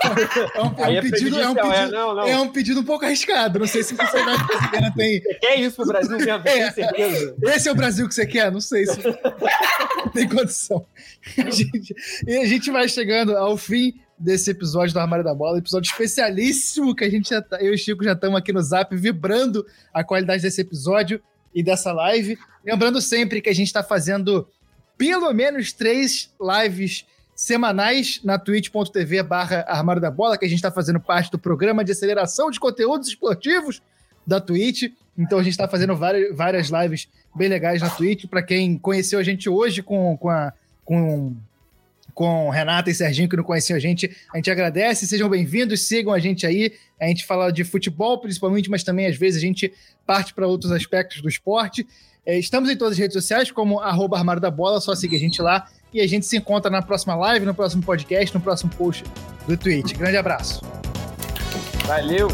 É 0.53 0.61
um, 0.61 0.95
é 0.95 0.99
um 0.99 1.01
pedido, 1.01 1.39
é 1.39 1.47
um 1.47 1.55
pedido, 1.55 1.73
é, 1.73 1.88
não, 1.89 2.15
não. 2.15 2.27
é 2.27 2.39
um 2.41 2.47
pedido 2.49 2.81
um 2.81 2.83
pouco 2.83 3.05
arriscado. 3.05 3.59
Não 3.59 3.67
sei 3.67 3.81
se 3.81 3.95
você 3.95 4.23
vai 4.23 4.38
brasileira 4.38 4.93
tem. 4.93 5.21
Você 5.21 5.33
quer 5.35 5.59
isso 5.59 5.75
pro 5.77 5.85
Brasil 5.85 6.17
mesmo? 6.17 6.47
É, 6.47 6.71
certeza. 6.71 7.35
Esse 7.43 7.69
é 7.69 7.71
o 7.71 7.75
Brasil 7.75 8.07
que 8.09 8.13
você 8.13 8.25
quer? 8.25 8.51
Não 8.51 8.59
sei 8.59 8.85
se 8.88 8.99
tem 10.13 10.27
condição. 10.27 10.85
A 11.38 11.49
gente, 11.49 11.95
e 12.27 12.38
a 12.38 12.45
gente 12.45 12.69
vai 12.71 12.89
chegando 12.89 13.38
ao 13.38 13.55
fim 13.55 14.00
desse 14.22 14.52
episódio 14.52 14.93
do 14.93 14.99
Armário 14.99 15.26
da 15.26 15.34
Bola, 15.34 15.57
episódio 15.57 15.89
especialíssimo 15.89 16.95
que 16.95 17.03
a 17.03 17.10
gente 17.10 17.30
já 17.30 17.41
tá, 17.41 17.57
eu 17.57 17.72
e 17.72 17.76
o 17.76 17.77
Chico 17.77 18.03
já 18.03 18.14
estamos 18.14 18.38
aqui 18.38 18.53
no 18.53 18.61
Zap 18.61 18.95
vibrando 18.95 19.65
a 19.93 20.03
qualidade 20.03 20.43
desse 20.43 20.61
episódio 20.61 21.22
e 21.53 21.64
dessa 21.64 21.91
live. 21.91 22.38
Lembrando 22.64 23.02
sempre 23.02 23.41
que 23.41 23.49
a 23.49 23.53
gente 23.53 23.68
está 23.68 23.84
fazendo 23.84 24.48
pelo 24.98 25.34
menos 25.34 25.73
três 25.73 26.31
lives 26.39 27.06
semanais 27.35 28.22
na 28.23 28.38
twitch.tv 28.38 29.23
barra 29.23 29.65
Armário 29.68 30.02
da 30.02 30.11
Bola, 30.11 30.38
que 30.38 30.45
a 30.45 30.48
gente 30.48 30.60
está 30.60 30.72
fazendo 30.72 30.99
parte 30.99 31.31
do 31.31 31.39
programa 31.39 31.84
de 31.84 31.91
aceleração 31.91 32.52
de 32.52 32.60
conteúdos 32.60 33.07
esportivos 33.07 33.81
da 34.26 34.39
Twitch. 34.39 34.93
Então 35.18 35.39
a 35.39 35.43
gente 35.43 35.53
está 35.53 35.68
fazendo 35.68 35.95
várias, 35.95 36.35
várias 36.35 36.69
lives 36.69 37.10
bem 37.35 37.49
legais 37.49 37.81
na 37.81 37.89
Twitch. 37.89 38.26
Para 38.27 38.43
quem 38.43 38.77
conheceu 38.77 39.18
a 39.18 39.23
gente 39.23 39.49
hoje 39.49 39.81
com, 39.81 40.15
com, 40.18 40.30
a, 40.30 40.53
com, 40.85 41.35
com 42.22 42.52
Renata 42.52 42.88
e 42.88 42.93
Serginho, 42.93 43.27
que 43.27 43.35
não 43.35 43.43
conheciam 43.43 43.76
a 43.76 43.80
gente, 43.80 44.15
a 44.31 44.38
gente 44.38 44.52
agradece. 44.52 45.07
Sejam 45.07 45.27
bem-vindos, 45.27 45.88
sigam 45.88 46.14
a 46.14 46.19
gente 46.19 46.45
aí. 46.45 46.72
A 46.99 47.07
gente 47.07 47.26
fala 47.26 47.52
de 47.52 47.64
futebol 47.64 48.19
principalmente, 48.19 48.69
mas 48.69 48.84
também 48.84 49.07
às 49.07 49.18
vezes 49.18 49.41
a 49.41 49.41
gente 49.43 49.73
parte 50.06 50.31
para 50.31 50.45
outros 50.45 50.72
aspectos 50.72 51.19
do 51.19 51.27
esporte. 51.27 51.84
É, 52.23 52.38
estamos 52.38 52.69
em 52.69 52.77
todas 52.77 52.93
as 52.93 52.99
redes 52.99 53.15
sociais, 53.15 53.49
como 53.49 53.80
arroba 53.80 54.19
Armário 54.19 54.39
da 54.39 54.52
Bola, 54.52 54.80
só 54.80 54.93
seguir 54.93 55.15
a 55.15 55.19
gente 55.19 55.41
lá. 55.41 55.68
E 55.91 55.99
a 55.99 56.06
gente 56.07 56.27
se 56.27 56.38
encontra 56.38 56.69
na 56.69 56.84
próxima 56.84 57.15
live, 57.15 57.43
no 57.43 57.56
próximo 57.56 57.81
podcast, 57.81 58.35
no 58.35 58.39
próximo 58.39 58.69
post 58.76 59.03
do 59.48 59.57
Twitch. 59.57 59.93
Grande 59.93 60.18
abraço. 60.18 60.61
Valeu! 61.88 62.27